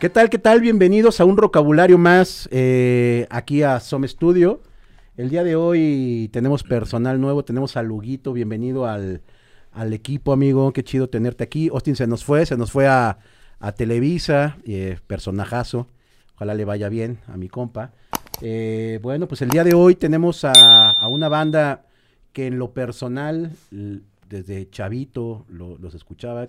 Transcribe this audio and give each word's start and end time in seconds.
¿Qué 0.00 0.08
tal, 0.08 0.30
qué 0.30 0.38
tal? 0.38 0.60
Bienvenidos 0.60 1.20
a 1.20 1.24
un 1.26 1.36
vocabulario 1.36 1.98
más 1.98 2.48
eh, 2.50 3.26
aquí 3.30 3.62
a 3.62 3.80
Some 3.80 4.08
Studio. 4.08 4.62
El 5.16 5.28
día 5.28 5.44
de 5.44 5.56
hoy 5.56 6.30
tenemos 6.32 6.62
personal 6.62 7.20
nuevo, 7.20 7.44
tenemos 7.44 7.76
a 7.76 7.82
Luguito, 7.82 8.32
bienvenido 8.32 8.86
al, 8.86 9.20
al 9.72 9.92
equipo, 9.92 10.32
amigo. 10.32 10.72
Qué 10.72 10.82
chido 10.82 11.10
tenerte 11.10 11.44
aquí. 11.44 11.68
Austin 11.68 11.96
se 11.96 12.06
nos 12.06 12.24
fue, 12.24 12.46
se 12.46 12.56
nos 12.56 12.72
fue 12.72 12.88
a, 12.88 13.18
a 13.58 13.72
Televisa, 13.72 14.56
eh, 14.64 14.98
personajazo. 15.06 15.88
Ojalá 16.36 16.54
le 16.54 16.64
vaya 16.64 16.88
bien 16.88 17.18
a 17.26 17.36
mi 17.36 17.48
compa. 17.48 17.92
Eh, 18.40 18.98
bueno, 19.02 19.28
pues 19.28 19.42
el 19.42 19.50
día 19.50 19.64
de 19.64 19.74
hoy 19.74 19.96
tenemos 19.96 20.44
a, 20.44 20.92
a 20.92 21.08
una 21.08 21.28
banda 21.28 21.84
que 22.32 22.46
en 22.46 22.58
lo 22.58 22.72
personal, 22.72 23.52
desde 24.30 24.70
chavito, 24.70 25.44
lo- 25.50 25.76
los 25.76 25.94
escuchaba. 25.94 26.48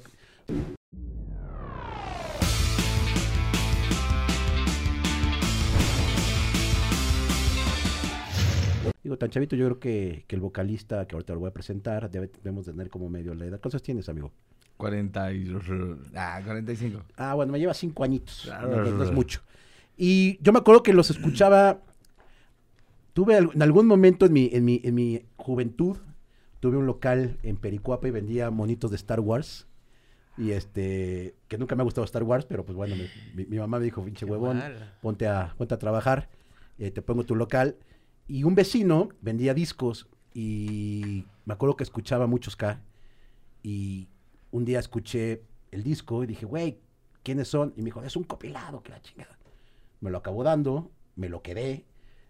Digo, 9.04 9.18
tan 9.18 9.30
chavito, 9.30 9.56
yo 9.56 9.66
creo 9.66 9.80
que, 9.80 10.26
que 10.28 10.36
el 10.36 10.42
vocalista 10.42 11.06
que 11.08 11.16
ahorita 11.16 11.34
lo 11.34 11.40
voy 11.40 11.50
a 11.50 11.54
presentar, 11.54 12.10
debe- 12.12 12.30
debemos 12.44 12.66
tener 12.66 12.90
como 12.90 13.10
medio 13.10 13.34
la 13.34 13.46
edad. 13.46 13.60
¿Cuántos 13.60 13.82
tienes, 13.82 14.08
amigo? 14.10 14.32
40 14.78 15.34
y... 15.34 15.56
Ah, 16.16 16.42
45. 16.44 17.02
Ah, 17.18 17.34
bueno, 17.36 17.52
me 17.52 17.60
lleva 17.60 17.74
cinco 17.74 18.04
añitos. 18.04 18.42
Claro. 18.46 18.70
No, 18.70 18.84
no- 18.84 18.92
no 18.98 19.04
es 19.04 19.12
mucho. 19.12 19.42
Y 19.98 20.38
yo 20.42 20.52
me 20.54 20.60
acuerdo 20.60 20.84
que 20.84 20.94
los 20.94 21.10
escuchaba. 21.10 21.82
Tuve 23.14 23.38
en 23.38 23.62
algún 23.62 23.88
momento 23.88 24.26
en 24.26 24.34
mi, 24.34 24.50
en 24.54 24.64
mi, 24.64 24.80
en 24.84 24.96
mi 24.96 25.22
juventud, 25.36 25.98
tuve 26.62 26.78
un 26.78 26.86
local 26.86 27.38
en 27.44 27.58
Pericuapa 27.58 28.08
y 28.08 28.12
vendía 28.12 28.50
monitos 28.52 28.90
de 28.92 28.96
Star 28.96 29.20
Wars. 29.20 29.68
Y 30.38 30.52
este, 30.52 31.36
que 31.50 31.58
nunca 31.58 31.76
me 31.76 31.82
ha 31.82 31.84
gustado 31.84 32.06
Star 32.06 32.24
Wars, 32.24 32.46
pero 32.46 32.64
pues 32.64 32.76
bueno, 32.76 32.96
me- 32.96 33.10
mi, 33.36 33.46
mi 33.46 33.58
mamá 33.60 33.80
me 33.80 33.86
dijo, 33.86 34.04
pinche 34.04 34.26
huevón, 34.26 34.60
ponte 35.02 35.28
a, 35.28 35.54
ponte 35.58 35.74
a 35.74 35.78
trabajar, 35.78 36.30
eh, 36.80 36.90
te 36.90 37.02
pongo 37.02 37.24
tu 37.26 37.36
local. 37.36 37.76
Y 38.32 38.46
un 38.46 38.56
vecino 38.56 39.10
vendía 39.20 39.54
discos 39.54 40.08
y 40.34 41.26
me 41.44 41.54
acuerdo 41.54 41.76
que 41.76 41.84
escuchaba 41.84 42.28
muchos 42.28 42.56
K. 42.56 42.80
Y 43.62 44.08
un 44.52 44.64
día 44.64 44.80
escuché 44.80 45.42
el 45.70 45.84
disco 45.84 46.24
y 46.24 46.28
dije, 46.28 46.46
güey, 46.46 46.78
¿quiénes 47.24 47.50
son? 47.50 47.74
Y 47.76 47.82
me 47.82 47.88
dijo, 47.88 48.02
es 48.04 48.16
un 48.16 48.24
copilado, 48.24 48.84
que 48.84 48.92
la 48.92 49.02
chingada. 49.02 49.38
Me 50.00 50.10
lo 50.12 50.20
acabó 50.20 50.46
dando, 50.46 50.90
me 51.18 51.28
lo 51.28 51.42
quedé. 51.42 51.84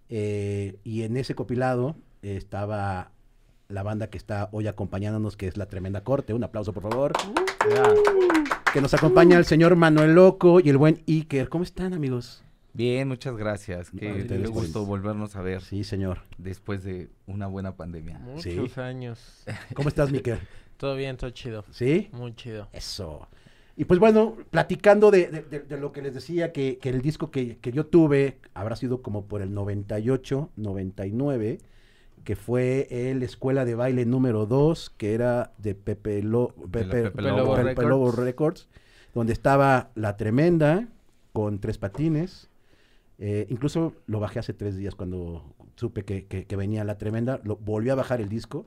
eh, 0.09 0.79
y 0.83 1.03
en 1.03 1.17
ese 1.17 1.35
copilado 1.35 1.95
eh, 2.23 2.35
estaba 2.35 3.11
la 3.69 3.83
banda 3.83 4.09
que 4.09 4.17
está 4.17 4.49
hoy 4.53 4.65
acompañándonos, 4.65 5.37
que 5.37 5.45
es 5.45 5.55
La 5.55 5.67
Tremenda 5.67 6.03
Corte. 6.03 6.33
Un 6.33 6.43
aplauso, 6.43 6.73
por 6.73 6.81
favor. 6.81 7.13
Que 8.73 8.81
nos 8.81 8.95
acompaña 8.95 9.37
el 9.37 9.45
señor 9.45 9.75
Manuel 9.75 10.15
Loco 10.15 10.59
y 10.61 10.69
el 10.69 10.77
buen 10.79 11.03
Iker. 11.07 11.47
¿Cómo 11.47 11.63
están, 11.63 11.93
amigos? 11.93 12.43
Bien, 12.73 13.07
muchas 13.07 13.35
gracias. 13.35 13.91
Qué, 13.91 14.47
gusto 14.49 14.85
volvernos 14.85 15.35
a 15.35 15.41
ver 15.41 15.61
Sí, 15.61 15.83
señor. 15.83 16.19
después 16.37 16.83
de 16.83 17.09
una 17.27 17.47
buena 17.47 17.75
pandemia. 17.75 18.19
Muchos 18.19 18.43
Sí. 18.43 18.79
años. 18.79 19.43
¿Cómo 19.75 19.89
estás, 19.89 20.11
Iker? 20.11 20.39
Todo 20.77 20.95
bien, 20.95 21.17
todo 21.17 21.29
chido. 21.31 21.65
¿Sí? 21.71 22.09
Muy 22.13 22.33
chido. 22.35 22.69
Eso. 22.71 23.27
Y 23.75 23.85
pues 23.85 23.99
bueno, 23.99 24.37
platicando 24.51 25.11
de, 25.11 25.27
de- 25.27 25.41
de- 25.43 25.59
de 25.61 25.77
lo 25.77 25.91
que 25.91 26.01
les 26.01 26.13
decía, 26.13 26.51
que, 26.51 26.77
que 26.77 26.89
el 26.89 27.01
disco 27.01 27.29
que, 27.31 27.57
que 27.57 27.71
yo 27.71 27.85
tuve 27.85 28.37
habrá 28.53 28.75
sido 28.75 29.01
como 29.01 29.25
por 29.25 29.41
el 29.41 29.53
98, 29.53 30.49
99, 30.55 31.59
que 32.23 32.35
fue 32.35 32.87
el 33.09 33.23
Escuela 33.23 33.65
de 33.65 33.75
Baile 33.75 34.05
número 34.05 34.45
2, 34.45 34.91
que 34.97 35.13
era 35.13 35.51
de 35.57 35.73
Pepe, 35.75 36.21
Lo- 36.21 36.53
Pepe- 36.71 37.03
Pepe 37.03 37.21
Lobo 37.21 37.55
Pepe 37.55 37.63
Records. 37.63 37.89
Lobo 37.89 38.11
Records, 38.11 38.67
donde 39.13 39.33
estaba 39.33 39.89
La 39.95 40.15
Tremenda 40.17 40.87
con 41.33 41.59
tres 41.59 41.77
patines. 41.77 42.49
Eh, 43.23 43.45
incluso 43.51 43.93
lo 44.07 44.19
bajé 44.19 44.39
hace 44.39 44.53
tres 44.53 44.75
días 44.75 44.95
cuando 44.95 45.53
supe 45.75 46.03
que, 46.03 46.25
que- 46.25 46.45
que 46.45 46.55
venía 46.55 46.83
La 46.83 46.97
Tremenda, 46.97 47.39
lo, 47.43 47.55
volví 47.55 47.89
a 47.91 47.95
bajar 47.95 48.19
el 48.19 48.29
disco 48.29 48.65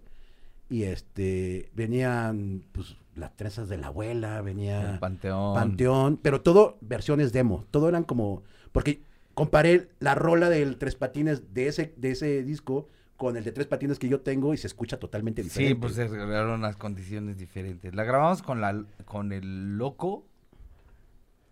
y 0.71 0.85
este 0.85 1.71
venían 1.75 2.63
pues 2.73 2.97
las 3.17 3.37
trenzas 3.37 3.69
de 3.69 3.79
la 3.79 3.89
abuela, 3.89 4.41
venía 4.43 4.93
El 4.93 4.99
Panteón. 5.01 5.55
Panteón, 5.55 6.17
pero 6.23 6.41
todo 6.41 6.79
versiones 6.81 7.33
demo, 7.33 7.65
todo 7.73 7.89
eran 7.89 8.05
como 8.05 8.45
porque 8.71 9.03
comparé 9.35 9.89
la 9.99 10.15
rola 10.15 10.49
del 10.51 10.79
Tres 10.79 10.95
Patines 10.95 11.53
de 11.53 11.67
ese 11.67 11.93
de 11.97 12.13
ese 12.13 12.45
disco 12.45 12.87
con 13.17 13.37
el 13.37 13.43
de 13.43 13.51
Tres 13.51 13.67
Patines 13.67 13.99
que 13.99 14.09
yo 14.09 14.21
tengo 14.21 14.55
y 14.55 14.57
se 14.57 14.69
escucha 14.69 14.99
totalmente 15.01 15.43
diferente. 15.43 15.75
Sí, 15.75 15.81
pues 15.81 15.95
se 15.95 16.05
eran 16.05 16.61
las 16.63 16.77
condiciones 16.77 17.39
diferentes. 17.39 17.93
La 17.93 18.05
grabamos 18.05 18.41
con 18.43 18.61
la 18.61 18.85
con 19.05 19.33
el 19.33 19.77
loco 19.79 20.25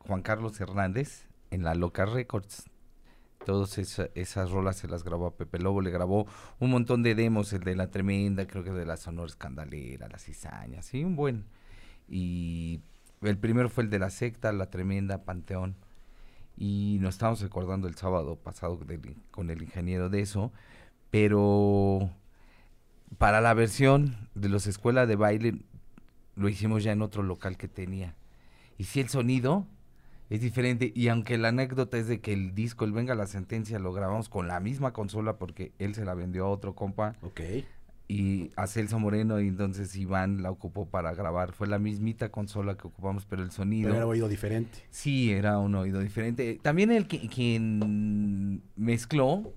Juan 0.07 0.23
Carlos 0.23 0.61
Hernández 0.61 1.27
en 1.51 1.65
la 1.65 1.75
Loca 1.75 2.05
Records. 2.07 2.65
Todas 3.45 3.79
esa- 3.79 4.09
esas 4.15 4.51
rolas 4.51 4.77
se 4.77 4.89
las 4.89 5.03
grabó 5.05 5.27
a 5.27 5.37
Pepe 5.37 5.59
Lobo, 5.59 5.81
le 5.81 5.91
grabó 5.91 6.27
un 6.61 6.71
montón 6.71 7.03
de 7.03 7.15
demos, 7.15 7.53
el 7.53 7.63
de 7.63 7.75
La 7.75 7.91
Tremenda, 7.91 8.47
creo 8.47 8.63
que 8.63 8.71
de 8.71 8.87
la 8.87 8.97
Sonora 8.97 9.27
Escandalera, 9.29 10.09
La 10.09 10.19
Cizaña, 10.19 10.83
sí, 10.83 11.03
un 11.05 11.17
buen. 11.17 11.45
Y 12.09 12.81
el 13.23 13.39
primero 13.39 13.69
fue 13.69 13.85
el 13.85 13.91
de 13.91 13.99
La 13.99 14.11
Secta, 14.11 14.53
La 14.53 14.71
Tremenda, 14.71 15.25
Panteón. 15.25 15.77
Y 16.57 16.99
nos 17.01 17.15
estábamos 17.15 17.41
recordando 17.41 17.89
el 17.89 17.95
sábado 17.97 18.37
pasado 18.37 18.79
con 19.31 19.51
el 19.51 19.63
ingeniero 19.63 20.09
de 20.11 20.21
eso, 20.21 20.53
pero 21.11 22.11
para 23.19 23.41
la 23.41 23.55
versión 23.55 24.29
de 24.35 24.49
los 24.49 24.67
escuelas 24.67 25.09
de 25.09 25.17
baile 25.17 25.55
lo 26.37 26.49
hicimos 26.49 26.85
ya 26.85 26.93
en 26.93 27.03
otro 27.03 27.23
local 27.23 27.57
que 27.57 27.69
tenía. 27.69 28.15
Y 28.79 28.85
si 28.85 29.01
el 29.01 29.09
sonido 29.09 29.67
es 30.35 30.41
diferente, 30.41 30.93
y 30.95 31.09
aunque 31.09 31.37
la 31.37 31.49
anécdota 31.49 31.99
es 31.99 32.09
de 32.09 32.21
que 32.21 32.33
el 32.33 32.55
disco, 32.55 32.87
el 32.87 32.93
Venga 32.93 33.15
la 33.15 33.27
Sentencia, 33.27 33.79
lo 33.79 33.93
grabamos 33.93 34.31
con 34.31 34.49
la 34.49 34.61
misma 34.61 34.93
consola 34.95 35.37
porque 35.37 35.73
él 35.79 35.95
se 35.95 36.07
la 36.07 36.15
vendió 36.15 36.47
a 36.47 36.49
otro 36.49 36.75
compa 36.75 37.17
Ok. 37.21 37.41
y 38.09 38.51
a 38.57 38.67
Celso 38.67 38.99
Moreno 38.99 39.41
y 39.41 39.49
entonces 39.49 39.95
Iván 39.95 40.43
la 40.43 40.51
ocupó 40.51 40.87
para 40.87 41.13
grabar. 41.15 41.53
Fue 41.53 41.67
la 41.67 41.79
mismita 41.79 42.31
consola 42.31 42.79
que 42.79 42.87
ocupamos, 42.87 43.27
pero 43.27 43.43
el 43.43 43.51
sonido... 43.51 43.89
Pero 43.89 43.97
era 43.97 44.07
oído 44.07 44.29
diferente. 44.29 44.79
Sí, 44.89 45.31
era 45.33 45.59
un 45.59 45.75
oído 45.75 46.01
diferente. 46.01 46.59
También 46.63 46.91
el 46.93 47.07
que, 47.09 47.29
quien 47.29 48.63
mezcló, 48.77 49.53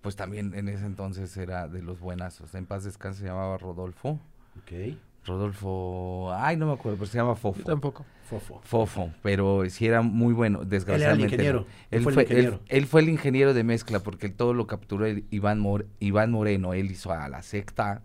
pues 0.00 0.16
también 0.16 0.54
en 0.54 0.68
ese 0.68 0.86
entonces 0.86 1.36
era 1.36 1.68
de 1.68 1.82
los 1.82 2.00
buenazos. 2.00 2.54
En 2.54 2.64
paz 2.64 2.84
descanse 2.84 3.20
se 3.20 3.26
llamaba 3.26 3.58
Rodolfo. 3.58 4.18
Ok. 4.62 4.96
Rodolfo, 5.24 6.32
ay, 6.34 6.56
no 6.56 6.66
me 6.66 6.72
acuerdo, 6.72 6.98
pero 6.98 7.10
se 7.10 7.18
llama 7.18 7.30
Yo 7.32 7.36
Fofo. 7.36 7.62
tampoco. 7.62 8.04
Fofo. 8.28 8.60
Fofo, 8.64 9.10
pero 9.22 9.68
sí 9.68 9.86
era 9.86 10.00
muy 10.02 10.32
bueno, 10.32 10.64
desgraciadamente. 10.64 11.34
ingeniero, 11.34 11.60
no. 11.60 11.66
él 11.90 11.98
Él 11.98 12.02
fue 12.02 12.10
el 12.12 12.14
fue, 12.14 12.22
ingeniero. 12.24 12.52
él- 12.54 12.60
él 12.78 12.86
fue 12.86 13.00
el 13.02 13.08
ingeniero 13.10 13.54
de 13.54 13.62
mezcla 13.64 14.00
porque 14.00 14.28
todo 14.30 14.54
lo 14.54 14.66
capturó 14.66 15.04
el 15.06 15.24
Iván, 15.30 15.62
Iván 16.00 16.30
Moreno. 16.30 16.72
Él 16.72 16.90
hizo 16.90 17.12
a 17.12 17.28
la 17.28 17.42
secta, 17.42 18.00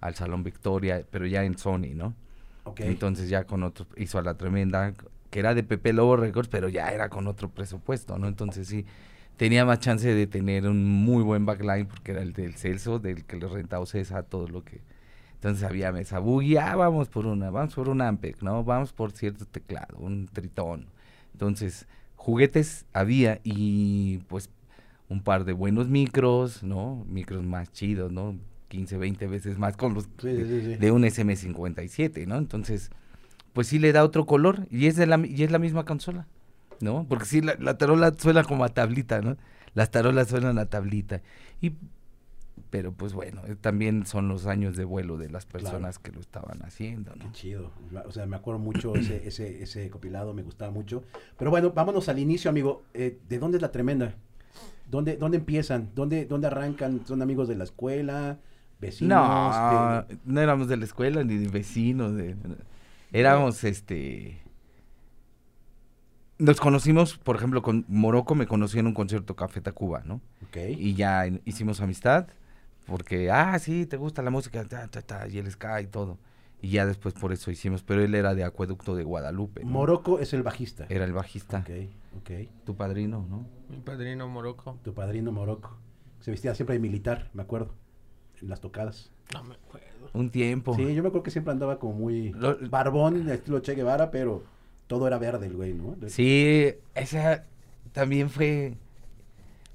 al 0.00 0.14
Salón 0.14 0.44
Victoria, 0.44 1.02
pero 1.10 1.26
ya 1.26 1.44
en 1.44 1.58
Sony, 1.58 1.94
¿no? 1.94 2.14
Ok. 2.64 2.80
Entonces 2.80 3.28
ya 3.28 3.44
con 3.44 3.62
otro, 3.62 3.86
hizo 3.96 4.18
a 4.18 4.22
la 4.22 4.34
tremenda, 4.34 4.94
que 5.30 5.38
era 5.40 5.54
de 5.54 5.64
Pepe 5.64 5.92
Lobo 5.92 6.16
Records, 6.16 6.48
pero 6.48 6.68
ya 6.68 6.88
era 6.90 7.08
con 7.08 7.26
otro 7.26 7.48
presupuesto, 7.50 8.16
¿no? 8.16 8.28
Entonces 8.28 8.68
sí, 8.68 8.86
tenía 9.36 9.64
más 9.64 9.80
chance 9.80 10.06
de 10.14 10.26
tener 10.28 10.66
un 10.68 10.84
muy 10.84 11.22
buen 11.24 11.44
backline, 11.46 11.86
porque 11.86 12.12
era 12.12 12.22
el 12.22 12.32
del 12.32 12.54
Celso, 12.54 13.00
del 13.00 13.24
que 13.24 13.36
le 13.36 13.48
rentaba 13.48 13.84
César, 13.86 14.24
todo 14.24 14.46
lo 14.48 14.62
que... 14.64 14.80
Entonces 15.44 15.64
había 15.64 15.92
mesa 15.92 16.20
boogie, 16.20 16.58
ah, 16.58 16.74
vamos 16.74 17.10
por 17.10 17.26
una, 17.26 17.50
vamos 17.50 17.74
por 17.74 17.90
un 17.90 18.00
Ampeg, 18.00 18.42
¿no? 18.42 18.64
Vamos 18.64 18.94
por 18.94 19.12
cierto 19.12 19.44
teclado, 19.44 19.98
un 19.98 20.26
tritón. 20.26 20.86
Entonces, 21.34 21.86
juguetes 22.16 22.86
había 22.94 23.40
y 23.44 24.20
pues 24.28 24.48
un 25.10 25.20
par 25.22 25.44
de 25.44 25.52
buenos 25.52 25.90
micros, 25.90 26.62
¿no? 26.62 27.04
Micros 27.10 27.44
más 27.44 27.70
chidos, 27.70 28.10
¿no? 28.10 28.38
15, 28.68 28.96
20 28.96 29.26
veces 29.26 29.58
más 29.58 29.76
con 29.76 29.92
los 29.92 30.04
Sí, 30.04 30.34
sí, 30.34 30.44
sí, 30.46 30.60
sí. 30.62 30.76
de 30.76 30.90
un 30.90 31.02
SM57, 31.02 32.26
¿no? 32.26 32.38
Entonces, 32.38 32.90
pues 33.52 33.66
sí 33.66 33.78
le 33.78 33.92
da 33.92 34.02
otro 34.02 34.24
color 34.24 34.66
y 34.70 34.86
es 34.86 34.96
de 34.96 35.04
la, 35.06 35.18
y 35.26 35.42
es 35.42 35.50
la 35.50 35.58
misma 35.58 35.84
consola, 35.84 36.26
¿no? 36.80 37.04
Porque 37.06 37.26
sí, 37.26 37.42
la, 37.42 37.54
la 37.60 37.76
tarola 37.76 38.14
suena 38.16 38.44
como 38.44 38.64
a 38.64 38.70
tablita, 38.70 39.20
¿no? 39.20 39.36
Las 39.74 39.90
tarolas 39.90 40.28
suenan 40.28 40.58
a 40.58 40.64
tablita. 40.64 41.20
Y, 41.60 41.72
pero 42.74 42.90
pues 42.90 43.12
bueno, 43.12 43.40
eh, 43.46 43.54
también 43.54 44.04
son 44.04 44.26
los 44.26 44.46
años 44.46 44.76
de 44.76 44.84
vuelo 44.84 45.16
de 45.16 45.30
las 45.30 45.46
Claro. 45.46 45.62
personas 45.64 46.00
que 46.00 46.10
lo 46.10 46.18
estaban 46.18 46.60
haciendo, 46.64 47.12
Qué 47.12 47.18
¿no? 47.20 47.30
chido. 47.32 47.70
O 48.04 48.10
sea, 48.10 48.26
me 48.26 48.34
acuerdo 48.34 48.58
mucho 48.58 48.96
ese, 48.96 49.22
ese, 49.28 49.62
ese 49.62 49.88
compilado, 49.90 50.34
me 50.34 50.42
gustaba 50.42 50.72
mucho. 50.72 51.04
Pero 51.38 51.52
bueno, 51.52 51.70
vámonos 51.70 52.08
al 52.08 52.18
inicio, 52.18 52.50
amigo. 52.50 52.82
Eh, 52.92 53.16
¿De 53.28 53.38
dónde 53.38 53.58
es 53.58 53.62
la 53.62 53.70
tremenda? 53.70 54.16
¿Dónde, 54.90 55.16
dónde 55.16 55.36
empiezan? 55.36 55.90
¿Dónde, 55.94 56.24
¿Dónde 56.26 56.48
arrancan? 56.48 57.06
¿Son 57.06 57.22
amigos 57.22 57.46
de 57.46 57.54
la 57.54 57.62
escuela? 57.62 58.38
¿Vecinos? 58.80 59.54
No, 59.54 60.06
¿Qué- 60.08 60.18
no 60.24 60.40
éramos 60.40 60.66
de 60.66 60.76
la 60.76 60.84
escuela 60.84 61.22
ni 61.22 61.36
de 61.36 61.46
vecinos. 61.46 62.16
de- 62.16 62.34
éramos, 63.12 63.62
este... 63.62 64.40
Nos 66.38 66.60
conocimos, 66.60 67.18
por 67.18 67.36
ejemplo, 67.36 67.62
con 67.62 67.84
Morocco 67.86 68.34
me 68.34 68.48
conocí 68.48 68.80
en 68.80 68.88
un 68.88 68.94
concierto 68.94 69.36
Café 69.36 69.60
Tacuba, 69.60 70.02
¿no? 70.04 70.20
Ok. 70.48 70.56
Y 70.76 70.94
ya 70.94 71.24
hicimos 71.44 71.80
amistad, 71.80 72.26
porque, 72.86 73.30
ah, 73.30 73.58
sí, 73.58 73.86
te 73.86 73.96
gusta 73.96 74.22
la 74.22 74.30
música, 74.30 74.64
ta, 74.64 74.88
ta, 74.88 75.02
ta, 75.02 75.28
y 75.28 75.38
el 75.38 75.50
ska 75.50 75.80
y 75.80 75.86
todo. 75.86 76.18
Y 76.60 76.70
ya 76.70 76.86
después 76.86 77.12
por 77.14 77.32
eso 77.32 77.50
hicimos, 77.50 77.82
pero 77.82 78.02
él 78.02 78.14
era 78.14 78.34
de 78.34 78.42
Acueducto 78.44 78.94
de 78.96 79.04
Guadalupe. 79.04 79.64
¿no? 79.64 79.70
Morocco 79.70 80.18
es 80.18 80.32
el 80.32 80.42
bajista. 80.42 80.86
Era 80.88 81.04
el 81.04 81.12
bajista. 81.12 81.58
Ok, 81.58 81.70
ok. 82.20 82.30
Tu 82.64 82.74
padrino, 82.74 83.26
¿no? 83.28 83.46
Mi 83.68 83.78
padrino 83.78 84.28
Morocco. 84.28 84.78
Tu 84.82 84.94
padrino 84.94 85.30
Morocco. 85.30 85.76
Se 86.20 86.30
vestía 86.30 86.54
siempre 86.54 86.74
de 86.74 86.80
militar, 86.80 87.28
me 87.34 87.42
acuerdo. 87.42 87.74
En 88.40 88.48
las 88.48 88.60
tocadas. 88.60 89.10
No 89.34 89.44
me 89.44 89.54
acuerdo. 89.56 89.88
Un 90.14 90.30
tiempo. 90.30 90.74
Sí, 90.74 90.82
yo 90.94 91.02
me 91.02 91.08
acuerdo 91.08 91.22
que 91.22 91.30
siempre 91.30 91.52
andaba 91.52 91.78
como 91.78 91.92
muy 91.94 92.30
Lo- 92.32 92.56
barbón, 92.70 93.28
estilo 93.30 93.60
Che 93.60 93.74
Guevara, 93.74 94.10
pero 94.10 94.42
todo 94.86 95.06
era 95.06 95.18
verde 95.18 95.46
el 95.46 95.56
güey, 95.56 95.74
¿no? 95.74 95.96
Sí, 96.08 96.72
esa 96.94 97.44
también 97.92 98.30
fue, 98.30 98.74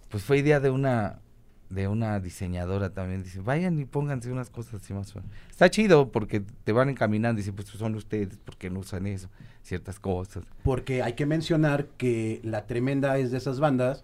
pues 0.09 0.23
fue 0.23 0.39
idea 0.39 0.59
de 0.59 0.69
una, 0.71 1.19
de 1.69 1.87
una 1.87 2.19
diseñadora 2.19 2.93
también. 2.93 3.23
Dice, 3.23 3.39
vayan 3.41 3.79
y 3.79 3.85
pónganse 3.85 4.31
unas 4.31 4.49
cosas 4.49 4.81
así 4.81 4.93
más. 4.93 5.15
o 5.15 5.19
menos". 5.19 5.31
Está 5.49 5.69
chido 5.69 6.11
porque 6.11 6.41
te 6.63 6.71
van 6.71 6.89
encaminando. 6.89 7.37
Dice, 7.37 7.53
pues 7.53 7.67
son 7.67 7.95
ustedes, 7.95 8.37
¿por 8.37 8.57
qué 8.57 8.69
no 8.69 8.79
usan 8.79 9.07
eso? 9.07 9.29
Ciertas 9.61 9.99
cosas. 9.99 10.43
Porque 10.63 11.03
hay 11.03 11.13
que 11.13 11.25
mencionar 11.25 11.87
que 11.97 12.41
La 12.43 12.65
Tremenda 12.65 13.17
es 13.17 13.31
de 13.31 13.37
esas 13.37 13.59
bandas 13.59 14.03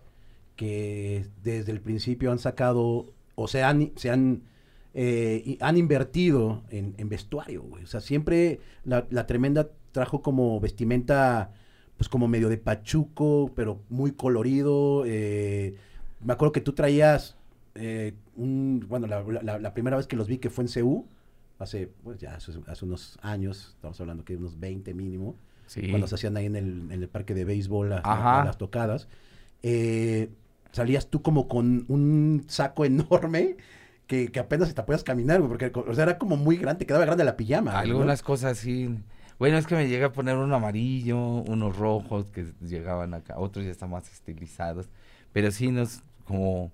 que 0.55 1.27
desde 1.43 1.71
el 1.71 1.81
principio 1.81 2.31
han 2.31 2.39
sacado 2.39 3.13
o 3.35 3.47
se 3.47 3.63
han, 3.63 3.91
se 3.97 4.09
han, 4.09 4.43
eh, 4.93 5.41
y 5.45 5.57
han 5.59 5.77
invertido 5.77 6.63
en, 6.69 6.93
en 6.97 7.09
vestuario, 7.09 7.63
güey. 7.63 7.83
O 7.83 7.87
sea, 7.87 7.99
siempre 7.99 8.59
la, 8.83 9.05
La 9.09 9.25
Tremenda 9.25 9.69
trajo 9.91 10.21
como 10.21 10.59
vestimenta, 10.59 11.51
pues 11.97 12.09
como 12.09 12.27
medio 12.27 12.47
de 12.49 12.57
pachuco, 12.57 13.51
pero 13.55 13.81
muy 13.89 14.11
colorido. 14.11 15.03
eh, 15.05 15.75
me 16.23 16.33
acuerdo 16.33 16.51
que 16.53 16.61
tú 16.61 16.73
traías 16.73 17.35
eh, 17.75 18.13
un, 18.35 18.85
bueno, 18.87 19.07
la, 19.07 19.21
la- 19.43 19.59
la 19.59 19.73
primera 19.73 19.97
vez 19.97 20.07
que 20.07 20.15
los 20.15 20.27
vi 20.27 20.37
que 20.37 20.49
fue 20.49 20.65
en 20.65 20.69
CU, 20.71 21.05
hace, 21.59 21.89
pues 22.03 22.19
ya 22.19 22.35
hace, 22.35 22.51
hace 22.67 22.85
unos 22.85 23.17
años, 23.21 23.71
estamos 23.75 23.99
hablando 24.01 24.25
que 24.25 24.35
unos 24.35 24.59
20 24.59 24.93
mínimo 24.93 25.35
Sí. 25.67 25.89
cuando 25.89 26.05
se 26.07 26.15
hacían 26.15 26.37
ahí 26.37 26.45
en 26.45 26.55
el, 26.55 26.91
en 26.91 27.01
el 27.01 27.07
parque 27.09 27.33
de 27.33 27.43
béisbol 27.43 27.89
las, 27.89 28.57
tocadas, 28.57 29.07
eh, 29.63 30.29
salías 30.71 31.07
tú 31.07 31.21
como 31.21 31.47
con 31.47 31.85
un 31.87 32.43
saco 32.47 32.85
enorme 32.85 33.57
que, 34.07 34.27
que 34.31 34.39
apenas 34.39 34.73
te 34.73 34.83
podías 34.83 35.03
caminar, 35.03 35.39
güey, 35.41 35.49
porque 35.49 35.71
o 35.75 35.93
sea, 35.95 36.03
era 36.03 36.17
como 36.19 36.37
muy 36.37 36.57
grande, 36.57 36.79
te 36.79 36.85
quedaba 36.85 37.05
grande 37.05 37.23
la 37.23 37.35
pijama. 37.35 37.71
¿no? 37.71 37.77
Algunas 37.79 38.21
cosas 38.21 38.57
sí. 38.59 38.95
Bueno, 39.39 39.57
es 39.57 39.65
que 39.67 39.75
me 39.75 39.87
llega 39.89 40.07
a 40.07 40.11
poner 40.13 40.37
uno 40.37 40.55
amarillo, 40.55 41.17
unos 41.19 41.75
rojos 41.75 42.29
que 42.31 42.45
llegaban 42.61 43.13
acá, 43.15 43.39
otros 43.39 43.65
ya 43.65 43.71
están 43.71 43.89
más 43.89 44.09
estilizados. 44.13 44.89
Pero 45.33 45.49
sí 45.51 45.71
nos, 45.71 46.03
como, 46.25 46.71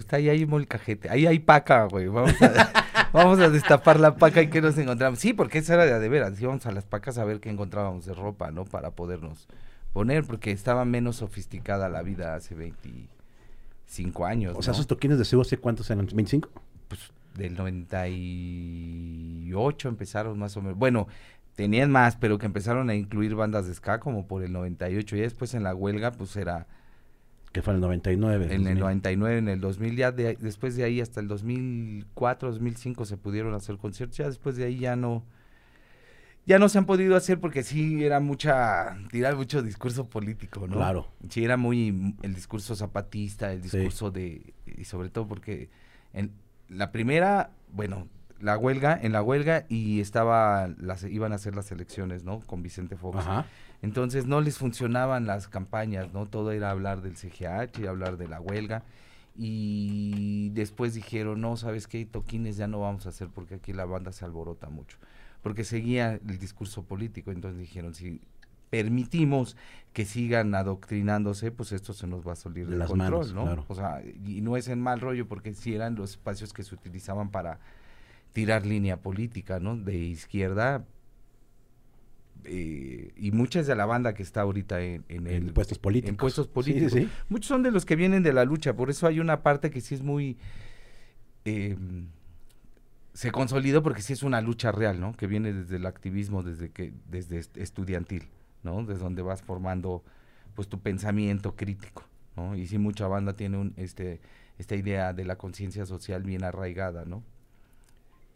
pues 0.00 0.12
ahí 0.14 0.30
hay 0.30 0.46
molcajete, 0.46 1.10
ahí 1.10 1.26
hay 1.26 1.40
paca, 1.40 1.84
güey. 1.84 2.08
Vamos 2.08 2.40
a, 2.40 2.72
vamos 3.12 3.38
a 3.38 3.50
destapar 3.50 4.00
la 4.00 4.16
paca 4.16 4.40
y 4.40 4.48
qué 4.48 4.62
nos 4.62 4.78
encontramos. 4.78 5.18
Sí, 5.18 5.34
porque 5.34 5.58
esa 5.58 5.74
era 5.74 5.98
de, 5.98 6.08
veras, 6.08 6.40
íbamos 6.40 6.64
a 6.64 6.72
las 6.72 6.86
pacas 6.86 7.18
a 7.18 7.24
ver 7.24 7.40
qué 7.40 7.50
encontrábamos 7.50 8.06
de 8.06 8.14
ropa, 8.14 8.50
¿no? 8.50 8.64
Para 8.64 8.92
podernos 8.92 9.46
poner, 9.92 10.24
porque 10.24 10.52
estaba 10.52 10.86
menos 10.86 11.16
sofisticada 11.16 11.90
la 11.90 12.00
vida 12.00 12.34
hace 12.34 12.54
25 12.54 14.24
años. 14.24 14.54
O 14.56 14.62
sea, 14.62 14.72
¿no? 14.72 14.76
esos 14.76 14.86
toquines 14.86 15.18
de 15.18 15.26
CU, 15.26 15.42
¿hace 15.42 15.58
cuántos 15.58 15.90
eran? 15.90 16.08
¿25? 16.08 16.48
pues 16.88 17.12
del 17.34 17.56
98 17.56 19.88
empezaron 19.88 20.38
más 20.38 20.56
o 20.56 20.62
menos. 20.62 20.78
Bueno, 20.78 21.08
tenían 21.56 21.90
más, 21.90 22.16
pero 22.16 22.38
que 22.38 22.46
empezaron 22.46 22.88
a 22.88 22.94
incluir 22.94 23.34
bandas 23.34 23.66
de 23.66 23.74
ska 23.74 24.00
como 24.00 24.26
por 24.26 24.42
el 24.42 24.52
98. 24.52 25.16
Y 25.16 25.20
después 25.20 25.52
en 25.52 25.62
la 25.62 25.74
huelga, 25.74 26.12
pues 26.12 26.36
era 26.36 26.68
Que 27.52 27.62
fue 27.62 27.72
en 27.72 27.76
el 27.76 27.80
99. 27.82 28.44
en 28.46 28.52
el 28.52 28.78
2000. 28.78 28.78
99, 28.80 29.38
en 29.38 29.48
el 29.48 29.60
2000, 29.60 29.96
ya 29.96 30.12
de 30.12 30.36
después 30.40 30.76
de 30.76 30.84
ahí 30.84 31.00
hasta 31.00 31.20
el 31.20 31.26
2004, 31.28 32.50
2005 32.52 33.04
se 33.04 33.16
pudieron 33.16 33.54
hacer 33.54 33.76
conciertos. 33.76 34.18
Ya 34.18 34.26
después 34.26 34.56
de 34.56 34.64
ahí 34.64 34.78
ya 34.78 34.94
no. 34.96 35.24
Ya 36.46 36.58
no 36.58 36.68
se 36.68 36.78
han 36.78 36.86
podido 36.86 37.16
hacer 37.16 37.38
porque 37.38 37.62
sí 37.62 38.02
era 38.04 38.18
mucha, 38.18 38.96
tirar 39.10 39.36
mucho 39.36 39.62
discurso 39.62 40.08
político, 40.08 40.66
¿no? 40.66 40.76
Claro. 40.76 41.06
Sí, 41.28 41.44
era 41.44 41.56
muy 41.56 42.14
el 42.22 42.34
discurso 42.34 42.74
zapatista, 42.74 43.52
el 43.52 43.62
Sí. 43.62 43.76
discurso 43.76 44.10
de, 44.10 44.54
y 44.66 44.84
sobre 44.84 45.10
todo 45.10 45.26
porque 45.28 45.68
en 46.12 46.32
la 46.68 46.92
primera, 46.92 47.50
bueno, 47.72 48.08
la 48.40 48.56
huelga, 48.56 48.98
en 49.00 49.12
la 49.12 49.22
huelga 49.22 49.66
y 49.68 50.00
estaba, 50.00 50.68
las, 50.78 51.04
iban 51.04 51.32
a 51.32 51.36
hacer 51.36 51.54
las 51.54 51.70
elecciones, 51.72 52.24
¿no? 52.24 52.40
Con 52.40 52.62
Vicente 52.62 52.96
Fox. 52.96 53.18
Ajá. 53.18 53.46
Entonces 53.82 54.26
no 54.26 54.40
les 54.40 54.58
funcionaban 54.58 55.26
las 55.26 55.48
campañas, 55.48 56.12
¿no? 56.12 56.26
Todo 56.26 56.52
era 56.52 56.70
hablar 56.70 57.02
del 57.02 57.16
CGH, 57.16 57.86
hablar 57.88 58.16
de 58.16 58.28
la 58.28 58.40
huelga. 58.40 58.82
Y 59.36 60.50
después 60.50 60.94
dijeron, 60.94 61.40
no, 61.40 61.56
¿sabes 61.56 61.86
qué? 61.86 62.04
Toquines 62.04 62.56
ya 62.56 62.66
no 62.66 62.80
vamos 62.80 63.06
a 63.06 63.10
hacer 63.10 63.28
porque 63.28 63.54
aquí 63.54 63.72
la 63.72 63.86
banda 63.86 64.12
se 64.12 64.24
alborota 64.24 64.68
mucho. 64.68 64.98
Porque 65.42 65.64
seguía 65.64 66.14
el 66.14 66.38
discurso 66.38 66.82
político. 66.82 67.30
Entonces 67.30 67.58
dijeron, 67.58 67.94
si 67.94 68.20
permitimos 68.68 69.56
que 69.92 70.04
sigan 70.04 70.54
adoctrinándose, 70.54 71.50
pues 71.50 71.72
esto 71.72 71.94
se 71.94 72.06
nos 72.06 72.26
va 72.26 72.32
a 72.32 72.36
salir 72.36 72.66
De 72.66 72.78
control, 72.78 72.96
manos, 72.96 73.32
¿no? 73.32 73.44
claro. 73.44 73.64
O 73.68 73.74
sea, 73.74 74.02
y 74.02 74.42
no 74.42 74.56
es 74.56 74.68
en 74.68 74.80
mal 74.80 75.00
rollo 75.00 75.26
porque 75.26 75.54
sí 75.54 75.74
eran 75.74 75.94
los 75.94 76.10
espacios 76.10 76.52
que 76.52 76.62
se 76.62 76.74
utilizaban 76.74 77.30
para 77.30 77.60
tirar 78.32 78.66
línea 78.66 79.00
política, 79.02 79.60
¿no? 79.60 79.76
De 79.76 79.96
izquierda, 79.96 80.84
eh, 82.44 83.12
y 83.16 83.32
muchas 83.32 83.66
de 83.66 83.74
la 83.76 83.84
banda 83.84 84.14
que 84.14 84.22
está 84.22 84.40
ahorita 84.42 84.80
en, 84.80 85.04
en 85.08 85.26
En 85.26 85.46
el 85.48 85.52
puestos 85.52 85.78
políticos. 85.78 86.10
en 86.10 86.16
puestos 86.16 86.46
sí, 86.46 86.52
políticos. 86.52 86.92
sí. 86.92 87.08
Muchos 87.28 87.48
son 87.48 87.62
de 87.62 87.70
los 87.70 87.84
que 87.84 87.96
vienen 87.96 88.22
de 88.22 88.32
la 88.32 88.44
lucha, 88.44 88.74
por 88.74 88.88
eso 88.90 89.06
hay 89.06 89.20
una 89.20 89.42
parte 89.42 89.70
que 89.70 89.80
sí 89.80 89.94
es 89.94 90.02
muy 90.02 90.38
eh, 91.44 91.76
se 93.12 93.32
consolidó 93.32 93.82
porque 93.82 94.02
sí 94.02 94.12
es 94.12 94.22
una 94.22 94.40
lucha 94.40 94.72
real, 94.72 95.00
¿no? 95.00 95.12
Que 95.16 95.26
viene 95.26 95.52
desde 95.52 95.76
el 95.76 95.86
activismo, 95.86 96.42
desde 96.42 96.70
que 96.70 96.92
desde 97.10 97.38
est- 97.38 97.56
estudiantil, 97.56 98.28
¿no? 98.62 98.84
Desde 98.84 99.02
donde 99.02 99.22
vas 99.22 99.42
formando 99.42 100.04
pues 100.54 100.68
tu 100.68 100.80
pensamiento 100.80 101.56
crítico, 101.56 102.04
¿no? 102.36 102.56
Y 102.56 102.66
sí 102.66 102.78
mucha 102.78 103.06
banda 103.08 103.34
tiene 103.34 103.58
un 103.58 103.74
este 103.76 104.20
esta 104.58 104.76
idea 104.76 105.12
de 105.12 105.24
la 105.24 105.36
conciencia 105.36 105.86
social 105.86 106.22
bien 106.22 106.44
arraigada, 106.44 107.04
¿no? 107.04 107.22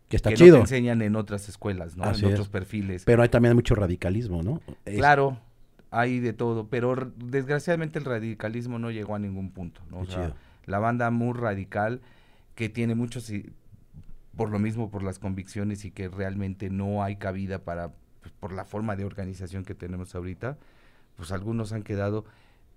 Que 0.09 0.17
está 0.17 0.31
que 0.31 0.35
no 0.35 0.39
te 0.39 0.45
chido. 0.45 0.57
enseñan 0.59 1.03
en 1.03 1.17
otras 1.17 1.49
escuelas, 1.49 1.97
¿no? 1.97 2.05
Así 2.05 2.23
en 2.25 2.29
es. 2.29 2.35
otros 2.35 2.49
perfiles. 2.49 3.05
pero 3.05 3.23
hay 3.23 3.29
también 3.29 3.55
mucho 3.55 3.75
radicalismo, 3.75 4.43
¿no? 4.43 4.61
Es- 4.85 4.97
Claro, 4.97 5.39
hay 5.91 6.21
de 6.21 6.33
todo, 6.33 6.69
pero 6.69 7.13
desgraciadamente 7.17 7.99
el 7.99 8.05
radicalismo 8.05 8.79
no 8.79 8.91
llegó 8.91 9.15
a 9.15 9.19
ningún 9.19 9.51
punto, 9.51 9.81
¿no? 9.91 10.01
O 10.01 10.05
sea, 10.07 10.27
chido. 10.27 10.37
la 10.67 10.79
banda 10.79 11.11
muy 11.11 11.33
radical 11.33 12.01
que 12.55 12.69
tiene 12.69 12.95
muchos 12.95 13.31
por 14.37 14.51
lo 14.51 14.59
mismo 14.59 14.91
por 14.91 15.03
las 15.03 15.19
convicciones 15.19 15.85
y 15.85 15.91
que 15.91 16.09
realmente 16.09 16.69
no 16.71 17.03
hay 17.05 17.17
cabida 17.17 17.61
para 17.61 17.93
pues, 18.21 18.33
por 18.41 18.53
la 18.53 18.65
forma 18.65 18.97
de 18.97 19.05
organización 19.05 19.65
que 19.65 19.75
tenemos 19.75 20.15
ahorita, 20.15 20.59
pues 21.17 21.31
algunos 21.33 21.73
han 21.73 21.83
quedado 21.83 22.25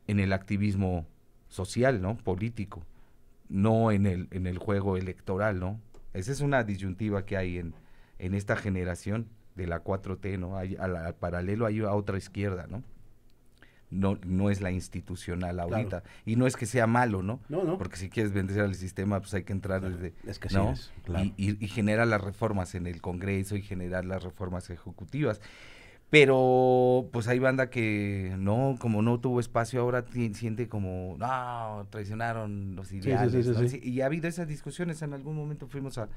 en 0.08 0.20
el 0.20 0.34
activismo 0.34 1.06
social, 1.50 2.02
¿no? 2.02 2.18
político, 2.18 2.84
no 3.50 3.92
en 3.92 4.06
el 4.06 4.28
en 4.32 4.46
el 4.48 4.58
juego 4.60 4.98
electoral, 4.98 5.60
¿no? 5.60 5.80
Esa 6.14 6.32
es 6.32 6.42
una 6.42 6.64
disyuntiva 6.64 7.26
que 7.26 7.38
hay 7.38 7.58
en 7.58 7.74
en 8.20 8.34
esta 8.34 8.56
generación 8.56 9.28
de 9.56 9.68
la 9.68 9.84
4T, 9.84 10.40
¿no? 10.40 10.58
Hay, 10.58 10.76
al, 10.76 10.96
al 10.96 11.16
paralelo 11.16 11.66
hay 11.66 11.80
a 11.82 11.94
otra 11.94 12.18
izquierda, 12.18 12.68
¿no? 12.68 12.84
No, 13.90 14.20
no 14.26 14.50
es 14.50 14.60
la 14.60 14.72
institucional 14.72 15.60
ahorita. 15.62 16.04
Y 16.26 16.36
no 16.36 16.46
es 16.46 16.58
que 16.58 16.66
sea 16.66 16.88
malo, 16.88 17.24
¿no? 17.24 17.40
No, 17.48 17.64
no. 17.64 17.78
Porque 17.78 17.96
si 17.96 18.10
quieres 18.10 18.34
vencer 18.34 18.62
al 18.62 18.76
sistema, 18.76 19.22
pues 19.22 19.34
hay 19.34 19.44
que 19.44 19.54
entrar 19.54 19.82
desde... 19.82 20.14
Es 20.30 20.40
que 20.40 20.50
¿no? 20.50 20.74
es, 20.74 20.92
claro. 21.06 21.24
y, 21.24 21.34
y, 21.38 21.64
y 21.64 21.68
generar 21.70 22.06
las 22.06 22.22
reformas 22.22 22.76
en 22.76 22.86
el 22.86 23.02
Congreso 23.02 23.56
y 23.56 23.62
generar 23.62 24.04
las 24.04 24.24
reformas 24.24 24.70
ejecutivas. 24.70 25.40
Pero 26.10 27.10
pues 27.12 27.28
hay 27.28 27.40
banda 27.40 27.70
que 27.70 28.34
no, 28.38 28.76
como 28.80 29.02
no 29.02 29.20
tuvo 29.20 29.42
espacio 29.42 29.82
ahora 29.82 30.06
siente 30.34 30.70
como, 30.70 31.18
no, 31.20 31.86
traicionaron 31.90 32.76
los 32.76 32.92
ideales. 32.94 33.46
sí, 33.46 33.52
¿no? 33.52 33.68
sí. 33.68 33.80
Y 33.84 34.02
ha 34.02 34.06
habido 34.06 34.30
esas 34.30 34.48
discusiones, 34.48 35.02
en 35.02 35.14
algún 35.14 35.36
momento 35.36 35.68
fuimos 35.68 35.98
a, 35.98 36.08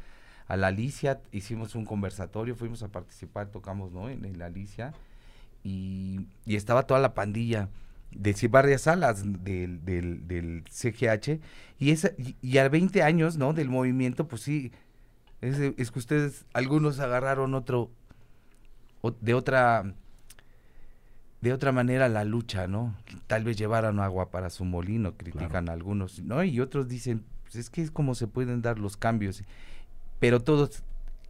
a 0.46 0.56
la 0.56 0.68
Alicia, 0.68 1.20
hicimos 1.32 1.74
un 1.74 1.84
conversatorio, 1.84 2.54
fuimos 2.54 2.84
a 2.84 2.88
participar, 2.88 3.48
tocamos, 3.48 3.90
¿no? 3.90 4.08
En, 4.08 4.24
en 4.24 4.38
la 4.38 4.46
Alicia 4.46 4.92
y, 5.64 6.26
y 6.46 6.56
estaba 6.56 6.84
toda 6.84 7.00
la 7.00 7.14
pandilla 7.14 7.68
de 8.12 8.34
varias 8.48 8.82
salas 8.82 9.22
del, 9.44 9.84
del, 9.84 10.26
del 10.26 10.64
CGH 10.68 11.40
y, 11.78 11.90
esa, 11.90 12.10
y, 12.18 12.36
y 12.42 12.58
a 12.58 12.68
20 12.68 13.02
años, 13.02 13.36
¿no? 13.36 13.52
Del 13.52 13.68
movimiento, 13.68 14.26
pues 14.26 14.42
sí, 14.42 14.72
es, 15.40 15.58
es 15.58 15.90
que 15.90 15.98
ustedes, 15.98 16.44
algunos 16.52 16.98
agarraron 17.00 17.54
otro, 17.54 17.90
de 19.20 19.34
otra, 19.34 19.94
de 21.40 21.52
otra 21.52 21.72
manera 21.72 22.08
la 22.08 22.24
lucha, 22.24 22.66
¿no? 22.66 22.94
Tal 23.26 23.44
vez 23.44 23.56
llevaran 23.56 23.98
agua 24.00 24.30
para 24.30 24.50
su 24.50 24.64
molino, 24.64 25.16
critican 25.16 25.68
algunos, 25.68 26.20
¿no? 26.22 26.44
Y 26.44 26.60
otros 26.60 26.88
dicen, 26.88 27.24
pues 27.44 27.56
es 27.56 27.70
que 27.70 27.82
es 27.82 27.90
como 27.90 28.14
se 28.14 28.26
pueden 28.26 28.62
dar 28.62 28.78
los 28.78 28.96
cambios, 28.96 29.42
pero 30.18 30.40
todos, 30.40 30.82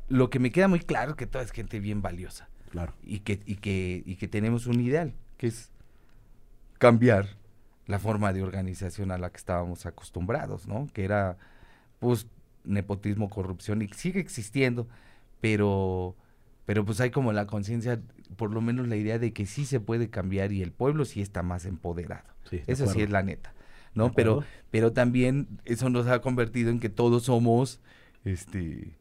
lo 0.08 0.30
que 0.30 0.38
me 0.40 0.50
queda 0.50 0.68
muy 0.68 0.80
claro 0.80 1.12
es 1.12 1.16
que 1.16 1.26
toda 1.26 1.44
es 1.44 1.52
gente 1.52 1.78
bien 1.80 2.02
valiosa 2.02 2.48
Claro. 2.70 2.92
y 3.02 3.20
que, 3.20 3.40
y 3.46 3.56
que, 3.56 4.02
y 4.04 4.16
que 4.16 4.28
tenemos 4.28 4.66
un 4.66 4.80
ideal, 4.80 5.14
que 5.36 5.46
es 5.46 5.70
cambiar 6.78 7.26
la 7.86 7.98
forma 7.98 8.32
de 8.32 8.42
organización 8.42 9.10
a 9.10 9.18
la 9.18 9.30
que 9.30 9.36
estábamos 9.38 9.86
acostumbrados, 9.86 10.66
¿no? 10.66 10.88
Que 10.92 11.04
era, 11.04 11.36
pues, 11.98 12.26
nepotismo, 12.64 13.30
corrupción, 13.30 13.82
y 13.82 13.88
sigue 13.88 14.20
existiendo, 14.20 14.86
pero, 15.40 16.14
pero 16.70 16.84
pues 16.84 17.00
hay 17.00 17.10
como 17.10 17.32
la 17.32 17.48
conciencia, 17.48 18.00
por 18.36 18.52
lo 18.52 18.60
menos 18.60 18.86
la 18.86 18.94
idea 18.94 19.18
de 19.18 19.32
que 19.32 19.44
sí 19.44 19.64
se 19.66 19.80
puede 19.80 20.08
cambiar 20.08 20.52
y 20.52 20.62
el 20.62 20.70
pueblo 20.70 21.04
sí 21.04 21.20
está 21.20 21.42
más 21.42 21.64
empoderado. 21.66 22.22
Sí, 22.48 22.60
Eso 22.68 22.86
sí 22.86 23.02
es 23.02 23.10
la 23.10 23.24
neta, 23.24 23.52
¿no? 23.92 24.12
Pero, 24.12 24.44
pero 24.70 24.92
también 24.92 25.48
eso 25.64 25.90
nos 25.90 26.06
ha 26.06 26.20
convertido 26.20 26.70
en 26.70 26.78
que 26.78 26.88
todos 26.88 27.24
somos, 27.24 27.80
este, 28.24 28.94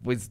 pues, 0.00 0.30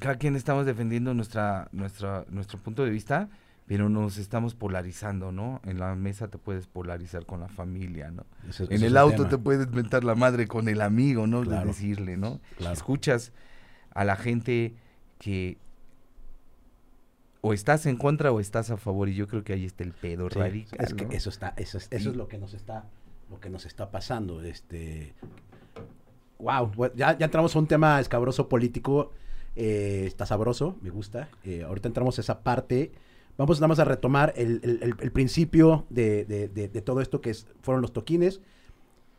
cada 0.00 0.16
quien 0.16 0.34
estamos 0.34 0.66
defendiendo 0.66 1.14
nuestra, 1.14 1.68
nuestra, 1.70 2.24
nuestro 2.28 2.58
punto 2.58 2.84
de 2.84 2.90
vista, 2.90 3.28
pero 3.68 3.88
nos 3.88 4.18
estamos 4.18 4.56
polarizando, 4.56 5.30
¿no? 5.30 5.60
En 5.64 5.78
la 5.78 5.94
mesa 5.94 6.26
te 6.26 6.38
puedes 6.38 6.66
polarizar 6.66 7.26
con 7.26 7.38
la 7.38 7.48
familia, 7.48 8.10
¿no? 8.10 8.26
Ese- 8.48 8.66
En 8.74 8.82
el 8.82 8.96
auto 8.96 9.18
tema. 9.18 9.28
te 9.28 9.38
puedes 9.38 9.70
mentar 9.70 10.02
la 10.02 10.16
madre 10.16 10.48
con 10.48 10.68
el 10.68 10.80
amigo, 10.80 11.28
¿no? 11.28 11.42
De 11.42 11.46
Claro. 11.46 11.68
decirle, 11.68 12.16
¿no? 12.16 12.40
Claro. 12.58 12.72
Escuchas 12.74 13.32
a 13.96 14.04
la 14.04 14.16
gente 14.16 14.74
que 15.18 15.58
o 17.40 17.52
estás 17.52 17.86
en 17.86 17.96
contra 17.96 18.32
o 18.32 18.40
estás 18.40 18.70
a 18.70 18.76
favor 18.76 19.08
y 19.08 19.14
yo 19.14 19.28
creo 19.28 19.44
que 19.44 19.52
ahí 19.52 19.64
está 19.64 19.84
el 19.84 19.92
pedo 19.92 20.28
Sí, 20.30 20.38
radical, 20.38 20.78
es 20.84 20.94
que 20.94 21.04
¿no? 21.06 21.12
eso 21.12 21.30
está, 21.30 21.54
eso 21.56 21.78
es, 21.78 21.88
eso 21.90 22.10
es 22.10 22.16
lo 22.16 22.28
que 22.28 22.38
nos 22.38 22.54
está, 22.54 22.84
lo 23.30 23.38
que 23.40 23.50
nos 23.50 23.66
está 23.66 23.90
pasando. 23.90 24.42
Este, 24.42 25.14
wow, 26.38 26.70
ya, 26.94 27.16
ya 27.16 27.24
entramos 27.26 27.54
a 27.54 27.58
un 27.58 27.66
tema 27.66 28.00
escabroso 28.00 28.48
político. 28.48 29.12
eh, 29.58 30.04
está 30.06 30.26
sabroso, 30.26 30.76
me 30.82 30.90
gusta. 30.90 31.30
Eh, 31.42 31.62
ahorita 31.62 31.88
entramos 31.88 32.18
a 32.18 32.20
esa 32.20 32.42
parte. 32.42 32.92
Vamos 33.38 33.58
nada 33.58 33.68
más 33.68 33.78
a 33.78 33.84
retomar 33.86 34.34
el, 34.36 34.60
el- 34.62 34.82
el- 34.82 34.94
el 35.00 35.12
principio 35.12 35.86
de, 35.88 36.26
de- 36.26 36.48
de- 36.48 36.68
de 36.68 36.82
todo 36.82 37.00
esto 37.00 37.22
que 37.22 37.30
es- 37.30 37.46
fueron 37.62 37.80
los 37.80 37.92
toquines. 37.94 38.42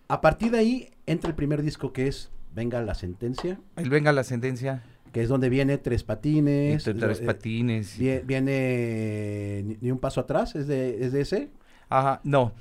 A 0.09 0.21
partir 0.21 0.51
de 0.51 0.59
ahí 0.59 0.89
entra 1.07 1.27
el 1.29 1.35
primer 1.35 1.63
disco 1.63 1.91
que 1.91 2.07
es 2.07 2.29
Venga 2.57 2.81
la 2.81 2.95
sentencia, 2.95 3.59
Él 3.75 3.89
venga 3.91 4.11
la 4.11 4.23
sentencia, 4.23 4.81
que 5.13 5.21
es 5.21 5.29
donde 5.29 5.47
viene 5.47 5.77
Tres 5.77 6.03
Patines. 6.03 6.87
entre 6.87 7.07
tres 7.07 7.21
eh, 7.21 7.25
patines. 7.25 7.97
viene 8.25 9.61
ni, 9.63 9.77
Ni 9.79 9.91
un 9.91 9.99
paso 9.99 10.21
atrás, 10.21 10.55
¿es 10.55 10.65
de, 10.65 11.05
es 11.05 11.11
de 11.11 11.21
ese? 11.21 11.49
Ajá, 11.87 12.19
no. 12.23 12.53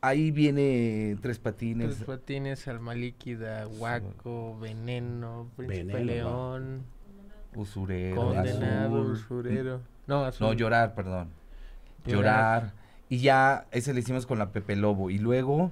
Ahí 0.00 0.30
viene 0.30 1.16
tres 1.20 1.40
patines. 1.40 1.96
Tres 1.96 2.04
patines, 2.06 2.68
alma 2.68 2.94
líquida, 2.94 3.64
guaco, 3.64 4.56
veneno, 4.60 5.48
príncipe 5.56 5.84
Veneno, 5.84 6.04
león, 6.04 6.82
Usurero. 7.56 8.16
condenado, 8.16 9.00
azul. 9.02 9.10
usurero. 9.12 9.80
No, 10.06 10.24
azul. 10.24 10.46
No, 10.46 10.52
llorar, 10.52 10.94
perdón. 10.94 11.28
Llorar. 12.06 12.62
Llorar. 12.62 12.72
Y 13.08 13.18
ya, 13.18 13.66
ese 13.72 13.92
le 13.94 14.00
hicimos 14.00 14.26
con 14.26 14.38
la 14.38 14.50
Pepe 14.52 14.74
Lobo. 14.76 15.10
Y 15.10 15.18
luego, 15.18 15.70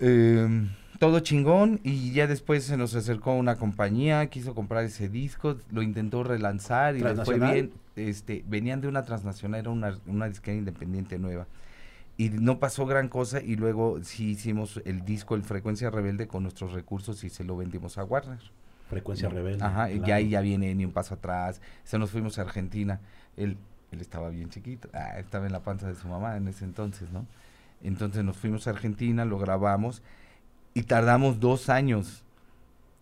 em, 0.00 0.70
todo 1.00 1.18
chingón. 1.20 1.80
Y 1.82 2.12
ya 2.12 2.28
después 2.28 2.62
se 2.62 2.76
nos 2.76 2.94
acercó 2.94 3.34
una 3.34 3.56
compañía, 3.56 4.24
quiso 4.26 4.54
comprar 4.54 4.84
ese 4.84 5.08
disco, 5.08 5.56
lo 5.72 5.82
intentó 5.82 6.22
relanzar 6.22 6.94
y 6.94 7.00
le 7.00 7.16
fue 7.24 7.40
bien. 7.40 7.72
Este, 7.96 8.44
venían 8.46 8.80
de 8.80 8.86
una 8.86 9.02
transnacional, 9.02 9.60
era 9.60 9.70
una, 9.70 9.98
una 10.06 10.28
disquera 10.28 10.56
independiente 10.56 11.18
nueva. 11.18 11.46
Y 12.16 12.28
no 12.28 12.58
pasó 12.58 12.84
gran 12.84 13.08
cosa 13.08 13.40
y 13.40 13.56
luego 13.56 14.04
sí 14.04 14.32
hicimos 14.32 14.80
el 14.84 15.04
disco 15.06 15.34
El 15.34 15.42
Frecuencia 15.42 15.88
Rebelde 15.88 16.28
con 16.28 16.42
nuestros 16.42 16.72
recursos 16.72 17.24
y 17.24 17.30
se 17.30 17.44
lo 17.44 17.56
vendimos 17.56 17.96
a 17.96 18.04
Warner. 18.04 18.38
Frecuencia 18.90 19.28
No, 19.28 19.34
rebelde. 19.34 19.64
Ajá, 19.64 19.86
claro. 19.86 20.06
ya 20.06 20.14
ahí 20.16 20.28
ya 20.28 20.40
viene 20.42 20.74
ni 20.74 20.84
un 20.84 20.92
paso 20.92 21.14
atrás. 21.14 21.62
Se 21.84 21.98
nos 21.98 22.10
fuimos 22.10 22.38
a 22.38 22.42
Argentina. 22.42 23.00
Él, 23.38 23.56
él 23.90 24.00
estaba 24.02 24.28
bien 24.28 24.50
chiquito. 24.50 24.90
Ah, 24.92 25.18
estaba 25.18 25.46
en 25.46 25.52
la 25.52 25.60
panza 25.60 25.88
de 25.88 25.94
su 25.94 26.08
mamá 26.08 26.36
en 26.36 26.46
ese 26.48 26.66
entonces, 26.66 27.10
¿no? 27.10 27.26
Entonces 27.82 28.22
nos 28.22 28.36
fuimos 28.36 28.66
a 28.66 28.70
Argentina, 28.70 29.24
lo 29.24 29.38
grabamos 29.38 30.02
y 30.74 30.82
tardamos 30.82 31.40
dos 31.40 31.68
años 31.68 32.24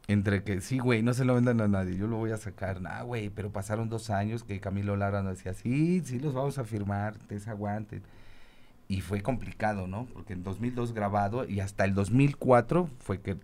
entre 0.09 0.43
que, 0.43 0.63
sí, 0.63 0.79
güey, 0.79 1.03
no 1.03 1.13
se 1.13 1.27
lo 1.27 1.35
vendan 1.35 1.61
a 1.61 1.69
nadie, 1.69 1.97
yo 1.97 2.07
lo 2.07 2.17
voy 2.17 2.31
a 2.31 2.39
sacar. 2.39 2.81
Nah, 2.81 3.03
güey, 3.03 3.29
pero 3.29 3.51
pasaron 3.51 3.91
dos 3.91 4.09
años 4.09 4.43
que 4.43 4.59
Camilo 4.59 4.97
Lara 4.97 5.23
nos 5.23 5.37
decía, 5.37 5.53
sí, 5.53 6.01
sí, 6.03 6.19
los 6.19 6.33
vamos 6.33 6.57
a 6.57 6.65
firmar, 6.65 7.15
ustedes 7.19 7.47
aguanten. 7.47 8.03
Y 8.89 9.03
fue 9.03 9.21
complicado, 9.21 9.87
¿no? 9.87 10.07
Porque 10.07 10.33
en 10.33 10.43
2002 10.43 10.95
grabado 10.95 11.47
y 11.47 11.61
hasta 11.61 11.85
el 11.85 11.95
2004 11.95 12.89
fue 13.01 13.21
que 13.21 13.37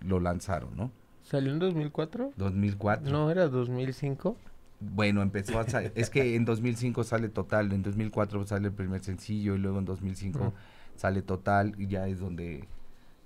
lo 0.00 0.18
lanzaron, 0.18 0.74
¿no? 0.76 0.90
¿Salió 1.22 1.52
en 1.52 1.58
2004? 1.58 2.32
2004. 2.36 3.12
No, 3.12 3.30
era 3.30 3.48
2005. 3.48 4.34
Bueno, 4.80 5.20
empezó 5.20 5.60
a 5.60 5.68
salir. 5.68 5.92
es 5.94 6.08
que 6.08 6.36
en 6.36 6.46
2005 6.46 7.04
sale 7.04 7.28
Total, 7.28 7.70
en 7.70 7.82
2004 7.82 8.46
sale 8.46 8.68
el 8.68 8.74
primer 8.74 9.04
sencillo 9.04 9.54
y 9.54 9.58
luego 9.58 9.78
en 9.78 9.84
2005 9.84 10.38
Ujú. 10.38 10.52
sale 10.96 11.20
Total 11.20 11.74
y 11.78 11.86
ya 11.86 12.08
es 12.08 12.18
donde 12.18 12.64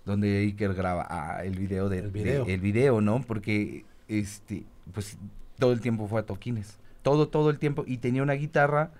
donde 0.07 0.39
Iker 0.39 0.73
graba 0.73 1.07
ah, 1.11 1.45
el 1.45 1.59
video 1.59 1.91
de, 1.91 1.99
El 1.99 2.13
de- 2.13 2.23
video. 2.23 2.47
el 2.47 2.61
video, 2.61 3.01
¿no? 3.03 3.21
Porque 3.21 3.85
este 4.09 4.65
pues 4.95 5.19
todo 5.59 5.73
el 5.73 5.81
tiempo 5.81 6.07
fue 6.09 6.21
a 6.21 6.23
toquines. 6.25 6.79
Todo 7.03 7.29
todo 7.29 7.51
el 7.51 7.59
tiempo 7.59 7.85
y 7.87 7.99
tenía 7.99 8.23
una 8.23 8.33
guitarra 8.35 8.93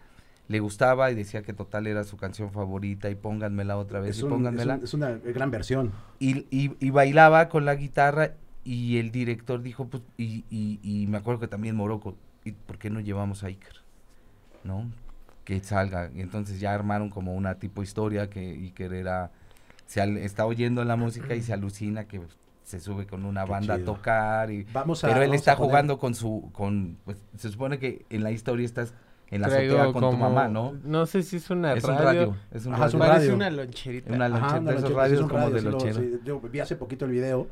le 0.49 0.61
gustaba 0.61 1.11
y 1.11 1.17
decía 1.17 1.43
que 1.43 1.53
Total 1.53 1.89
era 1.89 2.05
su 2.05 2.17
canción 2.17 2.53
favorita 2.53 3.11
y 3.11 3.17
pónganmela 3.17 3.77
otra 3.79 3.99
vez 3.99 4.11
Es, 4.11 4.21
y 4.21 4.23
un- 4.25 4.29
es 4.29 4.35
pónganmela 4.35 4.75
un- 4.77 4.85
es 4.85 4.95
una 4.95 5.11
gran 5.11 5.51
versión. 5.51 5.93
y, 6.21 6.47
y, 6.51 6.71
y 6.79 6.91
bailaba 6.91 7.49
con 7.49 7.65
la 7.65 7.75
guitarra 7.75 8.35
y 8.63 8.99
el 8.99 9.11
director 9.13 9.61
dijo, 9.63 9.87
pues, 9.89 10.03
y, 10.17 10.45
y, 10.51 10.79
y 10.83 11.07
me 11.09 11.19
acuerdo 11.19 11.41
que 11.41 11.49
también 11.49 11.75
Morocco, 11.77 12.17
¿y 12.45 12.53
por 12.53 12.79
qué 12.79 12.91
no 12.91 13.01
llevamos 13.01 13.43
a 13.45 13.47
Iker? 13.49 13.75
¿No? 14.65 14.89
Que 15.45 15.61
salga. 15.61 16.11
Y 16.15 16.21
entonces 16.21 16.59
ya 16.61 16.75
armaron 16.75 17.11
como 17.11 17.35
una 17.35 17.57
tipo 17.57 17.83
historia 17.83 18.29
que 18.31 18.41
Iker 18.41 18.93
era, 18.93 19.31
se 19.87 20.01
al- 20.01 20.17
está 20.19 20.45
oyendo 20.47 20.85
la 20.85 20.97
música 20.97 21.35
y 21.35 21.43
se 21.43 21.53
alucina 21.53 22.07
que 22.07 22.21
se 22.63 22.81
sube 22.81 23.07
con 23.07 23.25
una 23.25 23.45
Qué 23.45 23.51
banda 23.51 23.77
chido. 23.79 23.93
a 23.93 23.95
tocar 23.97 24.51
y 24.51 24.65
Vamos 24.73 25.03
a, 25.05 25.09
pero 25.09 25.21
él 25.23 25.29
vamos 25.29 25.41
está 25.41 25.53
a 25.53 25.57
poner- 25.57 25.71
jugando 25.71 25.99
con 25.99 26.15
su 26.15 26.51
con 26.53 26.99
pues 27.05 27.17
se 27.37 27.51
supone 27.51 27.79
que 27.79 28.05
en 28.11 28.23
la 28.25 28.33
historia 28.33 28.65
estás 28.67 28.93
en 29.31 29.41
la 29.41 29.49
Traigo 29.49 29.75
azotea 29.77 29.93
con 30.01 30.11
tu 30.13 30.17
mamá, 30.17 30.47
¿no? 30.49 30.75
No 30.85 31.05
sé 31.07 31.23
si 31.25 31.37
es 31.37 31.51
una 31.51 31.73
Es 31.75 31.83
un 31.85 31.97
radio. 31.99 32.37
es 32.53 32.65
un 32.67 32.75
Ajá, 32.75 32.87
es 32.87 32.95
un 32.95 33.01
radio. 33.01 33.13
Parece 33.13 33.27
radio. 33.33 33.35
una 33.37 33.51
loncherita. 33.51 34.13
Una 34.13 34.27
Ajá, 34.27 34.39
lonchera, 34.39 34.61
una 34.61 34.71
de 34.73 34.77
esos 34.79 34.93
radios 34.93 35.21
es 35.21 35.27
como 35.27 35.39
radio, 35.39 35.55
de 35.55 35.63
lonchera. 35.63 35.95
sí, 35.95 36.19
yo 36.25 36.41
vi 36.41 36.61
hace 36.61 36.77
poquito 36.77 37.05
el 37.07 37.11
video 37.13 37.49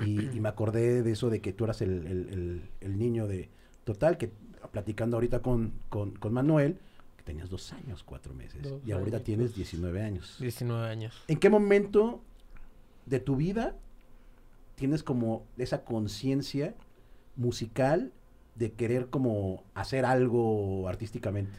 y, 0.00 0.36
y 0.36 0.40
me 0.40 0.48
acordé 0.48 1.02
de 1.02 1.10
eso 1.12 1.30
de 1.30 1.40
que 1.40 1.52
tú 1.52 1.64
eras 1.64 1.80
el, 1.82 2.06
el- 2.06 2.28
el- 2.30 2.70
el 2.80 2.98
niño 2.98 3.26
de 3.26 3.48
Total, 3.84 4.18
que 4.18 4.30
platicando 4.72 5.16
ahorita 5.16 5.40
con, 5.40 5.72
con, 5.88 6.10
con 6.12 6.32
Manuel, 6.32 6.78
tenías 7.26 7.50
dos 7.50 7.72
años, 7.74 8.02
cuatro 8.04 8.32
meses, 8.32 8.62
Dos 8.62 8.80
y 8.86 8.92
ahorita 8.92 9.20
tienes 9.20 9.54
19 9.54 10.00
años. 10.02 10.36
19 10.40 10.88
años. 10.88 11.22
¿En 11.28 11.38
qué 11.38 11.50
momento 11.50 12.22
de 13.04 13.20
tu 13.20 13.36
vida 13.36 13.74
tienes 14.76 15.02
como 15.02 15.44
esa 15.58 15.84
conciencia 15.84 16.74
musical 17.36 18.12
de 18.54 18.72
querer 18.72 19.10
como 19.10 19.62
hacer 19.74 20.04
algo 20.06 20.88
artísticamente? 20.88 21.58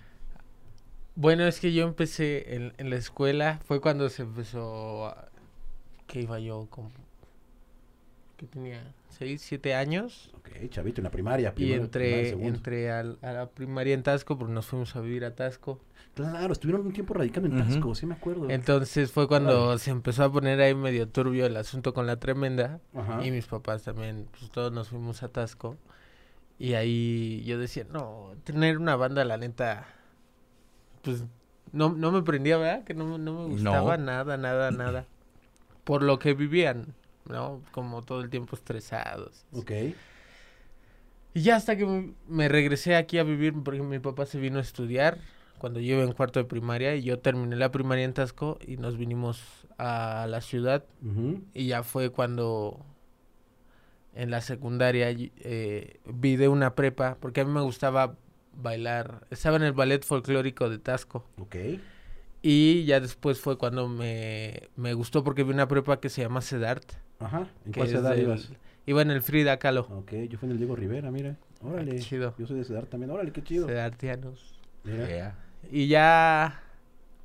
Bueno, 1.16 1.46
es 1.46 1.60
que 1.60 1.74
yo 1.74 1.84
empecé 1.86 2.56
en, 2.56 2.74
en 2.78 2.90
la 2.90 2.96
escuela, 2.96 3.60
fue 3.66 3.82
cuando 3.82 4.08
se 4.10 4.22
empezó, 4.24 5.08
a- 5.08 5.30
que 6.08 6.22
iba 6.22 6.40
yo 6.40 6.68
como, 6.70 6.90
que 8.38 8.46
tenía 8.46 8.94
6, 9.10 9.42
7 9.42 9.74
años, 9.76 10.30
Ok, 10.38 10.70
chavito, 10.70 11.02
en 11.02 11.06
la 11.06 11.12
primaria. 11.12 11.50
y 11.50 11.52
primero, 11.54 11.90
primaria, 11.90 12.30
entré, 12.30 12.48
entré 12.48 12.92
al- 12.92 13.18
a 13.24 13.32
la 13.34 13.50
primaria 13.50 13.94
en 13.96 14.04
Tasco, 14.04 14.38
porque 14.38 14.54
nos 14.54 14.66
fuimos 14.68 14.96
a 14.96 15.02
vivir 15.02 15.26
a 15.26 15.34
Tasco. 15.36 15.80
Claro, 16.14 16.54
estuvieron 16.54 16.86
un 16.86 16.94
tiempo 16.94 17.14
radicando 17.16 17.50
en 17.50 17.60
Ujú. 17.60 17.70
Tasco, 17.74 17.96
sí 17.96 18.06
me 18.06 18.14
acuerdo. 18.16 18.50
Entonces 18.50 19.12
fue 19.12 19.28
cuando 19.28 19.78
se 19.80 19.92
empezó 19.92 20.24
a 20.24 20.32
poner 20.32 20.62
ahí 20.62 20.74
medio 20.76 21.08
turbio 21.08 21.46
el 21.48 21.58
asunto 21.58 21.94
con 21.94 22.06
la 22.08 22.18
tremenda, 22.20 22.80
Ajá. 22.96 23.26
y 23.26 23.32
mis 23.32 23.46
papás 23.48 23.84
también, 23.84 24.28
pues 24.32 24.50
todos 24.52 24.72
nos 24.72 24.90
fuimos 24.90 25.24
a 25.24 25.30
Tasco, 25.30 25.76
y 26.60 26.74
ahí 26.74 27.44
yo 27.46 27.58
decía, 27.60 27.86
no, 27.92 28.34
tener 28.44 28.78
una 28.78 28.96
banda, 28.96 29.26
la 29.26 29.38
neta, 29.38 29.88
pues 31.02 31.24
no, 31.72 31.90
no 31.90 32.12
me 32.12 32.22
prendía, 32.22 32.58
¿verdad? 32.58 32.84
Que 32.84 32.94
no, 32.94 33.18
no 33.18 33.34
me 33.42 33.46
gustaba 33.54 33.98
No. 33.98 34.06
nada, 34.06 34.38
nada, 34.38 34.72
nada. 34.72 35.06
Por 35.84 36.02
lo 36.04 36.20
que 36.20 36.34
vivían, 36.34 36.94
¿no? 37.30 37.62
Como 37.72 38.02
todo 38.04 38.22
el 38.22 38.30
tiempo 38.30 38.56
estresados. 38.56 39.46
Ok. 39.54 39.72
Y 41.34 41.42
ya 41.42 41.56
hasta 41.56 41.76
que 41.78 42.14
me- 42.28 42.48
regresé 42.50 42.96
aquí 42.96 43.18
a 43.20 43.24
vivir, 43.24 43.54
porque 43.64 43.82
mi 43.82 44.00
papá 44.00 44.26
se 44.26 44.40
vino 44.40 44.58
a 44.58 44.62
estudiar 44.62 45.20
cuando 45.60 45.80
yo 45.80 45.96
iba 45.96 46.04
en 46.04 46.14
cuarto 46.14 46.40
de 46.40 46.46
primaria 46.46 46.96
y 46.96 47.04
yo 47.04 47.20
terminé 47.20 47.56
la 47.56 47.72
primaria 47.72 48.06
en 48.06 48.14
Tasco 48.14 48.58
y 48.66 48.78
nos 48.78 48.98
vinimos 48.98 49.68
a 49.78 50.26
la 50.30 50.42
ciudad 50.42 50.84
y 51.54 51.68
ya 51.68 51.84
fue 51.84 52.10
cuando 52.12 52.84
en 54.16 54.32
la 54.32 54.42
secundaria 54.42 55.10
eh, 55.12 56.00
vi 56.06 56.36
de 56.38 56.48
una 56.48 56.74
prepa, 56.74 57.18
porque 57.20 57.42
a 57.42 57.46
mí 57.46 57.52
me 57.52 57.62
gustaba 57.62 58.16
bailar, 58.56 59.28
estaba 59.30 59.58
en 59.58 59.64
el 59.64 59.74
ballet 59.74 60.04
folclórico 60.04 60.70
de 60.70 60.80
Tasco. 60.80 61.24
Ok. 61.40 61.56
Y 62.42 62.86
ya 62.86 63.00
después 63.00 63.40
fue 63.40 63.58
cuando 63.58 63.88
me, 63.88 64.70
me 64.76 64.94
gustó 64.94 65.24
porque 65.24 65.44
vi 65.44 65.52
una 65.52 65.68
prepa 65.68 66.00
que 66.00 66.10
se 66.10 66.22
llama 66.22 66.42
CEDART. 66.42 66.94
Ajá. 67.20 67.48
¿En 67.66 67.72
cuál 67.74 67.88
ciudad 67.88 68.12
del- 68.12 68.22
ibas? 68.24 68.52
Iba 68.86 69.02
en 69.02 69.12
el 69.12 69.22
Frida 69.22 69.58
Kahlo. 69.58 69.82
Ok, 69.92 70.14
yo 70.30 70.38
fui 70.38 70.48
en 70.48 70.52
el 70.52 70.58
Diego 70.58 70.76
Rivera, 70.76 71.12
mira. 71.12 71.36
Órale. 71.62 71.92
qué 71.92 72.00
chido. 72.00 72.34
Yo 72.38 72.46
soy 72.48 72.58
de 72.58 72.64
Cedar 72.64 72.86
también. 72.86 73.10
Órale, 73.12 73.32
qué 73.32 73.44
chido. 73.44 73.68
CEDARTianos. 73.68 74.60
Mira. 74.84 75.08
Yeah. 75.08 75.36
Y 75.72 75.88
ya, 75.88 76.62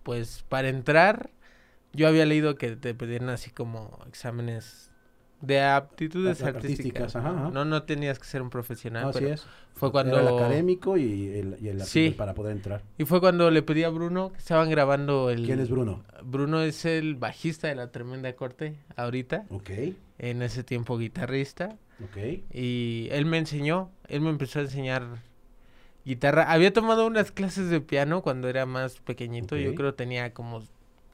pues 0.02 0.44
para 0.48 0.68
entrar, 0.68 1.30
yo 1.92 2.08
había 2.08 2.24
leído 2.26 2.56
que 2.56 2.74
te 2.76 2.94
pedían 2.94 3.28
así 3.28 3.50
como 3.50 3.98
exámenes 4.08 4.90
De 5.42 5.60
aptitudes 5.60 6.40
Ap- 6.40 6.56
artísticas. 6.56 7.14
artísticas, 7.14 7.16
ajá, 7.16 7.28
ajá. 7.30 7.50
No, 7.52 7.64
no 7.66 7.82
tenías 7.82 8.18
que 8.18 8.24
ser 8.24 8.40
un 8.42 8.48
profesional. 8.48 9.10
Así 9.10 9.18
pero 9.18 9.34
es. 9.34 9.44
Fue 9.74 9.90
cuando... 9.90 10.18
Era 10.18 10.30
el 10.30 10.36
académico 10.36 10.96
y 10.96 11.28
el, 11.36 11.56
y 11.60 11.68
el 11.68 11.82
Sí. 11.84 12.14
para 12.16 12.32
poder 12.34 12.52
entrar. 12.52 12.82
Y 12.96 13.04
fue 13.04 13.20
cuando 13.20 13.50
le 13.50 13.62
pedí 13.62 13.82
a 13.82 13.88
Bruno 13.90 14.32
que 14.32 14.38
estaban 14.38 14.70
grabando 14.70 15.28
el... 15.30 15.44
¿Quién 15.44 15.58
es 15.60 15.68
Bruno? 15.68 16.04
Bruno 16.22 16.62
es 16.62 16.84
el 16.84 17.16
bajista 17.16 17.68
de 17.68 17.74
la 17.74 17.90
Tremenda 17.90 18.32
Corte 18.34 18.74
ahorita. 18.96 19.44
Ok, 19.50 19.70
En 20.18 20.42
ese 20.42 20.62
tiempo 20.62 20.96
guitarrista. 20.96 21.76
ok. 22.04 22.44
Y 22.54 23.08
él 23.10 23.26
me 23.26 23.38
enseñó, 23.38 23.90
él 24.08 24.20
me 24.20 24.30
empezó 24.30 24.60
a 24.60 24.62
enseñar 24.62 25.02
guitarra. 26.04 26.52
Había 26.52 26.72
tomado 26.72 27.06
unas 27.06 27.32
clases 27.32 27.68
de 27.70 27.80
piano 27.80 28.22
cuando 28.22 28.48
era 28.48 28.66
más 28.66 29.00
pequeñito. 29.00 29.56
Yo 29.56 29.74
creo 29.74 29.94
tenía 29.94 30.32
como, 30.32 30.62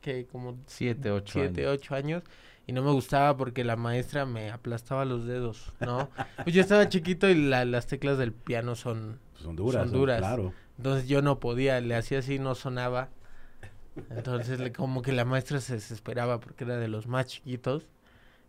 que 0.03 0.27
Como 0.27 0.57
Siete, 0.67 1.11
ocho 1.11 1.41
siete, 1.41 1.63
años. 1.63 1.73
ocho 1.75 1.95
años. 1.95 2.23
Y 2.69 2.73
no 2.73 2.83
me 2.83 2.93
gustaba 2.93 3.35
porque 3.37 3.65
la 3.65 3.77
maestra 3.77 4.27
me 4.27 4.51
aplastaba 4.51 5.05
los 5.07 5.25
dedos, 5.25 5.73
¿no? 5.81 6.11
pues 6.45 6.55
yo 6.55 6.61
estaba 6.61 6.89
chiquito 6.91 7.27
y 7.29 7.35
la- 7.35 7.65
las 7.65 7.87
teclas 7.87 8.19
del 8.19 8.33
piano 8.33 8.77
son... 8.77 9.19
Pues 9.33 9.43
son 9.43 9.57
duras. 9.57 9.83
Son 9.85 9.93
duras. 9.93 10.19
Claro. 10.19 10.53
Entonces 10.77 11.09
yo 11.09 11.23
no 11.23 11.41
podía, 11.41 11.81
le 11.81 11.97
hacía 11.97 12.19
así, 12.19 12.39
no 12.39 12.55
sonaba. 12.55 13.09
Entonces 14.11 14.61
le- 14.61 14.71
como 14.73 15.01
que 15.03 15.13
la 15.13 15.25
maestra 15.25 15.61
se 15.61 15.75
desesperaba 15.75 16.41
porque 16.41 16.65
era 16.65 16.77
de 16.77 16.89
los 16.89 17.07
más 17.07 17.27
chiquitos 17.27 17.87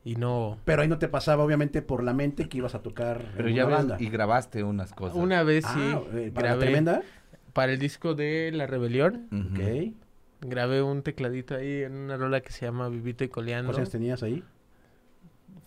y 0.03 0.15
no... 0.17 0.57
Pero 0.65 0.81
ahí 0.81 0.89
no 0.89 0.99
te 0.99 1.07
pasaba, 1.07 1.43
obviamente, 1.43 1.81
por 1.81 2.03
la 2.03 2.13
mente 2.13 2.49
que 2.49 2.57
ibas 2.57 2.75
a 2.75 2.81
tocar 2.81 3.31
Pero 3.37 3.47
en 3.47 3.55
ya 3.55 3.65
una 3.65 3.77
ves, 3.77 3.87
banda. 3.87 4.03
y 4.03 4.09
grabaste 4.09 4.63
unas 4.63 4.91
cosas. 4.91 5.15
Una 5.17 5.43
vez 5.43 5.63
sí 5.65 5.71
Ah, 5.79 6.01
eh, 6.13 6.29
¿para 6.35 6.49
la 6.49 6.55
grabé 6.55 6.65
tremenda? 6.65 7.01
para 7.53 7.71
el 7.71 7.79
disco 7.79 8.15
de 8.15 8.51
La 8.53 8.67
Rebelión. 8.67 9.27
Ujú. 9.31 9.53
Ok. 9.53 9.93
Grabé 10.41 10.81
un 10.81 11.01
tecladito 11.03 11.55
ahí 11.55 11.83
en 11.83 11.93
una 11.93 12.15
rola 12.17 12.41
que 12.41 12.51
se 12.51 12.65
llama 12.65 12.87
Vivito 12.89 13.23
y 13.23 13.29
Coleando. 13.29 13.67
¿Cuántos 13.73 13.79
años 13.79 13.91
tenías 13.91 14.23
ahí? 14.23 14.43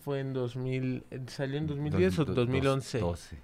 Fue 0.03 0.19
en 0.19 0.33
2000, 0.33 1.03
eh, 1.11 1.21
¿salió 1.27 1.57
en 1.57 1.67
2010 1.67 2.17
o 2.19 2.25
Dos- 2.25 2.35
dos- 2.35 2.45
2011? 2.47 2.99
Doce. 2.99 3.37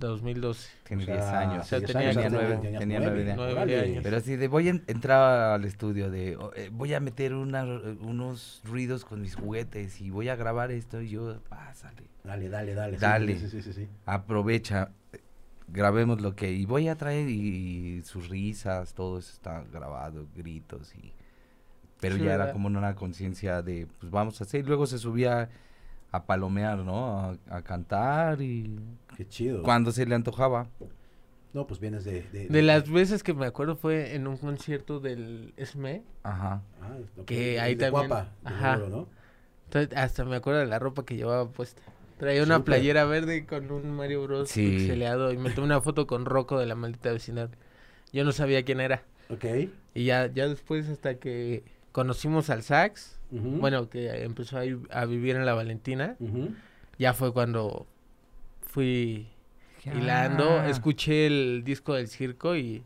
2012. 0.00 0.70
Tiene 0.84 1.02
O 1.04 1.06
sea, 1.06 1.14
10 1.16 1.26
años. 1.28 1.64
o 1.64 1.68
sea, 1.68 1.80
tenía 1.80 2.08
años, 2.10 2.24
como- 2.24 2.38
tenías 2.60 2.60
tenía 2.80 2.98
nueve. 2.98 3.04
nueve 3.14 3.24
de- 3.24 3.36
nueve 3.36 3.52
Órale. 3.52 3.80
años. 3.80 4.02
Pero 4.02 4.16
así 4.16 4.36
de 4.36 4.48
voy 4.48 4.66
a 4.68 4.70
en- 4.70 4.84
entrar 4.86 5.52
al 5.52 5.64
estudio 5.64 6.10
de 6.10 6.36
oh, 6.36 6.52
eh, 6.54 6.68
voy 6.72 6.94
a 6.94 7.00
meter 7.00 7.34
una- 7.34 7.64
unos 7.64 8.60
ruidos 8.64 9.04
con 9.04 9.20
mis 9.22 9.36
juguetes 9.36 10.00
y 10.00 10.10
voy 10.10 10.28
a 10.28 10.36
grabar 10.36 10.70
esto 10.72 11.00
y 11.00 11.10
yo 11.10 11.38
pásale. 11.48 12.02
Dale, 12.24 12.48
dale, 12.48 12.74
dale. 12.74 12.96
Dale. 12.98 13.38
Sí, 13.38 13.48
sí, 13.48 13.62
sí, 13.62 13.72
sí. 13.72 13.88
Aprovecha, 14.06 14.90
grabemos 15.68 16.20
lo 16.20 16.34
que 16.36 16.52
y 16.52 16.66
voy 16.66 16.88
a 16.88 16.96
traer 16.96 17.28
y, 17.28 18.02
sus 18.02 18.28
risas, 18.28 18.94
todo 18.94 19.18
eso 19.18 19.32
está 19.32 19.64
grabado, 19.72 20.26
gritos 20.36 20.94
y 20.94 21.12
pero 22.00 22.16
Sí, 22.16 22.24
ya 22.24 22.34
era 22.34 22.52
como 22.52 22.66
una 22.66 22.94
conciencia 22.94 23.62
de 23.62 23.86
pues 23.98 24.10
vamos 24.12 24.40
a 24.40 24.44
hacer 24.44 24.60
y 24.60 24.66
luego 24.66 24.86
se 24.86 24.98
subía 24.98 25.48
a 26.12 26.24
palomear, 26.26 26.78
¿no? 26.78 27.18
A, 27.18 27.36
a 27.50 27.62
cantar 27.62 28.40
y 28.42 28.78
Qué 29.16 29.26
chido. 29.26 29.62
cuando 29.62 29.90
se 29.90 30.04
le 30.06 30.14
antojaba. 30.14 30.68
No, 31.54 31.66
pues 31.68 31.78
vienes 31.80 32.04
de... 32.04 32.22
De, 32.32 32.48
De 32.48 32.62
las 32.62 32.90
veces 32.90 33.22
que 33.22 33.32
me 33.32 33.46
acuerdo 33.46 33.76
fue 33.76 34.14
en 34.16 34.26
un 34.26 34.36
concierto 34.36 34.98
del 35.00 35.54
SME. 35.56 36.02
Ajá. 36.24 36.62
Ah, 36.82 36.96
que 37.26 37.58
ahí 37.60 37.74
de 37.76 37.86
también- 37.90 38.08
guapa, 38.08 38.32
ajá. 38.44 38.76
¿no? 38.76 39.08
Entonces, 39.66 39.96
hasta 39.96 40.24
me 40.24 40.36
acuerdo 40.36 40.60
de 40.60 40.66
la 40.66 40.78
ropa 40.80 41.04
que 41.04 41.16
llevaba 41.16 41.48
puesta. 41.48 41.80
Traía 42.18 42.42
una 42.42 42.64
playera 42.64 43.04
verde 43.04 43.44
con 43.46 43.70
un 43.70 43.90
Mario 43.90 44.22
Bros. 44.22 44.48
Sí. 44.48 44.70
pixeleado 44.70 45.32
y 45.32 45.36
me 45.36 45.50
tomé 45.50 45.66
una 45.66 45.80
foto 45.80 46.06
con 46.06 46.24
Rocco 46.24 46.58
de 46.58 46.66
la 46.66 46.74
maldita 46.74 47.10
vecindad. 47.12 47.50
Yo 48.12 48.24
no 48.24 48.32
sabía 48.32 48.64
quién 48.64 48.80
era. 48.80 49.02
Ok. 49.30 49.44
Y 49.94 50.04
ya, 50.04 50.26
ya 50.32 50.46
después 50.48 50.88
hasta 50.88 51.16
que 51.16 51.64
conocimos 51.92 52.50
al 52.50 52.62
sax, 52.62 53.18
bueno, 53.30 53.88
que 53.90 54.22
empezó 54.22 54.58
a, 54.58 54.64
ir 54.64 54.78
a 54.90 55.06
vivir 55.06 55.34
en 55.36 55.44
la 55.44 55.54
Valentina, 55.54 56.16
ya 56.98 57.14
fue 57.14 57.32
cuando 57.32 57.86
fui 58.62 59.28
hilando, 59.84 60.44
Ya. 60.58 60.68
escuché 60.70 61.26
el 61.26 61.62
disco 61.64 61.94
del 61.94 62.08
circo 62.08 62.56
y, 62.56 62.84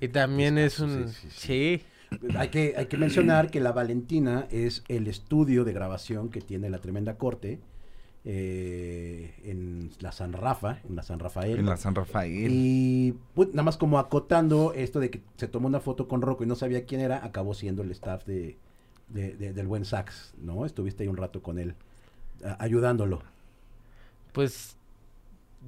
y 0.00 0.08
también 0.08 0.58
es 0.58 0.78
un... 0.80 1.08
sí, 1.08 1.28
sí, 1.30 1.82
Sí, 2.10 2.26
Hay 2.36 2.48
que, 2.48 2.74
hay 2.76 2.86
que 2.86 2.96
mencionar 2.98 3.50
que 3.50 3.60
La 3.60 3.72
Valentina 3.72 4.46
es 4.50 4.84
el 4.88 5.06
estudio 5.08 5.64
de 5.64 5.72
grabación 5.72 6.28
que 6.28 6.40
tiene 6.42 6.68
la 6.68 6.78
Tremenda 6.78 7.16
Corte 7.16 7.60
eh, 8.24 9.34
en 9.44 9.90
la 10.00 10.12
San 10.12 10.32
Rafa, 10.32 10.78
en 10.88 10.94
la 10.96 11.02
San 11.02 11.18
Rafael. 11.18 11.58
En 11.58 11.66
la 11.66 11.76
San 11.76 11.94
Rafael. 11.94 12.48
Y 12.50 13.16
pues, 13.34 13.48
nada 13.50 13.62
más 13.64 13.76
como 13.76 13.98
acotando 13.98 14.72
esto 14.74 15.00
de 15.00 15.10
que 15.10 15.22
se 15.36 15.48
tomó 15.48 15.66
una 15.68 15.80
foto 15.80 16.06
con 16.08 16.22
Rocco 16.22 16.44
y 16.44 16.46
no 16.46 16.54
sabía 16.54 16.84
quién 16.86 17.00
era, 17.00 17.24
acabó 17.24 17.54
siendo 17.54 17.82
el 17.82 17.90
staff 17.90 18.24
de, 18.26 18.56
de- 19.08 19.34
de- 19.36 19.52
del 19.52 19.66
buen 19.66 19.84
sax, 19.84 20.34
¿no? 20.38 20.64
Estuviste 20.66 21.02
ahí 21.02 21.08
un 21.08 21.16
rato 21.16 21.42
con 21.42 21.58
él, 21.58 21.74
a- 22.44 22.62
ayudándolo. 22.62 23.22
pues 24.32 24.76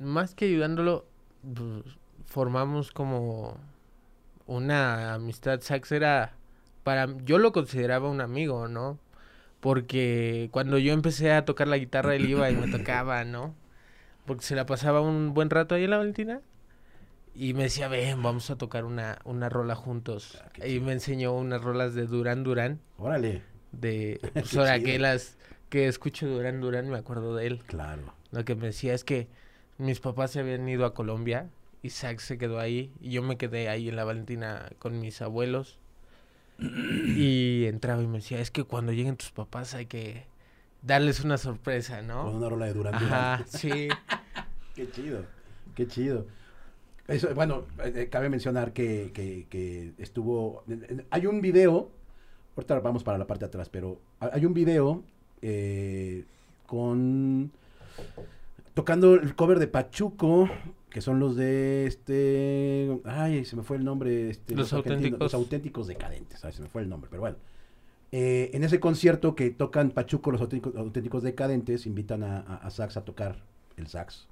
más 0.01 0.35
que 0.35 0.47
ayudándolo, 0.47 1.05
pues, 1.55 1.85
formamos 2.27 2.91
como 2.93 3.57
una 4.47 5.15
amistad. 5.15 5.61
Sax 5.61 5.93
era, 5.93 6.33
para, 6.83 7.07
yo 7.25 7.39
lo 7.39 7.53
consideraba 7.53 8.09
un 8.11 8.21
amigo, 8.21 8.67
¿no? 8.69 8.99
Porque 9.65 10.51
cuando 10.53 10.77
yo 10.77 10.93
empecé 10.93 11.33
a 11.33 11.47
tocar 11.47 11.69
la 11.69 11.79
guitarra, 11.79 12.15
él 12.15 12.29
iba 12.29 12.51
y 12.51 12.55
me 12.55 12.69
tocaba, 12.69 13.25
¿no? 13.25 13.55
Porque 14.27 14.45
se 14.45 14.55
la 14.55 14.67
pasaba 14.67 15.01
un 15.01 15.33
buen 15.33 15.49
rato 15.49 15.75
ahí 15.75 15.85
en 15.85 15.91
la 15.91 15.97
Valentina. 15.97 16.43
Y 17.35 17.55
me 17.55 17.63
decía, 17.63 17.89
ven, 17.89 18.23
vamos 18.23 18.51
a 18.51 18.59
tocar 18.59 18.85
una, 18.85 19.21
una 19.25 19.49
rola 19.49 19.75
juntos. 19.75 20.39
Ah, 20.61 20.67
y 20.67 20.81
me 20.81 20.93
enseñó 20.93 21.33
unas 21.33 21.63
rolas 21.63 21.95
de 21.95 22.05
Durán 22.05 22.45
Durán. 22.45 22.79
Órale, 22.99 23.41
De, 23.73 24.21
pues 24.35 24.55
ahora 24.55 24.81
que 24.81 24.99
las, 24.99 25.39
que 25.71 25.89
escucho 25.89 26.27
Durán 26.29 26.61
Durán, 26.61 26.91
me 26.91 26.99
acuerdo 26.99 27.35
de 27.35 27.47
él. 27.47 27.63
claro. 27.67 28.13
Lo 28.33 28.45
que 28.45 28.57
me 28.57 28.67
decía 28.67 28.93
es 28.93 29.03
que 29.03 29.29
mis 29.79 29.99
papás 29.99 30.33
se 30.33 30.41
habían 30.41 30.69
ido 30.69 30.85
a 30.85 30.93
Colombia 30.93 31.49
y 31.81 31.89
Sax 31.89 32.23
se 32.23 32.37
quedó 32.37 32.59
ahí 32.59 32.93
y 33.01 33.13
yo 33.13 33.23
me 33.23 33.39
quedé 33.39 33.71
ahí 33.71 33.89
en 33.89 33.97
la 33.97 34.05
Valentina 34.05 34.69
con 34.79 35.01
mis 35.01 35.23
abuelos. 35.23 35.79
y 37.17 37.65
entraba 37.67 38.03
y 38.03 38.07
me 38.07 38.19
decía, 38.19 38.41
es 38.41 38.51
que 38.51 38.65
cuando 38.65 38.93
lleguen 38.93 39.17
tus 39.17 39.31
papás 39.33 39.75
hay 39.75 39.87
que 39.87 40.27
darles 40.83 41.21
una 41.25 41.39
sorpresa, 41.39 41.99
Con 41.99 42.07
¿no? 42.09 42.31
una 42.31 42.49
rola 42.49 42.67
de 42.67 42.75
Durán. 42.75 42.95
Ajá, 42.95 43.45
sí. 43.49 43.89
Qué 44.75 44.91
chido, 44.91 45.25
qué 45.75 45.87
chido. 45.87 46.27
Eso, 47.07 47.35
bueno, 47.35 47.65
eh, 47.85 47.93
eh, 47.97 48.09
cabe 48.09 48.29
mencionar 48.31 48.73
que, 48.73 49.11
que- 49.13 49.47
que 49.51 49.93
estuvo... 49.99 50.65
Hay 51.11 51.27
un 51.27 51.41
video, 51.43 51.91
ahorita 52.57 52.81
vamos 52.81 53.05
para 53.05 53.19
la 53.19 53.27
parte 53.27 53.45
de 53.45 53.49
atrás, 53.49 53.69
pero 53.69 54.01
ha- 54.21 54.31
hay 54.33 54.45
un 54.47 54.55
video 54.55 55.03
eh, 55.43 56.25
con... 56.67 57.51
Tocando 58.73 59.15
el 59.15 59.35
cover 59.37 59.59
de 59.59 59.69
Pachuco, 59.69 60.49
que 60.95 61.01
son 61.01 61.19
los 61.19 61.35
de 61.35 61.87
este... 61.87 63.01
Ay, 63.05 63.45
se 63.45 63.57
me 63.57 63.65
fue 63.65 63.79
el 63.79 63.85
nombre. 63.85 64.31
Este, 64.31 64.55
Los 64.55 64.73
auténticos. 64.73 65.19
Los 65.19 65.35
auténticos 65.35 65.89
decadentes, 65.89 66.45
ay, 66.45 66.53
se 66.53 66.63
me 66.63 66.69
fue 66.69 66.83
el 66.83 66.89
nombre, 66.89 67.09
pero 67.11 67.21
bueno. 67.23 67.37
Eh, 68.13 68.53
en 68.55 68.63
ese 68.63 68.79
concierto 68.79 69.35
que 69.35 69.51
tocan 69.51 69.91
Pachuco, 69.91 70.31
los 70.31 70.41
auténticos, 70.41 70.77
auténticos 70.77 71.25
decadentes, 71.25 71.87
invitan 71.87 72.23
a, 72.23 72.39
a- 72.39 72.57
a 72.59 72.71
sax 72.71 72.97
a 72.97 73.05
tocar 73.05 73.43
el 73.77 73.89
sax. 73.89 74.29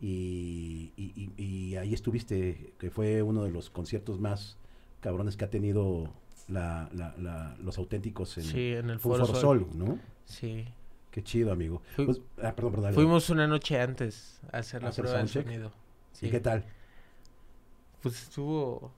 Y, 0.00 0.90
y- 0.96 1.30
y- 1.36 1.42
y 1.44 1.76
ahí 1.76 1.94
estuviste, 1.94 2.72
que 2.80 2.90
fue 2.90 3.22
uno 3.22 3.44
de 3.44 3.52
los 3.52 3.70
conciertos 3.70 4.18
más 4.18 4.56
cabrones 5.00 5.36
que 5.36 5.44
ha 5.44 5.50
tenido 5.50 6.12
la- 6.48 6.90
la- 6.92 7.14
la- 7.16 7.56
los 7.62 7.78
auténticos 7.78 8.36
en 8.38 8.42
Sí, 8.44 8.72
en 8.72 8.90
el 8.90 8.98
Foro 8.98 9.24
Foro 9.24 9.38
Sol. 9.38 9.60
Sol, 9.60 9.78
¿no? 9.78 10.00
Sí. 10.24 10.64
Qué 11.12 11.22
chido, 11.22 11.52
amigo. 11.52 11.80
Fui- 11.94 12.06
Pues- 12.06 12.20
ah, 12.42 12.56
perdón, 12.56 12.72
perdón. 12.72 12.94
Fuimos 12.94 13.30
una 13.30 13.46
noche 13.46 13.80
antes 13.80 14.40
a 14.50 14.58
hacer 14.58 14.82
la 14.82 14.88
¿A 14.88 14.90
hacer 14.90 15.04
prueba 15.04 15.20
de 15.22 15.28
soundcheck? 15.28 15.46
¿Y 16.22 16.30
qué 16.30 16.40
tal? 16.40 16.64
Pues 18.02 18.22
estuvo... 18.22 18.92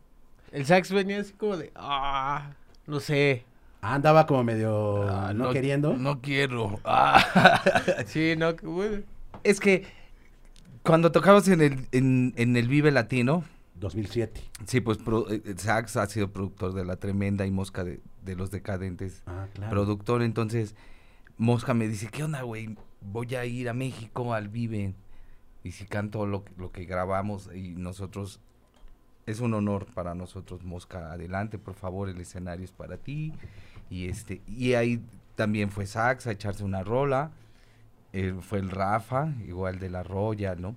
El 0.53 0.65
sax 0.67 0.93
venía 0.93 1.21
así 1.21 1.33
como 1.33 1.57
de... 1.57 1.73
Ah, 1.75 2.53
no 2.87 3.01
sé. 3.01 3.45
Ah, 3.81 3.95
andaba 3.95 4.27
como 4.27 4.45
medio 4.45 5.03
Ah, 5.11 5.33
no, 5.35 5.51
queriendo. 5.51 5.95
No 5.97 6.21
quiero. 6.21 6.79
Ah. 6.85 7.63
Sí, 8.07 8.35
no, 8.37 8.55
bueno. 8.63 9.03
es 9.43 9.59
que 9.61 9.85
cuando 10.83 11.11
tocamos 11.13 11.49
en 11.49 11.61
el, 11.61 11.89
en, 11.93 12.33
en 12.37 12.57
el 12.57 12.69
Vive 12.69 12.91
Latino, 12.93 13.45
2007. 13.77 14.41
sí, 14.67 14.81
pues 14.81 14.99
pro- 14.99 15.29
eh, 15.31 15.43
eh, 15.45 15.55
Sax 15.57 15.97
ha 15.97 16.07
sido 16.07 16.31
productor 16.31 16.73
de 16.75 16.85
La 16.85 16.97
Tremenda 16.97 17.47
y 17.47 17.51
Mosca 17.51 17.83
de, 17.85 18.01
de 18.23 18.37
Los 18.37 18.51
Decadentes. 18.51 19.23
Ah, 19.27 19.47
claro. 19.55 19.71
Productor, 19.71 20.23
entonces 20.23 20.77
Mosca 21.37 21.75
me 21.75 21.89
dice, 21.89 22.09
¿qué 22.09 22.23
onda, 22.25 22.43
güey? 22.43 22.77
Voy 23.01 23.35
a 23.35 23.45
ir 23.45 23.69
a 23.69 23.75
México 23.75 24.33
al 24.35 24.49
Vive. 24.49 24.95
Y 25.65 25.73
si 25.73 25.87
canto 25.87 26.27
lo, 26.27 26.45
que- 26.45 26.53
lo 26.59 26.73
que 26.73 26.87
grabamos 26.87 27.51
y 27.55 27.71
nosotros, 27.77 28.41
es 29.27 29.41
un 29.41 29.55
honor 29.55 29.87
para 29.95 30.15
nosotros, 30.15 30.65
Mosca, 30.65 31.13
adelante, 31.13 31.59
por 31.59 31.75
favor, 31.75 32.09
el 32.09 32.21
escenario 32.21 32.65
es 32.65 32.73
para 32.73 32.99
ti. 32.99 33.33
Y 33.91 34.09
este, 34.09 34.43
y 34.47 34.75
ahí 34.75 35.03
también 35.37 35.71
fue 35.71 35.87
Sax 35.87 36.27
a 36.27 36.33
echarse 36.33 36.65
una 36.65 36.83
rola. 36.85 37.33
eh, 38.15 38.35
fue 38.43 38.59
el 38.61 38.71
Rafa, 38.71 39.35
igual 39.47 39.79
de 39.81 39.91
la 39.91 40.03
Roya, 40.05 40.55
¿no? 40.57 40.77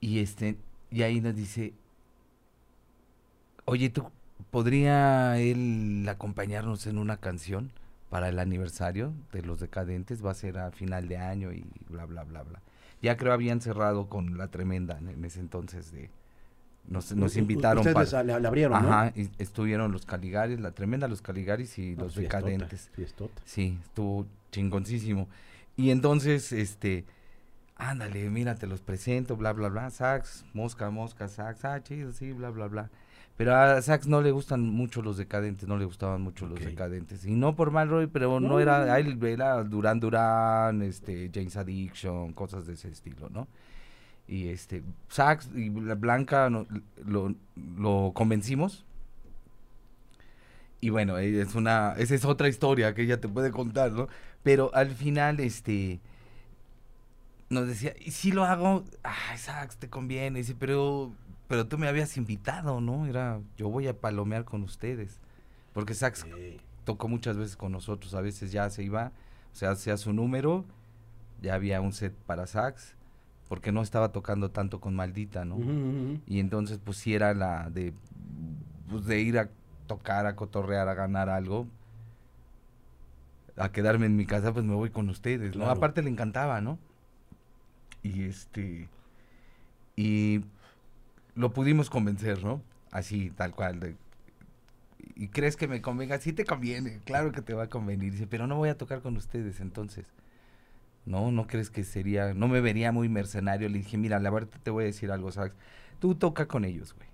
Y 0.00 0.20
este, 0.20 0.56
y 0.90 1.02
ahí 1.02 1.20
nos 1.20 1.34
dice, 1.34 1.74
oye, 3.64 3.90
¿tú 3.90 4.10
podría 4.50 5.38
él 5.38 6.06
acompañarnos 6.08 6.86
en 6.86 6.98
una 6.98 7.18
canción? 7.18 7.72
para 8.10 8.28
el 8.28 8.38
aniversario 8.38 9.12
de 9.32 9.42
los 9.42 9.58
decadentes, 9.58 10.24
va 10.24 10.30
a 10.30 10.34
ser 10.34 10.58
a 10.58 10.70
final 10.70 11.08
de 11.08 11.16
año 11.16 11.52
y 11.52 11.66
bla, 11.88 12.06
bla, 12.06 12.22
bla, 12.22 12.44
bla. 12.44 12.62
Ya 13.02 13.16
creo 13.16 13.32
habían 13.32 13.60
cerrado 13.60 14.08
con 14.08 14.38
la 14.38 14.48
tremenda 14.48 14.98
en, 14.98 15.24
ese 15.24 15.40
entonces 15.40 15.92
de... 15.92 16.10
Nos, 16.88 17.12
nos 17.16 17.36
invitaron 17.36 17.78
Ustedes 17.86 18.12
para... 18.12 18.22
le 18.22 18.46
abrieron, 18.46 18.80
¿no? 18.80 18.88
Ajá, 18.88 19.12
y 19.16 19.28
estuvieron 19.38 19.90
los 19.90 20.06
Caligaris, 20.06 20.60
la 20.60 20.70
tremenda 20.70 21.08
los 21.08 21.20
Caligaris 21.20 21.78
y 21.78 21.94
Ah, 21.94 22.02
los 22.02 22.14
fiestota, 22.14 22.46
decadentes. 22.46 22.90
fiestota. 22.94 23.42
Sí, 23.44 23.78
estuvo 23.82 24.26
chingoncísimo. 24.52 25.28
Y 25.76 25.90
entonces, 25.90 26.52
este, 26.52 27.04
ándale, 27.74 28.30
mira, 28.30 28.54
te 28.54 28.68
los 28.68 28.80
presento, 28.80 29.36
bla, 29.36 29.52
bla, 29.52 29.68
bla, 29.68 29.90
sax, 29.90 30.44
mosca, 30.54 30.90
mosca, 30.90 31.28
sax, 31.28 31.64
ah, 31.64 31.82
chido, 31.82 32.12
sí, 32.12 32.32
bla, 32.32 32.50
bla, 32.50 32.68
bla. 32.68 32.90
Pero 33.36 33.54
a 33.54 33.82
Sax 33.82 34.06
no 34.06 34.22
le 34.22 34.30
gustan 34.30 34.62
mucho 34.62 35.02
los 35.02 35.18
decadentes, 35.18 35.68
no 35.68 35.76
le 35.76 35.84
gustaban 35.84 36.22
mucho 36.22 36.46
los 36.46 36.58
decadentes. 36.58 37.26
Y 37.26 37.32
no 37.34 37.54
por 37.54 37.70
mal 37.70 37.88
Roy, 37.90 38.06
pero 38.06 38.40
no, 38.40 38.48
No, 38.48 38.60
era, 38.60 38.84
a 38.94 38.98
él 38.98 39.22
era 39.24 39.62
Duran 39.62 40.00
Duran, 40.00 40.80
este, 40.82 41.30
James 41.34 41.56
Addiction, 41.56 42.32
cosas 42.32 42.66
de 42.66 42.72
ese 42.74 42.88
estilo, 42.88 43.28
¿no? 43.28 43.46
Y 44.26 44.48
este, 44.48 44.82
Sax 45.08 45.50
y 45.54 45.68
Bla- 45.68 45.94
Blanca 46.00 46.48
no- 46.48 46.66
lo, 47.04 47.34
lo 47.78 48.12
convencimos. 48.14 48.84
Y 50.80 50.90
bueno, 50.90 51.18
es 51.18 51.54
una, 51.54 51.92
esa 51.98 52.14
es 52.14 52.24
otra 52.24 52.48
historia 52.48 52.94
que 52.94 53.02
ella 53.02 53.20
te 53.20 53.28
puede 53.28 53.50
contar, 53.50 53.92
¿no? 53.92 54.08
Pero 54.42 54.70
al 54.74 54.90
final, 54.90 55.40
este, 55.40 56.00
nos 57.50 57.66
decía, 57.68 57.94
¿y 58.00 58.10
si 58.12 58.32
lo 58.32 58.44
hago? 58.44 58.84
Ay, 59.02 59.38
Sax, 59.38 59.76
te 59.76 59.88
conviene. 59.88 60.38
Dice, 60.40 60.54
pero, 60.58 61.12
pero 61.48 61.66
tú 61.66 61.78
me 61.78 61.88
habías 61.88 62.16
invitado, 62.16 62.80
¿no? 62.80 63.06
Era, 63.06 63.40
yo 63.56 63.68
voy 63.68 63.86
a 63.88 63.98
palomear 63.98 64.44
con 64.44 64.62
ustedes. 64.62 65.20
Porque 65.72 65.94
Sax 65.94 66.20
Sí. 66.20 66.60
tocó 66.84 67.08
muchas 67.08 67.36
veces 67.36 67.56
con 67.56 67.72
nosotros, 67.72 68.14
a 68.14 68.20
veces 68.20 68.50
ya 68.52 68.68
se 68.70 68.82
iba, 68.82 69.12
o 69.52 69.54
sea, 69.54 69.70
hacía 69.72 69.96
su 69.96 70.12
número, 70.12 70.64
ya 71.42 71.54
había 71.54 71.80
un 71.80 71.92
set 71.92 72.14
para 72.26 72.46
sax, 72.46 72.94
porque 73.48 73.72
no 73.72 73.82
estaba 73.82 74.10
tocando 74.12 74.50
tanto 74.50 74.80
con 74.80 74.94
Maldita, 74.94 75.44
¿no? 75.44 75.58
Y 76.26 76.40
entonces 76.40 76.78
pues 76.82 76.96
sí 76.96 77.14
era 77.14 77.34
la 77.34 77.68
de, 77.70 77.92
pues, 78.88 79.04
de 79.04 79.20
ir 79.20 79.38
a 79.38 79.48
tocar, 79.86 80.26
a 80.26 80.34
cotorrear, 80.34 80.88
a 80.88 80.94
ganar 80.94 81.28
algo, 81.28 81.66
a 83.56 83.70
quedarme 83.72 84.06
en 84.06 84.16
mi 84.16 84.26
casa, 84.26 84.52
pues 84.52 84.64
me 84.64 84.74
voy 84.74 84.90
con 84.90 85.08
ustedes, 85.08 85.54
¿no? 85.54 85.64
Claro. 85.64 85.70
Aparte 85.72 86.02
le 86.02 86.10
encantaba, 86.10 86.60
¿no? 86.60 86.78
Y 88.02 88.24
este, 88.24 88.88
y 89.96 90.40
lo 91.36 91.52
pudimos 91.52 91.90
convencer, 91.90 92.42
¿no? 92.42 92.62
Así, 92.90 93.30
tal 93.30 93.54
cual, 93.54 93.78
de, 93.78 93.96
¿y 95.14 95.28
crees 95.28 95.56
que 95.56 95.68
me 95.68 95.80
convenga? 95.82 96.18
Sí 96.18 96.32
te 96.32 96.44
conviene, 96.44 97.00
claro 97.04 97.30
que 97.32 97.42
te 97.42 97.54
va 97.54 97.64
a 97.64 97.68
convenir. 97.68 98.12
Dice, 98.12 98.26
pero 98.26 98.46
no 98.46 98.56
voy 98.56 98.68
a 98.70 98.76
tocar 98.78 99.00
con 99.02 99.16
ustedes, 99.16 99.60
entonces. 99.60 100.06
No, 101.04 101.30
no 101.30 101.46
crees 101.46 101.70
que 101.70 101.84
sería, 101.84 102.34
no 102.34 102.48
me 102.48 102.60
vería 102.60 102.90
muy 102.90 103.08
mercenario. 103.08 103.68
Le 103.68 103.78
dije, 103.78 103.96
mira, 103.96 104.18
la 104.18 104.30
verdad 104.30 104.58
te 104.62 104.70
voy 104.72 104.84
a 104.84 104.86
decir 104.86 105.12
algo, 105.12 105.30
Sax. 105.30 105.54
Tú 106.00 106.16
toca 106.16 106.46
con 106.48 106.64
ellos, 106.64 106.94
güey. 106.94 107.06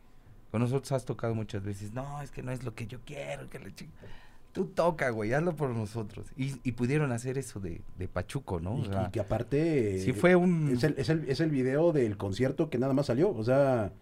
Con 0.50 0.62
nosotros 0.62 0.92
has 0.92 1.04
tocado 1.04 1.34
muchas 1.34 1.62
veces. 1.62 1.92
No, 1.92 2.22
es 2.22 2.30
que 2.30 2.42
no 2.42 2.52
es 2.52 2.64
lo 2.64 2.74
que 2.74 2.86
yo 2.86 3.00
quiero, 3.04 3.50
que 3.50 3.58
le 3.58 3.74
chi-". 3.74 3.90
Tú 4.52 4.66
toca, 4.66 5.10
güey, 5.10 5.32
hazlo 5.32 5.56
por 5.56 5.70
nosotros. 5.70 6.26
Y, 6.36 6.54
y 6.62 6.72
pudieron 6.72 7.10
hacer 7.12 7.38
eso 7.38 7.58
de, 7.60 7.80
de 7.98 8.08
Pachuco, 8.08 8.60
¿no? 8.60 8.74
O 8.74 8.80
Y, 8.82 8.84
sea, 8.86 9.06
y 9.08 9.10
que 9.10 9.20
aparte... 9.20 9.98
sí 9.98 10.12
fue 10.12 10.36
un... 10.36 10.70
Es 10.70 10.84
el, 10.84 10.94
es, 10.98 11.08
el, 11.08 11.28
es 11.28 11.40
el 11.40 11.50
video 11.50 11.92
del 11.92 12.16
concierto 12.18 12.68
que 12.70 12.78
nada 12.78 12.92
más 12.94 13.06
salió. 13.06 13.30
O 13.30 13.44
sea, 13.44 13.92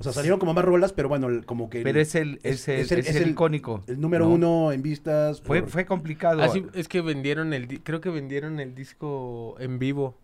o 0.00 0.02
sea 0.02 0.12
salieron 0.12 0.40
como 0.40 0.52
más 0.54 0.64
rolas, 0.64 0.92
pero 0.92 1.08
bueno, 1.08 1.28
el- 1.28 1.44
como 1.44 1.70
que... 1.70 1.78
el- 1.78 1.84
pero 1.84 2.00
es 2.00 2.14
el, 2.14 2.40
es- 2.42 2.66
es, 2.68 2.90
el, 2.90 2.98
es 3.00 3.14
el- 3.14 3.22
es 3.22 3.26
icónico. 3.28 3.84
el 3.86 4.00
número 4.00 4.26
¿no? 4.26 4.34
uno 4.34 4.72
en 4.72 4.82
vistas. 4.82 5.40
Fue, 5.42 5.60
por- 5.60 5.70
fue 5.70 5.84
complicado. 5.86 6.42
Así 6.42 6.64
es 6.74 6.88
que 6.88 7.00
vendieron 7.02 7.52
el, 7.52 7.80
creo 7.82 8.00
que 8.00 8.10
vendieron 8.10 8.58
el 8.60 8.74
disco 8.74 9.54
en 9.60 9.78
vivo, 9.78 10.16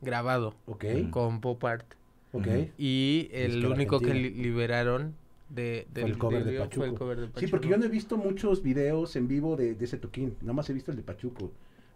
grabado, 0.00 0.54
Ok, 0.66 0.84
con 1.10 1.40
pop 1.40 1.62
art. 1.64 1.84
ok. 2.32 2.46
Y 2.78 3.28
el 3.32 3.62
de 3.62 3.66
único 3.68 4.00
que 4.00 4.10
Argentina. 4.10 4.42
liberaron 4.42 5.14
de, 5.48 5.86
Fue 5.92 6.02
del 6.02 6.10
el 6.12 6.18
cover 6.18 6.44
de 6.44 6.50
video 6.50 6.68
fue 6.70 6.86
el 6.86 6.92
Pachuco. 6.92 6.98
cover 6.98 7.18
de 7.32 7.40
Sí, 7.40 7.46
porque 7.46 7.68
yo 7.68 7.76
no 7.78 7.84
he 7.84 7.88
visto 7.88 8.16
muchos 8.16 8.62
videos 8.62 9.16
en 9.16 9.28
vivo 9.28 9.56
de, 9.56 9.74
de 9.74 9.84
ese 9.84 9.96
toquín. 9.98 10.34
Nada 10.42 10.52
más 10.54 10.68
he 10.70 10.72
visto 10.72 10.90
el 10.90 10.96
de 10.96 11.02
Pachuco. 11.02 11.50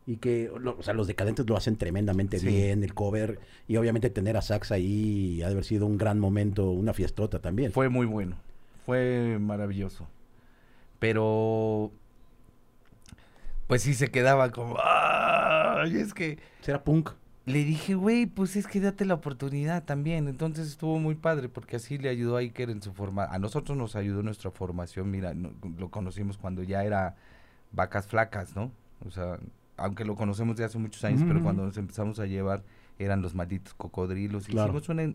Y 0.07 0.17
que, 0.17 0.51
lo- 0.59 0.77
o 0.79 0.83
sea, 0.83 0.95
los 0.95 1.07
decadentes 1.07 1.47
lo 1.49 1.57
hacen 1.57 1.77
tremendamente 1.77 2.39
Sí. 2.41 2.47
bien, 2.47 2.83
el 2.83 2.93
cover. 2.95 3.39
Y 3.69 3.77
obviamente 3.77 4.11
tener 4.11 4.37
a 4.37 4.43
Sax 4.43 4.73
ahí 4.73 5.41
ha 5.43 5.47
de 5.47 5.53
haber 5.53 5.65
sido 5.65 5.87
un 5.87 5.97
gran 5.99 6.19
momento, 6.19 6.71
una 6.71 6.93
fiestota 6.93 7.39
también. 7.41 7.71
Fue 7.73 7.89
muy 7.89 8.07
bueno. 8.07 8.37
Fue 8.85 9.39
maravilloso. 9.41 10.09
Pero. 10.99 11.93
Pues 13.67 13.83
sí 13.83 13.95
se 13.95 14.11
quedaba 14.11 14.51
como. 14.51 14.77
¡Ay! 14.83 15.97
Es 15.97 16.15
que. 16.15 16.39
Será 16.61 16.83
punk. 16.85 17.11
Le 17.45 17.65
dije, 17.65 17.95
güey, 17.95 18.27
pues 18.27 18.55
es 18.55 18.69
que 18.69 18.81
date 18.81 19.05
la 19.05 19.15
oportunidad 19.15 19.83
también. 19.85 20.29
Entonces 20.29 20.69
estuvo 20.69 20.99
muy 21.01 21.17
padre 21.17 21.49
porque 21.49 21.75
así 21.77 21.99
le 21.99 22.09
ayudó 22.09 22.37
a 22.37 22.41
Iker 22.41 22.71
en 22.71 22.83
su 22.83 22.93
forma. 22.93 23.25
A 23.25 23.39
nosotros 23.41 23.77
nos 23.77 23.97
ayudó 23.97 24.23
nuestra 24.23 24.51
formación. 24.53 25.11
Mira, 25.11 25.35
no- 25.35 25.53
lo 25.77 25.91
conocimos 25.91 26.39
cuando 26.39 26.63
ya 26.63 26.85
era 26.85 27.17
vacas 27.73 28.07
flacas, 28.07 28.55
¿no? 28.55 28.71
O 29.05 29.11
sea, 29.11 29.41
aunque 29.83 30.05
lo 30.05 30.15
conocemos 30.15 30.57
de 30.57 30.65
hace 30.65 30.79
muchos 30.79 31.03
años, 31.05 31.23
pero 31.27 31.43
cuando 31.43 31.65
nos 31.65 31.77
empezamos 31.77 32.19
a 32.19 32.27
llevar 32.27 32.63
eran 32.99 33.21
los 33.23 33.35
malditos 33.35 33.75
cocodrilos. 33.75 34.47
Claro. 34.47 34.79
Hicimos 34.79 34.89
una, 34.89 35.15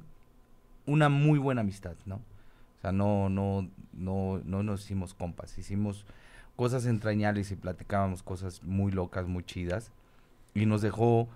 una 0.86 1.10
muy 1.10 1.40
buena 1.40 1.62
amistad, 1.62 1.96
¿no? 2.06 2.16
O 2.16 2.82
sea, 2.82 2.92
no, 2.92 3.30
no, 3.30 3.70
no, 3.94 4.42
no 4.44 4.64
nos 4.64 4.84
hicimos 4.84 5.14
compas. 5.14 5.58
Hicimos 5.58 6.06
cosas 6.56 6.86
entrañables 6.86 7.52
y 7.52 7.56
platicábamos 7.56 8.24
cosas 8.24 8.62
muy 8.64 8.92
locas, 8.92 9.28
muy 9.28 9.44
chidas. 9.44 9.92
Y 10.54 10.66
nos 10.66 10.82
dejó 10.82 11.28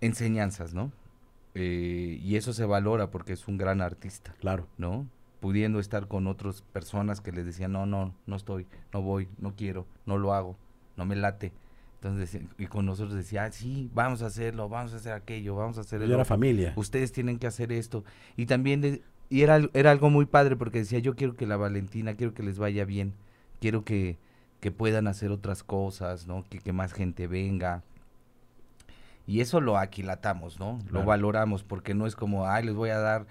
enseñanzas, 0.00 0.74
¿no? 0.74 0.90
Eh, 1.54 2.18
y 2.22 2.36
eso 2.36 2.52
se 2.52 2.64
valora 2.64 3.10
porque 3.10 3.32
es 3.32 3.48
un 3.48 3.56
gran 3.56 3.80
artista, 3.80 4.34
Claro. 4.40 4.66
¿no? 4.76 5.06
Pudiendo 5.40 5.78
estar 5.80 6.08
con 6.08 6.26
otras 6.26 6.62
personas 6.62 7.20
que 7.20 7.32
les 7.32 7.46
decían, 7.46 7.72
no, 7.72 7.86
no, 7.86 8.14
no 8.26 8.36
estoy, 8.36 8.66
no 8.92 9.02
voy, 9.02 9.28
no 9.38 9.54
quiero, 9.54 9.86
no 10.04 10.18
lo 10.18 10.34
hago, 10.34 10.56
no 10.96 11.06
me 11.06 11.16
late. 11.16 11.52
Entonces, 12.08 12.40
y 12.58 12.66
con 12.66 12.86
nosotros 12.86 13.14
decía, 13.14 13.44
ah, 13.44 13.52
sí, 13.52 13.90
vamos 13.94 14.22
a 14.22 14.26
hacerlo, 14.26 14.68
vamos 14.68 14.92
a 14.92 14.96
hacer 14.96 15.12
aquello, 15.12 15.54
vamos 15.56 15.78
a 15.78 15.82
hacer 15.82 16.02
el 16.02 16.08
Yo 16.08 16.14
era 16.14 16.24
familia. 16.24 16.72
Ustedes 16.76 17.12
tienen 17.12 17.38
que 17.38 17.46
hacer 17.46 17.72
esto. 17.72 18.04
Y 18.36 18.46
también, 18.46 18.80
de- 18.80 19.02
y 19.28 19.42
era, 19.42 19.60
era 19.74 19.90
algo 19.90 20.08
muy 20.10 20.26
padre 20.26 20.56
porque 20.56 20.78
decía, 20.78 20.98
yo 21.00 21.16
quiero 21.16 21.34
que 21.36 21.46
la 21.46 21.56
Valentina, 21.56 22.14
quiero 22.14 22.32
que 22.34 22.42
les 22.42 22.58
vaya 22.58 22.84
bien, 22.84 23.14
quiero 23.60 23.84
que, 23.84 24.18
que 24.60 24.70
puedan 24.70 25.06
hacer 25.08 25.30
otras 25.30 25.62
cosas, 25.62 26.26
¿no? 26.26 26.44
Que, 26.48 26.58
que 26.60 26.72
más 26.72 26.92
gente 26.92 27.26
venga. 27.26 27.82
Y 29.26 29.40
eso 29.40 29.60
lo 29.60 29.76
aquilatamos, 29.78 30.60
¿no? 30.60 30.78
Lo 30.90 31.00
valoramos 31.04 31.64
porque 31.64 31.94
no 31.94 32.06
es 32.06 32.14
como, 32.14 32.46
ay, 32.46 32.64
les 32.64 32.74
voy 32.74 32.90
a 32.90 32.98
dar 32.98 33.26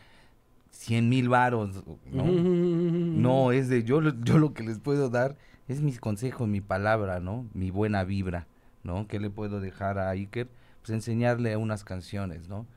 100 0.71 1.07
mil 1.07 1.29
varos, 1.29 1.83
¿no? 2.11 2.23
No, 3.15 3.51
es 3.53 3.69
de 3.69 3.83
yo, 3.83 4.01
yo 4.23 4.37
lo 4.37 4.53
que 4.53 4.63
les 4.63 4.79
puedo 4.79 5.09
dar 5.09 5.37
es 5.69 5.81
mis 5.81 5.99
consejos, 6.01 6.47
mi 6.49 6.59
palabra, 6.61 7.19
¿no? 7.21 7.47
Mi 7.53 7.71
buena 7.71 8.03
vibra, 8.03 8.45
¿no? 8.85 9.07
¿Qué 9.07 9.19
le 9.19 9.29
puedo 9.29 9.59
dejar 9.59 9.97
a 9.97 10.09
Iker? 10.11 10.47
Pues 10.81 10.91
enseñarle 10.91 11.57
unas 11.57 11.83
canciones, 11.83 12.47
¿no? 12.47 12.67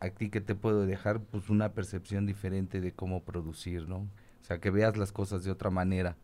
A 0.00 0.08
ti 0.10 0.30
que 0.30 0.40
te 0.40 0.54
puedo 0.54 0.86
dejar, 0.86 1.20
pues 1.20 1.50
una 1.50 1.72
percepción 1.72 2.26
diferente 2.26 2.80
de 2.80 2.92
cómo 2.92 3.22
producir, 3.22 3.88
¿no? 3.88 3.98
O 3.98 4.44
sea, 4.44 4.58
que 4.58 4.70
veas 4.70 4.96
las 4.96 5.12
cosas 5.12 5.44
de 5.44 5.50
otra 5.50 5.70
manera, 5.70 6.16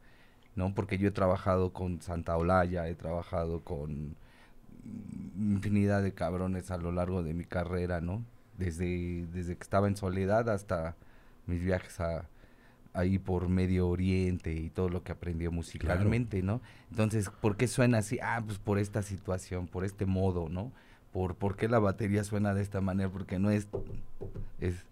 ¿no? 0.56 0.74
Porque 0.74 0.98
yo 0.98 1.08
he 1.08 1.12
trabajado 1.12 1.72
con 1.72 2.00
Santa 2.00 2.36
Olaya, 2.36 2.88
he 2.88 2.94
trabajado 2.94 3.60
con 3.62 4.16
infinidad 5.36 6.02
de 6.02 6.14
cabrones 6.14 6.70
a 6.70 6.78
lo 6.78 6.92
largo 6.92 7.22
de 7.22 7.34
mi 7.34 7.44
carrera, 7.44 8.00
¿no? 8.00 8.24
Desde, 8.58 9.26
desde 9.26 9.56
que 9.56 9.62
estaba 9.62 9.88
en 9.88 9.96
soledad 9.96 10.48
hasta 10.48 10.96
mis 11.46 11.62
viajes 11.62 12.00
a, 12.00 12.28
ahí 12.94 13.18
por 13.18 13.48
Medio 13.48 13.88
Oriente 13.88 14.54
y 14.54 14.70
todo 14.70 14.88
lo 14.88 15.02
que 15.02 15.12
aprendió 15.12 15.50
musicalmente, 15.52 16.42
¿no? 16.42 16.62
Entonces, 16.90 17.28
¿por 17.28 17.56
qué 17.56 17.66
suena 17.66 17.98
así? 17.98 18.18
Ah, 18.22 18.42
pues 18.46 18.58
por 18.58 18.78
esta 18.78 19.02
situación, 19.02 19.66
por 19.66 19.84
este 19.84 20.06
modo, 20.06 20.48
¿no? 20.48 20.72
Por, 21.12 21.34
¿Por 21.34 21.56
qué 21.56 21.68
la 21.68 21.80
batería 21.80 22.24
suena 22.24 22.54
de 22.54 22.62
esta 22.62 22.80
manera? 22.80 23.10
Porque 23.10 23.38
no 23.38 23.50
es... 23.50 23.68
es 24.60 24.86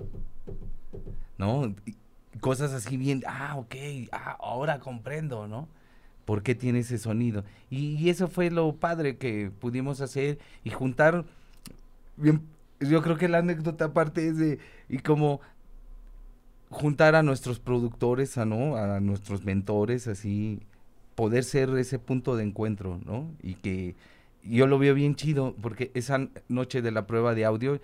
¿No? 1.39 1.75
Y 1.87 1.97
cosas 2.41 2.73
así 2.73 2.97
bien, 2.97 3.23
ah, 3.27 3.55
ok, 3.57 3.75
ah, 4.11 4.37
ahora 4.41 4.81
comprendo, 4.81 5.47
¿no? 5.47 5.69
¿Por 6.25 6.43
qué 6.43 6.55
tiene 6.55 6.81
ese 6.81 6.99
sonido? 6.99 7.45
Y, 7.71 7.95
y 7.97 8.11
eso 8.11 8.27
fue 8.29 8.51
lo 8.51 8.75
padre 8.75 9.17
que 9.17 9.51
pudimos 9.61 10.01
hacer 10.01 10.39
y 10.65 10.71
juntar, 10.71 11.25
bien, 12.17 12.43
yo 12.81 13.03
creo 13.03 13.17
que 13.17 13.29
la 13.29 13.39
anécdota 13.39 13.87
aparte 13.87 14.29
es 14.29 14.37
de, 14.37 14.59
y 14.89 14.99
como 14.99 15.41
juntar 16.73 17.15
a 17.15 17.23
nuestros 17.23 17.61
productores, 17.61 18.39
a, 18.39 18.45
¿no? 18.45 18.77
a 18.77 19.01
nuestros 19.01 19.45
mentores, 19.45 20.09
así, 20.09 20.61
poder 21.15 21.45
ser 21.45 21.71
ese 21.79 21.99
punto 21.99 22.37
de 22.37 22.45
encuentro, 22.45 22.99
¿no? 23.05 23.31
Y 23.43 23.55
que 23.55 23.95
yo 24.43 24.67
lo 24.67 24.79
veo 24.79 24.95
bien 24.95 25.15
chido, 25.15 25.55
porque 25.61 25.91
esa 25.95 26.29
noche 26.49 26.83
de 26.83 26.91
la 26.91 27.07
prueba 27.07 27.35
de 27.35 27.45
audio, 27.45 27.81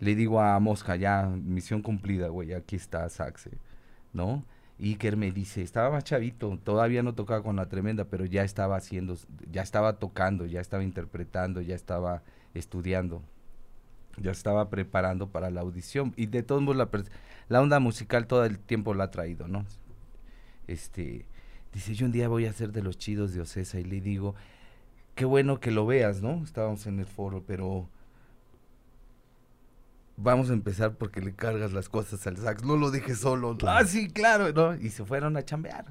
le 0.00 0.14
digo 0.14 0.40
a 0.40 0.58
Mosca, 0.58 0.96
ya, 0.96 1.26
misión 1.26 1.82
cumplida, 1.82 2.28
güey, 2.28 2.54
aquí 2.54 2.76
está 2.76 3.08
Saxe, 3.08 3.50
¿no? 4.12 4.44
Iker 4.80 5.16
me 5.16 5.30
dice, 5.30 5.62
estaba 5.62 5.90
más 5.90 6.04
chavito, 6.04 6.58
todavía 6.64 7.02
no 7.02 7.14
tocaba 7.14 7.42
con 7.42 7.56
la 7.56 7.68
tremenda, 7.68 8.06
pero 8.06 8.24
ya 8.24 8.44
estaba 8.44 8.76
haciendo, 8.76 9.16
ya 9.52 9.62
estaba 9.62 9.98
tocando, 9.98 10.46
ya 10.46 10.60
estaba 10.60 10.82
interpretando, 10.82 11.60
ya 11.60 11.74
estaba 11.74 12.22
estudiando, 12.54 13.22
ya 14.20 14.30
estaba 14.30 14.70
preparando 14.70 15.28
para 15.30 15.50
la 15.50 15.60
audición. 15.62 16.12
Y 16.16 16.26
de 16.26 16.42
todos 16.42 16.62
modos 16.62 16.76
la, 16.76 16.88
la 17.48 17.60
onda 17.60 17.80
musical 17.80 18.26
todo 18.26 18.44
el 18.44 18.58
tiempo 18.58 18.94
la 18.94 19.04
ha 19.04 19.10
traído, 19.10 19.48
¿no? 19.48 19.64
Este, 20.66 21.26
dice, 21.72 21.94
yo 21.94 22.06
un 22.06 22.12
día 22.12 22.28
voy 22.28 22.46
a 22.46 22.52
ser 22.52 22.72
de 22.72 22.82
los 22.82 22.98
chidos 22.98 23.32
de 23.34 23.40
Ocesa 23.40 23.80
y 23.80 23.84
le 23.84 24.00
digo, 24.00 24.34
qué 25.14 25.24
bueno 25.24 25.60
que 25.60 25.70
lo 25.70 25.86
veas, 25.86 26.22
¿no? 26.22 26.42
Estábamos 26.44 26.86
en 26.86 27.00
el 27.00 27.06
foro, 27.06 27.42
pero 27.46 27.88
vamos 30.16 30.50
a 30.50 30.52
empezar 30.52 30.94
porque 30.96 31.20
le 31.20 31.34
cargas 31.34 31.72
las 31.72 31.88
cosas 31.88 32.26
al 32.26 32.36
sax, 32.36 32.62
no 32.64 32.76
lo 32.76 32.90
dejes 32.90 33.18
solo. 33.18 33.56
Ah, 33.66 33.84
sí, 33.84 34.08
claro, 34.08 34.52
¿no? 34.52 34.74
Y 34.74 34.90
se 34.90 35.04
fueron 35.04 35.36
a 35.36 35.44
chambear. 35.44 35.86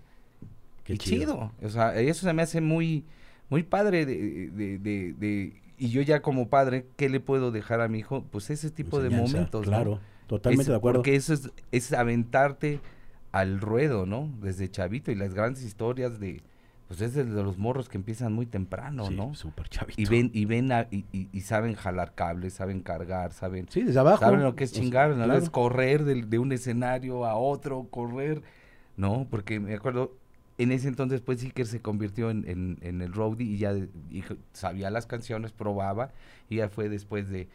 Qué 0.83 0.93
y 0.93 0.97
chido. 0.97 1.51
O 1.61 1.69
sea, 1.69 1.95
eso 1.99 2.25
se 2.25 2.33
me 2.33 2.41
hace 2.41 2.61
muy, 2.61 3.05
muy 3.49 3.63
padre 3.63 4.05
de, 4.05 4.49
de, 4.51 4.77
de, 4.79 5.13
de- 5.13 5.61
y 5.79 5.89
yo 5.89 6.01
ya 6.01 6.21
como 6.21 6.49
padre, 6.49 6.85
¿qué 6.97 7.09
le 7.09 7.19
puedo 7.19 7.51
dejar 7.51 7.81
a 7.81 7.87
mi 7.87 7.99
hijo? 7.99 8.23
Pues 8.31 8.49
ese 8.49 8.69
tipo 8.69 9.01
de 9.01 9.09
momentos, 9.09 9.65
¿no? 9.65 9.71
Claro, 9.71 9.99
totalmente 10.27 10.63
Es- 10.63 10.67
de 10.69 10.75
acuerdo. 10.75 10.99
Porque 10.99 11.15
eso 11.15 11.33
es, 11.33 11.49
es 11.71 11.93
aventarte 11.93 12.79
al 13.31 13.61
ruedo, 13.61 14.05
¿no? 14.05 14.29
Desde 14.41 14.69
chavito 14.69 15.11
y 15.11 15.15
las 15.15 15.33
grandes 15.33 15.63
historias 15.63 16.19
de, 16.19 16.41
pues 16.87 17.01
es 17.01 17.13
de 17.13 17.23
los 17.23 17.57
morros 17.57 17.87
que 17.89 17.97
empiezan 17.97 18.33
muy 18.33 18.45
temprano, 18.47 19.05
Sí, 19.07 19.15
¿no? 19.15 19.35
súper 19.35 19.69
chavito. 19.69 20.01
Y 20.01 20.05
ven, 20.05 20.31
y 20.33 20.45
ven, 20.45 20.71
a- 20.71 20.87
y, 20.89 21.05
y- 21.11 21.29
y 21.31 21.41
saben 21.41 21.75
jalar 21.75 22.13
cables, 22.15 22.53
saben 22.53 22.81
cargar, 22.81 23.31
saben, 23.31 23.67
Sí, 23.69 23.83
desde 23.83 23.99
abajo. 23.99 24.19
saben 24.19 24.41
lo 24.41 24.55
que 24.55 24.63
es 24.63 24.71
chingar, 24.73 25.11
¿no? 25.11 25.23
claro. 25.25 25.39
Es 25.39 25.49
correr 25.49 26.03
del- 26.05 26.29
de, 26.29 26.39
un 26.39 26.51
escenario 26.51 27.25
a 27.25 27.35
otro, 27.35 27.87
correr, 27.91 28.41
¿no? 28.97 29.27
Porque 29.29 29.59
me 29.59 29.75
acuerdo, 29.75 30.15
en 30.59 30.71
ese 30.71 30.87
entonces 30.87 31.21
pues 31.21 31.39
sí 31.39 31.49
que 31.51 31.65
se 31.65 31.81
convirtió 31.81 32.29
en, 32.29 32.47
en, 32.47 32.77
en 32.81 33.01
el 33.01 33.11
roadie 33.13 33.47
y 33.47 33.57
ya 33.57 33.73
y 33.73 34.23
sabía 34.53 34.91
las 34.91 35.07
canciones, 35.07 35.51
probaba, 35.51 36.11
y 36.49 36.57
ya 36.57 36.69
fue 36.69 36.89
después 36.89 37.29
de 37.29 37.47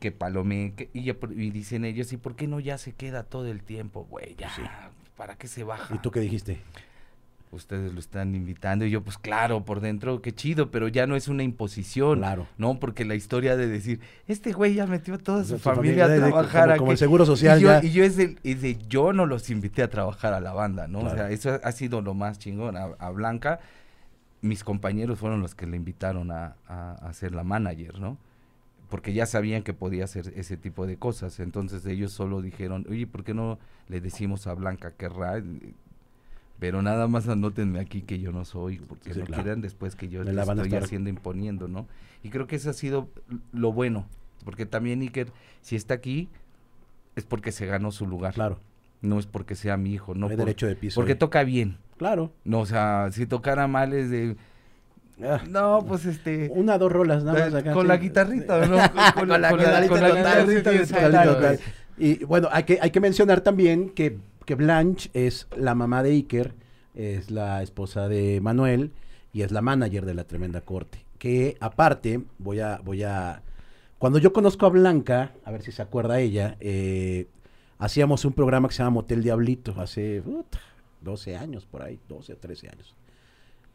que 0.00 0.12
palomé, 0.12 0.72
que, 0.76 0.88
y, 0.92 1.02
ya 1.04 1.16
y 1.30 1.50
dicen 1.50 1.84
ellos, 1.84 2.12
¿y 2.12 2.16
por 2.16 2.36
qué 2.36 2.46
no 2.46 2.60
ya 2.60 2.78
se 2.78 2.92
queda 2.92 3.24
todo 3.24 3.46
el 3.48 3.62
tiempo, 3.62 4.06
güey? 4.08 4.34
Ya, 4.36 4.50
Sí. 4.50 4.62
¿para 5.16 5.36
qué 5.36 5.48
se 5.48 5.64
baja? 5.64 5.94
¿Y 5.94 5.98
tú 5.98 6.10
qué 6.10 6.20
dijiste? 6.20 6.60
Ustedes 7.54 7.92
lo 7.92 8.00
están 8.00 8.34
invitando 8.34 8.84
y 8.84 8.90
yo 8.90 9.02
pues 9.02 9.16
claro, 9.18 9.64
por 9.64 9.80
dentro, 9.80 10.20
qué 10.20 10.32
chido, 10.32 10.70
pero 10.70 10.88
ya 10.88 11.06
no 11.06 11.16
es 11.16 11.28
una 11.28 11.42
imposición. 11.42 12.18
Claro. 12.18 12.46
No, 12.58 12.78
porque 12.78 13.04
la 13.04 13.14
historia 13.14 13.56
de 13.56 13.66
decir, 13.66 14.00
este 14.28 14.52
güey 14.52 14.74
ya 14.74 14.86
metió 14.86 15.14
a 15.14 15.18
toda 15.18 15.38
O 15.42 15.44
sea, 15.44 15.56
su 15.56 15.62
familia 15.62 16.04
familia 16.04 16.08
de- 16.08 16.12
a 16.14 16.24
de- 16.26 16.30
trabajar 16.32 16.64
como- 16.68 16.76
como 16.78 16.90
aquí". 16.90 16.92
el 16.92 16.98
Seguro 16.98 17.24
Social 17.26 17.58
Y 17.58 17.62
yo, 17.62 17.68
ya. 17.68 17.84
y 17.84 17.90
yo 17.92 18.04
es, 18.04 18.18
el, 18.18 18.38
es 18.44 18.60
de, 18.60 18.76
yo 18.88 19.12
no 19.12 19.26
los 19.26 19.48
invité 19.50 19.82
a 19.82 19.88
trabajar 19.88 20.34
a 20.34 20.40
la 20.40 20.52
banda, 20.52 20.86
¿no? 20.88 21.00
O 21.00 21.10
sea, 21.10 21.30
eso 21.30 21.58
ha 21.62 21.72
sido 21.72 22.02
lo 22.02 22.12
más 22.14 22.38
chingón. 22.38 22.76
A, 22.76 22.84
a 22.98 23.10
Blanca, 23.10 23.60
mis 24.42 24.62
compañeros 24.64 25.18
fueron 25.18 25.40
los 25.40 25.54
que 25.54 25.66
le 25.66 25.76
invitaron 25.76 26.30
a, 26.30 26.56
a, 26.68 26.92
a 26.94 27.12
ser 27.14 27.32
la 27.34 27.44
manager, 27.44 27.98
¿no? 28.00 28.18
Porque 28.90 29.12
ya 29.14 29.24
sabían 29.26 29.62
que 29.62 29.72
podía 29.72 30.04
hacer 30.04 30.32
ese 30.36 30.56
tipo 30.56 30.86
de 30.86 30.96
cosas. 30.98 31.40
Entonces 31.40 31.84
ellos 31.86 32.12
solo 32.12 32.42
dijeron, 32.42 32.86
oye, 32.90 33.06
¿por 33.06 33.24
qué 33.24 33.32
no 33.34 33.58
le 33.88 34.00
decimos 34.00 34.46
a 34.46 34.54
Blanca 34.54 34.92
que 34.92 35.08
ra- 35.08 35.42
Pero 36.58 36.82
nada 36.82 37.08
más 37.08 37.28
anótenme 37.28 37.80
aquí 37.80 38.02
que 38.02 38.18
yo 38.20 38.32
no 38.32 38.44
soy, 38.44 38.78
porque 38.78 39.12
Sí, 39.12 39.20
no 39.20 39.26
claro. 39.26 39.42
quieran 39.42 39.60
después 39.60 39.96
que 39.96 40.08
yo 40.08 40.20
Me 40.20 40.26
les 40.26 40.34
la 40.36 40.44
van 40.44 40.58
a 40.58 40.62
estoy 40.62 40.76
estar- 40.76 40.84
haciendo 40.84 41.10
imponiendo, 41.10 41.68
¿no? 41.68 41.86
Y 42.22 42.30
creo 42.30 42.46
que 42.46 42.56
eso 42.56 42.70
ha 42.70 42.74
sido 42.74 43.08
lo 43.52 43.72
bueno, 43.72 44.06
porque 44.44 44.64
también 44.64 45.00
Iker, 45.02 45.28
si 45.62 45.76
está 45.76 45.94
aquí, 45.94 46.28
es 47.16 47.24
porque 47.24 47.52
se 47.52 47.66
ganó 47.66 47.90
su 47.90 48.06
lugar. 48.06 48.34
Claro. 48.34 48.58
No 49.02 49.18
es 49.18 49.26
porque 49.26 49.54
sea 49.56 49.76
mi 49.76 49.92
hijo, 49.92 50.14
no 50.14 50.20
No 50.20 50.26
hay 50.28 50.36
por- 50.36 50.46
derecho 50.46 50.66
de 50.66 50.76
piso. 50.76 50.98
porque 51.00 51.14
toca 51.14 51.42
bien. 51.44 51.76
Claro. 51.98 52.32
No, 52.44 52.60
o 52.60 52.66
sea, 52.66 53.08
si 53.12 53.26
tocara 53.26 53.66
mal 53.68 53.92
es 53.92 54.10
de, 54.10 54.36
Ah, 55.22 55.40
no, 55.48 55.84
pues 55.86 56.06
este, 56.06 56.50
una, 56.52 56.76
dos 56.76 56.90
rolas, 56.90 57.22
nada 57.22 57.44
más 57.46 57.54
acá, 57.54 57.72
con 57.72 57.82
sí. 57.82 57.88
la 57.88 57.96
guitarrita, 57.98 58.66
¿no? 58.66 58.76
Con, 59.14 59.28
la 59.28 59.52
guitarrita. 59.52 61.56
Y 61.96 62.24
bueno, 62.24 62.48
hay 62.50 62.64
que, 62.64 62.78
hay 62.82 62.90
que 62.90 62.98
mencionar 63.00 63.40
también 63.40 63.90
que, 63.90 64.18
que 64.44 64.54
Blanche 64.54 65.10
es 65.14 65.46
la 65.56 65.74
mamá 65.74 66.02
de 66.02 66.10
Iker, 66.10 66.54
es 66.94 67.30
la 67.30 67.62
esposa 67.62 68.08
de 68.08 68.40
Manuel 68.40 68.92
y 69.32 69.42
es 69.42 69.50
la 69.50 69.62
manager 69.62 70.04
de 70.06 70.14
la 70.14 70.24
Tremenda 70.24 70.60
Corte. 70.60 71.04
Que 71.18 71.56
aparte, 71.60 72.22
voy 72.38 72.60
a, 72.60 72.80
voy 72.84 73.02
a. 73.02 73.42
Cuando 73.98 74.18
yo 74.18 74.32
conozco 74.32 74.66
a 74.66 74.70
Blanca, 74.70 75.32
a 75.44 75.50
ver 75.50 75.62
si 75.62 75.72
se 75.72 75.82
acuerda 75.82 76.20
ella, 76.20 76.56
eh, 76.60 77.26
hacíamos 77.78 78.24
un 78.24 78.32
programa 78.34 78.68
que 78.68 78.74
se 78.74 78.78
llama 78.82 78.90
Motel 78.96 79.22
Diablito 79.22 79.74
hace 79.80 80.20
puta, 80.22 80.60
12 81.00 81.36
años 81.36 81.64
por 81.66 81.82
ahí, 81.82 81.98
12 82.08 82.34
o 82.34 82.36
13 82.36 82.68
años. 82.68 82.94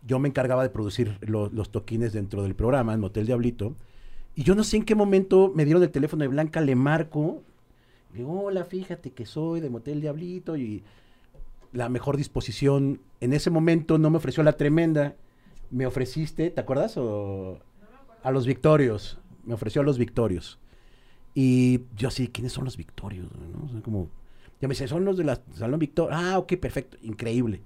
Yo 0.07 0.19
me 0.19 0.29
encargaba 0.29 0.63
de 0.63 0.69
producir 0.69 1.17
lo- 1.21 1.49
los 1.49 1.71
toquines 1.71 2.13
dentro 2.13 2.43
del 2.43 2.55
programa, 2.55 2.93
en 2.93 2.99
Motel 3.01 3.25
Diablito. 3.25 3.75
Y 4.35 4.43
yo 4.43 4.55
no 4.55 4.63
sé 4.63 4.77
en 4.77 4.85
qué 4.85 4.95
momento 4.95 5.51
me 5.53 5.65
dieron 5.65 5.83
el 5.83 5.89
teléfono 5.91 6.21
de 6.21 6.27
Blanca, 6.29 6.61
le 6.61 6.75
marco. 6.75 7.41
Hola, 8.17 8.65
fíjate 8.65 9.11
que 9.11 9.25
soy 9.25 9.59
de 9.59 9.69
Motel 9.69 10.01
Diablito 10.01 10.57
y 10.57 10.83
la 11.71 11.89
mejor 11.89 12.17
disposición. 12.17 13.01
En 13.21 13.33
ese 13.33 13.49
momento 13.49 13.97
no 13.97 14.09
me 14.09 14.17
ofreció 14.17 14.41
la 14.43 14.53
tremenda. 14.53 15.15
Me 15.69 15.85
ofreciste, 15.85 16.49
¿te 16.49 16.59
acuerdas? 16.59 16.97
O 16.97 17.59
a 18.23 18.31
los 18.31 18.47
Victorios. 18.47 19.19
Me 19.45 19.53
ofreció 19.53 19.81
a 19.81 19.85
los 19.85 19.97
Victorios. 19.97 20.59
Y 21.35 21.81
yo 21.95 22.07
así, 22.07 22.27
¿quiénes 22.27 22.51
son 22.51 22.65
los 22.65 22.77
Victorios? 22.77 23.27
¿No? 23.31 23.81
Como, 23.83 24.09
ya 24.59 24.67
me 24.67 24.73
dice, 24.73 24.87
son 24.87 25.05
los 25.05 25.15
de 25.15 25.23
la 25.23 25.41
Salón 25.53 25.79
Victorio. 25.79 26.17
Ah, 26.17 26.39
ok, 26.39 26.55
perfecto, 26.55 26.97
increíble. 27.03 27.61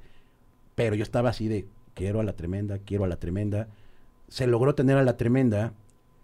Pero 0.75 0.95
yo 0.95 1.03
estaba 1.03 1.29
así 1.29 1.47
de, 1.47 1.65
quiero 1.93 2.19
a 2.19 2.23
la 2.23 2.35
tremenda, 2.35 2.79
quiero 2.79 3.05
a 3.05 3.07
la 3.07 3.17
tremenda. 3.17 3.69
Se 4.27 4.45
logró 4.45 4.75
tener 4.75 4.97
a 4.97 5.03
la 5.03 5.15
tremenda 5.15 5.73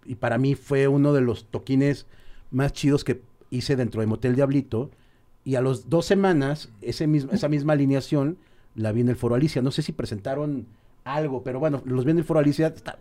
y 0.04 0.16
para 0.16 0.36
mí 0.36 0.54
fue 0.54 0.88
uno 0.88 1.14
de 1.14 1.22
los 1.22 1.46
toquines 1.46 2.06
más 2.50 2.72
chidos 2.72 3.04
que 3.04 3.22
hice 3.50 3.76
dentro 3.76 4.00
de 4.00 4.06
Motel 4.06 4.34
Diablito. 4.36 4.90
Y 5.44 5.54
a 5.54 5.60
los 5.60 5.88
dos 5.88 6.06
semanas, 6.06 6.70
ese 6.82 7.06
mismo, 7.06 7.32
esa 7.32 7.48
misma 7.48 7.72
alineación 7.72 8.38
la 8.74 8.92
vi 8.92 9.00
en 9.00 9.08
el 9.08 9.16
Foro 9.16 9.34
Alicia. 9.34 9.62
No 9.62 9.70
sé 9.70 9.82
si 9.82 9.92
presentaron 9.92 10.66
algo, 11.04 11.42
pero 11.42 11.58
bueno, 11.58 11.82
los 11.86 12.04
vi 12.04 12.10
en 12.12 12.18
el 12.18 12.24
Foro 12.24 12.40
Alicia. 12.40 12.68
está- 12.68 12.98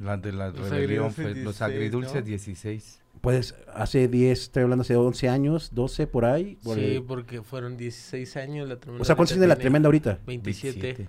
La 0.00 0.16
de 0.16 0.32
la 0.32 0.48
Los 0.48 0.70
rebelión, 0.70 1.04
agridulces 1.06 1.14
fue- 1.14 1.44
los 1.44 1.54
16, 1.58 1.60
agridulces 1.62 2.14
¿no? 2.16 2.22
16. 2.22 3.00
pues 3.20 3.54
hace 3.72 4.08
10, 4.08 4.40
estoy 4.42 4.64
hablando 4.64 4.82
hace 4.82 4.96
11 4.96 5.28
años, 5.28 5.70
12 5.72 6.06
por 6.08 6.24
ahí. 6.24 6.56
por 6.64 6.76
Sí, 6.78 6.96
el- 6.96 7.02
porque 7.04 7.42
fueron 7.42 7.76
16 7.76 8.36
años 8.36 8.68
la 8.68 8.76
tremenda. 8.80 9.02
o 9.02 9.04
sea, 9.04 9.14
¿cuántos 9.14 9.34
tiene 9.34 9.46
la 9.46 9.56
tremenda 9.56 9.86
ahorita? 9.86 10.18
27, 10.26 10.80
27. 10.80 11.08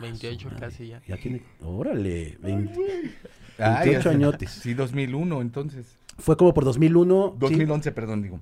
28 0.00 0.48
madre. 0.48 0.60
casi 0.60 0.88
ya. 0.88 1.02
Ya 1.06 1.16
tiene, 1.16 1.42
órale, 1.62 2.36
20. 2.42 2.80
Ah, 3.58 3.80
28 3.84 4.10
ya- 4.10 4.16
añotes. 4.16 4.50
Sí, 4.50 4.74
2001, 4.74 5.40
entonces. 5.40 5.86
Fue 6.20 6.36
como 6.36 6.54
por 6.54 6.64
2001. 6.64 7.32
sí. 7.32 7.38
2011, 7.40 7.92
perdón, 7.92 8.22
digo. 8.22 8.40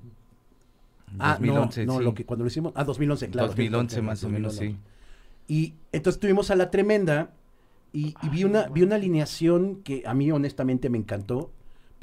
Ah, 1.17 1.33
2011, 1.39 1.85
no, 1.85 1.93
no, 1.93 1.99
sí. 1.99 2.05
lo 2.05 2.13
que 2.13 2.25
cuando 2.25 2.43
lo 2.43 2.49
hicimos, 2.49 2.71
ah, 2.75 2.83
2011, 2.83 3.29
claro. 3.29 3.47
2011 3.47 3.95
sí, 3.95 4.01
más 4.01 4.23
o 4.23 4.29
menos, 4.29 4.53
2011. 4.55 4.77
sí. 5.47 5.53
Y 5.53 5.73
entonces 5.91 6.19
tuvimos 6.19 6.51
a 6.51 6.55
la 6.55 6.69
tremenda 6.69 7.31
y, 7.91 8.13
y 8.21 8.29
vi 8.29 8.43
una 8.43 8.67
vi 8.69 8.83
una 8.83 8.95
alineación 8.95 9.77
que 9.83 10.03
a 10.05 10.13
mí 10.13 10.31
honestamente 10.31 10.89
me 10.89 10.99
encantó. 10.99 11.51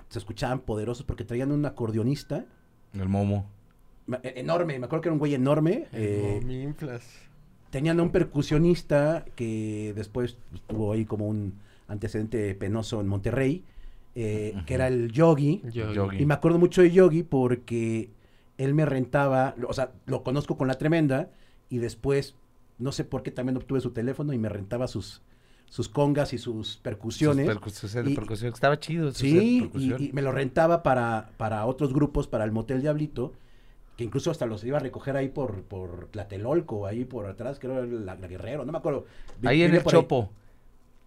Se 0.08 0.18
escuchaban 0.18 0.60
poderosos 0.60 1.04
porque 1.06 1.24
traían 1.24 1.52
un 1.52 1.64
acordeonista 1.66 2.44
El 2.92 3.08
Momo. 3.08 3.46
e- 4.24 4.34
enorme, 4.40 4.78
me 4.78 4.86
acuerdo 4.86 5.02
que 5.02 5.08
era 5.08 5.12
un 5.14 5.18
güey 5.20 5.34
enorme. 5.34 5.86
eh, 5.92 6.40
Mominflas. 6.42 7.04
tenían 7.70 8.00
a 8.00 8.02
un 8.02 8.10
percusionista 8.10 9.24
que 9.36 9.92
después 9.94 10.36
tuvo 10.66 10.92
ahí 10.92 11.04
como 11.04 11.28
un 11.28 11.54
antecedente 11.88 12.52
penoso 12.56 13.00
en 13.00 13.06
Monterrey, 13.06 13.62
eh, 14.18 14.55
que 14.64 14.74
era 14.74 14.88
el 14.88 15.12
Yogi. 15.12 15.62
Y 16.18 16.24
me 16.24 16.33
acuerdo 16.35 16.59
mucho 16.59 16.81
de 16.81 16.90
Yogi 16.90 17.22
porque 17.22 18.09
él 18.57 18.72
me 18.72 18.87
rentaba, 18.87 19.55
o 19.68 19.74
sea, 19.74 19.92
lo 20.07 20.22
conozco 20.22 20.57
con 20.57 20.68
la 20.68 20.79
tremenda 20.79 21.31
y 21.68 21.79
después, 21.79 22.35
no 22.79 22.92
sé 22.92 23.05
por 23.05 23.22
qué 23.22 23.31
también 23.31 23.59
obtuve 23.59 23.81
su 23.81 23.90
teléfono 23.90 24.33
y 24.33 24.38
me 24.38 24.48
rentaba 24.48 24.88
sus, 24.88 25.20
sus 25.66 25.90
congas 25.90 26.33
y 26.33 26.38
sus 26.38 26.79
percusiones. 26.79 27.46
Sus 27.46 27.94
Y- 27.94 28.14
percusión. 28.14 28.55
Estaba 28.55 28.81
chido. 28.81 29.12
Sí, 29.12 29.70
y, 29.74 30.11
me 30.14 30.22
lo 30.22 30.33
rentaba 30.33 30.83
para, 30.83 31.29
para 31.37 31.66
otros 31.66 31.92
grupos, 31.92 32.26
para 32.26 32.44
el 32.44 32.52
Motel 32.52 32.81
Diablito, 32.81 33.35
que 33.98 34.05
incluso 34.05 34.31
hasta 34.31 34.46
los 34.46 34.64
iba 34.64 34.79
a 34.79 34.81
recoger 34.81 35.18
ahí 35.18 35.29
por, 35.29 35.61
por 35.64 36.09
Tlatelolco, 36.11 36.87
ahí 36.87 37.05
por 37.05 37.26
atrás, 37.26 37.59
creo 37.61 37.74
era 37.74 37.87
la, 37.87 38.14
la 38.14 38.26
Guerrero, 38.29 38.64
no 38.64 38.72
me 38.72 38.79
acuerdo. 38.79 39.05
Ahí 39.44 39.62
en 39.62 39.74
el 39.74 39.85
Chopo. 39.85 40.31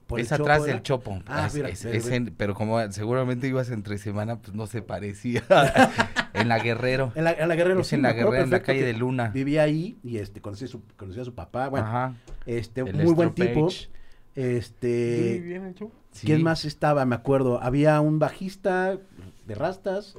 Por 0.10 0.20
el 0.20 0.26
es 0.26 0.32
atrás 0.34 0.58
Chopo, 0.58 0.66
del. 0.68 0.82
Chopo. 0.84 1.22
Ah, 1.28 1.46
Es- 1.48 1.54
mira, 1.54 1.70
es- 1.70 1.86
ve- 1.86 1.96
es 1.96 2.10
ve. 2.10 2.16
en- 2.18 2.34
pero 2.36 2.54
como 2.56 2.92
seguramente 2.92 3.48
ibas 3.48 3.70
entre 3.70 3.98
semana, 3.98 4.42
pues 4.42 4.54
no 4.56 4.68
se 4.68 4.82
parecía. 4.82 5.44
en 6.34 6.50
la 6.50 6.60
Guerrero. 6.60 7.14
En 7.16 7.24
la, 7.24 7.32
en 7.32 7.48
la 7.48 7.56
Guerrero, 7.56 7.80
es 7.82 7.88
sí, 7.88 7.96
en 7.96 8.02
la 8.02 8.12
Guerrero, 8.14 8.44
en 8.44 8.50
la 8.50 8.62
calle 8.62 8.84
de 8.84 8.94
Luna. 8.94 9.30
Vivía 9.30 9.64
ahí 9.64 9.98
y 10.04 10.18
este 10.18 10.42
conocí 10.42 10.66
a 10.66 10.68
su, 10.68 10.82
conocí 10.98 11.20
a 11.20 11.26
su 11.26 11.34
papá, 11.34 11.70
bueno, 11.70 11.88
Ajá. 11.88 12.16
este, 12.46 12.82
El 12.82 12.96
muy 12.98 13.14
buen 13.14 13.34
tipo. 13.34 13.70
Stropage. 13.70 13.90
Este, 14.36 15.34
Sí, 15.36 15.40
bien 15.42 15.66
hecho. 15.68 15.92
¿Quién 16.22 16.40
Sí. 16.40 16.44
más 16.44 16.66
estaba? 16.66 17.06
Me 17.06 17.16
acuerdo. 17.16 17.62
Había 17.62 18.02
un 18.02 18.20
bajista 18.20 18.98
de 19.46 19.56
rastas. 19.56 20.16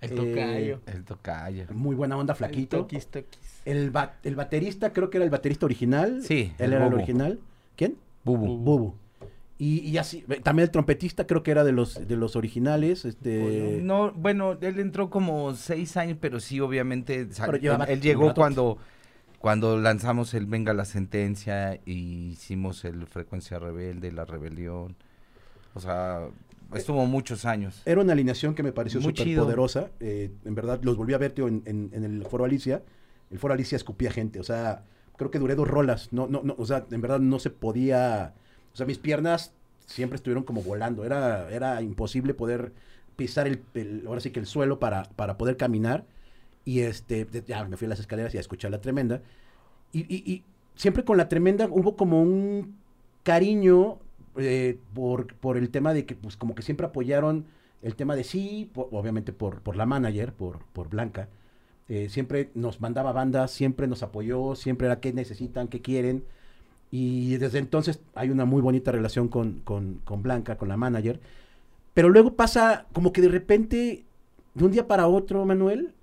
El 0.00 0.12
Eh, 0.12 0.14
tocayo. 0.16 0.80
El 0.86 1.04
tocayo. 1.04 1.64
Muy 1.72 1.94
buena 1.94 2.16
onda, 2.16 2.32
El 2.32 2.38
flaquito. 2.38 2.78
toquis, 2.78 3.06
toquis. 3.06 3.40
El, 3.64 3.90
ba- 3.90 4.16
el 4.24 4.34
baterista, 4.34 4.92
creo 4.92 5.10
que 5.10 5.18
era 5.18 5.24
el 5.24 5.30
baterista 5.30 5.64
original. 5.66 6.22
Sí, 6.22 6.52
Él 6.58 6.66
el 6.66 6.72
era 6.74 6.86
el 6.88 6.94
original. 6.94 7.38
¿Quién? 7.76 7.96
Bubu. 8.24 8.56
Bubu. 8.58 8.94
Y, 9.62 9.78
y 9.88 9.96
así, 9.98 10.22
también 10.42 10.64
el 10.64 10.70
trompetista 10.72 11.26
creo 11.26 11.42
que 11.44 11.52
era 11.52 11.62
de 11.62 11.70
los, 11.72 12.08
de 12.08 12.16
los 12.16 12.34
originales. 12.34 13.04
Este, 13.04 13.78
No, 13.82 14.10
bueno, 14.12 14.58
él 14.60 14.80
entró 14.80 15.08
como 15.08 15.54
seis 15.54 15.96
años, 15.96 16.18
pero 16.20 16.40
sí, 16.40 16.58
obviamente, 16.58 17.26
Pero 17.46 17.58
él 17.88 18.00
llegó 18.00 18.34
cuando, 18.34 18.78
cuando 19.38 19.78
lanzamos 19.78 20.34
el 20.34 20.46
Venga 20.46 20.72
la 20.72 20.84
Sentencia 20.84 21.78
y 21.86 22.30
hicimos 22.32 22.84
el 22.84 23.06
Frecuencia 23.06 23.58
Rebelde, 23.60 24.10
la 24.10 24.24
Rebelión. 24.24 24.96
O 25.74 25.80
sea, 25.80 26.28
estuvo 26.74 27.06
muchos 27.06 27.44
años. 27.44 27.82
Era 27.86 28.00
una 28.00 28.14
alineación 28.14 28.54
que 28.56 28.62
me 28.64 28.72
pareció 28.72 29.00
súper 29.00 29.24
poderosa. 29.44 29.90
eh, 30.00 30.32
en 30.44 30.54
verdad, 30.56 30.80
los 30.82 30.96
volví 30.96 31.14
a 31.14 31.18
ver 31.18 31.32
tío, 31.32 31.46
en, 31.46 31.62
en- 31.66 31.90
en 31.92 32.02
el 32.04 32.24
Foro 32.24 32.44
Alicia. 32.44 32.82
El 33.30 33.38
Foro 33.38 33.54
Alicia 33.54 33.76
escupía 33.76 34.10
gente. 34.10 34.40
O 34.40 34.44
sea, 34.44 34.82
creo 35.16 35.30
que 35.30 35.38
duré 35.38 35.54
dos 35.54 35.68
rolas. 35.68 36.08
No, 36.12 36.26
no, 36.26 36.42
no, 36.42 36.54
o 36.58 36.66
sea, 36.66 36.84
en 36.90 37.00
verdad 37.00 37.20
no 37.20 37.38
se 37.38 37.50
podía. 37.50 38.34
O 38.72 38.76
sea, 38.76 38.86
mis 38.86 38.98
piernas 38.98 39.52
siempre 39.86 40.16
estuvieron 40.16 40.44
como 40.44 40.62
volando. 40.62 41.04
Era, 41.04 41.50
era 41.50 41.82
imposible 41.82 42.34
poder 42.34 42.72
pisar 43.16 43.46
el, 43.46 44.04
ahora 44.06 44.20
sí 44.20 44.30
que 44.30 44.40
el 44.40 44.46
suelo 44.46 44.78
para, 44.78 45.04
para 45.16 45.38
poder 45.38 45.56
caminar. 45.56 46.06
Y 46.64 46.80
este, 46.80 47.26
ya 47.46 47.64
me 47.66 47.76
fui 47.76 47.86
a 47.86 47.90
las 47.90 48.00
escaleras 48.00 48.34
y 48.34 48.38
a 48.38 48.40
escuchar 48.40 48.70
la 48.70 48.80
tremenda. 48.80 49.22
Y, 49.92 50.00
y- 50.14 50.44
siempre 50.74 51.04
con 51.04 51.16
la 51.18 51.28
tremenda 51.28 51.68
hubo 51.70 51.96
como 51.96 52.22
un 52.22 52.76
cariño 53.22 53.98
eh, 54.36 54.78
por, 54.94 55.34
por 55.36 55.56
el 55.58 55.70
tema 55.70 55.92
de 55.94 56.06
que, 56.06 56.14
pues, 56.16 56.36
como 56.36 56.54
que 56.54 56.62
siempre 56.62 56.86
apoyaron 56.86 57.46
el 57.82 57.96
tema 57.96 58.16
de 58.16 58.24
sí, 58.24 58.70
obviamente 58.74 59.32
por, 59.32 59.60
por 59.62 59.76
la 59.76 59.86
manager, 59.86 60.32
por, 60.32 60.60
por 60.72 60.88
Blanca. 60.88 61.28
Eh, 61.88 62.08
siempre 62.10 62.50
nos 62.54 62.80
mandaba 62.80 63.12
bandas, 63.12 63.50
siempre 63.50 63.86
nos 63.88 64.02
apoyó, 64.02 64.54
siempre 64.56 64.86
era 64.86 65.00
qué 65.00 65.12
necesitan, 65.12 65.68
qué 65.68 65.82
quieren. 65.82 66.24
Y 66.94 67.36
desde 67.38 67.58
entonces 67.58 68.00
hay 68.14 68.28
una 68.30 68.44
muy 68.44 68.60
bonita 68.62 68.92
relación 68.92 69.26
con, 69.28 69.60
con, 69.64 69.94
con 70.04 70.22
Blanca, 70.22 70.56
con 70.58 70.68
la 70.68 70.76
manager. 70.76 71.20
Pero 71.94 72.10
luego 72.10 72.34
pasa 72.34 72.86
como 72.92 73.12
que 73.14 73.22
de 73.22 73.28
repente, 73.28 74.04
de 74.54 74.64
un 74.64 74.70
día 74.72 74.86
para 74.86 75.06
otro, 75.08 75.44
Manuel, 75.46 75.94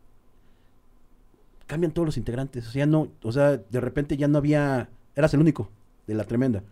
cambian 1.67 1.91
todos 1.91 2.08
los 2.08 2.17
integrantes. 2.17 2.67
O 2.67 2.71
sea, 2.71 2.86
no, 2.86 3.10
o 3.21 3.32
sea, 3.32 3.58
de 3.58 3.80
repente 3.80 4.17
ya 4.17 4.28
no 4.28 4.39
había, 4.39 4.89
eras 5.15 5.34
el 5.34 5.39
único 5.41 5.69
de 6.08 6.15
la 6.15 6.23
tremenda. 6.23 6.63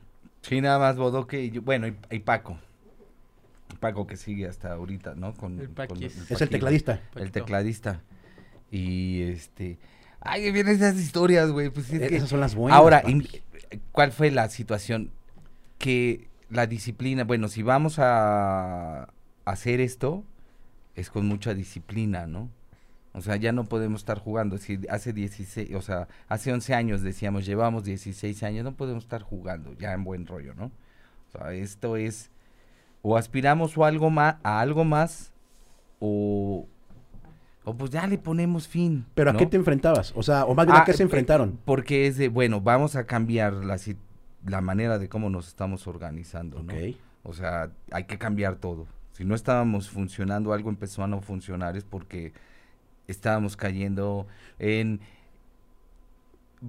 Sí, 0.41 0.61
nada 0.61 0.79
más 0.79 0.97
Bodoque 0.97 1.43
y 1.43 1.51
yo- 1.51 1.61
bueno, 1.61 1.87
y, 1.87 1.95
y 2.09 2.19
Paco. 2.19 2.57
Paco 3.79 4.07
que 4.07 4.15
sigue 4.17 4.47
hasta 4.47 4.73
ahorita, 4.73 5.13
¿no? 5.13 5.33
Con, 5.35 5.59
El 5.59 5.69
con. 5.69 6.01
Es 6.01 6.41
el 6.41 6.49
tecladista. 6.49 7.01
El 7.15 7.31
tecladista. 7.31 8.01
Y 8.71 9.21
este... 9.21 9.77
Ay, 10.19 10.51
vienen 10.51 10.75
esas 10.75 10.95
historias, 10.95 11.51
güey. 11.51 11.69
Pues 11.69 11.91
es 11.93 11.99
que... 12.09 12.15
Esas 12.15 12.29
son 12.29 12.39
las 12.39 12.55
buenas. 12.55 12.77
Ahora, 12.79 13.03
in- 13.07 13.27
¿cuál 13.91 14.11
fue 14.11 14.31
la 14.31 14.49
situación? 14.49 15.11
Que 15.77 16.27
la 16.49 16.67
disciplina, 16.67 17.23
bueno, 17.23 17.47
si 17.47 17.63
vamos 17.63 17.99
a 17.99 19.09
hacer 19.45 19.81
esto, 19.81 20.23
es 20.95 21.09
con 21.09 21.27
mucha 21.27 21.53
disciplina, 21.53 22.27
¿no? 22.27 22.49
O 23.13 23.21
sea, 23.21 23.35
ya 23.35 23.51
no 23.51 23.65
podemos 23.65 24.01
estar 24.01 24.19
jugando. 24.19 24.59
Si 24.59 24.79
hace 24.89 25.11
16, 25.11 25.73
o 25.73 25.81
sea, 25.81 26.07
hace 26.27 26.53
11 26.53 26.75
años 26.75 27.01
decíamos, 27.01 27.45
llevamos 27.45 27.83
16 27.83 28.43
años, 28.43 28.63
no 28.63 28.75
podemos 28.75 29.05
estar 29.05 29.23
jugando 29.23 29.73
ya 29.73 29.93
en 29.93 30.03
buen 30.03 30.27
rollo, 30.27 30.53
¿no? 30.53 30.65
O 30.65 31.31
sea, 31.31 31.53
esto 31.53 31.97
es, 31.97 32.29
o 33.01 33.17
aspiramos 33.17 33.77
o 33.77 33.85
algo 33.85 34.11
a 34.19 34.37
algo 34.59 34.83
más, 34.83 35.31
o, 35.99 36.67
o 37.67 37.75
pues 37.75 37.91
ya 37.91 38.07
le 38.07 38.17
ponemos 38.17 38.65
fin. 38.65 39.05
Pero 39.13 39.31
¿a 39.31 39.35
qué 39.35 39.45
te 39.45 39.57
enfrentabas? 39.57 40.13
O 40.15 40.23
sea, 40.23 40.45
o 40.45 40.55
más 40.55 40.65
bien 40.65 40.77
Ah, 40.77 40.83
a 40.83 40.85
qué 40.85 40.93
se 40.93 41.03
eh, 41.03 41.05
enfrentaron. 41.05 41.59
Porque 41.65 42.07
es 42.07 42.15
de, 42.15 42.29
bueno, 42.29 42.61
vamos 42.61 42.95
a 42.95 43.05
cambiar 43.05 43.53
la, 43.53 44.61
manera 44.61 44.97
de 44.97 45.09
cómo 45.09 45.29
nos 45.29 45.49
estamos 45.49 45.85
organizando, 45.85 46.63
¿no? 46.63 46.73
Ok. 46.73 46.95
O 47.23 47.33
sea, 47.33 47.69
hay 47.91 48.05
que 48.05 48.17
cambiar 48.17 48.55
todo. 48.55 48.87
Si 49.11 49.25
no 49.25 49.35
estábamos 49.35 49.89
funcionando, 49.89 50.53
algo 50.53 50.69
empezó 50.69 51.03
a 51.03 51.07
no 51.07 51.19
funcionar, 51.19 51.75
es 51.75 51.83
porque 51.83 52.31
estábamos 53.07 53.57
cayendo 53.57 54.27
en... 54.59 55.01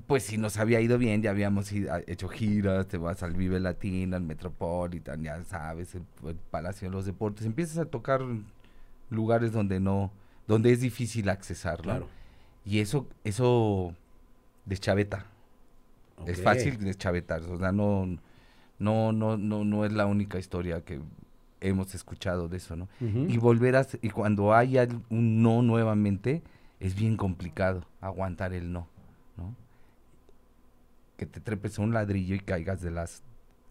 Pues 0.09 0.25
si 0.25 0.37
nos 0.37 0.57
había 0.57 0.81
ido 0.81 0.99
bien, 0.99 1.23
ya 1.23 1.31
habíamos 1.31 1.71
ido- 1.71 1.93
hecho 2.09 2.27
giras, 2.27 2.89
te 2.89 2.99
vas 2.99 3.23
al 3.23 3.35
Vive 3.35 3.61
Latino, 3.61 4.17
al 4.17 4.23
Metropolitan, 4.23 5.23
ya 5.23 5.45
sabes, 5.45 5.95
el, 5.95 6.03
el 6.27 6.35
Palacio 6.35 6.89
de 6.89 6.93
los 6.97 7.07
Deportes, 7.07 7.47
empiezas 7.47 7.79
a 7.79 7.85
tocar 7.85 8.21
lugares 9.11 9.53
donde 9.53 9.79
no, 9.79 10.11
donde 10.49 10.73
es 10.73 10.81
difícil 10.81 11.29
accesar, 11.29 11.79
¿no? 11.79 11.83
Claro. 11.85 12.09
Y 12.65 12.81
eso, 12.81 13.07
eso 13.23 13.95
deschaveta. 14.65 15.27
Es 16.27 16.39
Ok. 16.39 16.45
fácil 16.45 16.79
deschavetar. 16.79 17.43
O 17.43 17.59
sea, 17.59 17.71
no, 17.71 18.07
no, 18.79 19.13
no, 19.13 19.37
no, 19.37 19.65
no 19.65 19.85
es 19.85 19.93
la 19.93 20.07
única 20.07 20.39
historia 20.39 20.85
que 20.85 21.01
hemos 21.61 21.95
escuchado 21.95 22.49
de 22.49 22.57
eso, 22.57 22.75
¿no? 22.77 22.89
Y 23.01 23.37
volver 23.39 23.77
a, 23.77 23.87
y 24.03 24.11
cuando 24.11 24.55
hay 24.55 24.79
al- 24.79 25.03
un 25.11 25.43
no 25.43 25.63
nuevamente, 25.63 26.43
es 26.81 26.95
bien 26.95 27.17
complicado 27.17 27.85
aguantar 28.01 28.53
el 28.53 28.73
no, 28.73 28.89
¿no? 29.37 29.55
Que 31.17 31.27
te 31.27 31.41
trepes 31.41 31.79
a 31.79 31.83
un 31.83 31.93
ladrillo 31.93 32.35
y 32.37 32.41
caigas 32.41 32.81
de 32.81 32.91
las, 32.93 33.23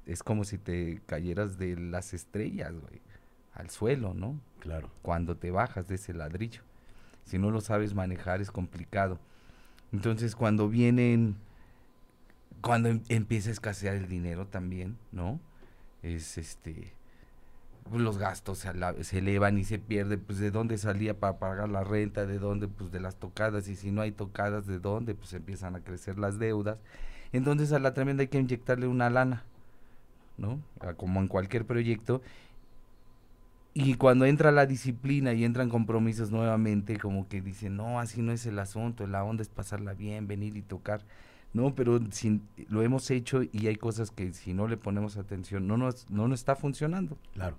es 0.06 0.22
como 0.24 0.44
si 0.44 0.58
te 0.58 1.02
cayeras 1.06 1.58
de 1.58 1.78
las 1.78 2.14
estrellas, 2.14 2.74
güey, 2.74 3.02
al 3.54 3.70
suelo, 3.70 4.14
¿no? 4.14 4.38
Claro. 4.60 4.90
cuando 5.02 5.38
te 5.38 5.52
bajas 5.52 5.88
de 5.88 5.96
ese 5.96 6.14
ladrillo. 6.14 6.62
Si 7.26 7.38
no 7.38 7.52
lo 7.52 7.62
sabes 7.62 7.94
manejar 7.94 8.42
es 8.42 8.52
complicado. 8.52 9.20
Entonces 9.92 10.36
cuando 10.36 10.70
vienen, 10.70 11.36
cuando 12.62 12.90
em- 12.90 13.04
empieza 13.10 13.50
a 13.50 13.54
escasear 13.54 13.96
el 13.96 14.08
dinero 14.08 14.48
también, 14.48 14.98
¿no? 15.12 15.40
Es 16.04 16.38
este, 16.38 16.94
los 17.94 18.18
gastos 18.18 18.60
se, 18.60 19.18
elevan 19.18 19.58
y 19.58 19.64
se 19.64 19.80
pierde, 19.80 20.18
pues 20.18 20.40
de 20.40 20.52
dónde 20.52 20.78
salía 20.78 21.18
para 21.20 21.38
pagar 21.40 21.70
la 21.70 21.84
renta, 21.84 22.26
de 22.26 22.40
dónde, 22.40 22.68
pues 22.68 22.92
de 22.92 23.00
las 23.00 23.16
tocadas, 23.16 23.68
y 23.68 23.76
si 23.76 23.92
no 23.92 24.02
hay 24.02 24.12
tocadas, 24.12 24.68
de 24.68 24.80
dónde, 24.80 25.16
pues 25.16 25.34
empiezan 25.34 25.76
a 25.76 25.80
crecer 25.82 26.18
las 26.20 26.40
deudas. 26.40 26.78
Entonces 27.32 27.72
a 27.72 27.80
la 27.80 27.94
tremenda 27.94 28.22
hay 28.22 28.28
que 28.28 28.40
inyectarle 28.40 28.88
una 28.88 29.10
lana, 29.10 29.44
¿no? 30.38 30.60
Como 30.98 31.20
en 31.22 31.28
cualquier 31.28 31.66
proyecto, 31.66 32.22
y 33.84 33.96
cuando 33.96 34.26
entra 34.26 34.52
la 34.52 34.66
disciplina 34.66 35.34
y 35.34 35.44
entran 35.46 35.70
compromisos 35.70 36.32
nuevamente, 36.32 36.98
como 36.98 37.28
que 37.28 37.42
dicen, 37.42 37.76
no, 37.78 38.00
así 38.00 38.22
no 38.22 38.32
es 38.32 38.46
el 38.46 38.60
asunto, 38.60 39.08
la 39.08 39.24
onda 39.24 39.42
es 39.44 39.50
pasarla 39.50 39.94
bien, 39.94 40.28
venir 40.28 40.58
y 40.58 40.62
tocar. 40.62 41.02
No, 41.54 41.74
pero 41.76 42.00
sin, 42.12 42.42
lo 42.70 42.82
hemos 42.84 43.10
hecho 43.12 43.42
y 43.44 43.68
hay 43.68 43.76
cosas 43.78 44.12
que 44.12 44.34
si 44.34 44.54
no 44.54 44.68
le 44.68 44.78
ponemos 44.78 45.18
atención 45.18 45.68
no 45.68 45.78
nos, 45.78 46.10
no 46.10 46.28
nos 46.28 46.40
está 46.40 46.56
funcionando. 46.56 47.18
Claro. 47.34 47.58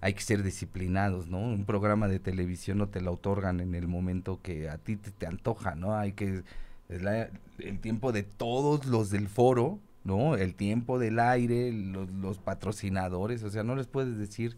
Hay 0.00 0.14
que 0.14 0.22
ser 0.22 0.42
disciplinados, 0.42 1.28
¿no? 1.28 1.38
Un 1.40 1.64
programa 1.66 2.08
de 2.08 2.18
televisión 2.18 2.78
no 2.78 2.88
te 2.88 3.02
lo 3.02 3.12
otorgan 3.12 3.60
en 3.60 3.74
el 3.74 3.86
momento 3.86 4.40
que 4.42 4.70
a 4.70 4.78
ti 4.78 4.96
te, 4.96 5.10
te 5.10 5.26
antoja, 5.26 5.74
¿no? 5.74 5.94
Hay 5.94 6.12
que, 6.12 6.42
es 6.88 7.02
la- 7.02 7.28
el 7.58 7.78
tiempo 7.80 8.10
de 8.12 8.22
todos 8.22 8.86
los 8.86 9.10
del 9.10 9.28
foro, 9.28 9.78
¿no? 10.04 10.36
El 10.36 10.54
tiempo 10.54 10.98
del 10.98 11.18
aire, 11.20 11.70
los, 11.72 12.10
los 12.12 12.38
patrocinadores, 12.38 13.42
o 13.42 13.50
sea, 13.50 13.62
no 13.62 13.76
les 13.76 13.86
puedes 13.88 14.16
decir, 14.18 14.56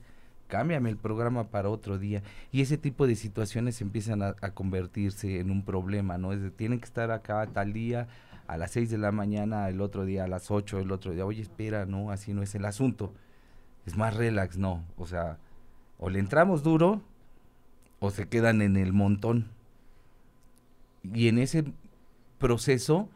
cámbiame 0.53 0.91
el 0.91 0.99
programa 0.99 1.45
para 1.45 1.71
otro 1.71 1.99
día. 1.99 2.23
Y 2.51 2.61
ese 2.61 2.77
tipo 2.77 3.07
de 3.07 3.17
situaciones 3.17 3.81
empiezan 3.81 4.21
a, 4.21 4.35
convertirse 4.35 5.41
en 5.41 5.51
un 5.51 5.65
problema, 5.65 6.19
¿no? 6.19 6.35
Es 6.35 6.43
de, 6.43 6.51
tienen 6.51 6.79
que 6.79 6.85
estar 6.85 7.11
acá 7.11 7.47
tal 7.47 7.73
día, 7.73 8.07
a 8.47 8.59
las 8.59 8.73
6 8.73 8.91
de 8.91 8.99
la 8.99 9.13
mañana, 9.13 9.71
el 9.71 9.81
otro 9.81 10.05
día 10.05 10.25
a 10.25 10.29
las 10.29 10.51
8, 10.51 10.79
el 10.81 10.93
otro 10.93 11.13
día, 11.13 11.25
oye, 11.25 11.41
espera, 11.41 11.87
no, 11.87 12.11
así 12.11 12.35
no 12.35 12.43
es 12.43 12.55
el 12.55 12.67
asunto. 12.67 13.15
Es 13.87 13.97
más 13.97 14.15
relax, 14.15 14.59
no. 14.59 14.85
O 14.99 15.07
sea, 15.07 15.39
o 15.97 16.11
le 16.11 16.19
entramos 16.19 16.63
duro 16.63 17.01
o 17.99 18.11
se 18.11 18.29
quedan 18.29 18.61
en 18.61 18.77
el 18.77 18.93
montón. 18.93 19.49
Y 21.03 21.29
en 21.29 21.39
ese 21.39 21.65
proceso, 22.39 23.09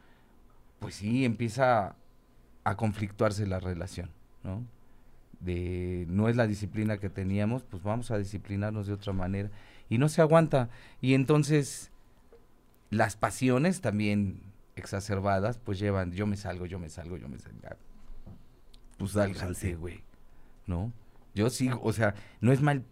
pues 0.79 0.95
sí, 0.95 1.27
empieza 1.27 1.97
a 2.65 2.77
conflictuarse 2.77 3.47
la 3.47 3.61
relación, 3.61 4.09
¿no? 4.43 4.65
De 5.41 6.07
no 6.09 6.29
es 6.29 6.37
la 6.37 6.47
disciplina 6.47 6.99
que 6.99 7.11
teníamos, 7.11 7.63
pues 7.63 7.83
vamos 7.83 8.11
a 8.11 8.19
disciplinarnos 8.19 8.87
de 8.87 8.95
otra 8.95 9.13
manera. 9.13 9.51
Y 9.89 9.99
no 9.99 10.09
se 10.09 10.21
aguanta. 10.21 10.71
Y 11.01 11.15
entonces 11.15 11.91
las 12.91 13.17
pasiones 13.17 13.81
también 13.81 14.41
exacerbadas, 14.77 15.59
pues 15.59 15.79
llevan, 15.79 16.13
yo 16.13 16.27
me 16.27 16.37
salgo, 16.37 16.67
yo 16.67 16.79
me 16.79 16.89
salgo, 16.89 17.17
yo 17.17 17.29
me 17.29 17.39
salgo. 17.39 17.59
Pues 18.99 19.13
sálganse, 19.13 19.75
güey. 19.75 20.03
¿No? 20.67 20.93
Yo 21.35 21.51
sigo, 21.51 21.81
o 21.83 21.93
sea, 21.93 22.15
no 22.41 22.53
es 22.53 22.63
mal, 22.63 22.85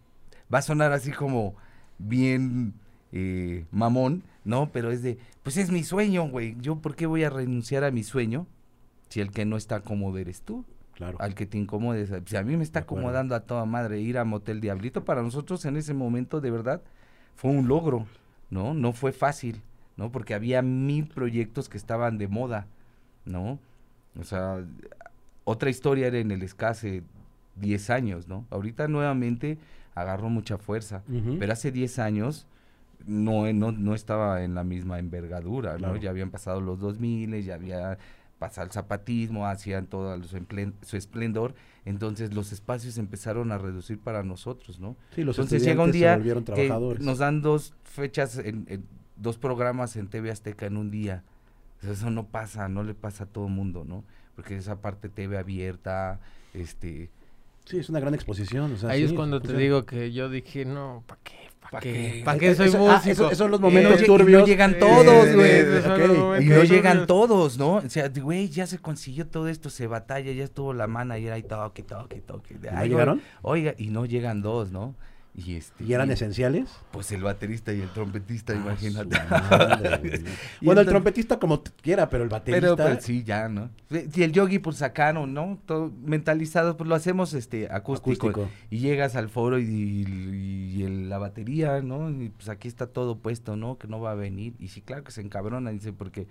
va 0.53 0.59
a 0.59 0.61
sonar 0.61 0.91
así 0.91 1.11
como 1.11 1.55
bien 1.97 2.73
eh, 3.11 3.65
mamón, 3.71 4.23
¿no? 4.43 4.71
Pero 4.71 4.91
es 4.91 5.01
de, 5.01 5.17
pues 5.43 5.57
es 5.57 5.71
mi 5.71 5.83
sueño, 5.83 6.29
güey. 6.29 6.55
Yo, 6.61 6.77
¿por 6.77 6.95
qué 6.95 7.05
voy 7.05 7.23
a 7.23 7.29
renunciar 7.29 7.83
a 7.83 7.91
mi 7.91 8.03
sueño 8.03 8.47
si 9.09 9.21
el 9.21 9.31
que 9.31 9.45
no 9.45 9.57
está 9.57 9.81
cómodo 9.81 10.17
eres 10.17 10.41
tú? 10.41 10.65
Claro. 10.95 11.17
al 11.19 11.35
que 11.35 11.45
te 11.45 11.57
incomodes. 11.57 12.11
Si 12.25 12.37
a 12.37 12.43
mí 12.43 12.55
me 12.55 12.63
está 12.63 12.79
acomodando 12.81 13.35
a 13.35 13.41
toda 13.41 13.65
madre 13.65 13.99
ir 13.99 14.17
a 14.17 14.23
Motel 14.23 14.61
Diablito, 14.61 15.03
para 15.03 15.21
nosotros 15.21 15.65
en 15.65 15.75
ese 15.75 15.93
momento, 15.93 16.39
de 16.39 16.51
verdad, 16.51 16.81
fue 17.35 17.51
un 17.51 17.67
logro, 17.67 18.05
¿no? 18.49 18.73
No 18.73 18.93
fue 18.93 19.11
fácil, 19.11 19.61
¿no? 19.97 20.09
Porque 20.11 20.33
había 20.33 20.61
mil 20.61 21.07
proyectos 21.07 21.67
que 21.67 21.77
estaban 21.77 22.17
de 22.17 22.29
moda, 22.29 22.67
¿no? 23.25 23.59
O 24.17 24.23
sea, 24.23 24.63
otra 25.43 25.69
historia 25.69 26.07
era 26.07 26.17
en 26.19 26.31
el 26.31 26.41
escase 26.43 27.03
10 27.57 27.89
años, 27.89 28.27
¿no? 28.29 28.45
Ahorita 28.49 28.87
nuevamente 28.87 29.57
agarró 29.95 30.29
mucha 30.29 30.57
fuerza, 30.57 31.03
pero 31.39 31.51
hace 31.53 31.71
10 31.71 31.99
años 31.99 32.47
no, 33.05 33.51
no, 33.53 33.71
no 33.73 33.93
estaba 33.95 34.43
en 34.43 34.55
la 34.55 34.63
misma 34.63 34.99
envergadura, 34.99 35.75
Claro. 35.75 35.95
¿no? 35.95 35.99
Ya 35.99 36.09
habían 36.09 36.31
pasado 36.31 36.61
los 36.61 36.79
2000, 36.79 37.43
ya 37.43 37.55
había 37.55 37.97
pasado 38.39 38.65
el 38.67 38.71
zapatismo, 38.73 39.47
hacían 39.47 39.87
todo 39.87 40.21
su, 40.23 40.97
esplendor, 40.97 41.55
entonces 41.85 42.33
los 42.33 42.51
espacios 42.51 42.97
empezaron 42.97 43.51
a 43.51 43.57
reducir 43.57 43.99
para 43.99 44.23
nosotros, 44.23 44.79
¿no? 44.79 44.95
Sí, 45.15 45.23
los 45.23 45.37
Entonces 45.37 45.63
llega 45.63 45.83
un 45.83 45.91
se 45.91 45.97
día 45.99 46.15
volvieron 46.17 46.43
que 46.43 46.53
trabajadores. 46.53 47.03
nos 47.03 47.19
dan 47.19 47.41
dos 47.41 47.73
fechas, 47.83 48.37
en, 48.37 48.65
en- 48.67 48.85
dos 49.17 49.37
programas 49.37 49.95
en 49.95 50.07
TV 50.07 50.29
Azteca 50.31 50.65
en 50.65 50.75
un 50.77 50.91
día. 50.91 51.23
Eso 51.81 52.09
no 52.09 52.25
pasa, 52.27 52.67
no 52.67 52.83
le 52.83 52.93
pasa 52.93 53.23
a 53.25 53.27
todo 53.27 53.47
mundo, 53.47 53.85
¿no? 53.85 54.03
Porque 54.35 54.57
esa 54.57 54.81
parte 54.81 55.07
TV 55.07 55.37
abierta, 55.37 56.19
este... 56.53 57.09
Sí, 57.65 57.77
es 57.77 57.89
una 57.89 57.99
gran 57.99 58.13
exposición. 58.13 58.73
o 58.73 58.77
sea, 58.77 58.89
Ahí 58.89 59.03
es 59.03 59.13
cuando 59.13 59.37
o 59.37 59.41
te 59.41 59.49
sea, 59.49 59.57
digo 59.57 59.85
que 59.85 60.11
yo 60.11 60.29
dije, 60.29 60.65
no, 60.65 61.03
¿para 61.07 61.19
qué? 61.23 61.49
¿Pa' 61.65 61.69
¿Para 61.71 61.81
qué? 61.81 61.93
qué? 61.93 62.21
¿Para 62.23 62.37
Eh, 62.37 62.39
qué 62.39 62.55
soy 62.55 62.67
eso- 62.67 62.77
músico? 62.77 62.95
ah, 62.95 63.01
eso- 63.11 63.25
esos 63.25 63.37
son 63.37 63.51
los 63.51 63.59
Y 63.59 63.63
momentos 63.63 63.91
no, 63.91 63.97
lle- 63.97 64.03
y 64.03 64.05
turbios. 64.05 64.41
no 64.41 64.47
llegan 64.47 64.71
Eh, 64.71 64.75
todos, 64.79 65.25
de- 65.25 65.33
güey. 65.35 65.47
de- 65.51 65.63
de- 65.65 65.77
ok. 65.79 65.83
son 65.85 65.99
los 65.99 66.09
Y 66.09 66.19
no 66.19 66.55
turbios. 66.55 66.69
llegan 66.69 67.07
todos, 67.07 67.57
¿no? 67.57 67.73
O 67.75 67.89
sea, 67.89 68.09
güey, 68.09 68.49
ya 68.49 68.67
se 68.67 68.77
consiguió 68.79 69.27
todo 69.27 69.47
esto, 69.49 69.69
se 69.69 69.87
batalla, 69.87 70.31
ya 70.31 70.43
estuvo 70.43 70.73
la 70.73 70.87
mana 70.87 71.17
y 71.17 71.25
era 71.25 71.35
ahí 71.35 71.43
toque, 71.43 71.83
toque, 71.83 72.21
toque. 72.21 72.53
¿Y 72.55 72.65
no 72.65 72.69
Ay, 72.79 72.89
llegaron? 72.89 73.21
Oiga, 73.41 73.73
y 73.77 73.87
no 73.89 74.05
llegan 74.05 74.41
dos, 74.41 74.71
¿no? 74.71 74.95
Y 75.37 75.55
este... 75.57 75.83
¿Y 75.83 75.91
eran 75.93 76.09
y- 76.09 76.13
esenciales? 76.13 76.69
Pues 76.91 77.11
el 77.11 77.21
baterista 77.21 77.73
y 77.73 77.81
el 77.81 77.89
trompetista, 77.89 78.53
Ah, 78.53 78.55
imagínate. 78.55 79.17
madre, 79.29 80.23
bueno, 80.61 80.79
el 80.79 80.87
trompetista 80.87 81.37
como 81.39 81.61
quiera, 81.81 82.07
pero 82.09 82.23
el 82.23 82.29
baterista... 82.29 82.61
Pero 82.75 82.77
pues 82.77 83.03
sí, 83.03 83.23
ya, 83.25 83.49
¿no? 83.49 83.69
Y 83.89 84.23
el 84.23 84.31
yogi 84.31 84.59
pues 84.59 84.77
sacaron, 84.77 85.33
¿no? 85.33 85.59
Todo 85.65 85.91
mentalizado, 86.05 86.77
pues 86.77 86.87
lo 86.87 86.95
hacemos 86.95 87.33
este 87.33 87.67
acústico. 87.69 88.29
Acústico. 88.29 88.49
Y 88.69 88.79
llegas 88.79 89.17
al 89.17 89.27
foro 89.27 89.59
y, 89.59 89.65
y- 89.65 90.83
el- 90.83 91.09
la 91.09 91.17
batería, 91.17 91.81
¿no? 91.81 92.09
Y 92.09 92.29
pues 92.29 92.47
aquí 92.47 92.69
está 92.69 92.87
todo 92.87 93.17
puesto, 93.17 93.57
¿no? 93.57 93.77
Que 93.77 93.87
no 93.87 93.99
va 93.99 94.11
a 94.11 94.15
venir. 94.15 94.53
Y 94.59 94.69
sí, 94.69 94.81
claro 94.81 95.03
que 95.03 95.11
se 95.11 95.19
encabrona, 95.21 95.69
dice, 95.71 95.91
porque 95.91 96.27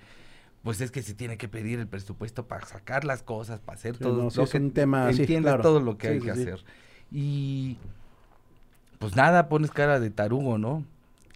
pues 0.62 0.80
es 0.80 0.90
que 0.90 1.02
se 1.02 1.12
tiene 1.12 1.36
que 1.36 1.46
pedir 1.46 1.78
el 1.78 1.86
presupuesto 1.86 2.46
para 2.48 2.64
sacar 2.64 3.04
las 3.04 3.22
cosas, 3.22 3.60
para 3.60 3.76
hacer 3.76 3.96
Sí, 3.96 4.02
todo. 4.02 4.22
no, 4.22 4.30
sí, 4.30 4.38
lo 4.38 4.44
es 4.44 4.50
que 4.50 4.56
un 4.56 4.70
tema, 4.70 5.12
sí, 5.12 5.20
entiendes 5.20 5.50
claro. 5.50 5.62
todo 5.62 5.80
lo 5.80 5.98
que 5.98 6.06
Sí, 6.08 6.12
hay 6.14 6.20
sí, 6.20 6.26
que 6.26 6.34
sí. 6.34 6.40
hacer. 6.40 6.64
Y 7.12 7.76
pues 9.04 9.16
nada, 9.16 9.48
pones 9.48 9.70
cara 9.70 10.00
de 10.00 10.10
tarugo, 10.10 10.58
¿no? 10.58 10.84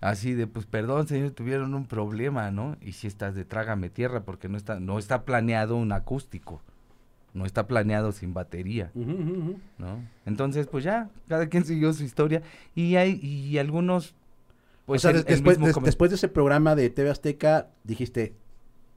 Así 0.00 0.32
de, 0.34 0.46
pues 0.46 0.64
perdón, 0.66 1.08
señor, 1.08 1.30
tuvieron 1.32 1.74
un 1.74 1.86
problema, 1.86 2.50
¿no? 2.50 2.76
Y 2.80 2.92
si 2.92 3.06
estás 3.06 3.34
de 3.34 3.44
trágame 3.44 3.90
tierra, 3.90 4.20
porque 4.22 4.48
no 4.48 4.56
está, 4.56 4.78
no 4.78 4.98
está 4.98 5.24
planeado 5.24 5.76
un 5.76 5.90
acústico, 5.92 6.62
no 7.34 7.44
está 7.44 7.66
planeado 7.66 8.12
sin 8.12 8.32
batería. 8.32 8.90
¿no? 8.94 9.98
Entonces, 10.26 10.66
pues 10.68 10.84
ya, 10.84 11.08
cada 11.28 11.48
quien 11.48 11.64
siguió 11.64 11.92
su 11.92 12.04
historia 12.04 12.42
y 12.74 12.94
hay, 12.96 13.18
y 13.22 13.58
algunos, 13.58 14.14
pues 14.86 15.00
o 15.04 15.08
sea, 15.08 15.10
el- 15.10 15.16
des- 15.18 15.26
el 15.26 15.34
después, 15.34 15.56
mismo 15.58 15.66
des- 15.66 15.76
comen- 15.76 15.84
después 15.86 16.10
de 16.10 16.16
ese 16.16 16.28
programa 16.28 16.74
de 16.76 16.90
TV 16.90 17.10
Azteca, 17.10 17.66
dijiste, 17.84 18.34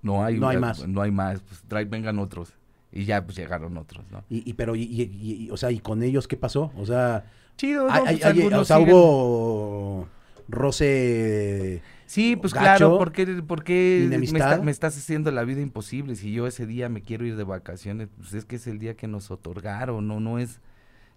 no 0.04 0.24
hay, 0.24 0.38
no 0.40 0.48
hay 0.50 0.58
más. 0.58 0.88
no 0.88 1.02
hay 1.02 1.12
más, 1.12 1.42
pues 1.42 1.64
trae, 1.68 1.86
vengan 1.86 2.20
otros, 2.20 2.54
y 2.92 3.06
ya 3.06 3.24
pues 3.26 3.36
llegaron 3.38 3.76
otros, 3.78 4.06
¿no? 4.12 4.24
y, 4.30 4.48
y 4.50 4.54
pero, 4.54 4.76
y, 4.76 4.84
y- 4.84 5.46
y- 5.46 5.50
o 5.52 5.58
sea, 5.58 5.72
¿y 5.72 5.80
con 5.80 6.04
ellos 6.04 6.28
qué 6.28 6.38
pasó? 6.38 6.72
O 6.78 6.86
sea, 6.86 7.26
Chido, 7.62 7.86
no, 7.88 7.94
hay- 7.94 8.02
pues, 8.02 8.26
hay- 8.26 8.32
algunos 8.40 8.62
o 8.62 8.66
sea, 8.66 8.78
siguen- 8.78 8.94
hubo 8.96 10.08
roce... 10.48 11.82
Sí, 12.08 12.36
pues 12.36 12.54
gacho, 12.54 12.64
claro, 12.64 12.98
porque, 12.98 13.26
porque 13.48 14.08
me, 14.10 14.26
está- 14.26 14.62
me 14.62 14.72
estás 14.72 14.98
haciendo 14.98 15.32
la 15.32 15.44
vida 15.46 15.62
imposible. 15.62 16.16
Si 16.16 16.34
yo 16.34 16.46
ese 16.46 16.66
día 16.66 16.90
me 16.90 17.02
quiero 17.04 17.26
ir 17.26 17.38
de 17.38 17.44
vacaciones, 17.46 18.10
pues 18.18 18.34
es 18.34 18.44
que 18.46 18.58
es 18.58 18.68
el 18.68 18.80
día 18.80 18.96
que 18.98 19.08
nos 19.08 19.32
otorgaron, 19.32 20.08
no, 20.10 20.20
no 20.20 20.38
es, 20.40 20.60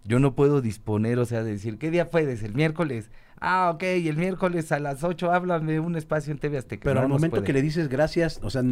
yo 0.05 0.19
no 0.19 0.35
puedo 0.35 0.61
disponer, 0.61 1.19
o 1.19 1.25
sea, 1.25 1.43
de 1.43 1.51
decir, 1.51 1.77
¿qué 1.79 1.91
día 1.91 2.09
puedes? 2.09 2.43
El 2.43 2.53
miércoles. 2.53 3.09
Ah, 3.41 3.71
ok, 3.73 3.83
el 3.83 4.15
miércoles 4.15 4.71
a 4.71 4.79
las 4.79 5.03
8 5.03 5.33
háblame 5.33 5.81
un 5.81 5.97
espacio 5.97 6.31
en 6.31 6.37
TV 6.37 6.57
Azteca. 6.59 6.83
Pero 6.85 6.95
No, 6.95 7.01
al 7.01 7.09
momento 7.09 7.37
puede. 7.37 7.43
que 7.45 7.53
le 7.53 7.61
dices 7.61 7.89
gracias, 7.89 8.39
o 8.41 8.49
sea... 8.49 8.63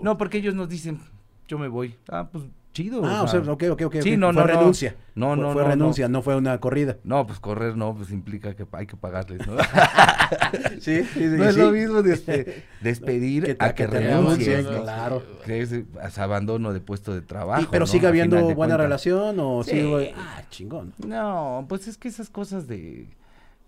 No, 0.00 0.16
porque 0.16 0.38
ellos 0.38 0.54
nos 0.54 0.68
dicen, 0.68 1.00
yo 1.48 1.58
me 1.58 1.66
voy. 1.66 1.96
Ah, 2.08 2.28
pues 2.30 2.44
chido. 2.74 3.00
Ah, 3.06 3.22
o 3.22 3.28
sea, 3.28 3.40
ok, 3.40 3.62
ok, 3.70 3.82
ok. 3.86 3.96
Sí, 4.02 4.18
no, 4.18 4.32
fue 4.34 4.42
no, 4.42 4.46
renuncia. 4.46 4.94
No, 5.14 5.28
Fue- 5.28 5.36
no, 5.38 5.52
Fue 5.54 5.62
no. 5.62 5.68
renuncia, 5.68 6.08
no. 6.08 6.20
fue 6.20 6.36
una 6.36 6.58
corrida. 6.60 6.98
No, 7.04 7.26
pues 7.26 7.40
correr 7.40 7.76
no, 7.76 7.94
pues 7.94 8.10
implica 8.10 8.54
que 8.54 8.66
hay 8.72 8.86
que 8.86 8.96
pagarles, 8.96 9.46
¿no? 9.46 9.54
Sí, 10.80 11.04
sí, 11.04 11.20
no 11.24 11.44
es 11.44 11.56
lo 11.56 11.70
mismo 11.70 12.00
despe- 12.02 12.52
despedir 12.80 13.44
Que 13.44 13.56
a 13.58 13.74
que, 13.74 13.84
que 13.84 13.90
te 13.90 14.00
renuncies, 14.00 14.66
claro. 14.66 15.22
Que 15.46 15.60
es 15.62 15.72
es 15.72 16.18
abandono 16.18 16.72
de 16.72 16.80
puesto 16.80 17.14
de 17.14 17.22
trabajo. 17.22 17.62
Y- 17.62 17.66
pero 17.70 17.86
sigue 17.86 18.06
habiendo 18.06 18.38
buena 18.54 18.76
relación 18.76 19.36
o 19.40 19.62
Sí. 19.62 19.70
sigue... 19.70 20.14
Ah, 20.16 20.42
chingón. 20.50 20.92
No, 21.06 21.64
pues 21.68 21.88
es 21.88 21.96
que 21.96 22.08
esas 22.08 22.28
cosas 22.28 22.66
de... 22.66 23.06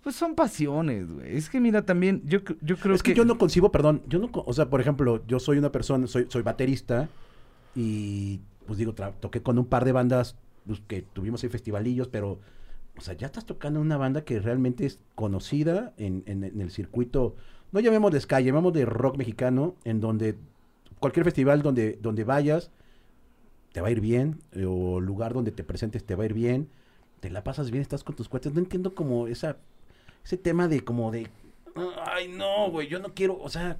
Pues 0.02 0.14
son 0.16 0.34
pasiones, 0.34 1.10
güey. 1.10 1.36
Es 1.36 1.48
que 1.50 1.60
mira, 1.60 1.82
también 1.82 2.22
yo, 2.24 2.38
yo 2.60 2.76
creo 2.76 2.94
es 2.94 3.02
que, 3.02 3.12
yo 3.14 3.24
no 3.24 3.38
concibo, 3.38 3.72
perdón, 3.72 4.02
yo 4.08 4.18
no, 4.20 4.30
o 4.32 4.52
sea, 4.52 4.66
por 4.70 4.80
ejemplo, 4.80 5.22
yo 5.26 5.40
soy 5.40 5.58
una 5.58 5.72
persona, 5.72 6.06
soy, 6.06 6.26
soy 6.28 6.42
baterista 6.42 7.08
y 7.74 8.40
pues 8.66 8.78
digo, 8.78 8.94
toqué 8.94 9.42
con 9.42 9.58
un 9.58 9.66
par 9.66 9.84
de 9.84 9.92
bandas 9.92 10.36
pues, 10.66 10.80
que 10.86 11.02
tuvimos 11.02 11.42
ahí 11.42 11.48
festivalillos, 11.48 12.08
pero, 12.08 12.40
o 12.96 13.00
sea, 13.00 13.14
ya 13.14 13.26
estás 13.26 13.46
tocando 13.46 13.80
una 13.80 13.96
banda 13.96 14.24
que 14.24 14.40
realmente 14.40 14.84
es 14.86 14.98
conocida 15.14 15.92
en, 15.96 16.22
en- 16.26 16.42
el 16.60 16.70
circuito, 16.70 17.36
no 17.72 17.80
llamemos 17.80 18.10
de 18.12 18.20
ska, 18.20 18.40
llamemos 18.40 18.72
de 18.72 18.84
rock 18.84 19.16
mexicano, 19.16 19.74
en 19.84 20.00
donde 20.00 20.36
cualquier 20.98 21.24
festival 21.24 21.62
donde, 21.62 21.98
donde 22.00 22.24
vayas, 22.24 22.70
te 23.72 23.80
va 23.80 23.88
a 23.88 23.90
ir 23.90 24.00
bien, 24.00 24.40
o 24.66 25.00
lugar 25.00 25.34
donde 25.34 25.52
te 25.52 25.62
presentes 25.64 26.04
te 26.04 26.14
va 26.14 26.22
a 26.22 26.26
ir 26.26 26.34
bien, 26.34 26.68
te 27.20 27.30
la 27.30 27.44
pasas 27.44 27.70
bien, 27.70 27.82
estás 27.82 28.04
con 28.04 28.16
tus 28.16 28.28
cuates, 28.28 28.52
no 28.54 28.60
entiendo 28.60 28.94
como 28.94 29.26
esa, 29.26 29.56
ese 30.24 30.36
tema 30.36 30.66
de 30.68 30.82
como 30.84 31.10
de, 31.10 31.28
ay 32.06 32.28
no, 32.28 32.70
güey, 32.70 32.88
yo 32.88 32.98
no 33.00 33.12
quiero, 33.14 33.38
o 33.38 33.48
sea, 33.50 33.78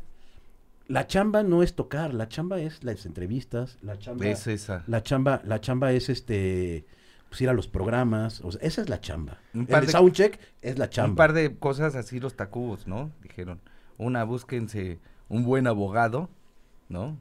la 0.89 1.07
chamba 1.07 1.43
no 1.43 1.63
es 1.63 1.75
tocar, 1.75 2.15
la 2.15 2.29
chamba 2.29 2.61
es 2.61 2.83
las 2.85 3.07
entrevistas, 3.07 3.79
la 3.83 3.99
chamba, 3.99 4.27
Es 4.27 4.47
esa. 4.47 4.85
la 4.87 5.03
chamba, 5.03 5.41
la 5.45 5.61
chamba 5.61 5.93
es 5.93 6.09
este, 6.09 6.87
pues 7.29 7.41
ir 7.41 7.49
a 7.49 7.53
los 7.53 7.67
programas, 7.69 8.41
o 8.43 8.53
sea, 8.53 8.61
esa 8.63 8.83
es 8.83 8.89
la 8.89 9.01
chamba. 9.01 9.39
Un 9.55 9.63
El 9.63 9.67
par 9.67 9.87
de- 9.87 9.93
soundcheck 9.93 10.39
es 10.63 10.79
la 10.79 10.89
chamba. 10.89 11.11
Un 11.11 11.17
par 11.17 11.33
de 11.33 11.57
cosas 11.57 11.97
así 11.97 12.21
los 12.21 12.37
tacubos, 12.37 12.87
¿no? 12.87 13.11
Dijeron. 13.23 13.61
Una, 13.99 14.25
búsquense 14.25 14.99
un 15.29 15.45
buen 15.45 15.67
abogado, 15.67 16.29
¿no? 16.89 17.17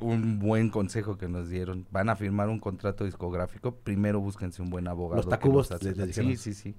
Un 0.00 0.40
buen 0.40 0.70
consejo 0.70 1.16
que 1.16 1.28
nos 1.28 1.48
dieron. 1.48 1.86
Van 1.92 2.08
a 2.08 2.16
firmar 2.16 2.48
un 2.48 2.58
contrato 2.58 3.04
discográfico. 3.04 3.74
Primero 3.76 4.20
búsquense 4.20 4.60
un 4.60 4.68
buen 4.70 4.88
abogado. 4.88 5.22
Los 5.22 5.28
Tacubos 5.30 5.70
los 5.70 5.82
les-. 5.82 6.14
Sí, 6.14 6.36
sí, 6.36 6.52
sí. 6.54 6.74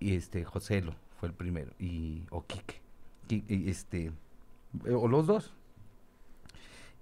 Y 0.00 0.16
este, 0.16 0.44
Joselo 0.44 0.94
fue 1.20 1.28
el 1.28 1.34
primero. 1.34 1.70
Y, 1.78 2.26
o 2.30 2.44
Quique. 2.44 2.82
Qui- 3.28 3.44
y 3.48 3.70
este, 3.70 4.10
o 4.92 5.08
los 5.08 5.26
dos. 5.26 5.52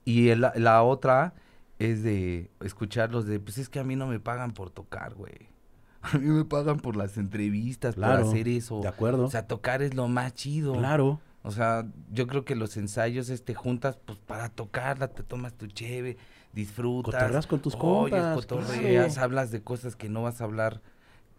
Y 0.04 0.28
el- 0.28 0.40
la 0.56 0.82
otra 0.82 1.34
es 1.78 2.02
de 2.02 2.50
escucharlos 2.60 3.26
de, 3.26 3.40
pues 3.40 3.58
es 3.58 3.68
que 3.68 3.78
a 3.80 3.84
mí 3.84 3.96
no 3.96 4.06
me 4.06 4.20
pagan 4.20 4.52
por 4.52 4.70
tocar, 4.70 5.14
güey. 5.14 5.48
A 6.02 6.18
mí 6.18 6.26
me 6.28 6.44
pagan 6.44 6.78
por 6.80 6.96
las 6.96 7.16
entrevistas, 7.16 7.94
Claro, 7.94 8.24
por 8.24 8.28
hacer 8.34 8.48
eso. 8.48 8.80
de 8.80 8.88
acuerdo. 8.88 9.24
O 9.24 9.30
sea, 9.30 9.46
tocar 9.46 9.80
es 9.82 9.94
lo 9.94 10.06
más 10.08 10.34
chido. 10.34 10.74
Claro. 10.74 11.20
O 11.42 11.50
sea, 11.50 11.86
yo 12.12 12.26
creo 12.26 12.44
que 12.44 12.54
los 12.54 12.76
ensayos 12.76 13.28
este 13.30 13.54
juntas 13.54 13.98
pues 14.04 14.18
para 14.18 14.48
tocarla, 14.50 15.08
te 15.08 15.22
tomas 15.22 15.54
tu 15.54 15.66
cheve, 15.66 16.16
disfrutas. 16.52 17.14
Cotorreas 17.14 17.46
con 17.46 17.60
tus 17.60 17.74
oyes, 17.74 18.10
compas, 18.12 18.34
cotorreas, 18.36 19.12
claro. 19.14 19.24
hablas 19.24 19.50
de 19.50 19.62
cosas 19.62 19.96
que 19.96 20.08
no 20.08 20.22
vas 20.22 20.40
a 20.40 20.44
hablar 20.44 20.80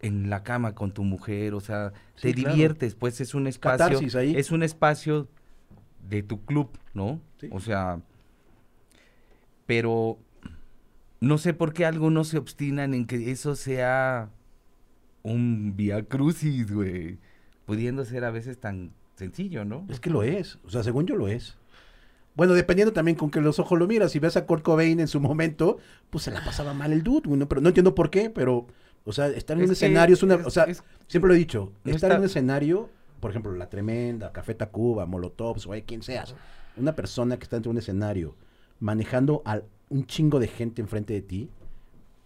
en 0.00 0.30
la 0.30 0.42
cama 0.42 0.74
con 0.74 0.92
tu 0.92 1.02
mujer, 1.04 1.54
o 1.54 1.60
sea, 1.60 1.92
Sí, 2.16 2.28
te 2.28 2.34
claro. 2.34 2.54
diviertes, 2.54 2.94
pues 2.94 3.20
es 3.20 3.34
un 3.34 3.46
espacio, 3.46 3.78
Catarsis 3.86 4.14
ahí. 4.14 4.36
es 4.36 4.50
un 4.52 4.62
espacio 4.62 5.26
de 6.08 6.22
tu 6.22 6.44
club, 6.44 6.68
¿no? 6.94 7.20
Sí. 7.40 7.48
O 7.50 7.60
sea, 7.60 8.00
pero 9.66 10.18
no 11.20 11.38
sé 11.38 11.54
por 11.54 11.72
qué 11.72 11.84
algunos 11.86 12.28
se 12.28 12.38
obstinan 12.38 12.94
en 12.94 13.06
que 13.06 13.30
eso 13.30 13.56
sea 13.56 14.30
un 15.22 15.74
via 15.76 16.02
crucis, 16.04 16.70
güey, 16.72 17.18
pudiendo 17.64 18.04
ser 18.04 18.24
a 18.24 18.30
veces 18.30 18.58
tan 18.58 18.92
sencillo, 19.16 19.64
¿no? 19.64 19.86
Es 19.88 19.98
que 19.98 20.10
lo 20.10 20.22
es, 20.22 20.58
o 20.64 20.70
sea, 20.70 20.82
según 20.82 21.06
yo 21.06 21.16
lo 21.16 21.26
es. 21.28 21.56
Bueno, 22.36 22.52
dependiendo 22.52 22.92
también 22.92 23.16
con 23.16 23.30
que 23.30 23.40
los 23.40 23.58
ojos 23.58 23.78
lo 23.78 23.86
miras. 23.86 24.12
Si 24.12 24.18
ves 24.18 24.36
a 24.36 24.44
Kurt 24.44 24.62
Cobain 24.62 25.00
en 25.00 25.08
su 25.08 25.20
momento, 25.20 25.78
pues 26.10 26.24
se 26.24 26.30
la 26.30 26.44
pasaba 26.44 26.74
mal 26.74 26.92
el 26.92 27.02
dude, 27.02 27.22
güey, 27.28 27.38
¿no? 27.40 27.48
Pero 27.48 27.62
no 27.62 27.68
entiendo 27.68 27.94
por 27.94 28.10
qué, 28.10 28.28
pero, 28.28 28.66
o 29.06 29.12
sea, 29.12 29.28
estar 29.28 29.56
en 29.56 29.64
un 29.64 29.70
Es 29.70 29.78
escenario 29.82 30.12
es 30.14 30.22
una, 30.22 30.34
es- 30.34 30.46
o 30.46 30.50
sea, 30.50 30.66
siempre 31.08 31.28
lo 31.28 31.34
he 31.34 31.38
dicho, 31.38 31.72
no 31.82 31.92
estar 31.94 32.12
en 32.12 32.18
un 32.18 32.24
escenario, 32.26 32.90
por 33.20 33.30
ejemplo, 33.30 33.52
La 33.52 33.68
Tremenda, 33.68 34.32
Café 34.32 34.54
Tacuba, 34.54 35.06
Molotov, 35.06 35.56
o 35.66 35.74
quien 35.86 36.02
seas, 36.02 36.34
una 36.76 36.94
persona 36.94 37.36
que 37.36 37.44
está 37.44 37.56
dentro 37.56 37.70
de 37.70 37.74
un 37.76 37.78
escenario 37.78 38.34
manejando 38.80 39.42
a 39.44 39.60
un 39.88 40.06
chingo 40.06 40.38
de 40.38 40.48
gente 40.48 40.82
enfrente 40.82 41.14
de 41.14 41.22
ti, 41.22 41.50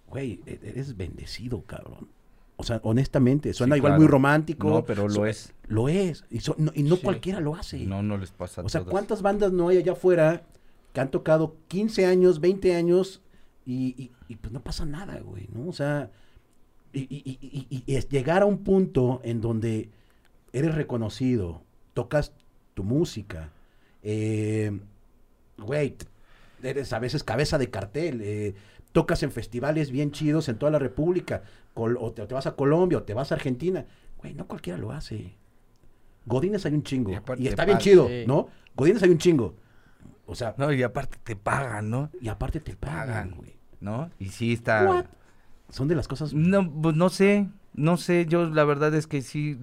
güey, 0.09 0.41
e- 0.47 0.59
eres 0.65 0.97
bendecido, 0.97 1.63
cabrón. 1.63 2.09
O 2.57 2.63
sea, 2.63 2.81
honestamente, 2.83 3.55
suena 3.55 3.75
Sí, 3.75 3.79
igual 3.79 3.93
claro. 3.93 4.01
muy 4.03 4.09
romántico. 4.09 4.69
No, 4.69 4.85
pero 4.85 5.09
lo 5.09 5.25
es. 5.27 5.55
Lo 5.69 5.89
es. 5.89 6.25
Y, 6.31 6.41
so- 6.41 6.57
no, 6.59 6.73
y 6.75 6.83
no 6.83 6.97
Sí. 6.97 7.03
cualquiera 7.03 7.41
lo 7.41 7.55
hace. 7.55 7.79
No, 7.87 8.03
no 8.03 8.19
les 8.19 8.33
pasa 8.33 8.61
o 8.63 8.69
sea, 8.69 8.81
todas. 8.83 8.91
¿cuántas 8.93 9.23
bandas 9.23 9.53
no 9.53 9.69
hay 9.69 9.79
allá 9.79 9.93
afuera 9.93 10.43
que 10.93 11.01
han 11.01 11.11
tocado 11.11 11.57
15 11.69 12.05
años, 12.05 12.41
20 12.41 12.75
años 12.75 13.23
y, 13.65 13.95
y- 13.97 14.11
y, 14.29 14.37
pues 14.37 14.53
no 14.53 14.61
pasa 14.63 14.85
nada, 14.85 15.21
güey, 15.21 15.49
¿no? 15.55 15.69
O 15.69 15.73
sea, 15.73 16.11
y, 16.93 17.01
y- 17.03 17.23
y- 17.25 17.67
y- 17.71 17.83
y 17.87 17.95
es 17.95 18.09
llegar 18.09 18.43
a 18.43 18.47
un 18.47 18.59
punto 18.59 19.21
en 19.23 19.41
donde 19.41 19.89
eres 20.53 20.75
reconocido, 20.75 21.63
tocas 21.95 22.33
tu 22.75 22.85
música, 22.85 23.51
eh, 24.03 24.79
güey, 25.59 25.97
eres 26.63 26.93
a 26.93 26.99
veces 26.99 27.25
cabeza 27.25 27.59
de 27.59 27.71
cartel, 27.71 28.21
eh, 28.23 28.55
tocas 28.93 29.23
en 29.23 29.31
festivales 29.33 29.91
bien 29.91 30.11
chidos 30.13 30.49
en 30.49 30.57
toda 30.59 30.73
la 30.73 30.79
República, 30.79 31.43
col- 31.75 31.97
o 32.01 32.13
te, 32.13 32.23
o 32.23 32.27
te 32.27 32.35
vas 32.35 32.47
a 32.47 32.57
Colombia, 32.57 32.99
o 32.99 33.03
te 33.03 33.15
vas 33.15 33.33
a 33.33 33.35
Argentina, 33.37 33.85
güey, 34.19 34.35
no 34.35 34.47
cualquiera 34.47 34.79
lo 34.79 34.93
hace. 34.93 35.35
Godines 36.27 36.65
hay 36.67 36.75
un 36.75 36.83
chingo, 36.83 37.11
Y 37.39 37.47
está 37.49 37.65
bien 37.65 37.79
chido, 37.79 38.07
Sí. 38.09 38.25
¿no? 38.27 38.49
Godines 38.77 39.03
hay 39.03 39.11
un 39.11 39.19
chingo. 39.19 39.55
O 40.27 40.35
sea, 40.35 40.55
No, 40.59 40.73
y 40.73 40.83
aparte 40.83 41.19
te 41.25 41.35
pagan, 41.35 41.91
¿no? 41.91 42.11
y 42.21 42.29
aparte 42.29 42.61
te 42.61 42.77
pagan, 42.77 43.07
Pagan. 43.09 43.31
güey. 43.37 43.57
¿No? 43.81 44.11
Y 44.19 44.27
sí 44.29 44.53
está... 44.53 44.85
What? 44.85 45.07
Son 45.71 45.89
de 45.89 45.95
las 45.95 46.07
cosas... 46.07 46.35
No, 46.35 46.71
pues 46.71 46.95
no 46.95 47.09
sé, 47.09 47.49
no 47.73 47.97
sé, 47.97 48.27
yo 48.27 48.45
la 48.47 48.65
verdad 48.65 48.95
es 48.95 49.07
que 49.07 49.23
sí. 49.23 49.59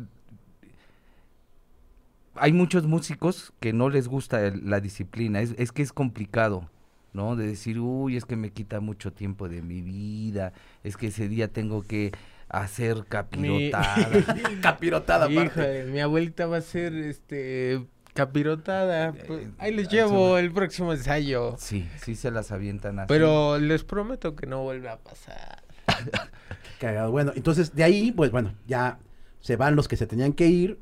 Hay 2.39 2.53
muchos 2.53 2.85
músicos 2.87 3.53
que 3.59 3.73
no 3.73 3.89
les 3.89 4.07
gusta 4.07 4.45
el- 4.45 4.69
la 4.69 4.79
disciplina, 4.79 5.41
es, 5.41 5.53
es 5.57 5.71
que 5.71 5.81
es 5.81 5.91
complicado, 5.93 6.69
¿no? 7.13 7.35
De 7.35 7.47
decir, 7.47 7.79
uy, 7.79 8.17
es 8.17 8.25
que 8.25 8.35
me 8.35 8.51
quita 8.51 8.79
mucho 8.79 9.11
tiempo 9.13 9.47
de 9.49 9.61
mi 9.61 9.81
vida, 9.81 10.53
es 10.83 10.97
que 10.97 11.07
ese 11.07 11.27
día 11.27 11.47
tengo 11.47 11.83
que 11.83 12.11
hacer 12.49 13.05
capirotada. 13.09 14.07
Capirotada, 14.61 15.29
Híjole, 15.29 15.85
mi 15.85 15.99
abuelita 15.99 16.45
va 16.47 16.57
a 16.57 16.61
ser 16.61 16.93
este 16.93 17.85
capirotada. 18.13 19.11
Pues, 19.13 19.45
Eh, 19.47 19.51
ahí 19.59 19.73
les 19.73 19.89
llevo 19.89 20.37
el 20.37 20.51
próximo 20.51 20.91
ensayo. 20.93 21.55
sí, 21.59 21.87
sí 22.01 22.15
se 22.15 22.31
las 22.31 22.51
avientan 22.51 22.99
así. 22.99 23.07
Pero 23.09 23.59
les 23.59 23.83
prometo 23.83 24.35
que 24.35 24.47
no 24.47 24.63
vuelve 24.63 24.89
a 24.89 24.97
pasar. 24.97 25.61
Cagado. 26.79 27.11
Bueno, 27.11 27.31
entonces 27.35 27.75
de 27.75 27.83
ahí, 27.83 28.11
pues 28.11 28.31
bueno, 28.31 28.53
ya 28.67 28.99
se 29.39 29.55
van 29.55 29.75
los 29.75 29.87
que 29.87 29.97
se 29.97 30.07
tenían 30.07 30.33
que 30.33 30.47
ir 30.47 30.79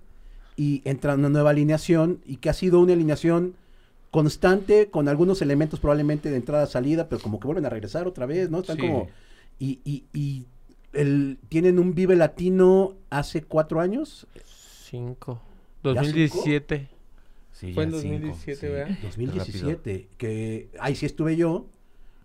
y 0.55 0.81
entra 0.85 1.15
una 1.15 1.29
nueva 1.29 1.49
alineación 1.51 2.21
y 2.25 2.37
que 2.37 2.49
ha 2.49 2.53
sido 2.53 2.79
una 2.79 2.93
alineación 2.93 3.55
constante 4.11 4.89
con 4.89 5.09
algunos 5.09 5.41
elementos 5.41 5.79
probablemente 5.79 6.29
de 6.29 6.37
entrada-salida, 6.37 7.09
pero 7.09 7.21
como 7.21 7.39
que 7.39 7.47
vuelven 7.47 7.65
a 7.65 7.69
regresar 7.69 8.07
otra 8.07 8.25
vez, 8.25 8.49
¿no? 8.49 8.59
Están 8.59 8.77
Sí. 8.77 8.81
como... 8.83 9.07
Y, 9.59 9.79
y, 9.83 10.03
y 10.13 10.45
el, 10.93 11.37
tienen 11.49 11.79
un 11.79 11.95
Vive 11.95 12.15
Latino 12.15 12.93
hace 13.09 13.43
cuatro 13.43 13.79
años, 13.81 14.27
Cinco. 14.89 15.41
¿Ya 15.83 15.93
2017. 15.93 16.89
Sí, 17.51 17.73
fue 17.73 17.83
en 17.83 17.91
ya 17.91 17.99
cinco, 17.99 18.13
2017, 18.27 18.59
sí. 18.59 18.67
¿verdad? 18.67 18.97
2017, 19.03 20.09
que 20.17 20.69
ahí 20.79 20.95
sí 20.95 21.05
estuve 21.05 21.35
yo 21.37 21.67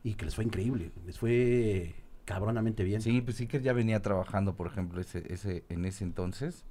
y 0.04 0.14
que 0.14 0.24
les 0.24 0.34
fue 0.34 0.44
increíble, 0.44 0.90
les 1.06 1.18
fue 1.18 1.94
cabronamente 2.24 2.84
bien. 2.84 3.00
Sí, 3.00 3.20
pues 3.20 3.36
sí 3.36 3.46
que 3.46 3.60
ya 3.60 3.72
venía 3.72 4.00
trabajando, 4.02 4.54
por 4.54 4.66
ejemplo, 4.66 5.00
ese, 5.00 5.24
ese, 5.32 5.64
en 5.68 5.84
ese 5.84 6.04
entonces. 6.04 6.64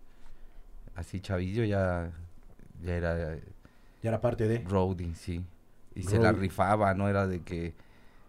Así 1.00 1.22
chavillo 1.22 1.64
ya, 1.64 2.12
ya 2.84 2.94
era 2.96 3.38
Ya 4.04 4.10
era 4.10 4.22
parte 4.22 4.48
de... 4.48 4.66
roadie, 4.68 5.14
sí. 5.16 5.44
Y 5.96 6.04
se 6.04 6.20
la 6.20 6.32
rifaba, 6.32 6.94
no 6.94 7.10
era 7.10 7.28
de 7.28 7.42
que, 7.42 7.74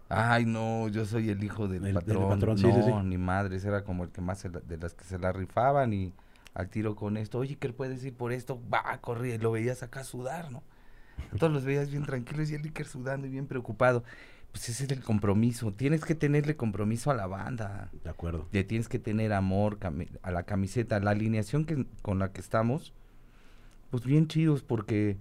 ay 0.09 0.45
no, 0.47 0.89
yo 0.89 1.05
soy 1.07 1.31
el 1.31 1.43
hijo 1.45 1.69
del 1.69 1.85
El- 1.87 1.95
del 2.07 2.19
patrón. 2.27 2.59
sí, 2.59 2.63
no, 2.63 2.73
sí, 2.73 2.83
sí. 2.83 2.93
ni 3.05 3.19
madres, 3.19 3.65
era 3.65 3.85
como 3.85 4.05
el 4.05 4.11
que 4.11 4.21
más 4.21 4.39
se 4.41 4.51
la- 4.51 4.61
de 4.61 4.77
las 4.79 4.95
que 4.95 5.05
se 5.05 5.19
la 5.19 5.33
rifaban 5.33 5.93
y 5.93 6.13
al 6.55 6.69
tiro 6.71 6.97
con 6.97 7.17
esto, 7.17 7.39
oye, 7.39 7.57
¿qué 7.57 7.73
puedes 7.73 7.97
decir 7.97 8.15
por 8.15 8.33
esto? 8.33 8.61
Va, 8.73 8.99
corría 9.01 9.37
y 9.37 9.39
lo 9.39 9.53
veías 9.53 9.83
acá 9.83 10.05
sudar, 10.05 10.51
¿no? 10.53 10.63
Todos 11.39 11.53
los 11.53 11.65
veías 11.65 11.91
bien 11.91 12.05
tranquilos 12.07 12.51
y 12.51 12.55
el 12.57 12.65
Iker 12.65 12.87
sudando 12.87 13.27
y 13.27 13.31
bien 13.31 13.47
preocupado. 13.47 14.05
Pues 14.53 14.69
ese 14.69 14.85
es 14.85 14.91
el 14.91 15.01
compromiso, 15.03 15.73
tienes 15.73 16.05
que 16.05 16.15
tenerle 16.15 16.57
compromiso 16.57 17.11
a 17.11 17.15
la 17.15 17.27
banda 17.29 17.91
De 18.03 18.11
acuerdo. 18.11 18.49
le 18.51 18.65
tienes 18.65 18.89
que 18.89 18.99
tener 18.99 19.33
amor 19.33 19.79
a 20.23 20.31
la 20.33 20.43
camiseta, 20.43 20.99
la 20.99 21.13
alineación 21.13 21.65
que, 21.65 21.87
con 22.03 22.19
la 22.19 22.33
que 22.33 22.41
estamos, 22.41 22.93
pues 23.91 24.05
bien 24.05 24.27
chidos 24.27 24.63
porque 24.63 25.19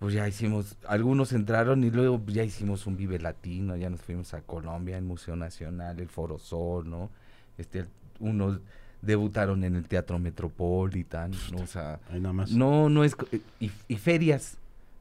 pues 0.00 0.12
ya 0.14 0.26
hicimos, 0.28 0.76
algunos 0.86 1.32
entraron 1.32 1.84
y 1.84 1.90
luego 1.90 2.20
ya 2.26 2.42
hicimos 2.42 2.86
un 2.86 2.96
Vive 2.96 3.18
Latino, 3.20 3.76
ya 3.76 3.88
nos 3.88 4.02
fuimos 4.02 4.34
a 4.34 4.42
Colombia, 4.42 4.98
el 4.98 5.04
Museo 5.04 5.36
Nacional, 5.36 6.00
el 6.00 6.08
Foro 6.08 6.38
Sol, 6.38 6.90
¿no? 6.90 7.10
Este, 7.56 7.86
unos 8.18 8.60
debutaron 9.00 9.64
en 9.64 9.76
el 9.76 9.86
Teatro 9.86 10.18
Metropolitan, 10.18 11.30
¿no? 11.52 11.62
O 11.62 11.66
sea, 11.66 12.00
Ahí 12.10 12.20
nada 12.20 12.32
más. 12.32 12.50
no, 12.50 12.88
no 12.90 13.04
es... 13.04 13.16
Y, 13.60 13.70
y 13.88 13.96
ferias. 13.96 14.58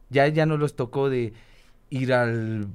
Ya, 0.10 0.28
ya 0.28 0.46
no 0.46 0.58
los 0.58 0.76
tocó 0.76 1.10
de 1.10 1.34
ir 1.94 2.12
al 2.12 2.68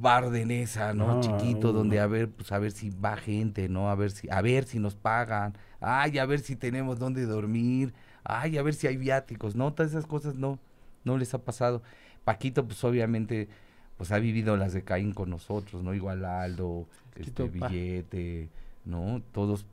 bar 0.00 0.30
de 0.30 0.44
Nesa, 0.44 0.92
¿no? 0.92 1.14
No, 1.14 1.20
Chiquito, 1.20 1.72
donde 1.72 2.00
a 2.00 2.06
ver, 2.08 2.28
pues 2.28 2.50
a 2.50 2.58
ver 2.58 2.72
si 2.72 2.90
va 2.90 3.16
gente, 3.16 3.68
¿no? 3.68 3.88
A 3.88 3.94
ver 3.94 4.10
si, 4.10 4.28
a 4.30 4.42
ver 4.42 4.64
si 4.64 4.80
nos 4.80 4.96
pagan. 4.96 5.56
Ay, 5.80 6.18
a 6.18 6.26
ver 6.26 6.40
si 6.40 6.56
tenemos 6.56 6.98
dónde 6.98 7.24
dormir. 7.24 7.94
Ay, 8.24 8.58
a 8.58 8.62
ver 8.62 8.74
si 8.74 8.88
hay 8.88 8.96
viáticos, 8.96 9.54
¿no? 9.54 9.72
Todas 9.72 9.92
esas 9.92 10.06
cosas 10.06 10.34
no, 10.34 10.58
no 11.04 11.16
les 11.18 11.34
ha 11.34 11.38
pasado. 11.38 11.82
Paquito, 12.24 12.66
pues 12.66 12.82
obviamente, 12.82 13.48
pues 13.96 14.10
ha 14.10 14.18
vivido 14.18 14.56
las 14.56 14.72
de 14.72 14.82
Caín 14.82 15.12
con 15.12 15.30
nosotros, 15.30 15.84
¿no? 15.84 15.94
Igual 15.94 16.24
Aldo, 16.24 16.86
este 17.14 17.46
pa. 17.46 17.68
Billete, 17.68 18.48
¿no? 18.84 19.22
Todos, 19.32 19.66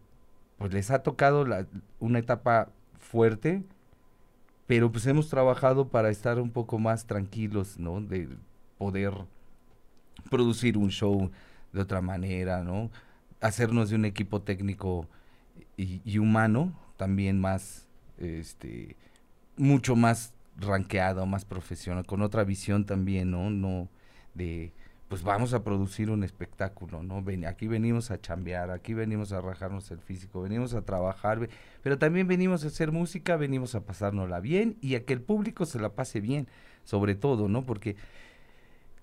pues 0.59 0.71
les 0.73 0.91
ha 0.91 1.01
tocado 1.01 1.43
la, 1.43 1.65
una 1.99 2.19
etapa 2.19 2.69
fuerte, 2.99 3.63
pero 4.67 4.91
pues 4.91 5.07
hemos 5.07 5.27
trabajado 5.27 5.87
para 5.87 6.09
estar 6.11 6.39
un 6.39 6.51
poco 6.51 6.77
más 6.77 7.07
tranquilos, 7.07 7.79
¿no? 7.79 7.99
De 7.99 8.29
poder 8.77 9.13
producir 10.29 10.77
un 10.77 10.89
show 10.89 11.31
de 11.73 11.81
otra 11.81 12.01
manera, 12.01 12.63
¿no? 12.63 12.91
Hacernos 13.41 13.89
de 13.89 13.95
un 13.95 14.05
equipo 14.05 14.41
técnico 14.41 15.07
y, 15.77 16.17
humano 16.17 16.73
también 16.97 17.39
más, 17.39 17.87
este, 18.17 18.95
mucho 19.57 19.95
más 19.95 20.33
ranqueado, 20.57 21.25
más 21.25 21.43
profesional, 21.45 22.05
con 22.05 22.21
otra 22.21 22.43
visión 22.43 22.85
también, 22.85 23.31
¿no? 23.31 23.49
No 23.49 23.89
de, 24.33 24.71
pues 25.07 25.23
vamos 25.23 25.53
a 25.53 25.63
producir 25.63 26.09
un 26.09 26.23
espectáculo, 26.23 27.03
¿no? 27.03 27.21
Ven, 27.21 27.45
aquí 27.45 27.67
venimos 27.67 28.11
a 28.11 28.19
chambear, 28.19 28.71
aquí 28.71 28.93
venimos 28.93 29.31
a 29.33 29.41
rajarnos 29.41 29.91
el 29.91 29.99
físico, 29.99 30.41
venimos 30.41 30.73
a 30.73 30.81
trabajar, 30.81 31.49
pero 31.83 31.97
también 31.97 32.27
venimos 32.27 32.63
a 32.63 32.67
hacer 32.67 32.91
música, 32.91 33.35
venimos 33.35 33.75
a 33.75 33.85
pasárnosla 33.85 34.39
bien 34.39 34.77
y 34.81 34.95
a 34.95 35.05
que 35.05 35.13
el 35.13 35.21
público 35.21 35.65
se 35.65 35.79
la 35.79 35.89
pase 35.89 36.21
bien, 36.21 36.47
sobre 36.83 37.15
todo, 37.15 37.47
¿no? 37.47 37.65
Porque 37.65 37.95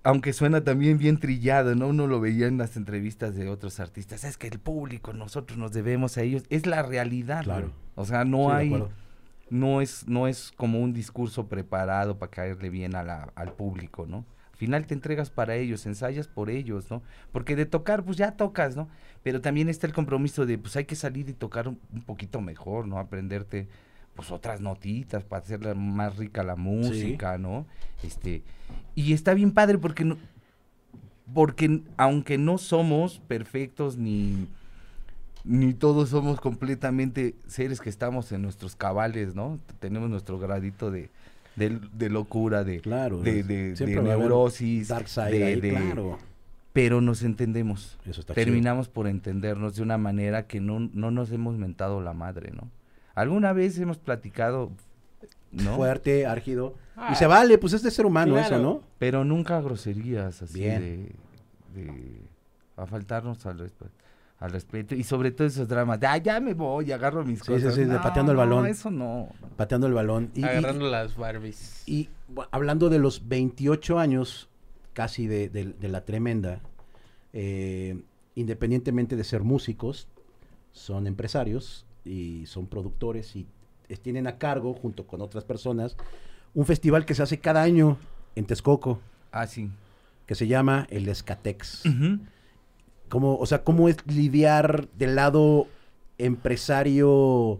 aunque 0.03 0.33
suena 0.33 0.63
también 0.63 0.97
bien 0.97 1.17
trillado, 1.17 1.75
¿no? 1.75 1.87
Uno 1.87 2.07
lo 2.07 2.19
veía 2.19 2.47
en 2.47 2.57
las 2.57 2.75
entrevistas 2.77 3.35
de 3.35 3.49
otros 3.49 3.79
artistas, 3.79 4.23
es 4.23 4.37
que 4.37 4.47
el 4.47 4.59
público, 4.59 5.13
nosotros 5.13 5.57
nos 5.57 5.71
debemos 5.71 6.17
a 6.17 6.21
ellos, 6.23 6.43
es 6.49 6.65
la 6.65 6.83
realidad, 6.83 7.43
Claro. 7.43 7.71
O 7.95 8.05
sea, 8.05 8.25
no 8.25 8.45
Sí, 8.49 8.51
hay, 8.51 8.83
no 9.49 9.81
es, 9.81 10.07
no 10.07 10.27
es 10.27 10.51
como 10.57 10.79
un 10.79 10.93
discurso 10.93 11.47
preparado 11.47 12.17
para 12.17 12.31
caerle 12.31 12.69
bien 12.69 12.95
a 12.95 13.03
la- 13.03 13.31
al 13.35 13.53
público, 13.53 14.05
¿no? 14.07 14.25
Al 14.51 14.57
final 14.57 14.85
te 14.87 14.93
entregas 14.93 15.29
para 15.29 15.55
ellos, 15.55 15.85
ensayas 15.85 16.27
por 16.27 16.49
ellos, 16.49 16.89
¿no? 16.89 17.01
Porque 17.31 17.55
de 17.55 17.65
tocar, 17.65 18.03
pues 18.03 18.17
ya 18.17 18.31
tocas, 18.31 18.75
¿no? 18.75 18.87
Pero 19.21 19.41
también 19.41 19.69
está 19.69 19.87
el 19.87 19.93
compromiso 19.93 20.45
de, 20.45 20.57
pues 20.57 20.75
hay 20.75 20.85
que 20.85 20.95
salir 20.95 21.29
y 21.29 21.33
tocar 21.33 21.67
un, 21.67 21.79
un 21.93 22.01
poquito 22.01 22.41
mejor, 22.41 22.87
¿no? 22.87 22.97
Aprenderte, 22.99 23.67
pues 24.15 24.31
otras 24.31 24.61
notitas 24.61 25.23
para 25.23 25.41
hacerla 25.43 25.73
más 25.73 26.17
rica 26.17 26.43
la 26.43 26.55
música, 26.55 27.37
¿no? 27.37 27.65
Este, 28.03 28.43
y 28.95 29.13
está 29.13 29.33
bien 29.33 29.51
padre 29.51 29.77
porque 29.77 30.03
no, 30.05 30.17
porque 31.33 31.81
aunque 31.97 32.37
no 32.37 32.57
somos 32.57 33.19
perfectos 33.27 33.97
ni 33.97 34.47
ni 35.45 35.73
todos 35.73 36.09
somos 36.09 36.39
completamente 36.39 37.35
seres 37.47 37.81
que 37.81 37.89
estamos 37.89 38.31
en 38.31 38.41
nuestros 38.41 38.77
cabales, 38.77 39.35
¿no? 39.35 39.59
Tenemos 39.81 40.09
nuestro 40.09 40.39
gradito 40.39 40.89
de, 40.89 41.09
de, 41.57 41.81
de 41.93 42.09
locura, 42.09 42.63
de, 42.63 42.79
Claro. 42.79 43.19
de, 43.19 43.43
de- 43.43 43.73
de 43.73 44.01
neurosis, 44.01 44.87
Dark 44.87 45.09
side 45.09 45.31
de- 45.31 45.43
ahí, 45.43 45.59
de- 45.59 45.69
claro. 45.71 46.17
pero 46.71 47.01
nos 47.01 47.23
entendemos. 47.23 47.97
Eso 48.05 48.21
está 48.21 48.33
chido. 48.35 48.45
Terminamos 48.45 48.87
por 48.87 49.05
entendernos 49.07 49.75
de 49.75 49.81
una 49.81 49.97
manera 49.97 50.47
que 50.47 50.61
no, 50.61 50.79
no 50.93 51.11
nos 51.11 51.29
hemos 51.31 51.57
mentado 51.57 51.99
la 51.99 52.13
madre, 52.13 52.51
¿no? 52.51 52.69
Alguna 53.15 53.53
vez 53.53 53.77
hemos 53.79 53.97
platicado, 53.97 54.71
¿no? 55.51 55.75
Fuerte, 55.75 56.25
árgido. 56.25 56.75
Ah, 56.95 57.09
y 57.11 57.15
se 57.15 57.27
vale, 57.27 57.57
pues 57.57 57.73
es 57.73 57.83
de 57.83 57.91
ser 57.91 58.05
humano 58.05 58.33
claro. 58.33 58.55
eso, 58.55 58.63
¿no? 58.63 58.81
Pero 58.99 59.23
nunca 59.23 59.59
groserías 59.61 60.41
así 60.41 60.59
Bien. 60.59 61.15
de, 61.73 61.81
de 61.81 62.21
a 62.77 62.85
faltarnos 62.85 63.45
al 63.45 63.59
respeto. 63.59 63.91
Al 64.39 64.51
respeto 64.51 64.93
y 64.93 65.03
sobre 65.03 65.31
todo 65.31 65.47
esos 65.47 65.67
dramas 65.69 65.99
de, 65.99 66.07
ah, 66.07 66.17
ya 66.17 66.39
me 66.41 66.53
voy, 66.53 66.91
agarro 66.91 67.23
mis 67.23 67.39
Sí, 67.39 67.45
cosas. 67.45 67.73
sí, 67.75 67.81
sí, 67.83 67.87
de 67.87 67.93
No, 67.95 68.01
pateando 68.01 68.31
el 68.33 68.35
no, 68.37 68.43
balón. 68.43 68.65
eso 68.67 68.91
no. 68.91 69.29
Pateando 69.55 69.87
el 69.87 69.93
balón. 69.93 70.31
Y, 70.35 70.41
y- 70.41 70.43
Agarrando 70.43 70.89
las 70.89 71.15
Barbies. 71.15 71.83
y, 71.85 72.09
bu- 72.33 72.47
hablando 72.51 72.89
de 72.89 72.99
los 72.99 73.27
28 73.29 73.99
años 73.99 74.49
casi 74.91 75.27
de, 75.27 75.47
de- 75.49 75.73
de 75.73 75.87
la 75.87 76.01
tremenda, 76.03 76.59
eh, 77.31 78.03
independientemente 78.35 79.15
de 79.15 79.23
ser 79.23 79.43
músicos, 79.43 80.07
son 80.71 81.07
empresarios 81.07 81.85
y 82.05 82.45
son 82.45 82.67
productores 82.67 83.35
y 83.35 83.47
tienen 84.01 84.25
a 84.27 84.37
cargo, 84.39 84.73
junto 84.73 85.05
con 85.05 85.21
otras 85.21 85.43
personas, 85.43 85.95
un 86.55 86.65
festival 86.65 87.05
que 87.05 87.13
se 87.13 87.21
hace 87.23 87.39
cada 87.39 87.61
año 87.61 87.97
en 88.35 88.45
Texcoco, 88.45 88.99
Ah, 89.31 89.45
sí. 89.45 89.69
que 90.25 90.33
se 90.35 90.47
llama 90.47 90.87
el 90.89 91.07
Escatex. 91.07 91.85
Ujú. 91.85 92.19
¿Cómo, 93.09 93.37
o 93.37 93.45
sea, 93.45 93.63
cómo 93.63 93.89
es 93.89 93.97
lidiar 94.07 94.87
del 94.97 95.15
lado 95.15 95.67
empresario? 96.17 97.59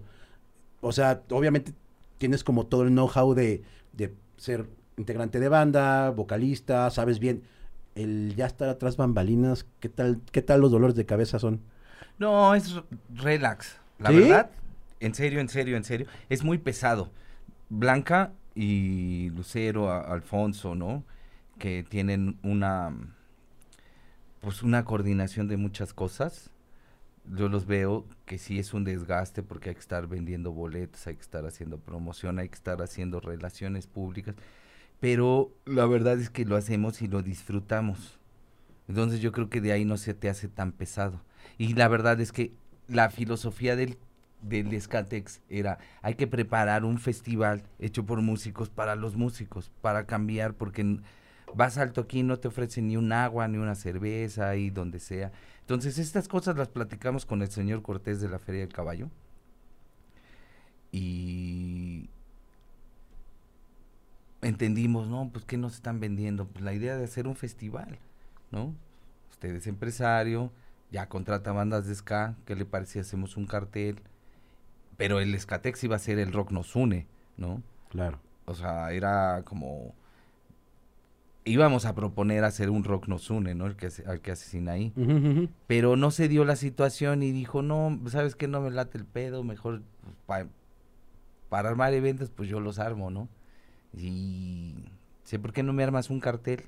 O 0.82 0.92
sea, 0.92 1.22
obviamente 1.30 1.74
tienes 2.18 2.44
como 2.44 2.66
todo 2.66 2.84
el 2.84 2.90
know-how 2.90 3.34
de, 3.34 3.64
de 3.94 4.14
ser 4.38 4.66
integrante 4.98 5.40
de 5.40 5.50
banda, 5.50 6.10
vocalista, 6.12 6.90
sabes 6.90 7.20
bien. 7.20 7.44
El 7.96 8.34
ya 8.36 8.48
estar 8.48 8.70
atrás 8.70 8.98
bambalinas, 8.98 9.66
¿qué 9.80 9.90
tal, 9.90 10.20
qué 10.32 10.42
tal 10.42 10.62
los 10.62 10.72
dolores 10.72 10.96
de 10.96 11.06
cabeza 11.06 11.38
son? 11.38 11.62
No, 12.18 12.56
es 12.56 12.76
relax. 13.14 13.78
La 14.00 14.12
¿Sí? 14.12 14.12
verdad, 14.12 14.52
en 15.00 15.14
serio, 15.16 15.40
en 15.40 15.50
serio, 15.50 15.78
en 15.78 15.84
serio, 15.84 16.08
es 16.30 16.44
muy 16.44 16.58
pesado. 16.58 17.12
Blanca 17.70 18.34
y 18.56 19.30
Lucero, 19.32 19.90
a- 19.92 20.02
Alfonso, 20.14 20.76
¿no? 20.76 21.04
Que 21.60 21.84
tienen 21.84 22.38
una, 22.44 22.92
pues 24.42 24.64
una 24.64 24.84
coordinación 24.86 25.48
de 25.48 25.58
muchas 25.58 25.94
cosas. 25.94 26.50
Yo 27.26 27.50
los 27.50 27.68
veo 27.68 28.06
que 28.26 28.38
sí 28.40 28.60
es 28.60 28.74
un 28.74 28.86
desgaste 28.86 29.44
porque 29.44 29.70
hay 29.70 29.76
que 29.76 29.82
estar 29.82 30.08
vendiendo 30.08 30.52
boletos, 30.54 31.08
hay 31.08 31.16
que 31.16 31.22
estar 31.22 31.46
haciendo 31.46 31.80
promoción, 31.80 32.40
hay 32.40 32.50
que 32.50 32.56
estar 32.56 32.82
haciendo 32.82 33.20
relaciones 33.22 33.88
públicas. 33.88 34.36
Pero 35.00 35.52
la 35.66 35.86
verdad 35.88 36.20
es 36.20 36.30
que 36.30 36.46
lo 36.46 36.58
hacemos 36.58 37.02
y 37.02 37.08
lo 37.08 37.24
disfrutamos. 37.24 38.20
Entonces 38.88 39.22
yo 39.22 39.32
creo 39.32 39.50
que 39.50 39.62
de 39.62 39.74
ahí 39.74 39.86
no 39.86 39.98
se 39.98 40.14
te 40.14 40.30
hace 40.30 40.48
tan 40.50 40.72
pesado. 40.74 41.22
Y 41.58 41.74
la 41.76 41.88
verdad 41.90 42.20
es 42.22 42.32
que 42.32 42.54
la 42.88 43.10
filosofía 43.10 43.76
del, 43.76 43.98
del 44.42 44.74
Escatex 44.74 45.42
era, 45.50 45.80
hay 46.02 46.16
que 46.16 46.28
preparar 46.28 46.86
un 46.86 46.98
festival 46.98 47.64
hecho 47.80 48.06
por 48.06 48.22
músicos 48.22 48.70
para 48.70 48.96
los 48.96 49.16
músicos, 49.16 49.72
para 49.82 50.06
cambiar, 50.06 50.54
porque 50.54 51.00
vas 51.56 51.78
al 51.78 51.94
toquín, 51.94 52.28
no 52.28 52.38
te 52.38 52.48
ofrecen 52.48 52.88
ni 52.88 52.98
un 52.98 53.12
agua, 53.12 53.48
ni 53.48 53.58
una 53.58 53.76
cerveza, 53.76 54.50
ahí 54.50 54.70
donde 54.70 55.00
sea. 55.00 55.32
Entonces 55.62 55.98
estas 55.98 56.28
cosas 56.28 56.58
las 56.58 56.68
platicamos 56.68 57.26
con 57.26 57.42
el 57.42 57.50
señor 57.50 57.82
Cortés 57.82 58.20
de 58.22 58.30
la 58.30 58.40
Feria 58.40 58.62
del 58.62 58.74
Caballo. 58.74 59.10
Y 60.92 62.10
entendimos, 64.42 65.08
¿no? 65.08 65.30
Pues 65.32 65.46
¿qué 65.46 65.58
nos 65.58 65.74
están 65.76 66.00
vendiendo? 66.00 66.46
Pues 66.48 66.64
la 66.64 66.74
idea 66.74 66.98
de 66.98 67.06
hacer 67.06 67.28
un 67.28 67.36
festival, 67.36 67.98
¿no? 68.52 68.76
Usted 69.32 69.56
es 69.56 69.68
empresario, 69.68 70.52
ya 70.94 71.10
contrata 71.10 71.52
bandas 71.52 71.86
de 71.88 71.94
ska, 71.96 72.36
¿qué 72.46 72.56
le 72.56 72.64
parece 72.66 72.94
si 72.94 73.00
hacemos 73.00 73.36
un 73.36 73.46
cartel? 73.48 74.00
Pero 74.96 75.20
el 75.20 75.38
Skatex 75.38 75.84
iba 75.84 75.96
a 75.98 76.00
ser 76.00 76.20
el 76.20 76.32
rock 76.32 76.52
nos 76.52 76.76
une, 76.76 77.08
¿no? 77.36 77.62
Claro. 77.90 78.20
O 78.46 78.54
sea, 78.54 78.92
era 78.94 79.42
como 79.44 79.94
íbamos 81.46 81.86
a 81.86 81.94
proponer 81.96 82.44
hacer 82.46 82.70
un 82.70 82.84
rock 82.84 83.08
nos 83.08 83.30
une, 83.30 83.54
¿no? 83.56 83.66
El 83.68 83.76
que 83.76 83.88
hace- 83.88 84.06
al 84.06 84.22
que 84.22 84.32
asesina 84.32 84.74
ahí. 84.74 84.94
Pero 85.68 85.96
no 85.98 86.12
se 86.12 86.28
dio 86.30 86.46
la 86.46 86.56
situación 86.56 87.22
y 87.24 87.32
dijo, 87.32 87.62
no, 87.62 88.00
¿sabes 88.08 88.36
qué? 88.36 88.48
No 88.48 88.62
me 88.62 88.72
late 88.72 88.98
el 88.98 89.06
pedo, 89.06 89.44
mejor 89.44 89.82
pues, 90.04 90.16
pa- 90.26 90.48
para 91.50 91.70
armar 91.70 91.94
eventos, 91.94 92.30
pues 92.32 92.48
yo 92.50 92.60
los 92.60 92.80
armo, 92.80 93.10
¿no? 93.10 93.28
Y 93.96 94.86
sé, 95.24 95.38
¿por 95.40 95.54
qué 95.54 95.64
no 95.64 95.74
me 95.74 95.84
armas 95.84 96.10
un 96.10 96.20
cartel? 96.20 96.64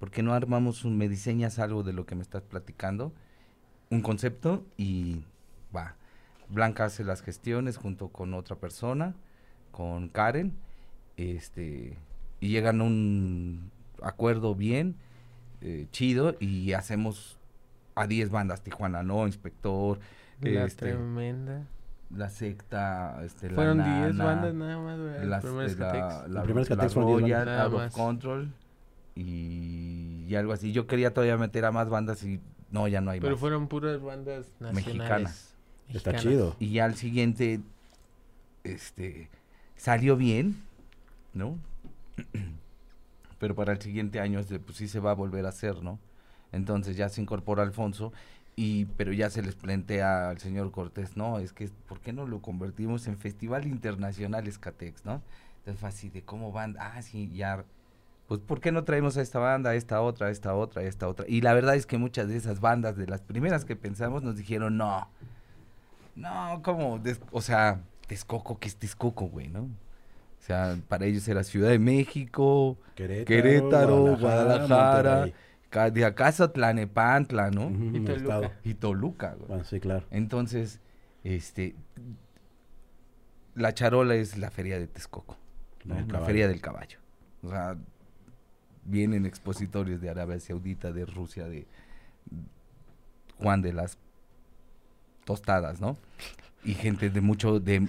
¿Por 0.00 0.10
qué 0.10 0.22
no 0.22 0.32
armamos 0.34 0.84
un, 0.84 0.96
me 0.98 1.08
diseñas 1.08 1.58
algo 1.58 1.82
de 1.82 1.92
lo 1.92 2.06
que 2.06 2.14
me 2.14 2.22
estás 2.22 2.42
platicando? 2.42 3.12
Un 3.90 4.02
concepto 4.02 4.64
y 4.76 5.22
va. 5.74 5.94
Blanca 6.48 6.84
hace 6.86 7.04
las 7.04 7.22
gestiones 7.22 7.76
junto 7.76 8.08
con 8.08 8.34
otra 8.34 8.56
persona, 8.56 9.14
con 9.70 10.08
Karen, 10.08 10.54
este, 11.16 11.96
y 12.40 12.48
llegan 12.48 12.80
a 12.80 12.84
un 12.84 13.70
acuerdo 14.02 14.54
bien, 14.54 14.96
eh, 15.60 15.86
chido, 15.90 16.36
y 16.40 16.72
hacemos 16.72 17.38
a 17.94 18.06
10 18.06 18.30
bandas, 18.30 18.62
Tijuana, 18.62 19.02
¿no? 19.02 19.26
Inspector, 19.26 19.98
La 20.40 20.64
este, 20.64 20.86
tremenda. 20.92 21.66
la 22.14 22.30
secta, 22.30 23.20
este, 23.24 23.50
Fueron 23.50 23.78
la 23.78 23.84
10 24.04 24.14
Nana, 24.14 24.24
bandas 24.24 24.54
nada 24.54 24.78
más, 24.78 24.98
güey. 25.00 25.16
el 25.16 25.30
las- 25.30 25.42
primer 25.44 25.78
la, 25.78 25.92
la, 26.28 26.28
la 26.28 26.88
fueron 26.88 27.24
10 27.24 27.44
Royal. 27.44 27.48
Out 27.60 27.72
of. 27.74 27.92
Control 27.92 28.52
y, 29.16 30.24
y 30.28 30.34
algo 30.36 30.52
así. 30.52 30.72
Yo 30.72 30.86
quería 30.86 31.12
todavía 31.12 31.36
meter 31.36 31.64
a 31.64 31.72
más 31.72 31.88
bandas 31.88 32.22
y 32.24 32.40
no, 32.70 32.88
ya 32.88 33.00
no 33.00 33.10
hay 33.10 33.20
Pero 33.20 33.32
más. 33.32 33.40
fueron 33.40 33.68
puras 33.68 34.00
bandas 34.00 34.46
nacionales. 34.60 34.86
Mexicanas. 34.86 35.54
Está 35.88 36.12
mexicanas. 36.12 36.22
chido. 36.22 36.56
Y 36.58 36.72
ya 36.72 36.84
al 36.84 36.96
siguiente, 36.96 37.60
este, 38.64 39.30
salió 39.76 40.16
bien, 40.16 40.56
¿no? 41.32 41.58
Pero 43.38 43.54
para 43.54 43.72
el 43.72 43.80
siguiente 43.80 44.20
año, 44.20 44.40
este, 44.40 44.58
pues 44.58 44.76
sí 44.76 44.88
se 44.88 45.00
va 45.00 45.12
a 45.12 45.14
volver 45.14 45.46
a 45.46 45.50
hacer, 45.50 45.82
¿no? 45.82 45.98
Entonces 46.52 46.96
ya 46.96 47.08
se 47.08 47.20
incorpora 47.20 47.62
Alfonso, 47.62 48.12
y 48.56 48.86
pero 48.96 49.12
ya 49.12 49.30
se 49.30 49.40
les 49.40 49.54
plantea 49.54 50.30
al 50.30 50.38
señor 50.38 50.72
Cortés, 50.72 51.16
no, 51.16 51.38
es 51.38 51.52
que, 51.52 51.68
¿por 51.86 52.00
qué 52.00 52.12
no 52.12 52.26
lo 52.26 52.42
convertimos 52.42 53.06
en 53.06 53.16
Festival 53.16 53.68
Internacional 53.68 54.48
Escatex, 54.48 55.04
no? 55.04 55.22
Entonces 55.58 55.78
fue 55.78 55.88
así 55.88 56.08
de 56.08 56.22
cómo 56.22 56.50
van, 56.50 56.76
ah, 56.80 57.00
sí, 57.02 57.30
ya, 57.32 57.64
pues 58.28 58.40
¿por 58.40 58.60
qué 58.60 58.72
no 58.72 58.84
traemos 58.84 59.16
a 59.16 59.22
esta 59.22 59.38
banda, 59.38 59.70
a 59.70 59.74
esta 59.74 60.02
otra, 60.02 60.26
a 60.26 60.30
esta 60.30 60.54
otra, 60.54 60.82
a 60.82 60.84
esta 60.84 61.08
otra? 61.08 61.24
Y 61.26 61.40
la 61.40 61.54
verdad 61.54 61.74
es 61.74 61.86
que 61.86 61.96
muchas 61.96 62.28
de 62.28 62.36
esas 62.36 62.60
bandas, 62.60 62.96
de 62.96 63.06
las 63.06 63.22
primeras 63.22 63.64
que 63.64 63.74
pensamos, 63.74 64.22
nos 64.22 64.36
dijeron, 64.36 64.76
no, 64.76 65.08
no, 66.14 66.60
como, 66.62 67.00
o 67.32 67.40
sea, 67.40 67.80
Texcoco, 68.06 68.58
¿qué 68.58 68.68
es 68.68 68.76
Texcoco, 68.76 69.28
güey, 69.28 69.48
no? 69.48 69.62
O 69.62 70.42
sea, 70.48 70.76
para 70.88 71.06
ellos 71.06 71.26
era 71.26 71.42
Ciudad 71.42 71.70
de 71.70 71.78
México, 71.78 72.76
Querétaro, 72.94 73.24
Querétaro, 73.26 74.16
Guadalajara, 74.18 75.28
de 75.90 76.04
acaso 76.04 76.50
Tlanepantla, 76.50 77.50
¿no? 77.50 77.68
Ujú, 77.68 77.96
Y 77.96 78.00
Toluca. 78.00 78.12
estado. 78.12 78.50
Y 78.62 78.74
Toluca, 78.74 79.34
güey. 79.36 79.48
Bueno, 79.48 79.64
sí, 79.64 79.80
claro. 79.80 80.04
Entonces, 80.10 80.80
este, 81.24 81.74
la 83.54 83.72
charola 83.72 84.14
es 84.14 84.36
la 84.36 84.50
feria 84.50 84.78
de 84.78 84.86
Texcoco, 84.86 85.36
la 85.84 86.20
feria 86.20 86.46
del 86.46 86.60
caballo. 86.60 86.98
O 87.42 87.50
sea, 87.50 87.76
vienen 88.88 89.26
expositores 89.26 90.00
de 90.00 90.10
Arabia 90.10 90.40
Saudita, 90.40 90.92
de 90.92 91.04
Rusia, 91.06 91.46
de 91.48 91.66
Juan 93.38 93.62
de 93.62 93.72
las 93.72 93.98
tostadas, 95.24 95.80
¿no? 95.80 95.96
Y 96.64 96.74
gente 96.74 97.08
de 97.08 97.20
mucho, 97.20 97.60
de, 97.60 97.86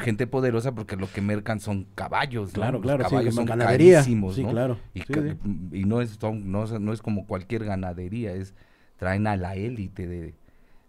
gente 0.00 0.26
poderosa 0.26 0.72
porque 0.74 0.96
lo 0.96 1.08
que 1.10 1.20
mercan 1.20 1.60
son 1.60 1.86
caballos, 1.94 2.48
¿no? 2.48 2.54
Claro, 2.54 2.78
Los 2.78 2.82
claro, 2.82 3.04
sí, 3.04 3.10
caballos 3.10 3.34
son 3.34 3.46
ganadería. 3.46 3.98
carísimos, 3.98 4.34
Sí, 4.34 4.42
¿no? 4.42 4.50
claro. 4.50 4.78
Y, 4.92 5.02
Sí, 5.02 5.84
no 5.86 6.00
es 6.00 6.10
son- 6.20 6.50
no, 6.50 6.64
es- 6.64 6.80
no 6.80 6.92
es 6.92 7.00
como 7.00 7.26
cualquier 7.26 7.64
ganadería, 7.64 8.32
es 8.32 8.54
traen 8.96 9.26
a 9.28 9.36
la 9.36 9.54
élite 9.54 10.08
de, 10.08 10.34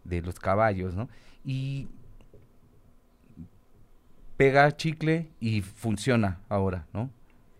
de 0.05 0.21
los 0.23 0.39
caballos, 0.39 0.95
¿no? 0.95 1.07
Y 1.45 1.87
pega 4.37 4.75
chicle 4.75 5.27
y 5.39 5.61
funciona 5.61 6.39
ahora, 6.49 6.85
¿no? 6.93 7.09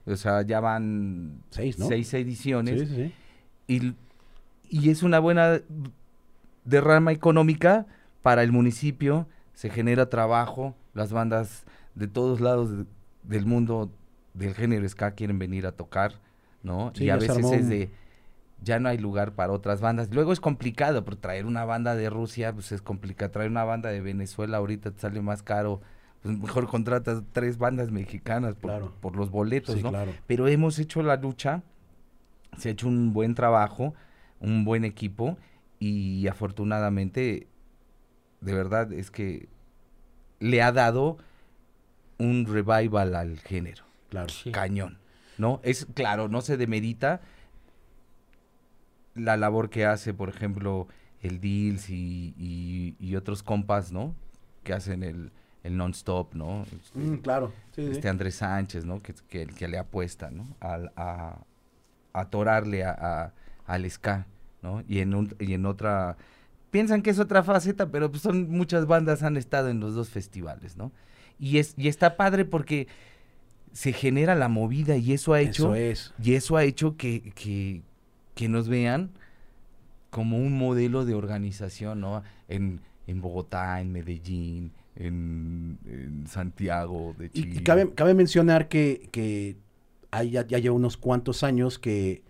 O 0.10 0.18
sea, 0.18 0.42
ya 0.42 0.60
van 0.60 1.42
Seis, 1.50 1.78
¿no? 1.80 1.88
seis 1.88 2.14
ediciones 2.14 2.80
Sí, 2.82 2.86
sí, 2.88 2.96
sí. 2.96 3.14
y, 3.68 3.96
y 4.70 4.90
es 4.90 5.04
una 5.04 5.20
buena 5.20 5.62
derrama 6.66 7.12
económica 7.12 7.86
para 8.22 8.44
el 8.44 8.52
municipio, 8.52 9.28
se 9.54 9.70
genera 9.70 10.10
trabajo, 10.10 10.76
las 10.94 11.12
bandas 11.12 11.66
de 11.96 12.08
todos 12.08 12.42
lados 12.42 12.72
de- 12.78 12.86
del 13.24 13.46
mundo 13.46 13.92
del 14.34 14.54
género 14.54 14.88
ska 14.88 15.12
quieren 15.12 15.40
venir 15.40 15.66
a 15.66 15.72
tocar, 15.72 16.14
¿no? 16.64 16.92
Sí, 16.96 17.06
y 17.06 17.10
a 17.10 17.16
veces 17.18 17.46
es 17.52 17.70
de 17.70 17.90
ya 18.62 18.80
no 18.80 18.90
hay 18.90 18.98
lugar 18.98 19.34
para 19.36 19.54
otras 19.54 19.80
bandas. 19.80 20.14
Luego 20.14 20.34
es 20.34 20.40
complicado, 20.42 21.06
pero 21.06 21.18
traer 21.18 21.46
una 21.46 21.64
banda 21.64 21.96
de 21.96 22.10
Rusia, 22.10 22.52
pues 22.54 22.72
es 22.74 22.82
complicado. 22.82 23.32
Traer 23.32 23.50
una 23.50 23.64
banda 23.64 23.90
de 23.90 24.02
Venezuela 24.02 24.58
ahorita 24.58 24.92
te 24.92 25.00
sale 25.00 25.22
más 25.22 25.44
caro. 25.44 25.82
Pues 26.22 26.38
mejor 26.38 26.68
contratas 26.68 27.24
tres 27.32 27.58
bandas 27.58 27.92
mexicanas 27.92 28.56
por, 28.56 28.72
Claro. 28.72 28.94
por 29.00 29.16
los 29.16 29.30
boletos, 29.32 29.76
Sí, 29.76 29.84
¿no? 29.84 29.90
claro. 29.90 30.12
pero 30.28 30.48
hemos 30.48 30.78
hecho 30.80 31.02
la 31.02 31.16
lucha, 31.16 31.64
se 32.58 32.70
ha 32.70 32.72
hecho 32.74 32.88
un 32.88 33.14
buen 33.14 33.36
trabajo, 33.36 33.94
un 34.42 34.66
buen 34.66 34.84
equipo 34.84 35.38
y 35.80 36.28
afortunadamente, 36.28 37.48
de 38.42 38.54
verdad 38.54 38.92
es 38.92 39.12
que 39.12 39.48
le 40.40 40.62
ha 40.62 40.72
dado 40.74 41.18
un 42.18 42.46
revival 42.46 43.16
al 43.16 43.40
género, 43.40 43.84
Claro. 44.10 44.28
Sí. 44.30 44.52
cañón, 44.52 44.98
¿no? 45.38 45.62
Es 45.64 45.86
claro, 45.94 46.28
no 46.28 46.42
se 46.42 46.58
demerita 46.58 47.22
la 49.16 49.38
labor 49.38 49.70
que 49.70 49.86
hace, 49.86 50.14
por 50.14 50.30
ejemplo, 50.30 50.88
el 51.22 51.40
Deals 51.42 51.90
y, 51.90 52.34
y- 52.38 52.96
y 53.00 53.16
otros 53.16 53.44
compas, 53.44 53.92
¿no? 53.92 54.16
Que 54.64 54.74
hacen 54.74 55.04
el, 55.04 55.32
el 55.64 55.76
non-stop, 55.78 56.34
¿no? 56.36 56.64
Este, 56.64 57.00
Mm, 57.00 57.18
claro. 57.18 57.52
Sí, 57.76 57.86
sí. 57.86 57.92
este 57.92 58.10
Andrés 58.10 58.36
Sánchez, 58.36 58.86
¿no? 58.86 59.02
Que, 59.02 59.14
que, 59.30 59.46
que 59.48 59.68
le 59.68 59.78
apuesta, 59.78 60.30
¿no? 60.32 60.48
Al- 60.60 60.92
a, 60.96 61.40
a 62.14 62.20
atorarle 62.22 62.84
a, 62.84 62.92
a- 62.92 63.34
al 63.66 63.90
ska, 63.90 64.26
¿no? 64.62 64.84
Y 64.88 65.00
en, 65.00 65.14
un- 65.14 65.36
y 65.40 65.54
en 65.54 65.66
otra 65.66 66.18
piensan 66.72 67.02
que 67.02 67.10
es 67.10 67.20
otra 67.20 67.44
faceta, 67.44 67.90
pero 67.90 68.10
pues 68.10 68.22
son 68.24 68.50
muchas 68.50 68.86
bandas 68.86 69.24
han 69.24 69.38
estado 69.38 69.70
en 69.70 69.80
los 69.80 69.96
dos 69.96 70.10
festivales, 70.10 70.78
¿no? 70.78 70.92
Y 71.40 71.58
es 71.58 71.74
y 71.78 71.88
está 71.88 72.16
padre 72.18 72.46
porque 72.46 72.88
se 73.72 73.94
genera 73.94 74.36
la 74.36 74.50
movida 74.50 74.98
y 74.98 75.14
eso 75.14 75.34
ha 75.34 75.42
hecho 75.42 75.74
Eso 75.74 75.76
es. 75.76 76.14
y 76.22 76.34
eso 76.34 76.58
ha 76.58 76.64
hecho 76.64 76.98
que, 76.98 77.32
que, 77.36 77.82
que 78.36 78.50
nos 78.50 78.68
vean 78.68 79.12
como 80.10 80.38
un 80.38 80.58
modelo 80.58 81.06
de 81.06 81.14
organización, 81.14 82.02
¿no? 82.02 82.24
En, 82.48 82.82
en 83.08 83.22
Bogotá, 83.22 83.80
en 83.82 83.92
Medellín, 83.92 84.72
en, 85.00 85.80
en 85.86 86.28
Santiago 86.28 87.16
de 87.18 87.32
Chile. 87.32 87.56
y 87.56 87.64
cabe, 87.64 87.94
cabe 87.96 88.14
mencionar 88.14 88.68
que, 88.68 89.10
que 89.12 89.58
hay 90.12 90.32
ya, 90.32 90.46
ya 90.46 90.60
lleva 90.60 90.76
unos 90.76 90.98
cuantos 90.98 91.44
años 91.44 91.80
que, 91.80 92.24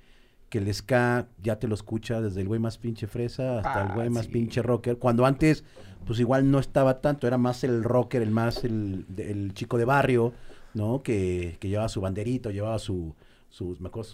que 0.50 0.60
el 0.60 0.74
ska 0.74 1.28
ya 1.44 1.60
te 1.60 1.68
lo 1.68 1.76
escucha 1.76 2.22
desde 2.22 2.42
el 2.42 2.48
güey 2.48 2.60
más 2.60 2.78
pinche 2.78 3.08
fresa 3.08 3.60
hasta 3.60 3.82
el 3.82 3.88
Ah, 3.90 3.94
güey 3.96 4.10
más 4.10 4.26
sí. 4.26 4.32
pinche 4.32 4.62
rocker. 4.62 4.98
Cuando 4.98 5.26
antes, 5.26 5.64
pues 6.06 6.20
igual 6.20 6.50
no 6.52 6.60
estaba 6.60 7.02
tanto, 7.02 7.28
era 7.28 7.38
más 7.38 7.64
el 7.64 7.84
rocker, 7.84 8.22
el 8.22 8.32
más 8.32 8.64
el, 8.64 9.06
el 9.18 9.54
chico 9.54 9.78
de 9.78 9.86
barrio, 9.86 10.34
¿no? 10.74 11.02
Que, 11.04 11.58
que 11.60 11.70
llevaba 11.70 11.90
su 11.90 12.02
banderito, 12.02 12.52
llevaba 12.52 12.80
su, 12.80 13.16
sus, 13.50 13.82
me 13.82 13.88
acuerdo, 13.90 14.12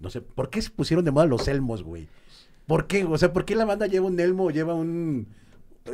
no 0.00 0.10
sé, 0.10 0.20
¿por 0.20 0.50
qué 0.50 0.60
se 0.62 0.70
pusieron 0.70 1.04
de 1.04 1.10
moda 1.10 1.26
los 1.26 1.48
elmos, 1.48 1.82
güey? 1.82 2.08
¿Por 2.66 2.86
qué? 2.86 3.04
O 3.04 3.18
sea, 3.18 3.32
¿por 3.32 3.44
qué 3.44 3.54
la 3.54 3.64
banda 3.66 3.86
lleva 3.86 4.06
un 4.06 4.18
elmo 4.20 4.50
lleva 4.50 4.74
un... 4.74 5.28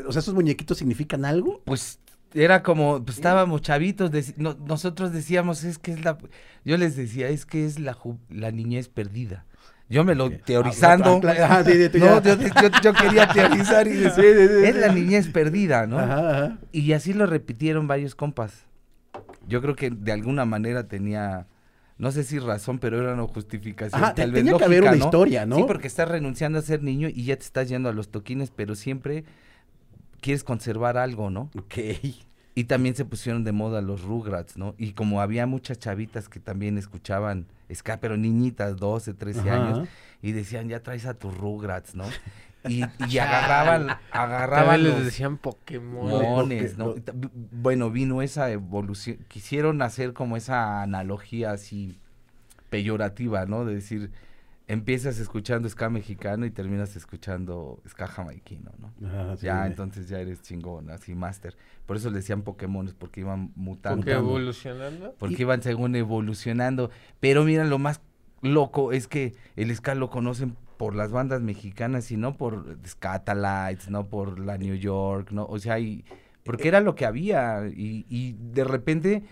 O 0.06 0.12
sea, 0.12 0.20
¿esos 0.20 0.34
muñequitos 0.34 0.78
significan 0.78 1.24
algo? 1.24 1.62
Pues 1.64 1.98
era 2.32 2.62
como, 2.62 3.04
pues 3.04 3.16
estábamos 3.18 3.60
chavitos, 3.62 4.10
no- 4.36 4.54
nosotros 4.66 5.12
decíamos, 5.12 5.64
es 5.64 5.78
que 5.78 5.92
es 5.92 6.04
la, 6.04 6.16
yo 6.64 6.76
les 6.76 6.94
decía, 6.96 7.28
es 7.28 7.44
que 7.44 7.64
es 7.66 7.80
la, 7.80 7.96
la 8.28 8.52
niñez 8.52 8.88
perdida. 8.88 9.46
Yo 9.88 10.04
me 10.04 10.14
lo 10.14 10.30
teorizando. 10.30 11.20
Ah, 11.26 11.64
sí, 11.66 11.72
sí, 11.72 11.88
tú 11.88 11.98
no, 11.98 12.22
yo, 12.22 12.36
yo- 12.36 12.80
yo 12.80 12.92
quería 12.94 13.26
teorizar 13.26 13.88
y 13.88 13.90
decir, 13.96 14.24
Sí, 14.60 14.66
es 14.66 14.76
la 14.76 14.92
niñez 14.92 15.26
perdida, 15.26 15.88
¿no? 15.88 15.98
Ajá, 15.98 16.30
ajá. 16.44 16.58
Y 16.70 16.92
así 16.92 17.12
lo 17.12 17.26
repitieron 17.26 17.88
varios 17.88 18.14
compas. 18.14 18.66
Yo 19.48 19.60
creo 19.60 19.74
que 19.74 19.90
de 19.90 20.12
alguna 20.12 20.44
manera 20.44 20.86
tenía, 20.86 21.48
no 21.98 22.12
sé 22.12 22.22
si 22.22 22.38
razón, 22.38 22.78
pero 22.78 23.00
era 23.02 23.14
una 23.14 23.26
justificación. 23.26 24.00
Ajá, 24.04 24.14
tal 24.14 24.30
vez 24.30 24.44
tenía 24.44 24.56
que 24.56 24.64
haber 24.64 24.82
una 24.84 24.96
historia, 24.96 25.44
¿no? 25.46 25.56
Sí, 25.56 25.64
porque 25.66 25.88
estás 25.88 26.08
renunciando 26.08 26.60
a 26.60 26.62
ser 26.62 26.84
niño 26.84 27.08
y 27.12 27.24
ya 27.24 27.34
te 27.36 27.42
estás 27.42 27.68
yendo 27.68 27.88
a 27.88 27.92
los 27.92 28.10
toquines, 28.12 28.52
pero 28.54 28.76
siempre 28.76 29.24
quieres 30.20 30.44
conservar 30.44 30.96
algo, 30.98 31.30
¿no? 31.30 31.50
Ok. 31.58 31.78
Y 32.54 32.64
también 32.64 32.94
se 32.94 33.04
pusieron 33.04 33.44
de 33.44 33.52
moda 33.52 33.80
los 33.80 34.02
Rugrats, 34.02 34.56
¿no? 34.56 34.74
Y 34.76 34.92
como 34.92 35.20
había 35.20 35.46
muchas 35.46 35.78
chavitas 35.78 36.28
que 36.28 36.40
también 36.40 36.78
escuchaban 36.78 37.46
ska, 37.72 37.98
pero 38.00 38.16
niñitas, 38.16 38.76
12, 38.76 39.14
13 39.14 39.40
Ajá. 39.40 39.54
años, 39.54 39.88
y 40.20 40.32
decían, 40.32 40.68
ya 40.68 40.82
traes 40.82 41.06
a 41.06 41.14
tus 41.14 41.36
Rugrats, 41.36 41.94
¿no? 41.94 42.04
Y, 42.68 42.84
y 43.08 43.18
agarraban, 43.18 43.88
agarraban 44.10 44.82
vez 44.82 44.82
les 44.82 44.94
los 44.96 45.04
decían 45.06 45.38
Pokémon. 45.38 46.10
mones, 46.10 46.76
¿no? 46.76 46.88
lo- 46.88 46.94
Bueno, 47.52 47.90
vino 47.90 48.20
esa 48.20 48.50
evolución, 48.50 49.18
quisieron 49.28 49.80
hacer 49.80 50.12
como 50.12 50.36
esa 50.36 50.82
analogía 50.82 51.52
así 51.52 51.98
peyorativa, 52.68 53.46
¿no? 53.46 53.64
De 53.64 53.74
decir, 53.76 54.10
empiezas 54.70 55.18
escuchando 55.18 55.68
ska 55.68 55.90
mexicano 55.90 56.46
y 56.46 56.52
terminas 56.52 56.94
escuchando 56.94 57.82
ska 57.88 58.06
jamaiquino, 58.06 58.70
¿no? 58.78 58.94
Ajá, 59.04 59.36
sí. 59.36 59.46
Ya, 59.46 59.66
entonces 59.66 60.08
ya 60.08 60.20
eres 60.20 60.42
chingón, 60.42 60.90
así 60.90 61.16
máster. 61.16 61.56
Por 61.86 61.96
eso 61.96 62.08
le 62.08 62.18
decían 62.18 62.42
Pokémones, 62.42 62.94
porque 62.94 63.20
iban 63.20 63.50
mutando. 63.56 63.96
Porque 63.96 64.12
evolucionando. 64.12 65.16
Porque 65.18 65.42
iban 65.42 65.60
según 65.62 65.96
evolucionando. 65.96 66.90
Pero 67.18 67.42
mira, 67.42 67.64
lo 67.64 67.80
más 67.80 68.00
loco 68.42 68.92
es 68.92 69.08
que 69.08 69.34
el 69.56 69.74
ska 69.74 69.96
lo 69.96 70.08
conocen 70.08 70.56
por 70.76 70.94
las 70.94 71.10
bandas 71.10 71.42
mexicanas 71.42 72.12
y 72.12 72.16
no 72.16 72.36
por 72.36 72.78
Scatalites, 72.86 73.90
no 73.90 74.06
por 74.06 74.38
la 74.38 74.56
New 74.56 74.76
York, 74.76 75.32
no, 75.32 75.46
o 75.46 75.58
sea, 75.58 75.80
y, 75.80 76.04
porque 76.44 76.68
era 76.68 76.80
lo 76.80 76.94
que 76.94 77.04
había 77.04 77.66
y, 77.66 78.06
y 78.08 78.36
de 78.38 78.64
repente 78.64 79.24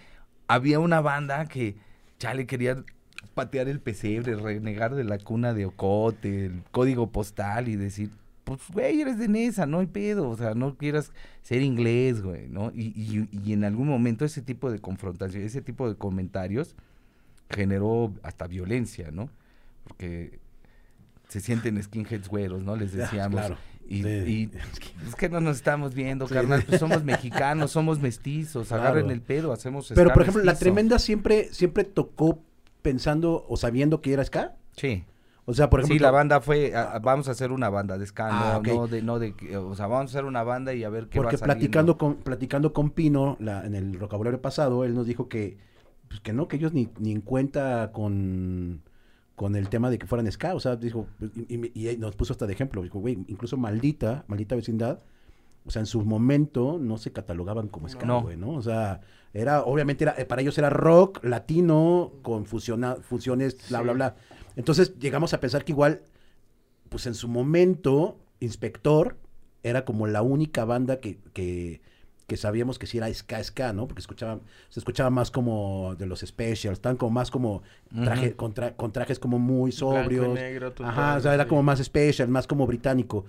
había 0.46 0.78
una 0.78 1.00
banda 1.00 1.46
que 1.46 1.76
ya 2.18 2.34
le 2.34 2.46
quería 2.46 2.84
patear 3.34 3.68
el 3.68 3.80
pesebre, 3.80 4.34
renegar 4.36 4.94
de 4.94 5.04
la 5.04 5.18
cuna 5.18 5.54
de 5.54 5.66
Ocote, 5.66 6.46
el 6.46 6.62
código 6.70 7.10
postal 7.12 7.68
y 7.68 7.76
decir, 7.76 8.10
pues, 8.44 8.60
güey, 8.72 9.00
eres 9.00 9.18
de 9.18 9.28
Nesa, 9.28 9.66
no 9.66 9.80
hay 9.80 9.86
pedo, 9.86 10.28
o 10.28 10.36
sea, 10.36 10.54
no 10.54 10.76
quieras 10.76 11.12
ser 11.42 11.62
inglés, 11.62 12.22
güey, 12.22 12.48
¿no? 12.48 12.72
Y, 12.74 12.86
y, 12.96 13.28
y 13.44 13.52
en 13.52 13.64
algún 13.64 13.88
momento 13.88 14.24
ese 14.24 14.42
tipo 14.42 14.70
de 14.70 14.78
confrontación, 14.80 15.42
ese 15.44 15.60
tipo 15.62 15.88
de 15.88 15.96
comentarios 15.96 16.74
generó 17.50 18.12
hasta 18.22 18.46
violencia, 18.46 19.10
¿no? 19.10 19.30
Porque 19.84 20.38
se 21.28 21.40
sienten 21.40 21.82
skinheads 21.82 22.28
güeros, 22.28 22.62
¿no? 22.62 22.76
Les 22.76 22.94
Ah, 22.94 22.98
decíamos. 22.98 23.40
claro. 23.40 23.56
Y, 23.86 24.02
Sí. 24.02 24.08
y 24.08 24.50
es 25.08 25.14
que 25.14 25.30
no 25.30 25.40
nos 25.40 25.56
estamos 25.56 25.94
viendo, 25.94 26.28
Sí. 26.28 26.34
carnal, 26.34 26.62
pues 26.66 26.78
somos 26.80 27.04
mexicanos, 27.04 27.70
somos 27.70 28.00
mestizos, 28.00 28.68
Claro. 28.68 28.82
agarren 28.82 29.10
el 29.10 29.22
pedo, 29.22 29.52
hacemos 29.52 29.90
Pero, 29.94 30.12
por 30.12 30.22
ejemplo, 30.22 30.42
la 30.44 30.54
tremenda 30.58 30.98
siempre, 30.98 31.48
siempre 31.52 31.84
tocó 31.84 32.42
pensando 32.90 33.44
o 33.48 33.56
sabiendo 33.56 34.00
que 34.00 34.12
era 34.12 34.24
ska. 34.24 34.56
Sí. 34.76 35.04
O 35.44 35.54
sea, 35.54 35.70
por 35.70 35.80
ejemplo. 35.80 35.94
sí, 35.96 35.98
la 36.02 36.10
banda 36.10 36.40
fue, 36.40 36.74
a- 36.74 36.98
vamos 36.98 37.26
a 37.28 37.30
hacer 37.32 37.52
una 37.52 37.70
banda 37.70 37.96
de 37.98 38.04
ska, 38.06 38.28
Ah, 38.30 38.52
no, 38.52 38.58
ok. 38.58 38.66
no 38.68 38.86
de, 38.86 39.02
no 39.02 39.18
de, 39.18 39.34
o 39.56 39.74
sea, 39.74 39.86
vamos 39.86 40.10
a 40.10 40.18
hacer 40.18 40.24
una 40.26 40.42
banda 40.42 40.74
y 40.74 40.84
a 40.84 40.90
ver 40.90 41.08
qué 41.08 41.18
Porque 41.18 41.36
va 41.36 41.44
platicando 41.44 41.96
con, 41.96 42.16
platicando 42.16 42.72
con 42.72 42.90
Pino 42.90 43.36
la- 43.40 43.64
en 43.64 43.74
el 43.74 43.96
vocabulario 43.98 44.40
pasado, 44.42 44.84
él 44.84 44.94
nos 44.94 45.06
dijo 45.06 45.28
que, 45.28 45.56
pues, 46.08 46.20
que 46.20 46.32
no, 46.34 46.48
que 46.48 46.56
ellos 46.56 46.72
ni, 46.74 46.88
ni 46.98 47.12
en 47.12 47.20
cuenta 47.22 47.92
con, 47.92 48.82
con 49.36 49.56
el 49.56 49.68
tema 49.70 49.88
de 49.88 49.98
que 49.98 50.06
fueran 50.06 50.30
ska. 50.30 50.54
O 50.54 50.60
sea, 50.60 50.76
dijo, 50.76 51.06
y, 51.48 51.54
y- 51.78 51.88
y 51.90 51.96
nos 51.96 52.14
puso 52.16 52.32
hasta 52.34 52.46
de 52.46 52.52
ejemplo. 52.52 52.82
Dijo, 52.82 52.98
güey, 52.98 53.18
incluso 53.28 53.56
maldita, 53.56 54.24
maldita 54.28 54.54
vecindad. 54.54 55.00
O 55.68 55.70
sea, 55.70 55.80
en 55.80 55.86
su 55.86 56.02
momento 56.02 56.78
no 56.80 56.96
se 56.96 57.12
catalogaban 57.12 57.68
como 57.68 57.88
ska, 57.90 58.06
No. 58.06 58.22
güey, 58.22 58.38
¿no? 58.38 58.52
O 58.52 58.62
sea, 58.62 59.02
era, 59.34 59.62
obviamente 59.64 60.04
era, 60.04 60.16
para 60.26 60.40
ellos 60.40 60.56
era 60.56 60.70
rock, 60.70 61.22
latino, 61.22 62.12
con 62.22 62.46
fusiona, 62.46 62.96
fusiones, 62.96 63.68
bla, 63.68 63.82
bla, 63.82 63.92
Sí. 63.92 63.96
bla. 63.96 64.16
Entonces 64.56 64.98
llegamos 64.98 65.34
a 65.34 65.40
pensar 65.40 65.66
que 65.66 65.72
igual, 65.72 66.00
pues 66.88 67.06
en 67.06 67.12
su 67.14 67.28
momento, 67.28 68.16
Inspector 68.40 69.16
era 69.62 69.84
como 69.84 70.06
la 70.06 70.22
única 70.22 70.64
banda 70.64 71.00
que, 71.00 71.18
que, 71.34 71.82
que 72.26 72.36
sabíamos 72.38 72.78
que 72.78 72.86
sí 72.86 72.96
era 72.96 73.12
ska, 73.12 73.44
ska, 73.44 73.74
¿no? 73.74 73.86
Porque 73.88 74.00
escuchaban, 74.00 74.40
se 74.70 74.80
escuchaba 74.80 75.10
más 75.10 75.30
como 75.30 75.96
de 75.98 76.06
los 76.06 76.20
specials, 76.20 76.80
tan 76.80 76.96
como 76.96 77.10
más 77.10 77.30
como 77.30 77.62
traje, 78.04 78.34
con, 78.36 78.54
tra- 78.54 78.74
con 78.74 78.90
trajes 78.92 79.18
como 79.18 79.38
muy 79.38 79.68
y 79.68 79.72
sobrios. 79.72 80.34
negro, 80.34 80.72
total, 80.72 80.92
Ajá, 80.92 81.16
o 81.16 81.20
sea, 81.20 81.34
era 81.34 81.42
sí. 81.44 81.48
como 81.50 81.62
más 81.62 81.78
special, 81.84 82.28
más 82.28 82.46
como 82.46 82.66
británico. 82.66 83.26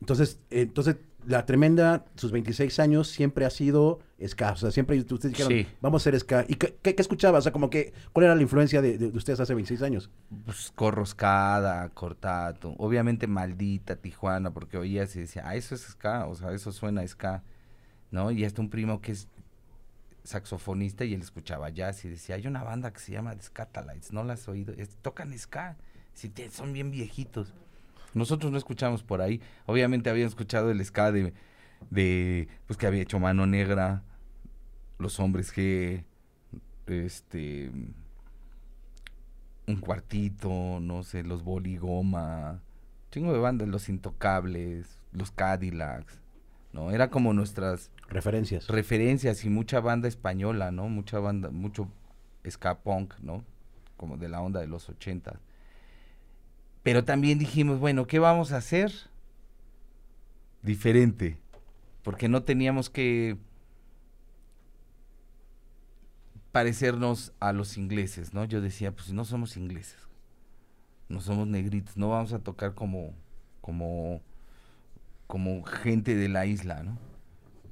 Entonces, 0.00 0.40
entonces 0.50 0.96
la 1.26 1.44
tremenda, 1.44 2.06
sus 2.16 2.32
26 2.32 2.78
años, 2.78 3.08
siempre 3.08 3.44
ha 3.44 3.50
sido 3.50 4.00
ska. 4.26 4.52
O 4.52 4.56
sea, 4.56 4.70
siempre 4.70 4.98
ustedes 4.98 5.32
dijeron, 5.36 5.52
Sí. 5.52 5.66
vamos 5.82 6.00
a 6.00 6.02
hacer 6.08 6.18
ska. 6.18 6.46
¿Y 6.48 6.54
qué, 6.54 6.78
qué, 6.80 6.94
qué 6.94 7.02
escuchaba? 7.02 7.38
O 7.38 7.42
sea, 7.42 7.52
como 7.52 7.68
que, 7.68 7.92
¿cuál 8.14 8.24
era 8.24 8.34
la 8.34 8.40
influencia 8.40 8.80
de, 8.80 8.96
de 8.96 9.06
ustedes 9.08 9.38
hace 9.38 9.52
26 9.54 9.82
años? 9.82 10.10
pues, 10.46 10.72
Corroscada, 10.74 11.86
Cortato, 11.90 12.74
obviamente 12.78 13.26
maldita 13.26 13.96
Tijuana, 13.96 14.52
porque 14.54 14.78
oías 14.78 15.14
y 15.16 15.20
decía, 15.20 15.42
ah, 15.46 15.56
eso 15.56 15.74
es 15.74 15.82
ska, 15.82 16.26
o 16.26 16.34
sea, 16.34 16.52
eso 16.52 16.72
suena 16.72 17.02
a 17.02 17.06
ska, 17.06 17.42
¿no? 18.10 18.30
Y 18.30 18.44
hasta 18.46 18.62
un 18.62 18.70
primo 18.70 19.02
que 19.02 19.12
es 19.12 19.28
saxofonista 20.24 21.04
y 21.04 21.14
él 21.14 21.20
escuchaba 21.20 21.70
jazz 21.70 22.04
y 22.04 22.08
decía, 22.08 22.36
hay 22.36 22.46
una 22.46 22.62
banda 22.62 22.92
que 22.92 23.00
se 23.00 23.12
llama 23.12 23.34
The 23.36 23.42
Scatalites, 23.42 24.12
¿no 24.12 24.24
la 24.24 24.34
has 24.34 24.48
oído? 24.48 24.72
Es- 24.76 24.96
tocan 25.02 25.36
ska, 25.38 25.76
sí, 26.14 26.28
te- 26.28 26.50
son 26.50 26.72
bien 26.72 26.90
viejitos. 26.90 27.52
Nosotros 28.14 28.50
no 28.50 28.58
escuchamos 28.58 29.02
por 29.02 29.20
ahí, 29.20 29.40
obviamente 29.66 30.10
habían 30.10 30.28
escuchado 30.28 30.70
el 30.70 30.84
ska 30.84 31.12
de, 31.12 31.32
de 31.90 32.48
pues 32.66 32.76
que 32.76 32.86
había 32.86 33.02
hecho 33.02 33.18
Mano 33.18 33.46
Negra, 33.46 34.02
Los 34.98 35.20
Hombres 35.20 35.54
G, 35.54 36.04
este 36.86 37.70
un 39.66 39.76
cuartito, 39.76 40.80
no 40.80 41.02
sé, 41.04 41.22
los 41.22 41.44
boligoma, 41.44 42.60
chingo 43.10 43.32
de 43.32 43.38
bandas, 43.38 43.68
los 43.68 43.88
intocables, 43.88 45.00
los 45.12 45.30
Cadillacs, 45.30 46.20
¿no? 46.72 46.90
Era 46.90 47.10
como 47.10 47.32
nuestras 47.32 47.90
Referencias. 48.08 48.66
referencias 48.66 49.44
y 49.44 49.50
mucha 49.50 49.80
banda 49.80 50.08
española, 50.08 50.72
¿no? 50.72 50.88
Mucha 50.88 51.20
banda, 51.20 51.50
mucho 51.50 51.88
ska 52.48 52.80
punk, 52.80 53.14
¿no? 53.20 53.44
Como 53.96 54.16
de 54.16 54.28
la 54.28 54.40
onda 54.40 54.60
de 54.60 54.66
los 54.66 54.88
80. 54.88 55.38
Pero 56.82 57.04
también 57.04 57.38
dijimos, 57.38 57.78
bueno, 57.78 58.06
¿qué 58.06 58.18
vamos 58.18 58.52
a 58.52 58.56
hacer? 58.56 58.92
Diferente. 60.62 61.38
Porque 62.02 62.28
no 62.28 62.42
teníamos 62.42 62.88
que 62.88 63.36
parecernos 66.52 67.32
a 67.38 67.52
los 67.52 67.76
ingleses, 67.76 68.34
¿no? 68.34 68.44
Yo 68.44 68.60
decía, 68.60 68.92
pues 68.92 69.12
no 69.12 69.24
somos 69.24 69.56
ingleses. 69.56 69.96
No 71.08 71.20
somos 71.20 71.46
negritos, 71.46 71.96
no 71.96 72.08
vamos 72.08 72.32
a 72.32 72.38
tocar 72.38 72.74
como 72.74 73.14
como 73.60 74.22
como 75.26 75.62
gente 75.64 76.14
de 76.14 76.28
la 76.28 76.46
isla, 76.46 76.82
¿no? 76.82 76.98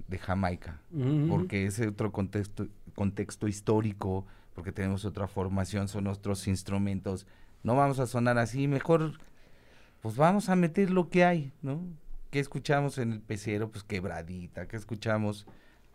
De 0.09 0.19
Jamaica 0.19 0.81
porque 1.29 1.67
es 1.67 1.79
otro 1.81 2.13
contexto, 2.13 2.67
contexto 2.95 3.47
histórico, 3.47 4.27
porque 4.55 4.73
tenemos 4.73 5.05
otra 5.05 5.29
formación, 5.29 5.87
son 5.87 6.07
otros 6.09 6.49
instrumentos. 6.49 7.27
No 7.63 7.77
vamos 7.77 7.99
a 7.99 8.07
sonar 8.07 8.39
así, 8.39 8.69
mejor 8.69 9.19
pues 10.01 10.17
vamos 10.17 10.49
a 10.49 10.57
meter 10.57 10.91
lo 10.91 11.11
que 11.11 11.25
hay, 11.25 11.53
¿no? 11.61 11.83
¿qué 12.31 12.41
escuchamos 12.41 12.99
en 12.99 13.13
el 13.13 13.21
pecero? 13.21 13.71
Pues 13.71 13.85
quebradita, 13.85 14.67
¿qué 14.69 14.77
escuchamos? 14.77 15.47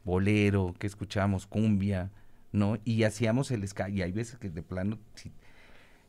Bolero, 0.04 0.74
¿qué 0.80 0.88
escuchamos? 0.88 1.48
Cumbia, 1.48 2.12
¿no? 2.52 2.78
Y 2.84 3.04
hacíamos 3.04 3.52
el 3.52 3.68
ska, 3.68 3.90
y 3.90 4.02
hay 4.02 4.12
veces 4.12 4.38
que 4.38 4.50
de 4.50 4.64
plano 4.64 5.00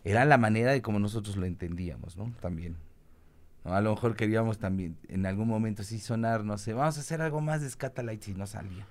era 0.02 0.24
la 0.24 0.38
manera 0.38 0.72
de 0.72 0.82
como 0.82 0.98
nosotros 0.98 1.36
lo 1.36 1.46
entendíamos, 1.46 2.16
¿no? 2.16 2.32
También. 2.40 2.76
A 3.64 3.80
lo 3.80 3.94
mejor 3.94 4.14
queríamos 4.14 4.58
también 4.58 4.98
en 5.08 5.24
algún 5.24 5.48
momento 5.48 5.82
sí 5.84 5.98
sonar, 5.98 6.44
no 6.44 6.58
sé, 6.58 6.74
vamos 6.74 6.98
a 6.98 7.00
hacer 7.00 7.22
algo 7.22 7.40
más 7.40 7.62
de 7.62 7.70
Scatalites 7.70 8.28
y 8.28 8.34
no 8.34 8.46
salía. 8.46 8.86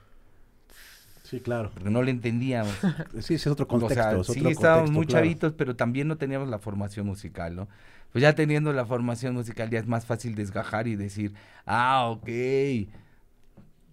Sí, 1.33 1.39
claro. 1.41 1.71
Porque 1.73 1.89
no 1.89 2.03
le 2.03 2.11
entendíamos. 2.11 2.75
Sí, 3.21 3.33
es 3.35 3.47
otro 3.47 3.65
O 3.65 3.67
contexto. 3.67 3.95
sea, 4.11 4.19
es 4.21 4.27
sí 4.27 4.45
otro 4.45 4.51
estábamos 4.51 4.91
contexto, 4.91 4.93
muy 4.93 5.07
claro. 5.07 5.25
chavitos, 5.25 5.53
pero 5.53 5.75
también 5.75 6.07
no 6.07 6.17
teníamos 6.17 6.47
la 6.47 6.59
formación 6.59 7.07
musical, 7.07 7.55
¿no? 7.55 7.67
Pues 8.11 8.21
ya 8.21 8.35
teniendo 8.35 8.71
la 8.71 8.85
formación 8.85 9.33
musical 9.33 9.69
ya 9.71 9.79
es 9.79 9.87
más 9.87 10.05
fácil 10.05 10.35
desgajar 10.35 10.87
y 10.87 10.95
decir, 10.95 11.33
ah, 11.65 12.05
ok, 12.11 12.29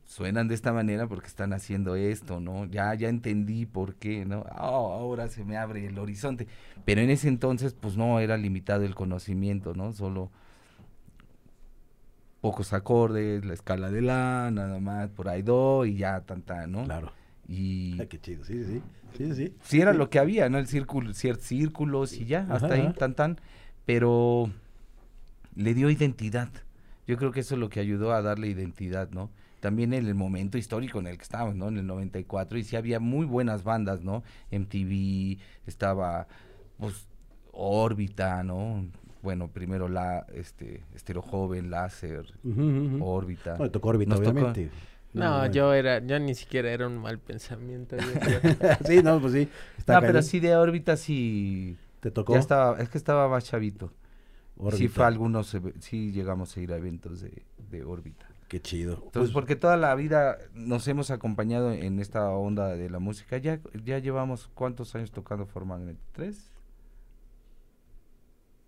suenan 0.05 0.49
de 0.49 0.55
esta 0.55 0.73
manera 0.73 1.07
porque 1.07 1.29
están 1.29 1.53
haciendo 1.55 1.95
esto, 1.97 2.41
¿no? 2.41 2.67
Ya, 2.67 2.93
ya 2.95 3.09
entendí 3.09 3.65
por 3.67 3.95
qué, 3.95 4.25
¿no? 4.27 4.45
Ah, 4.51 4.67
ahora 4.67 5.29
se 5.29 5.45
me 5.45 5.57
abre 5.57 5.87
el 5.87 5.99
horizonte. 5.99 6.47
Pero 6.85 7.01
en 7.01 7.11
ese 7.11 7.29
entonces, 7.29 7.75
pues 7.75 7.97
no 7.97 8.21
era 8.21 8.37
limitado 8.37 8.85
el 8.85 8.95
conocimiento, 8.95 9.75
¿no? 9.75 9.93
Solo 9.93 10.31
pocos 12.41 12.73
acordes, 12.73 13.45
la 13.45 13.55
escala 13.55 13.91
de 13.91 14.03
la, 14.03 14.51
nada 14.53 14.81
más, 14.81 15.11
por 15.11 15.29
ahí 15.29 15.43
do 15.43 15.85
y 15.85 15.97
ya, 15.97 16.21
tan, 16.23 16.43
tan, 16.43 16.73
¿no? 16.73 16.85
Claro. 16.85 17.13
Y 17.53 18.01
Ay, 18.01 18.07
qué 18.07 18.21
chido. 18.21 18.45
Sí, 18.45 18.63
sí. 18.65 18.81
Sí, 19.19 19.35
sí. 19.35 19.55
sí 19.61 19.81
era 19.81 19.91
Sí. 19.93 19.99
lo 19.99 20.09
que 20.09 20.21
había, 20.21 20.49
¿no? 20.49 20.59
El 20.59 20.69
círculo, 20.69 21.13
ciertos 21.15 21.47
círculos 21.47 22.13
y 22.13 22.25
ya, 22.27 22.47
hasta 22.49 22.67
Ajá, 22.67 22.75
ahí, 22.77 22.81
ajá. 22.83 22.93
tan 22.93 23.15
tan, 23.15 23.41
pero 23.87 24.49
le 25.57 25.75
dio 25.75 25.91
identidad. 25.91 26.49
Yo 27.09 27.17
creo 27.17 27.33
que 27.33 27.41
eso 27.41 27.55
es 27.57 27.61
lo 27.61 27.69
que 27.69 27.81
ayudó 27.81 28.13
a 28.13 28.23
darle 28.23 28.47
identidad, 28.47 29.11
¿no? 29.11 29.31
También 29.59 29.93
en 29.95 30.07
el 30.07 30.15
momento 30.15 30.59
histórico 30.59 31.01
en 31.01 31.09
el 31.09 31.17
que 31.17 31.25
estábamos, 31.25 31.57
¿no? 31.57 31.69
En 31.69 31.77
el 31.79 31.87
94, 31.89 32.57
y 32.57 32.63
sí 32.63 32.77
había 32.77 33.01
muy 33.01 33.27
buenas 33.27 33.65
bandas, 33.65 34.01
¿no? 34.03 34.23
MTV, 34.53 35.39
estaba, 35.67 36.29
pues, 36.79 37.09
Órbita, 37.53 38.43
¿no? 38.45 38.87
Bueno, 39.23 39.49
primero 39.49 39.89
la, 39.89 40.25
este, 40.33 40.83
Estero 40.95 41.21
Joven, 41.21 41.69
Láser. 41.71 42.33
Órbita. 43.01 43.59
No, 43.59 43.65
le 43.65 43.71
tocó 43.71 43.89
órbita, 43.89 44.11
Nos 44.11 44.21
tocó- 44.23 44.31
obviamente. 44.31 44.71
No, 45.13 45.47
no. 45.47 45.53
yo 45.53 45.75
era, 45.75 45.99
yo 45.99 46.19
ni 46.21 46.35
siquiera 46.35 46.71
era 46.71 46.87
un 46.87 46.99
mal 46.99 47.19
pensamiento. 47.19 47.97
sí, 48.87 49.03
no, 49.03 49.21
pues 49.21 49.33
sí. 49.33 49.49
Está 49.77 49.95
No, 49.95 50.01
pero 50.07 50.23
sí 50.23 50.41
de 50.41 50.55
Órbita 50.57 50.97
sí... 50.97 51.77
Te 52.01 52.11
tocó. 52.11 52.35
Ya 52.35 52.39
estaba, 52.39 52.81
es 52.81 52.89
que 52.89 52.97
estaba 52.99 53.29
más 53.29 53.45
chavito. 53.45 53.93
Sí 54.73 54.89
fue 54.89 55.05
algunos, 55.07 55.57
sí 55.81 56.13
llegamos 56.13 56.57
a 56.57 56.61
ir 56.61 56.73
a 56.73 56.77
eventos 56.77 57.21
de, 57.21 57.43
de 57.71 57.85
órbita. 57.85 58.29
Qué 58.49 58.61
chido. 58.61 58.95
Entonces, 58.95 59.13
Pues, 59.13 59.31
porque 59.31 59.57
toda 59.57 59.77
la 59.77 59.95
vida 59.95 60.39
nos 60.55 60.87
hemos 60.89 61.11
acompañado 61.11 61.73
en 61.73 62.01
esta 62.01 62.31
onda 62.31 62.69
de 62.69 62.91
la 62.91 62.99
música. 62.99 63.39
Ya, 63.39 63.61
ya 63.85 63.99
llevamos 63.99 64.51
cuántos 64.55 64.95
años 64.95 65.13
tocando 65.13 65.47
formalmente? 65.47 66.03
¿Tres? 66.13 66.51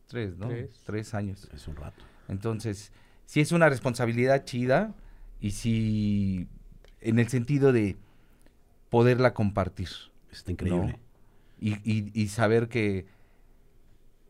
Tres, 0.07 0.37
¿no? 0.37 0.49
Tres. 0.49 0.71
Tres 0.87 1.15
años. 1.15 1.49
es 1.53 1.67
un 1.69 1.77
rato. 1.77 2.03
Entonces, 2.29 2.93
sí 3.27 3.41
es 3.41 3.53
una 3.53 3.69
responsabilidad 3.69 4.45
chida 4.45 4.95
y 5.43 5.51
sí 5.51 6.49
en 7.03 7.19
el 7.19 7.29
sentido 7.29 7.73
de 7.73 7.97
poderla 8.89 9.35
compartir. 9.35 9.89
Está 10.31 10.53
increíble. 10.53 10.93
¿no? 10.93 10.99
Y, 11.61 11.75
y, 11.85 12.11
y 12.15 12.29
saber 12.29 12.69
que 12.69 13.07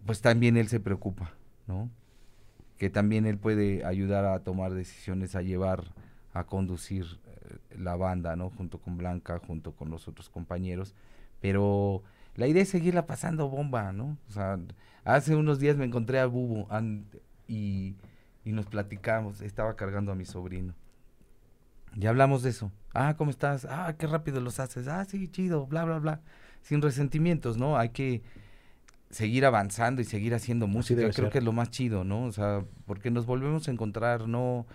pues 0.05 0.21
también 0.21 0.57
él 0.57 0.69
se 0.69 0.81
preocupa, 0.81 1.35
¿no? 1.69 1.89
Que 2.79 2.91
también 2.91 3.27
él 3.27 3.39
puede 3.39 3.85
ayudar 3.85 4.25
a 4.25 4.41
tomar 4.41 4.75
decisiones, 4.75 5.37
a 5.37 5.43
llevar, 5.43 5.95
a 6.33 6.45
conducir 6.45 7.05
eh, 7.27 7.77
la 7.79 7.95
banda, 7.95 8.35
¿no? 8.35 8.51
Junto 8.51 8.79
con 8.79 8.99
Blanca, 8.99 9.39
junto 9.47 9.73
con 9.73 9.91
los 9.91 10.09
otros 10.09 10.29
compañeros. 10.29 10.95
Pero 11.41 12.03
la 12.35 12.49
idea 12.49 12.63
es 12.63 12.71
seguirla 12.71 13.07
pasando 13.07 13.49
bomba, 13.49 13.93
¿no? 13.93 14.17
O 14.29 14.33
sea, 14.33 14.59
hace 15.05 15.37
unos 15.37 15.61
días 15.61 15.77
me 15.77 15.85
encontré 15.85 16.19
a 16.19 16.27
Bubu 16.27 16.67
an- 16.71 17.07
y, 17.47 17.95
y 18.45 18.53
nos 18.53 18.67
platicamos, 18.67 19.41
estaba 19.43 19.77
cargando 19.77 20.11
a 20.11 20.17
mi 20.17 20.25
sobrino. 20.25 20.75
Y 21.95 22.07
hablamos 22.07 22.43
de 22.43 22.51
eso. 22.51 22.71
Ah, 22.95 23.15
¿cómo 23.17 23.31
estás? 23.31 23.67
Ah, 23.69 23.95
qué 23.99 24.07
rápido 24.07 24.41
los 24.41 24.61
haces. 24.61 24.89
Ah, 24.89 25.05
sí, 25.05 25.29
chido, 25.29 25.67
bla, 25.67 25.85
bla, 25.85 25.99
bla. 25.99 26.21
Sin 26.63 26.81
resentimientos, 26.81 27.57
¿no? 27.57 27.77
Hay 27.77 27.91
que 27.91 28.23
seguir 29.11 29.45
avanzando 29.45 30.01
y 30.01 30.05
seguir 30.05 30.35
haciendo 30.35 30.67
música. 30.67 31.01
Creo 31.01 31.13
ser. 31.13 31.31
que 31.31 31.39
es 31.39 31.45
lo 31.45 31.53
más 31.53 31.71
chido, 31.71 32.05
¿no? 32.05 32.25
O 32.25 32.33
sea, 32.33 32.65
porque 32.87 33.11
nos 33.11 33.27
volvemos 33.27 33.69
a 33.69 33.71
encontrar, 33.71 34.27
no 34.27 34.67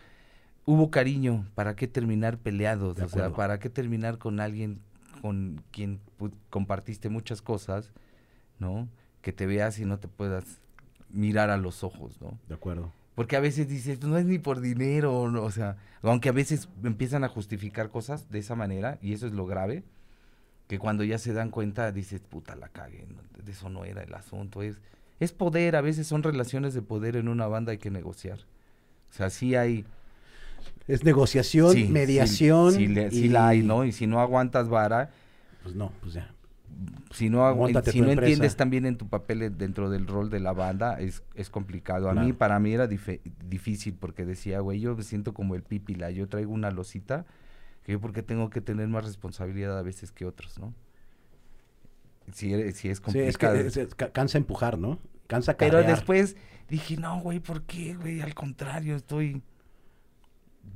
hubo 0.65 0.91
cariño, 0.91 1.47
¿para 1.55 1.75
qué 1.75 1.87
terminar 1.87 2.37
peleados? 2.37 2.95
De 2.95 3.03
o 3.03 3.09
sea. 3.09 3.31
¿para 3.31 3.57
qué 3.57 3.69
terminar 3.69 4.17
con 4.17 4.39
alguien 4.39 4.81
con 5.21 5.63
quien 5.71 5.99
compartiste 6.49 7.09
muchas 7.09 7.41
cosas, 7.41 7.91
¿no? 8.59 8.87
Que 9.21 9.33
te 9.33 9.45
veas 9.45 9.79
y 9.79 9.85
no 9.85 9.97
te 9.97 10.07
puedas 10.07 10.61
mirar 11.09 11.49
a 11.49 11.57
los 11.57 11.83
ojos, 11.83 12.21
¿no? 12.21 12.37
De 12.47 12.55
acuerdo. 12.55 12.91
Porque 13.17 13.35
a 13.35 13.39
veces 13.39 13.67
dices, 13.67 14.03
no 14.03 14.15
es 14.19 14.25
ni 14.25 14.37
por 14.37 14.61
dinero, 14.61 15.27
no, 15.31 15.41
o 15.41 15.49
sea, 15.49 15.75
aunque 16.03 16.29
a 16.29 16.31
veces 16.33 16.69
empiezan 16.83 17.23
a 17.23 17.27
justificar 17.27 17.89
cosas 17.89 18.29
de 18.29 18.37
esa 18.37 18.53
manera, 18.53 18.99
y 19.01 19.13
eso 19.13 19.25
es 19.25 19.33
lo 19.33 19.47
grave, 19.47 19.83
que 20.67 20.77
cuando 20.77 21.03
ya 21.03 21.17
se 21.17 21.33
dan 21.33 21.49
cuenta 21.49 21.91
dices, 21.91 22.21
puta, 22.21 22.55
la 22.55 22.69
cagué, 22.69 23.07
no, 23.09 23.23
de 23.43 23.51
eso 23.51 23.69
no 23.69 23.85
era 23.85 24.03
el 24.03 24.13
asunto, 24.13 24.61
es, 24.61 24.75
es 25.19 25.31
poder, 25.31 25.75
a 25.77 25.81
veces 25.81 26.05
son 26.05 26.21
relaciones 26.21 26.75
de 26.75 26.83
poder 26.83 27.15
en 27.15 27.27
una 27.27 27.47
banda, 27.47 27.71
hay 27.71 27.79
que 27.79 27.89
negociar. 27.89 28.37
O 29.09 29.13
sea, 29.13 29.31
sí 29.31 29.55
hay... 29.55 29.83
Es 30.87 31.03
negociación, 31.03 31.73
sí, 31.73 31.85
mediación. 31.85 32.73
Sí, 32.73 32.87
le- 32.87 33.09
sí 33.09 33.25
y- 33.25 33.29
la 33.29 33.47
hay, 33.47 33.63
¿no? 33.63 33.83
Y 33.83 33.93
si 33.93 34.05
no 34.05 34.19
aguantas 34.21 34.69
vara, 34.69 35.09
Pues 35.63 35.73
no, 35.73 35.91
pues 36.01 36.13
ya. 36.13 36.29
Si 37.11 37.29
no, 37.29 37.53
Móntate 37.55 37.91
si 37.91 38.01
no 38.01 38.07
empresa. 38.09 38.27
entiendes 38.31 38.55
también 38.55 38.85
en 38.85 38.97
tu 38.97 39.07
papel 39.09 39.41
en- 39.43 39.57
dentro 39.57 39.89
del 39.89 40.05
rol 40.07 40.29
de 40.29 40.39
la 40.39 40.53
banda, 40.53 40.99
es, 40.99 41.23
es 41.35 41.49
complicado. 41.49 42.09
A 42.09 42.13
mí, 42.13 42.19
Claro. 42.21 42.37
para 42.37 42.59
mí 42.59 42.73
era 42.73 42.87
difícil 42.87 43.95
porque 43.95 44.25
decía, 44.25 44.59
güey, 44.59 44.79
yo 44.79 44.95
me 44.95 45.03
siento 45.03 45.33
como 45.33 45.55
el 45.55 45.63
pípila, 45.63 46.11
yo 46.11 46.27
traigo 46.27 46.51
una 46.53 46.69
losita, 46.71 47.25
que 47.83 47.93
yo 47.93 48.01
porque 48.01 48.21
tengo 48.23 48.49
que 48.49 48.61
tener 48.61 48.87
más 48.89 49.05
responsabilidad 49.05 49.77
a 49.77 49.81
veces 49.81 50.11
que 50.11 50.25
otros, 50.25 50.59
¿no? 50.59 50.73
Sí, 52.33 52.53
e- 52.53 52.71
sí 52.73 52.89
es 52.89 52.97
Sí, 52.97 53.03
complicado. 53.03 53.55
es 53.55 53.73
que 53.73 53.81
es- 53.81 53.87
es- 53.87 53.95
ca- 53.95 54.11
cansa 54.11 54.37
empujar, 54.37 54.77
¿no? 54.77 54.99
Cansa 55.27 55.55
Pero 55.57 55.77
carrear. 55.77 55.95
después 55.95 56.35
dije, 56.69 56.97
no, 56.97 57.19
güey, 57.21 57.39
¿por 57.39 57.63
qué, 57.63 57.95
güey? 57.95 58.19
Al 58.21 58.33
contrario, 58.35 58.95
estoy 58.95 59.41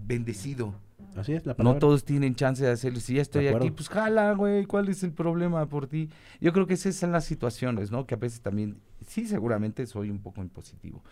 bendecido. 0.07 0.73
Así 1.15 1.33
es 1.33 1.45
la 1.45 1.51
No 1.53 1.57
palabra. 1.57 1.79
todos 1.79 2.05
tienen 2.05 2.35
chance 2.35 2.63
de 2.63 2.69
hacerlo. 2.71 2.99
Si 2.99 3.15
ya 3.15 3.21
estoy 3.21 3.47
aquí, 3.47 3.69
pues 3.71 3.89
jala, 3.89 4.33
güey. 4.33 4.65
¿Cuál 4.65 4.87
es 4.89 5.03
el 5.03 5.11
problema 5.11 5.65
por 5.67 5.87
ti? 5.87 6.09
Yo 6.39 6.53
creo 6.53 6.67
que 6.67 6.75
esas 6.75 6.95
son 6.95 7.11
las 7.11 7.25
situaciones, 7.25 7.91
¿no? 7.91 8.05
Que 8.05 8.15
a 8.15 8.17
veces 8.17 8.41
también, 8.41 8.77
sí, 9.07 9.27
seguramente 9.27 9.85
soy 9.87 10.09
un 10.09 10.19
poco 10.21 10.41
impositivo, 10.41 11.03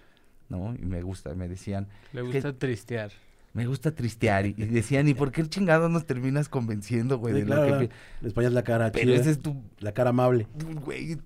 ¿no? 0.47 0.74
Y 0.76 0.86
me 0.86 1.02
gusta, 1.02 1.36
me 1.36 1.47
decían, 1.50 1.88
Le 2.14 2.22
Que- 2.22 2.28
gusta 2.32 2.54
tristear. 2.54 3.12
me 3.54 3.66
gusta 3.68 3.93
tristear. 3.93 4.45
Y, 4.45 4.56
y 4.58 4.66
decían, 4.66 5.08
¿y 5.10 5.14
por 5.14 5.32
qué 5.32 5.41
el 5.41 5.50
chingado 5.50 5.89
nos 5.89 6.06
terminas 6.06 6.47
convenciendo, 6.50 7.18
güey? 7.18 7.34
Sí, 7.34 7.39
de 7.41 7.45
claro, 7.45 7.62
lo 7.62 7.68
que 7.68 7.72
claro. 7.74 7.89
pi-?" 7.89 7.95
Les 8.26 8.34
ponías 8.34 8.54
la 8.54 8.64
cara 8.64 8.91
Pero 8.93 9.12
chida, 9.12 9.22
ese 9.22 9.32
es 9.32 9.39
tu, 9.39 9.62
la 9.80 9.91
cara 9.93 10.12
amable. 10.12 10.47
güey, 10.86 11.18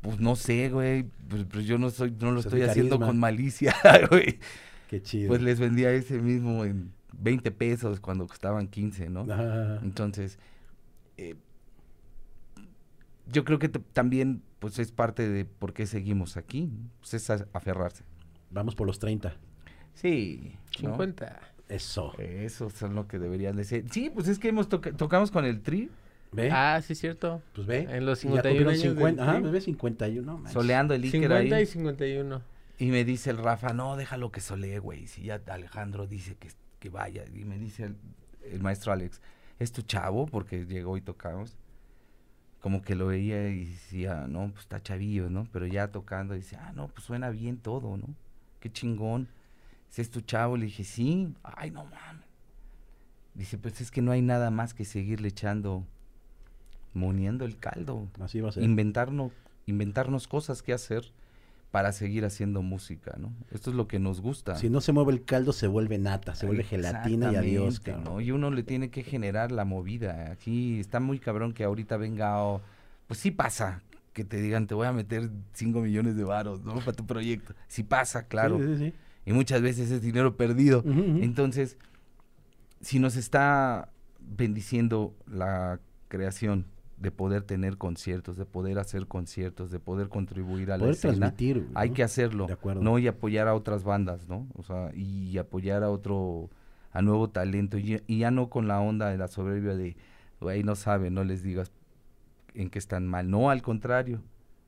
pues 0.00 0.18
no 0.20 0.36
sé, 0.36 0.70
güey. 0.70 1.04
Pues, 1.28 1.44
pues 1.44 1.66
yo 1.66 1.76
no 1.76 1.90
soy, 1.90 2.12
no 2.18 2.30
lo 2.32 2.40
Ese 2.40 2.48
es 2.48 2.54
estoy 2.54 2.62
haciendo 2.62 2.98
con 2.98 3.18
malicia, 3.18 3.74
güey. 4.10 4.38
Qué 4.88 5.02
chido. 5.02 5.28
Pues 5.28 5.42
les 5.42 5.60
vendía 5.60 5.92
ese 5.92 6.18
mismo 6.18 6.64
en 6.64 6.92
20 7.18 7.50
pesos 7.50 8.00
cuando 8.00 8.26
costaban 8.26 8.68
15, 8.68 9.10
¿no? 9.10 9.20
Ajá. 9.32 9.78
Entonces, 9.82 10.38
eh, 11.16 11.36
yo 13.26 13.44
creo 13.44 13.58
que 13.58 13.68
también 13.68 14.42
pues 14.58 14.78
es 14.78 14.92
parte 14.92 15.28
de 15.28 15.44
por 15.44 15.72
qué 15.72 15.86
seguimos 15.86 16.36
aquí, 16.36 16.70
pues 17.00 17.14
es 17.14 17.30
aferrarse. 17.30 18.04
Vamos 18.50 18.74
por 18.74 18.86
los 18.86 18.98
30. 18.98 19.34
Sí, 19.94 20.54
50. 20.76 21.40
Eso. 21.68 22.12
Eso 22.18 22.68
son 22.70 22.94
lo 22.94 23.06
que 23.06 23.18
deberían 23.18 23.56
de 23.56 23.64
ser. 23.64 23.84
Sí, 23.90 24.10
pues 24.10 24.26
es 24.28 24.38
que 24.38 24.48
hemos 24.48 24.68
toca- 24.68 24.92
tocamos 24.92 25.30
con 25.30 25.44
el 25.44 25.60
Tri, 25.62 25.88
¿Ve? 26.32 26.48
Ah, 26.52 26.80
sí, 26.82 26.94
cierto. 26.94 27.42
pues 27.54 27.66
ve. 27.66 27.86
en 27.90 28.06
los 28.06 28.24
Y 28.24 28.28
ya 28.28 28.34
51 28.42 28.42
cumplieron 28.42 28.68
años 28.68 28.82
del 28.82 28.90
50. 28.92 29.22
Ajá, 29.22 29.32
Tri. 29.34 29.42
bebé 29.42 29.60
51. 29.60 30.26
No, 30.32 30.38
manches. 30.38 30.52
soleando 30.52 30.94
el 30.94 31.02
Iker 31.02 31.20
50 31.22 31.56
ahí. 31.56 31.62
y 31.62 31.66
51. 31.66 32.42
Y 32.78 32.86
me 32.86 33.04
dice 33.04 33.30
el 33.30 33.38
Rafa, 33.38 33.72
no, 33.72 33.96
déjalo 33.96 34.30
que 34.30 34.40
solee, 34.40 34.78
güey. 34.78 35.06
Si 35.06 35.22
ya 35.22 35.40
Alejandro 35.48 36.06
dice 36.06 36.36
que, 36.36 36.48
que 36.80 36.88
vaya. 36.90 37.24
Y 37.32 37.44
me 37.44 37.58
dice 37.58 37.84
el, 37.84 37.96
el 38.50 38.60
maestro 38.60 38.92
Alex, 38.92 39.20
¿es 39.60 39.70
tu 39.70 39.82
chavo? 39.82 40.26
Porque 40.26 40.66
llegó 40.66 40.96
y 40.96 41.00
tocamos. 41.00 41.56
Como 42.60 42.82
que 42.82 42.94
lo 42.94 43.06
veía 43.06 43.48
y 43.48 43.66
decía, 43.66 44.26
no, 44.28 44.48
pues 44.50 44.62
está 44.62 44.82
chavillo, 44.82 45.30
¿no? 45.30 45.46
Pero 45.52 45.66
ya 45.66 45.92
tocando, 45.92 46.34
dice, 46.34 46.56
ah, 46.56 46.72
no, 46.74 46.88
pues 46.88 47.04
suena 47.04 47.30
bien 47.30 47.58
todo, 47.58 47.96
¿no? 47.96 48.06
Qué 48.58 48.70
chingón. 48.70 49.28
Dice, 49.88 50.02
¿es 50.02 50.10
tu 50.10 50.20
chavo? 50.20 50.56
Le 50.56 50.66
dije, 50.66 50.84
sí. 50.84 51.32
Ay, 51.42 51.70
no 51.70 51.84
mames. 51.84 52.26
Dice, 53.34 53.56
pues 53.56 53.80
es 53.80 53.90
que 53.90 54.02
no 54.02 54.12
hay 54.12 54.20
nada 54.22 54.50
más 54.50 54.74
que 54.74 54.84
seguirle 54.84 55.28
echando, 55.28 55.86
moniendo 56.92 57.44
el 57.44 57.56
caldo 57.58 58.08
Así 58.20 58.40
va 58.40 58.50
a 58.50 58.52
ser. 58.52 58.62
inventarnos, 58.64 59.32
inventarnos 59.66 60.28
cosas 60.28 60.62
que 60.62 60.72
hacer 60.72 61.12
para 61.70 61.92
seguir 61.92 62.24
haciendo 62.24 62.62
música, 62.62 63.14
¿no? 63.18 63.32
Esto 63.52 63.70
es 63.70 63.76
lo 63.76 63.86
que 63.86 63.98
nos 64.00 64.20
gusta. 64.20 64.56
Si 64.56 64.68
no 64.68 64.80
se 64.80 64.90
mueve 64.92 65.12
el 65.12 65.24
caldo, 65.24 65.52
se 65.52 65.68
vuelve 65.68 65.98
nata, 65.98 66.34
se 66.34 66.46
vuelve 66.46 66.64
gelatina 66.64 67.32
y 67.32 67.36
adiós. 67.36 67.78
Cabrón. 67.80 68.04
¿no? 68.04 68.20
Y 68.20 68.32
uno 68.32 68.50
le 68.50 68.62
tiene 68.64 68.90
que 68.90 69.02
generar 69.04 69.52
la 69.52 69.64
movida. 69.64 70.32
Aquí 70.32 70.80
está 70.80 70.98
muy 70.98 71.18
cabrón 71.20 71.52
que 71.52 71.62
ahorita 71.64 71.96
venga, 71.96 72.42
o- 72.42 72.60
pues 73.06 73.20
sí 73.20 73.30
pasa, 73.30 73.82
que 74.12 74.24
te 74.24 74.40
digan, 74.40 74.66
te 74.66 74.74
voy 74.74 74.88
a 74.88 74.92
meter 74.92 75.30
5 75.52 75.80
millones 75.80 76.16
de 76.16 76.24
varos, 76.24 76.64
¿no? 76.64 76.74
Para 76.74 76.92
tu 76.92 77.06
proyecto. 77.06 77.54
Sí 77.68 77.84
pasa, 77.84 78.26
claro. 78.26 78.58
Sí, 78.58 78.64
sí, 78.76 78.90
sí. 78.90 78.94
Y 79.26 79.32
muchas 79.32 79.62
veces 79.62 79.90
es 79.92 80.02
dinero 80.02 80.36
perdido. 80.36 80.82
Entonces, 81.22 81.76
si 82.80 82.98
nos 82.98 83.14
está 83.16 83.90
bendiciendo 84.18 85.14
la 85.26 85.78
creación 86.08 86.66
de 87.00 87.10
poder 87.10 87.42
tener 87.42 87.78
conciertos, 87.78 88.36
de 88.36 88.44
poder 88.44 88.78
hacer 88.78 89.06
conciertos, 89.08 89.70
de 89.70 89.78
poder 89.80 90.08
contribuir 90.08 90.70
a 90.70 90.76
la 90.76 90.80
Poder 90.82 90.94
escena, 90.94 91.14
transmitir. 91.32 91.66
hay 91.74 91.88
¿no? 91.88 91.94
que 91.94 92.02
hacerlo, 92.02 92.46
De 92.46 92.52
acuerdo. 92.52 92.82
¿no? 92.82 92.98
Y 92.98 93.08
apoyar 93.08 93.48
a 93.48 93.54
otras 93.54 93.82
bandas, 93.84 94.28
¿no? 94.28 94.46
O 94.54 94.62
sea, 94.62 94.92
y 94.94 95.36
apoyar 95.38 95.82
a 95.82 95.90
otro, 95.90 96.50
a 96.92 97.00
nuevo 97.02 97.28
talento, 97.30 97.78
y, 97.78 97.84
ya- 97.84 98.00
y 98.06 98.18
ya 98.18 98.30
no 98.30 98.50
con 98.50 98.68
la 98.68 98.80
onda 98.80 99.08
de 99.10 99.16
la 99.18 99.28
soberbia 99.28 99.74
de, 99.74 99.96
güey, 100.40 100.62
no 100.62 100.76
saben, 100.76 101.14
no 101.14 101.24
les 101.24 101.42
digas 101.42 101.72
en 102.54 102.68
qué 102.68 102.78
están 102.78 103.06
mal, 103.08 103.30
no, 103.30 103.48
al 103.48 103.62
contrario, 103.62 104.20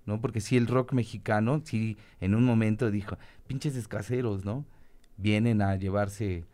¿no? 0.07 0.21
Porque 0.23 0.41
si 0.41 0.57
el 0.57 0.67
rock 0.69 0.95
mexicano, 0.95 1.61
sí, 1.65 1.99
en 2.21 2.35
un 2.35 2.45
momento 2.45 2.91
dijo, 2.91 3.19
pinches 3.47 3.77
escaseros, 3.77 4.45
¿no? 4.45 4.65
Vienen 5.19 5.61
a 5.61 5.77
llevarse 5.77 6.45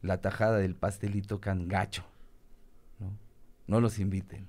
la 0.00 0.20
tajada 0.20 0.58
del 0.58 0.76
pastel 0.76 1.16
y 1.16 1.22
tocan 1.22 1.66
gacho, 1.66 2.04
¿no? 3.00 3.10
No 3.66 3.80
los 3.80 3.98
inviten, 3.98 4.46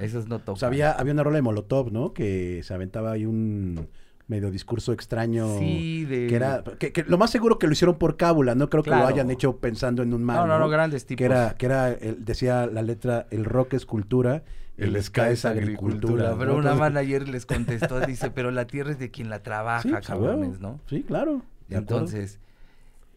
esos 0.00 0.28
no 0.28 0.38
tocan. 0.38 0.54
O 0.54 0.56
sea, 0.56 0.68
había, 0.68 0.92
había 0.92 1.12
una 1.12 1.22
rola 1.22 1.36
de 1.36 1.42
Molotov, 1.42 1.92
¿no? 1.92 2.12
Que 2.12 2.62
se 2.62 2.74
aventaba 2.74 3.12
ahí 3.12 3.26
un 3.26 3.88
medio 4.28 4.50
discurso 4.50 4.92
extraño. 4.92 5.58
Sí, 5.58 6.04
de... 6.04 6.26
Que 6.26 6.34
era, 6.34 6.64
que, 6.78 6.92
que 6.92 7.04
lo 7.04 7.16
más 7.18 7.30
seguro 7.30 7.58
que 7.58 7.66
lo 7.66 7.72
hicieron 7.72 7.96
por 7.96 8.16
cábula, 8.16 8.54
no 8.54 8.68
creo 8.68 8.82
que 8.82 8.90
lo 8.90 9.06
hayan 9.06 9.30
hecho 9.30 9.58
pensando 9.58 10.02
en 10.02 10.12
un 10.12 10.24
mal. 10.24 10.36
No, 10.38 10.46
no, 10.46 10.58
no, 10.58 10.68
grandes 10.68 11.06
tipos. 11.06 11.18
Que 11.18 11.24
era, 11.26 11.54
que 11.56 11.66
era, 11.66 11.92
el- 11.92 12.24
decía 12.24 12.66
la 12.66 12.82
letra, 12.82 13.26
el 13.30 13.44
rock 13.44 13.74
es 13.74 13.86
cultura, 13.86 14.42
el, 14.76 15.00
ska 15.02 15.30
es 15.30 15.44
agricultura. 15.44 16.34
Pero 16.38 16.54
¿no? 16.54 16.58
una 16.58 16.74
manager 16.74 17.28
les 17.28 17.46
contestó, 17.46 18.00
dice, 18.00 18.30
pero 18.30 18.50
la 18.50 18.66
tierra 18.66 18.90
es 18.90 18.98
de 18.98 19.10
quien 19.10 19.30
la 19.30 19.42
trabaja, 19.42 19.82
Sí, 20.00 20.06
cabrones, 20.06 20.58
¿no? 20.60 20.80
Sí, 20.88 21.02
claro. 21.02 21.42
Entonces, 21.70 22.40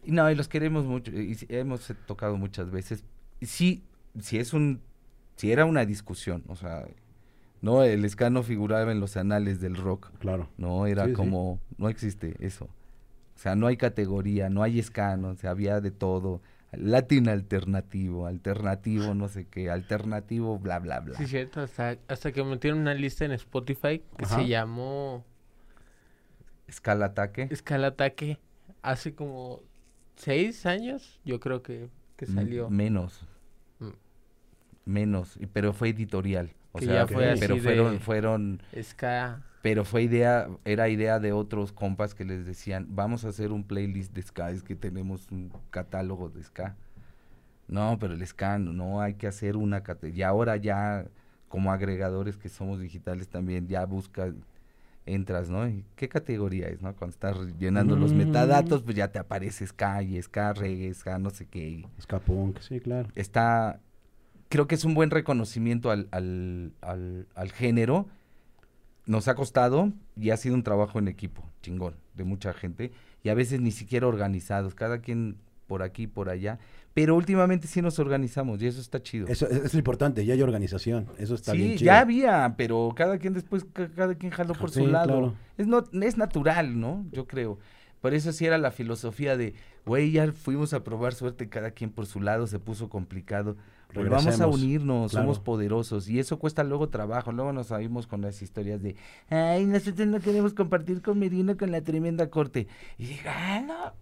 no, 0.06 0.30
y 0.30 0.34
los 0.34 0.48
queremos 0.48 0.84
mucho, 0.86 1.10
y 1.12 1.34
sí, 1.34 1.46
hemos 1.48 1.92
tocado 2.06 2.36
muchas 2.36 2.70
veces. 2.70 3.04
Sí, 3.42 3.84
si 4.20 4.38
es 4.38 4.52
un, 4.52 4.80
si 5.40 5.50
era 5.52 5.64
una 5.64 5.86
discusión, 5.86 6.44
o 6.48 6.54
sea, 6.56 6.86
no, 7.62 7.82
el 7.82 8.08
ska 8.10 8.28
no 8.30 8.42
figuraba 8.42 8.92
en 8.92 9.00
los 9.00 9.16
anales 9.16 9.60
del 9.60 9.76
rock, 9.76 10.10
Claro. 10.18 10.48
no, 10.58 10.86
era 10.86 11.04
Sí, 11.04 11.10
sí. 11.10 11.16
como, 11.16 11.60
no 11.78 11.88
existe 11.88 12.36
eso. 12.40 12.66
O 13.36 13.38
sea, 13.42 13.56
no 13.56 13.66
hay 13.66 13.76
categoría, 13.78 14.50
no 14.50 14.62
hay 14.62 14.82
ska, 14.82 15.16
no, 15.16 15.28
o 15.30 15.34
sea, 15.36 15.50
había 15.50 15.80
de 15.80 15.90
todo. 15.90 16.42
Latin 16.72 17.28
alternativo, 17.28 18.26
alternativo, 18.26 19.14
no 19.14 19.28
sé 19.28 19.46
qué, 19.46 19.70
alternativo, 19.70 20.58
bla, 20.58 20.78
bla, 20.78 21.00
bla. 21.00 21.16
Sí, 21.16 21.26
cierto, 21.26 21.60
hasta, 21.62 21.96
hasta 22.06 22.32
que 22.32 22.44
metieron 22.44 22.80
una 22.80 22.94
lista 22.94 23.24
en 23.24 23.32
Spotify 23.32 24.02
que 24.18 24.24
Ajá. 24.26 24.36
se 24.36 24.46
llamó 24.46 25.24
Escala 26.68 27.06
ataque. 27.06 27.48
Escala 27.50 27.88
Ataque 27.88 28.38
hace 28.82 29.14
como 29.14 29.60
seis 30.16 30.64
años, 30.66 31.18
yo 31.24 31.40
creo 31.40 31.62
que, 31.62 31.88
que 32.16 32.26
M- 32.26 32.34
salió. 32.34 32.70
Menos. 32.70 33.24
Menos, 34.84 35.36
y- 35.38 35.46
pero 35.46 35.72
fue 35.72 35.90
editorial. 35.90 36.52
O 36.72 36.78
Que 36.78 36.86
sea, 36.86 36.94
ya 36.94 37.06
fue 37.06 37.34
pero 37.38 37.54
así 37.54 37.62
fueron, 37.62 37.92
de- 37.94 37.98
fueron, 37.98 38.62
Ska. 38.82 39.42
pero 39.62 39.84
fue 39.84 40.02
idea, 40.04 40.48
era 40.64 40.88
idea 40.88 41.18
de 41.18 41.32
otros 41.32 41.72
compas 41.72 42.14
que 42.14 42.24
les 42.24 42.46
decían, 42.46 42.86
vamos 42.90 43.24
a 43.24 43.28
hacer 43.28 43.50
un 43.52 43.64
playlist 43.64 44.12
de 44.14 44.22
ska, 44.22 44.50
es 44.52 44.62
que 44.62 44.76
tenemos 44.76 45.30
un 45.30 45.52
catálogo 45.70 46.28
de 46.30 46.42
ska. 46.44 46.76
No, 47.68 47.98
pero 48.00 48.14
el 48.14 48.26
ska, 48.26 48.58
no, 48.58 48.72
no, 48.72 49.00
hay 49.00 49.14
que 49.14 49.26
hacer 49.26 49.56
una 49.56 49.82
categoría. 49.82 50.18
Y 50.18 50.22
ahora 50.22 50.56
ya, 50.56 51.06
como 51.48 51.72
agregadores 51.72 52.36
que 52.36 52.48
somos 52.48 52.80
digitales 52.80 53.28
también, 53.28 53.66
ya 53.68 53.84
buscas, 53.84 54.34
entras, 55.06 55.50
¿no? 55.50 55.66
¿Y 55.68 55.84
¿Qué 55.96 56.08
categoría 56.08 56.68
es, 56.68 56.82
no? 56.82 56.94
Cuando 56.94 57.12
estás 57.14 57.36
llenando 57.58 57.96
los 57.96 58.12
Mm. 58.12 58.16
metadatos, 58.18 58.82
pues 58.82 58.96
ya 58.96 59.08
te 59.08 59.18
aparece 59.18 59.66
ska 59.66 60.02
y 60.02 60.20
ska, 60.22 60.52
reggae, 60.52 60.92
ska, 60.94 61.18
no 61.18 61.30
sé 61.30 61.46
qué. 61.46 61.84
Ska 62.00 62.20
punk, 62.20 62.58
sí, 62.60 62.78
claro. 62.80 63.08
está, 63.16 63.80
creo 64.50 64.66
que 64.66 64.74
es 64.74 64.84
un 64.84 64.92
buen 64.92 65.10
reconocimiento 65.10 65.90
al, 65.90 66.08
al, 66.10 66.72
al, 66.82 67.26
al 67.34 67.50
género. 67.52 68.06
Nos 69.06 69.26
ha 69.28 69.34
costado 69.34 69.92
y 70.20 70.30
ha 70.30 70.36
sido 70.36 70.54
un 70.54 70.62
trabajo 70.62 70.98
en 70.98 71.08
equipo, 71.08 71.42
chingón, 71.62 71.94
de 72.14 72.24
mucha 72.24 72.52
gente. 72.52 72.92
Y 73.24 73.30
a 73.30 73.34
veces 73.34 73.60
ni 73.60 73.70
siquiera 73.72 74.06
organizados, 74.06 74.74
cada 74.74 74.98
quien 75.00 75.36
por 75.66 75.82
aquí, 75.82 76.06
por 76.06 76.28
allá. 76.28 76.58
Pero 76.94 77.14
últimamente 77.16 77.66
sí 77.66 77.80
nos 77.80 77.98
organizamos 77.98 78.60
y 78.62 78.66
eso 78.66 78.80
está 78.80 79.02
chido. 79.02 79.26
Eso, 79.28 79.48
eso 79.48 79.64
es 79.64 79.74
importante, 79.74 80.24
ya 80.26 80.34
hay 80.34 80.42
organización. 80.42 81.06
Eso 81.18 81.34
está 81.34 81.52
bien 81.52 81.70
sí, 81.72 81.78
chido. 81.78 81.86
ya 81.86 82.00
había, 82.00 82.54
pero 82.56 82.92
cada 82.94 83.18
quien 83.18 83.32
después, 83.32 83.64
ca- 83.72 83.88
cada 83.88 84.14
quien 84.16 84.32
jaló 84.32 84.54
por 84.54 84.70
Sí, 84.70 84.80
su 84.80 84.86
lado. 84.88 85.06
claro. 85.08 85.34
Es, 85.56 85.66
no, 85.66 85.84
es 86.02 86.16
natural, 86.16 86.78
¿no? 86.78 87.04
Yo 87.12 87.26
creo. 87.26 87.58
Por 88.00 88.14
eso 88.14 88.32
sí 88.32 88.44
era 88.46 88.58
la 88.58 88.70
filosofía 88.70 89.36
de, 89.36 89.54
güey, 89.86 90.10
ya 90.12 90.32
fuimos 90.32 90.72
a 90.74 90.82
probar 90.82 91.14
suerte, 91.14 91.48
cada 91.48 91.70
quien 91.70 91.90
por 91.90 92.06
su 92.06 92.20
lado, 92.20 92.46
se 92.46 92.58
puso 92.58 92.88
complicado. 92.88 93.56
Pues 93.92 94.08
vamos 94.08 94.26
a 94.26 94.30
Regresemos, 94.30 94.56
unirnos, 94.62 95.12
somos 95.12 95.38
poderosos. 95.40 96.08
Y 96.08 96.18
eso 96.18 96.38
cuesta 96.38 96.62
luego 96.64 96.88
trabajo. 96.88 97.32
Luego 97.32 97.52
nos 97.52 97.68
salimos 97.68 98.06
con 98.06 98.20
las 98.22 98.40
historias 98.42 98.82
de, 98.82 98.96
ay, 99.28 99.66
nosotros 99.66 100.06
no 100.08 100.20
queremos 100.20 100.54
compartir 100.54 101.02
con 101.02 101.18
Medina 101.18 101.56
con 101.56 101.70
la 101.70 101.80
tremenda 101.82 102.30
corte. 102.30 102.68
Y 102.98 103.06
dije, 103.06 103.28
ah, 103.28 103.60
no. 103.66 103.92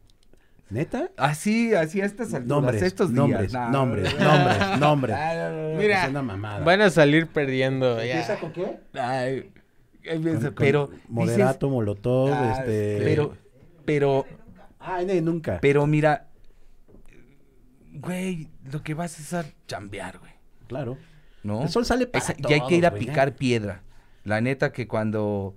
¿Neta? 0.70 1.10
Así, 1.16 1.72
así 1.74 2.02
a 2.02 2.04
estas 2.04 2.34
alturas, 2.34 2.46
Nombres, 2.46 2.82
estos 2.82 3.10
nombres, 3.10 3.50
días. 3.50 3.52
No, 3.54 3.70
nombres, 3.70 4.14
no, 4.18 4.24
no. 4.24 4.36
nombres, 4.36 4.78
nombres. 4.80 5.16
Ah, 5.18 5.32
no, 5.34 5.50
no, 5.56 5.72
no. 5.72 5.78
Mira, 5.78 6.04
Es 6.04 6.10
una 6.10 6.22
mamada. 6.22 6.64
Van 6.64 6.82
a 6.82 6.90
salir 6.90 7.26
perdiendo. 7.28 7.96
ya. 8.04 8.20
¿Empieza 8.20 8.36
con 8.38 8.52
qué? 8.52 8.78
Ay, 8.92 9.50
empieza, 10.04 10.38
Con- 10.40 10.46
con 10.48 10.54
pero 10.56 10.90
Moderato, 11.08 11.70
Molotov, 11.70 12.26
dices, 12.28 12.38
ah, 12.42 12.58
este... 12.60 13.00
pero 13.02 13.34
pero 13.86 14.26
Ah, 14.78 15.00
no, 15.06 15.14
nunca. 15.22 15.58
pero 15.62 15.86
mira 15.86 16.27
güey, 18.00 18.48
lo 18.70 18.82
que 18.82 18.94
vas 18.94 19.18
es 19.20 19.32
a 19.34 19.44
chambear, 19.66 20.18
güey, 20.18 20.32
Claro. 20.66 20.96
¿no? 21.42 21.62
El 21.62 21.68
sol 21.68 21.84
sale 21.84 22.06
para 22.06 22.24
Esa- 22.24 22.34
y 22.36 22.52
hay 22.52 22.60
que 22.66 22.76
ir 22.76 22.86
a 22.86 22.90
güey, 22.90 23.06
picar 23.06 23.34
piedra. 23.36 23.82
La 24.24 24.40
neta 24.40 24.72
que 24.72 24.86
cuando 24.88 25.54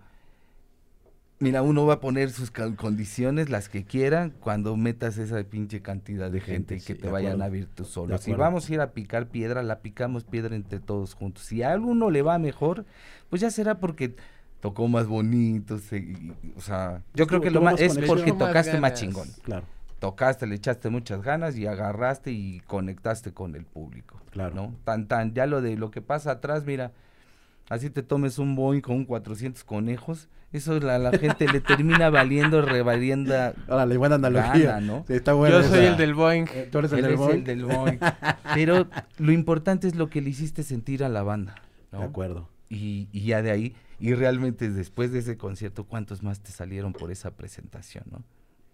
Mira, 1.39 1.63
uno 1.63 1.87
va 1.87 1.95
a 1.95 1.99
poner 1.99 2.29
sus 2.29 2.51
condiciones, 2.51 3.49
las 3.49 3.67
que 3.67 3.83
quieran, 3.83 4.29
cuando 4.41 4.77
metas 4.77 5.17
esa 5.17 5.43
pinche 5.43 5.81
cantidad 5.81 6.27
de, 6.29 6.33
De 6.39 6.41
gente, 6.41 6.75
que 6.75 6.79
sí, 6.81 6.93
te 6.93 7.09
vayan 7.09 7.31
acuerdo. 7.31 7.43
a 7.45 7.49
ver 7.49 7.65
tú 7.65 7.83
solo. 7.83 8.15
Si 8.19 8.31
vamos 8.33 8.69
a 8.69 8.73
ir 8.75 8.79
a 8.79 8.91
picar 8.91 9.27
piedra, 9.27 9.63
la 9.63 9.79
picamos 9.79 10.23
piedra 10.23 10.55
entre 10.55 10.79
todos 10.79 11.15
juntos. 11.15 11.43
Si 11.43 11.63
a 11.63 11.71
alguno 11.71 12.11
le 12.11 12.21
va 12.21 12.37
mejor, 12.37 12.85
pues 13.31 13.41
ya 13.41 13.49
será 13.49 13.79
porque 13.79 14.15
tocó 14.59 14.87
más 14.87 15.07
bonito. 15.07 15.79
se- 15.79 15.97
y- 15.97 16.31
y- 16.43 16.53
o 16.55 16.61
sea, 16.61 17.01
yo 17.15 17.25
creo 17.25 17.41
que 17.41 17.49
lo 17.49 17.61
más 17.63 17.81
es 17.81 17.97
porque 18.05 18.33
más 18.33 18.37
tocaste 18.37 18.79
más 18.79 18.93
chingón. 18.93 19.27
Claro, 19.41 19.65
Tocaste, 20.01 20.47
le 20.47 20.55
echaste 20.55 20.89
muchas 20.89 21.21
ganas 21.21 21.55
y 21.57 21.67
agarraste 21.67 22.31
y 22.31 22.59
conectaste 22.67 23.33
con 23.33 23.55
el 23.55 23.65
público. 23.65 24.19
claro. 24.31 24.55
¿no? 24.55 24.75
Tan, 24.83 25.07
tan, 25.07 25.33
ya 25.33 25.45
lo 25.45 25.61
de 25.61 25.77
lo 25.77 25.91
que 25.91 26.01
pasa 26.01 26.31
atrás, 26.31 26.65
mira, 26.65 26.91
así 27.69 27.89
te 27.91 28.01
tomes 28.01 28.39
un 28.39 28.55
Boeing 28.55 28.81
con 28.81 28.95
un 28.95 29.05
400 29.05 29.63
conejos, 29.63 30.27
eso 30.51 30.79
la, 30.79 30.97
la 30.97 31.11
gente 31.11 31.45
le 31.47 31.61
termina 31.61 32.09
valiendo, 32.09 32.61
revalienda 32.63 33.53
Órale, 33.67 33.95
buena 33.97 34.15
analogía. 34.15 34.71
gana, 34.73 34.81
¿no? 34.81 35.05
Sí, 35.07 35.13
está 35.13 35.33
buena 35.33 35.61
Yo 35.61 35.67
soy 35.69 35.79
esa. 35.81 35.91
el 35.91 35.97
del 35.97 36.13
Boeing. 36.15 36.45
Eh, 36.51 36.67
Tú 36.71 36.79
eres 36.79 36.91
el 36.93 36.97
Él 36.97 37.03
del 37.05 37.13
es 37.13 37.19
Boeing? 37.19 37.37
el 37.37 37.43
del 37.45 37.65
Boeing. 37.65 37.99
Pero 38.55 38.87
lo 39.19 39.31
importante 39.31 39.87
es 39.87 39.95
lo 39.95 40.09
que 40.09 40.19
le 40.21 40.31
hiciste 40.31 40.63
sentir 40.63 41.03
a 41.03 41.09
la 41.09 41.21
banda, 41.23 41.55
¿no? 41.91 41.99
De 41.99 42.05
acuerdo. 42.05 42.49
Y, 42.69 43.07
y 43.11 43.25
ya 43.27 43.41
de 43.43 43.51
ahí, 43.51 43.75
y 43.99 44.13
realmente 44.15 44.69
después 44.71 45.11
de 45.11 45.19
ese 45.19 45.37
concierto, 45.37 45.83
¿cuántos 45.85 46.23
más 46.23 46.39
te 46.41 46.51
salieron 46.51 46.91
por 46.91 47.11
esa 47.11 47.31
presentación, 47.31 48.03
no? 48.11 48.23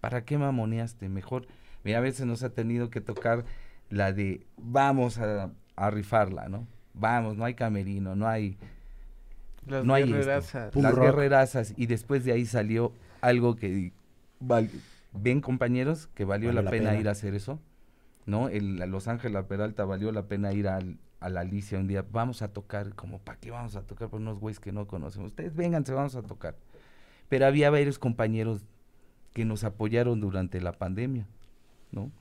¿Para 0.07 0.23
qué 0.23 0.37
mamoneaste? 0.37 1.09
Mejor, 1.09 1.47
mira, 1.83 1.97
a 1.97 2.01
veces 2.01 2.25
nos 2.25 2.41
ha 2.41 2.49
tenido 2.49 2.89
que 2.89 3.01
tocar 3.01 3.43
la 3.89 4.13
de 4.13 4.39
vamos 4.55 5.17
a, 5.17 5.51
a 5.75 5.89
rifarla, 5.91 6.47
¿no? 6.47 6.65
Vamos, 6.93 7.35
no 7.35 7.43
hay 7.43 7.55
camerino, 7.55 8.15
no 8.15 8.25
hay 8.25 8.55
Las 9.67 9.83
no 9.83 9.93
hay 9.93 10.05
guerrerazas. 10.05 10.73
Las 10.77 10.93
rock. 10.93 11.03
guerrerazas 11.07 11.73
y 11.75 11.87
después 11.87 12.23
de 12.23 12.31
ahí 12.31 12.45
salió 12.45 12.93
algo 13.19 13.57
que 13.57 13.91
val- 14.39 14.69
ven 15.11 15.41
compañeros 15.41 16.07
que 16.15 16.23
valió 16.23 16.53
la, 16.53 16.61
la 16.61 16.71
pena, 16.71 16.91
pena. 16.91 17.01
ir 17.01 17.09
a 17.09 17.11
hacer 17.11 17.35
eso, 17.35 17.59
¿no? 18.25 18.47
El, 18.47 18.77
Los 18.89 19.09
Ángeles 19.09 19.33
La 19.33 19.43
Peralta 19.45 19.83
valió 19.83 20.13
la 20.13 20.23
pena 20.23 20.53
ir 20.53 20.69
al, 20.69 20.99
a 21.19 21.27
la 21.27 21.41
Alicia 21.41 21.79
un 21.79 21.87
día, 21.87 22.05
vamos 22.13 22.41
a 22.41 22.47
tocar, 22.47 22.95
como 22.95 23.19
para 23.19 23.39
qué 23.41 23.51
vamos 23.51 23.75
a 23.75 23.81
tocar 23.81 24.07
por 24.07 24.21
unos 24.21 24.39
güeyes 24.39 24.61
que 24.61 24.71
no 24.71 24.87
conocemos, 24.87 25.31
ustedes 25.31 25.53
vénganse, 25.53 25.91
vamos 25.91 26.15
a 26.15 26.21
tocar. 26.21 26.55
Pero 27.27 27.45
había 27.45 27.69
varios 27.69 27.99
compañeros 27.99 28.63
que 29.37 29.45
nos 29.45 29.63
apoyaron 29.63 30.19
durante 30.19 30.59
la 30.59 30.71
pandemia, 30.71 31.27
¿no? 31.91 32.11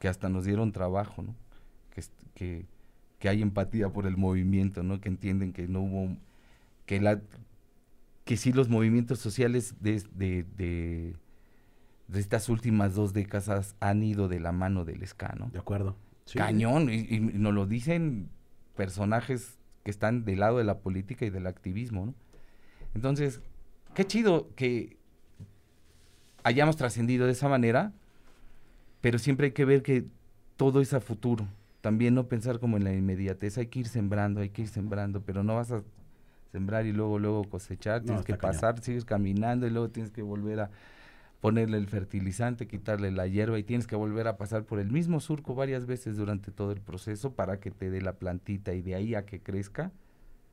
Que 0.00 0.08
hasta 0.08 0.28
nos 0.28 0.44
dieron 0.44 0.72
trabajo, 0.72 1.22
¿no? 1.22 1.36
Que, 1.94 2.02
que, 2.34 2.66
que 3.20 3.28
hay 3.28 3.42
empatía 3.42 3.90
por 3.90 4.08
el 4.08 4.16
movimiento, 4.16 4.82
¿no? 4.82 5.00
Que 5.00 5.08
entienden 5.08 5.52
que 5.52 5.68
no 5.68 5.82
hubo, 5.82 6.16
que 6.84 7.00
la, 7.00 7.20
que 8.24 8.36
sí 8.36 8.52
los 8.52 8.68
movimientos 8.68 9.20
sociales 9.20 9.76
de, 9.78 10.02
de, 10.16 10.44
de, 10.56 11.14
de 12.08 12.18
estas 12.18 12.48
últimas 12.48 12.96
dos 12.96 13.12
décadas 13.12 13.76
han 13.78 14.02
ido 14.02 14.26
de 14.26 14.40
la 14.40 14.50
mano 14.50 14.84
del 14.84 15.06
ska, 15.06 15.32
¿no? 15.38 15.50
De 15.50 15.60
acuerdo. 15.60 15.94
Sí. 16.24 16.38
Cañón, 16.38 16.90
y, 16.90 17.06
y 17.08 17.20
nos 17.20 17.54
lo 17.54 17.66
dicen 17.66 18.30
personajes 18.74 19.60
que 19.84 19.92
están 19.92 20.24
del 20.24 20.40
lado 20.40 20.58
de 20.58 20.64
la 20.64 20.80
política 20.80 21.24
y 21.24 21.30
del 21.30 21.46
activismo, 21.46 22.06
¿no? 22.06 22.14
Entonces, 22.96 23.42
qué 23.94 24.04
chido 24.04 24.52
que 24.56 25.03
hayamos 26.44 26.76
trascendido 26.76 27.26
de 27.26 27.32
esa 27.32 27.48
manera, 27.48 27.92
pero 29.00 29.18
siempre 29.18 29.46
hay 29.46 29.52
que 29.52 29.64
ver 29.64 29.82
que 29.82 30.06
todo 30.56 30.80
es 30.80 30.94
a 30.94 31.00
futuro. 31.00 31.46
También 31.80 32.14
no 32.14 32.28
pensar 32.28 32.60
como 32.60 32.76
en 32.76 32.84
la 32.84 32.92
inmediatez, 32.94 33.58
hay 33.58 33.66
que 33.66 33.80
ir 33.80 33.88
sembrando, 33.88 34.40
hay 34.40 34.50
que 34.50 34.62
ir 34.62 34.68
sembrando, 34.68 35.20
pero 35.22 35.42
no 35.42 35.56
vas 35.56 35.70
a 35.72 35.82
sembrar 36.52 36.86
y 36.86 36.92
luego 36.92 37.18
luego 37.18 37.44
cosechar, 37.44 38.00
No, 38.02 38.06
tienes 38.06 38.24
que 38.24 38.36
cañón. 38.36 38.52
pasar, 38.54 38.80
sigues 38.80 39.04
caminando 39.04 39.66
y 39.66 39.70
luego 39.70 39.90
tienes 39.90 40.12
que 40.12 40.22
volver 40.22 40.60
a 40.60 40.70
ponerle 41.40 41.76
el 41.76 41.88
fertilizante, 41.88 42.66
quitarle 42.66 43.10
la 43.10 43.26
hierba 43.26 43.58
y 43.58 43.64
tienes 43.64 43.86
que 43.86 43.96
volver 43.96 44.28
a 44.28 44.38
pasar 44.38 44.64
por 44.64 44.78
el 44.78 44.90
mismo 44.90 45.20
surco 45.20 45.54
varias 45.54 45.84
veces 45.84 46.16
durante 46.16 46.50
todo 46.52 46.72
el 46.72 46.80
proceso 46.80 47.32
para 47.34 47.60
que 47.60 47.70
te 47.70 47.90
dé 47.90 48.00
la 48.00 48.14
plantita 48.14 48.72
y 48.72 48.80
de 48.80 48.94
ahí 48.94 49.14
a 49.14 49.26
que 49.26 49.40
crezca 49.40 49.92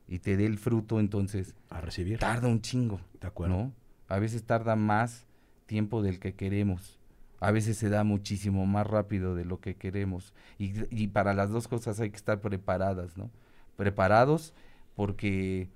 y 0.10 0.20
te 0.20 0.36
dé 0.36 0.46
el 0.46 0.58
fruto, 0.58 1.00
entonces 1.00 1.56
A 1.70 1.80
recibir. 1.80 2.20
tarda 2.20 2.50
un 2.50 2.60
chingo, 2.62 3.00
De 3.22 3.28
acuerdo. 3.28 3.56
¿no? 3.56 3.74
A 4.10 4.20
veces 4.20 4.44
tarda 4.44 4.76
más 4.76 5.26
tiempo 5.72 6.01
del 6.01 6.19
que 6.19 6.34
queremos. 6.34 6.99
A 7.39 7.51
veces 7.51 7.78
se 7.78 7.88
da 7.88 8.03
muchísimo 8.03 8.65
más 8.65 8.86
rápido 8.86 9.36
de 9.36 9.45
lo 9.45 9.61
que 9.61 9.76
queremos. 9.76 10.34
Y, 10.59 10.74
y 10.93 11.07
para 11.07 11.34
las 11.34 11.49
dos 11.49 11.69
cosas 11.69 11.97
hay 12.01 12.09
que 12.09 12.17
estar 12.17 12.41
preparadas, 12.41 13.15
¿no? 13.15 13.32
Preparados 13.78 14.53
porque 14.95 15.69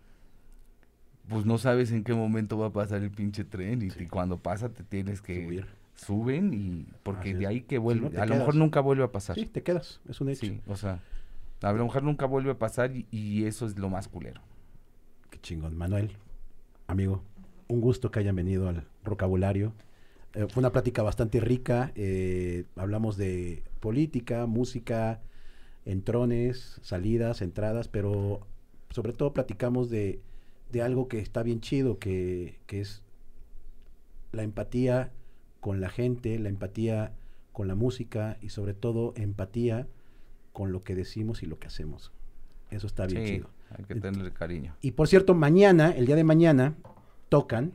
pues 1.30 1.46
no 1.46 1.58
sabes 1.58 1.92
en 1.94 2.04
qué 2.04 2.14
momento 2.14 2.58
va 2.58 2.68
a 2.68 2.74
pasar 2.74 3.02
el 3.04 3.10
pinche 3.10 3.46
tren 3.46 3.82
y, 3.82 3.90
Sí. 3.90 4.04
y 4.04 4.08
cuando 4.08 4.38
pasa 4.38 4.68
te 4.70 4.84
tienes 4.84 5.22
que 5.22 5.46
Subir. 5.46 5.66
suben 5.96 6.54
y 6.54 6.86
porque 7.04 7.34
de 7.34 7.48
ahí 7.48 7.62
que 7.62 7.76
Si 7.78 7.80
vuelve, 7.80 8.10
no, 8.10 8.22
a 8.22 8.26
lo 8.26 8.36
mejor 8.36 8.56
nunca 8.56 8.82
vuelve 8.82 9.06
a 9.06 9.12
pasar. 9.14 9.36
Sí, 9.36 9.46
te 9.46 9.64
quedas. 9.64 10.02
Es 10.10 10.20
un 10.20 10.28
hecho. 10.30 10.46
Sí, 10.46 10.60
o 10.68 10.76
sea, 10.76 11.00
a 11.62 11.72
lo 11.72 11.86
mejor 11.86 12.04
nunca 12.04 12.26
vuelve 12.26 12.52
a 12.52 12.60
pasar 12.60 12.92
y, 12.96 13.08
y 13.12 13.46
eso 13.46 13.66
es 13.66 13.80
lo 13.80 13.90
más 13.90 14.10
culero. 14.10 14.42
Qué 15.32 15.40
chingón. 15.40 15.76
Manuel, 15.78 16.12
amigo, 16.88 17.24
un 17.68 17.82
gusto 17.82 18.12
que 18.12 18.20
hayan 18.20 18.36
venido 18.36 18.68
al 18.70 18.88
vocabulario. 19.04 19.74
Eh, 20.34 20.48
fue 20.50 20.62
una 20.62 20.72
plática 20.72 21.04
bastante 21.04 21.40
rica. 21.40 21.92
eh, 21.96 22.66
hablamos 22.76 23.18
de 23.18 23.64
política, 23.80 24.46
música, 24.46 25.22
entrones, 25.86 26.80
salidas, 26.82 27.42
entradas, 27.42 27.88
pero 27.88 28.46
sobre 28.90 29.14
todo 29.14 29.34
platicamos 29.34 29.90
de, 29.90 30.22
de 30.72 30.82
algo 30.82 31.08
que 31.08 31.20
está 31.20 31.44
bien 31.44 31.62
chido, 31.62 32.00
que, 32.00 32.60
que 32.68 32.82
es 32.82 33.02
la 34.32 34.44
empatía 34.44 35.12
con 35.62 35.82
la 35.82 35.90
gente, 35.90 36.38
la 36.40 36.50
empatía 36.50 37.14
con 37.54 37.68
la 37.68 37.76
música 37.76 38.38
y 38.42 38.50
sobre 38.50 38.74
todo 38.74 39.14
empatía 39.16 39.88
con 40.54 40.72
lo 40.72 40.84
que 40.84 40.96
decimos 40.96 41.44
y 41.44 41.46
lo 41.46 41.60
que 41.60 41.68
hacemos. 41.68 42.12
Eso 42.72 42.88
está 42.88 43.06
bien 43.08 43.26
Sí, 43.26 43.34
chido. 43.36 43.50
hay 43.70 43.86
que 43.86 43.96
tenerle 43.96 44.32
cariño. 44.32 44.76
Y 44.82 44.92
por 44.92 45.08
cierto, 45.08 45.34
mañana, 45.36 45.92
el 45.92 46.06
día 46.06 46.16
de 46.16 46.24
mañana, 46.24 46.76
tocan, 47.30 47.74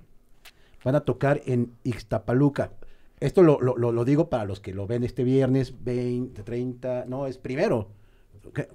van 0.84 0.94
a 0.94 1.01
tocar 1.01 1.40
en 1.46 1.72
Ixtapaluca. 1.84 2.72
Esto 3.20 3.42
lo, 3.42 3.61
lo- 3.61 3.76
lo- 3.76 4.05
digo 4.05 4.30
para 4.30 4.44
los 4.46 4.61
que 4.61 4.72
lo 4.72 4.86
ven 4.86 5.05
este 5.05 5.24
viernes, 5.24 5.74
20, 5.84 6.42
30, 6.42 7.05
no, 7.07 7.26
es 7.26 7.36
primero. 7.38 7.88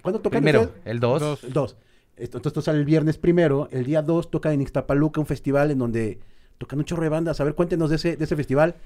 ¿Cuándo 0.02 0.20
tocan 0.20 0.40
Primero, 0.42 0.62
ustedes? 0.62 0.82
el 0.86 1.00
2. 1.00 1.20
Dos. 1.20 1.44
El 1.44 1.52
2. 1.52 1.76
Esto, 2.16 2.38
entonces 2.38 2.46
esto 2.50 2.62
sale 2.62 2.78
el 2.78 2.84
viernes 2.84 3.18
primero. 3.18 3.68
El 3.72 3.84
día 3.84 4.00
2 4.02 4.30
tocan 4.30 4.52
en 4.52 4.62
Ixtapaluca, 4.62 5.20
un 5.20 5.26
festival 5.26 5.70
en 5.72 5.78
donde 5.78 6.20
tocan 6.58 6.78
un 6.78 6.84
chorro 6.84 7.02
de 7.02 7.08
bandas. 7.08 7.40
A 7.40 7.44
ver, 7.44 7.54
cuéntenos 7.54 7.90
de 7.90 7.96
ese, 7.96 8.16
de 8.16 8.24
ese 8.24 8.36
festival. 8.36 8.76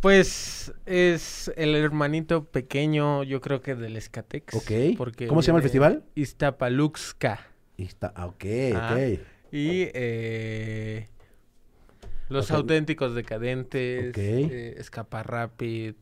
Pues 0.00 0.72
es 0.86 1.52
el 1.56 1.74
hermanito 1.76 2.44
pequeño, 2.44 3.22
yo 3.22 3.40
creo 3.40 3.60
que 3.60 3.74
del 3.76 3.96
Escatex. 3.96 4.54
Ok. 4.54 4.96
Porque 4.96 5.28
¿Cómo 5.28 5.42
se 5.42 5.48
llama 5.48 5.58
el 5.58 5.62
festival? 5.62 6.02
Iztapaluxca. 6.14 7.46
Ixta- 7.78 8.12
ah, 8.14 8.26
ok, 8.26 8.44
Ah. 8.74 8.92
ok. 8.96 9.20
Y 9.52 9.88
eh, 9.94 11.06
los 12.28 12.50
auténticos 12.50 13.14
decadentes, 13.14 14.10
Ok. 14.10 14.18
eh, 14.18 14.74
Escapa 14.78 15.22
Rapid, 15.22 15.94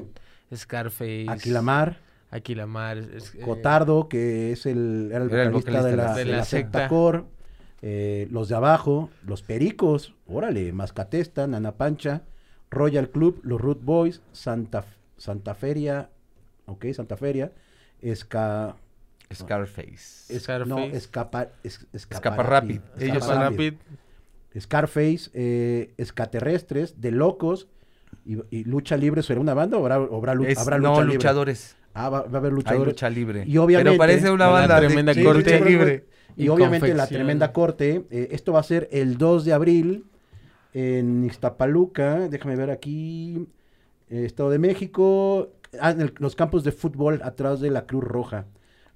Scarface, 0.55 1.27
Aquilamar, 1.29 1.99
Aquilamar, 2.31 2.99
es- 2.99 3.35
eh, 3.35 3.43
Cotardo, 3.45 4.09
que 4.09 4.53
es 4.53 4.67
el, 4.67 5.09
era 5.13 5.25
el 5.25 5.31
Era 5.31 5.43
el 5.45 5.51
vocalista, 5.51 5.85
de, 5.89 5.97
la, 5.97 6.15
de 6.15 6.25
de 6.25 6.31
la 6.31 6.39
la 6.39 6.45
secta 6.45 6.71
secta. 6.79 6.89
Core, 6.89 7.25
eh, 7.83 8.29
los 8.31 8.49
de 8.49 8.55
abajo, 8.55 9.11
los 9.27 9.43
Pericos, 9.43 10.15
órale, 10.29 10.73
Mascatesta, 10.73 11.47
Nana 11.47 11.73
Pancha, 11.73 12.23
Royal 12.71 13.11
Club, 13.11 13.41
los 13.43 13.61
Root 13.61 13.83
Boys, 13.83 14.23
Santa, 14.33 14.85
Santa 15.17 15.55
Feria, 15.55 16.11
ok, 16.67 16.87
Santa 16.95 17.17
Feria, 17.17 17.53
Esca, 18.01 18.77
Scarface. 19.33 20.35
es- 20.35 20.43
Scarface. 20.43 20.69
no, 20.69 20.79
escapa, 20.81 21.49
es- 21.63 21.87
Escapa 21.93 22.43
Rapid. 22.43 22.77
Escapa 22.81 23.05
Ellos 23.05 23.17
Escapa 23.19 23.35
son- 23.35 23.43
Rapid, 23.53 23.75
Scarface, 24.59 25.31
eh, 25.35 25.95
Escaterrestres, 25.97 27.01
De 27.01 27.11
Locos 27.13 27.69
y, 28.25 28.39
y 28.51 28.65
Lucha 28.65 28.97
Libre, 28.97 29.23
¿será 29.23 29.41
una 29.41 29.55
banda 29.55 29.77
o 29.79 29.81
habrá, 29.87 29.95
habrá, 29.97 30.35
lu- 30.35 30.45
Es- 30.45 30.59
habrá 30.59 30.79
no, 30.79 30.91
lucha 30.91 31.01
libre? 31.03 31.15
luchadores. 31.15 31.77
Ah, 31.95 32.09
va, 32.09 32.23
va 32.23 32.35
a 32.35 32.39
haber 32.39 32.51
Hay 32.53 32.57
luchadores. 32.57 32.95
lucha 32.95 33.11
libre. 33.11 33.45
Y 33.47 33.57
obviamente- 33.59 33.91
Pero 33.91 33.99
parece 33.99 34.31
una 34.31 34.49
banda 34.49 34.81
de 34.81 34.87
tremenda 34.89 35.15
de 35.15 35.25
corte. 35.25 35.53
lucha 35.53 35.65
libre. 35.65 36.05
Y, 36.37 36.45
Y 36.45 36.49
obviamente 36.49 36.95
la 36.95 37.07
tremenda 37.07 37.53
corte. 37.53 38.05
eh, 38.11 38.29
esto 38.33 38.53
va 38.53 38.61
a 38.61 38.65
ser 38.65 38.89
el 38.93 39.19
2 39.19 39.45
de 39.45 39.53
abril 39.53 40.05
en 40.73 41.25
Ixtapaluca. 41.25 42.29
Déjame 42.29 42.57
ver 42.57 42.71
aquí. 42.71 43.47
eh, 44.13 44.25
Estado 44.25 44.51
de 44.51 44.59
México. 44.59 45.51
ah, 45.81 45.93
en 45.93 46.01
el- 46.01 46.15
los 46.19 46.35
campos 46.35 46.65
de 46.65 46.73
fútbol 46.73 47.21
atrás 47.23 47.61
de 47.61 47.71
la 47.71 47.87
Cruz 47.87 48.03
Roja. 48.03 48.47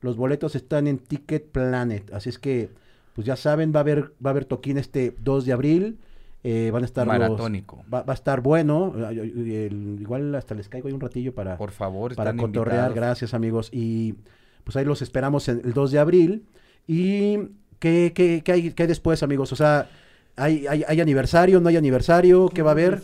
Los 0.05 0.17
boletos 0.17 0.55
están 0.55 0.87
en 0.87 0.99
Ticket 0.99 1.47
Planet. 1.51 2.13
Así 2.13 2.29
es 2.29 2.39
que, 2.39 2.69
pues 3.15 3.27
ya 3.27 3.37
saben, 3.37 3.73
va 3.75 3.79
a 3.79 3.81
haber, 3.81 4.13
va 4.25 4.29
a 4.29 4.31
haber 4.31 4.45
toquín 4.45 4.77
este 4.79 5.15
2 5.23 5.45
de 5.47 5.53
abril. 5.53 5.99
eh, 6.47 6.71
van 6.71 6.83
a 6.83 6.85
estar 6.85 7.07
los- 7.07 7.17
Maratónico. 7.19 7.83
va, 7.93 8.03
va 8.03 8.13
a 8.13 8.15
estar 8.15 8.43
bueno. 8.43 8.93
el- 9.09 9.97
igual 9.99 10.35
hasta 10.35 10.55
les 10.55 10.69
caigo 10.69 10.89
ahí 10.89 10.93
un 10.95 11.01
ratillo 11.01 11.35
para, 11.35 11.57
Por 11.57 11.71
favor, 11.71 12.15
para 12.15 12.31
están 12.33 12.47
cotorrear. 12.47 12.89
invitados. 12.89 12.95
Gracias, 12.97 13.33
amigos. 13.33 13.71
Y 13.73 14.17
pues 14.63 14.77
ahí 14.77 14.85
los 14.85 15.01
esperamos 15.01 15.49
en 15.49 15.63
el 15.65 15.73
2 15.73 15.91
de 15.91 15.99
abril. 16.01 16.45
¿Y 16.87 17.39
qué, 17.79 18.13
qué, 18.15 18.43
qué 18.45 18.53
hay, 18.53 18.73
qué 18.73 18.83
hay 18.83 18.87
después, 18.87 19.23
amigos? 19.23 19.53
O 19.53 19.57
sea, 19.57 19.89
¿hay, 20.37 20.67
hay, 20.67 20.85
hay 20.87 21.01
aniversario? 21.01 21.61
¿No 21.61 21.71
hay 21.71 21.79
aniversario? 21.79 22.51
¿Qué 22.51 22.61
va 22.61 22.73
a 22.73 22.73
haber? 22.73 23.01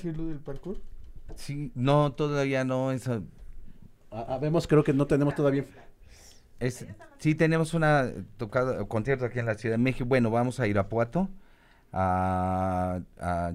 Sí, 1.36 1.72
no, 1.74 2.12
todavía 2.12 2.64
no. 2.64 2.90
Ah, 2.90 4.26
ah, 4.28 4.38
vemos, 4.38 4.66
creo 4.66 4.84
que 4.84 4.92
no 4.92 5.06
tenemos 5.06 5.34
todavía. 5.34 5.64
Es, 6.60 6.86
sí, 7.18 7.34
tenemos 7.34 7.74
una 7.74 8.10
tocada, 8.36 8.84
concierto 8.86 9.24
aquí 9.24 9.38
en 9.38 9.46
la 9.46 9.54
Ciudad 9.54 9.74
de 9.74 9.82
México. 9.82 10.04
Bueno, 10.06 10.30
vamos 10.30 10.60
a 10.60 10.66
Irapuato 10.66 11.28
a, 11.92 13.00
a, 13.18 13.52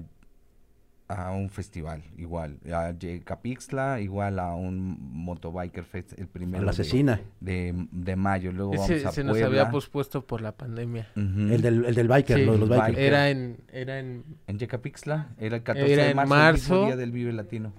a 1.08 1.30
un 1.30 1.48
festival, 1.50 2.02
igual. 2.18 2.58
A 2.72 2.92
Capixla, 3.24 4.00
igual 4.00 4.38
a 4.40 4.54
un 4.54 4.98
Motobiker 5.12 5.84
Fest, 5.84 6.12
el 6.18 6.24
A 6.24 6.26
primero 6.26 6.64
la 6.64 6.72
de- 6.72 6.82
asesina. 6.82 7.20
de, 7.40 7.86
de 7.92 8.16
mayo. 8.16 8.50
Luego 8.52 8.74
ese 8.74 8.96
vamos 8.96 9.06
a 9.06 9.12
se 9.12 9.24
nos 9.24 9.38
Puebla. 9.38 9.46
había 9.60 9.70
pospuesto 9.70 10.26
por 10.26 10.40
la 10.42 10.52
pandemia. 10.52 11.08
Ujú. 11.16 11.52
El 11.54 11.62
del, 11.62 11.84
el 11.84 11.94
del 11.94 12.08
biker, 12.08 12.38
Sí, 12.38 12.44
lo 12.44 12.52
de 12.52 12.58
los 12.58 12.68
bikers. 12.68 12.86
biker. 12.88 13.04
Era 13.04 13.30
en, 13.30 13.56
era 13.72 13.98
en, 14.00 14.24
En 14.48 14.58
Yecapixtla, 14.58 15.28
era 15.38 15.56
el 15.56 15.62
14 15.62 15.92
Era 15.92 16.04
de 16.04 16.10
en 16.10 16.16
marzo, 16.16 16.34
el 16.34 16.52
mismo 16.52 16.74
marzo. 16.76 16.86
día 16.86 16.96
del 16.96 17.12
Vive 17.12 17.32
Latino. 17.32 17.72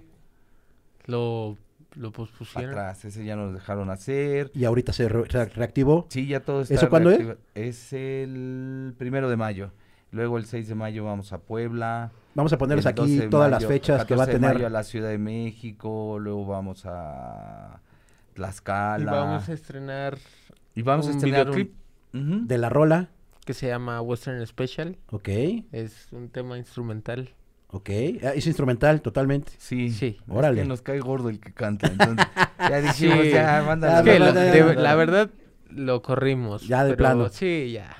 lo, 1.05 1.57
lo 1.97 2.11
pospusieron. 2.11 2.71
Atrás, 2.71 3.03
ese 3.05 3.25
ya 3.25 3.35
nos 3.35 3.53
dejaron 3.53 3.89
hacer. 3.89 4.51
Y 4.53 4.65
ahorita 4.65 4.93
se 4.93 5.09
re- 5.09 5.23
reactivó. 5.25 6.07
Sí, 6.09 6.27
ya 6.27 6.39
todo 6.41 6.61
está 6.61 6.73
¿Eso 6.75 6.89
cuándo 6.89 7.11
es? 7.11 7.37
Es 7.55 7.93
el 7.93 8.93
primero 8.97 9.29
de 9.29 9.35
mayo. 9.37 9.71
Luego 10.11 10.37
el 10.37 10.45
6 10.45 10.67
de 10.69 10.75
mayo 10.75 11.03
vamos 11.03 11.33
a 11.33 11.39
Puebla. 11.39 12.11
Vamos 12.33 12.53
a 12.53 12.57
ponerles 12.57 12.85
aquí 12.85 13.01
12 13.01 13.19
de 13.19 13.27
todas 13.29 13.51
las 13.51 13.59
mayo- 13.63 13.67
fechas 13.67 14.05
que 14.05 14.15
va 14.15 14.23
a 14.23 14.27
14 14.27 14.33
de 14.33 14.39
mayo 14.39 14.53
tener. 14.53 14.65
a 14.67 14.69
la 14.69 14.83
Ciudad 14.83 15.09
de 15.09 15.17
México. 15.17 16.17
Luego 16.19 16.45
vamos 16.45 16.83
a 16.85 17.81
Tlaxcala. 18.33 19.01
Y 19.01 19.05
vamos 19.05 19.49
a 19.49 19.53
estrenar 19.53 20.17
Y 20.75 20.81
vamos 20.83 21.07
a 21.07 21.09
un 21.09 21.15
estrenar 21.15 21.41
videoclip. 21.47 21.73
un-. 22.13 22.47
De 22.47 22.57
la 22.57 22.69
rola. 22.69 23.09
que 23.45 23.53
se 23.53 23.67
llama 23.67 24.01
Western 24.01 24.45
Special. 24.45 24.97
Ok, 25.09 25.29
Es 25.71 26.07
un 26.11 26.29
tema 26.29 26.57
instrumental. 26.57 27.29
Ok. 27.69 27.89
Ah, 28.23 28.31
Es 28.35 28.47
instrumental, 28.47 29.01
totalmente. 29.01 29.51
Sí. 29.57 29.91
Sí. 29.91 30.17
Es 30.19 30.23
Órale. 30.33 30.61
que 30.61 30.67
nos 30.67 30.81
cae 30.81 30.99
gordo 30.99 31.29
el 31.29 31.39
que 31.39 31.53
canta. 31.53 31.87
Entonces, 31.87 32.25
ya 32.59 32.81
dijimos, 32.81 33.19
Sí. 33.23 33.31
ya, 33.31 33.63
mándalo. 33.65 33.97
Es 33.97 34.03
que 34.13 34.19
no, 34.19 34.25
lo- 34.25 34.33
no, 34.33 34.39
de- 34.39 34.75
la 34.75 34.95
verdad 34.95 35.29
lo 35.69 36.01
corrimos. 36.01 36.67
Ya 36.67 36.83
de 36.83 36.91
pero 36.91 36.97
plano. 36.97 37.29
Sí, 37.29 37.71
ya. 37.73 37.95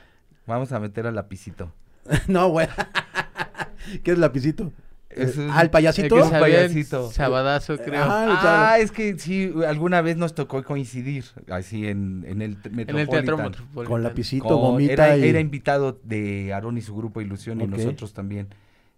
Vamos 0.45 0.71
a 0.71 0.79
meter 0.79 1.07
al 1.07 1.15
lapicito. 1.15 1.73
no, 2.27 2.47
güey. 2.49 2.67
¿Qué 4.03 4.11
es 4.11 4.17
lapicito? 4.17 4.71
Es 5.09 5.35
un- 5.37 5.49
¿Ah, 5.51 5.61
el 5.61 5.69
payasito? 5.71 6.15
Que 6.15 6.21
Un 6.21 6.29
payasito. 6.29 7.09
Sabadazo, 7.11 7.77
creo. 7.77 8.03
Ajá. 8.03 8.71
Ah, 8.73 8.79
es 8.79 8.91
que 8.91 9.17
sí, 9.17 9.51
alguna 9.67 10.01
vez 10.01 10.15
nos 10.17 10.35
tocó 10.35 10.61
coincidir, 10.63 11.25
así 11.49 11.87
en, 11.87 12.23
en 12.27 12.41
el 12.41 12.61
t- 12.61 12.69
en 12.69 12.79
el 12.79 12.85
Teatro 12.85 12.97
Metropolitan. 13.07 13.45
Metropolitano. 13.45 13.89
Con 13.89 14.03
lapicito, 14.03 14.47
Con- 14.47 14.57
gomita 14.59 14.93
era, 15.15 15.17
y... 15.17 15.29
era 15.29 15.39
invitado 15.39 15.99
de 16.03 16.53
Aarón 16.53 16.77
y 16.77 16.81
su 16.81 16.95
grupo 16.95 17.21
Ilusión 17.21 17.61
y 17.61 17.67
nosotros 17.67 18.13
también. 18.13 18.47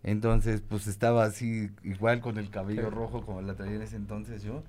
Entonces, 0.03 0.61
pues 0.67 0.87
estaba 0.87 1.25
así, 1.25 1.69
igual 1.83 2.21
con 2.21 2.37
el 2.37 2.49
cabello 2.49 2.83
Sí. 2.83 2.89
rojo 2.89 3.25
como 3.25 3.41
la 3.41 3.55
traía 3.55 3.75
en 3.75 3.81
ese 3.81 3.95
entonces 3.97 4.43
yo. 4.43 4.63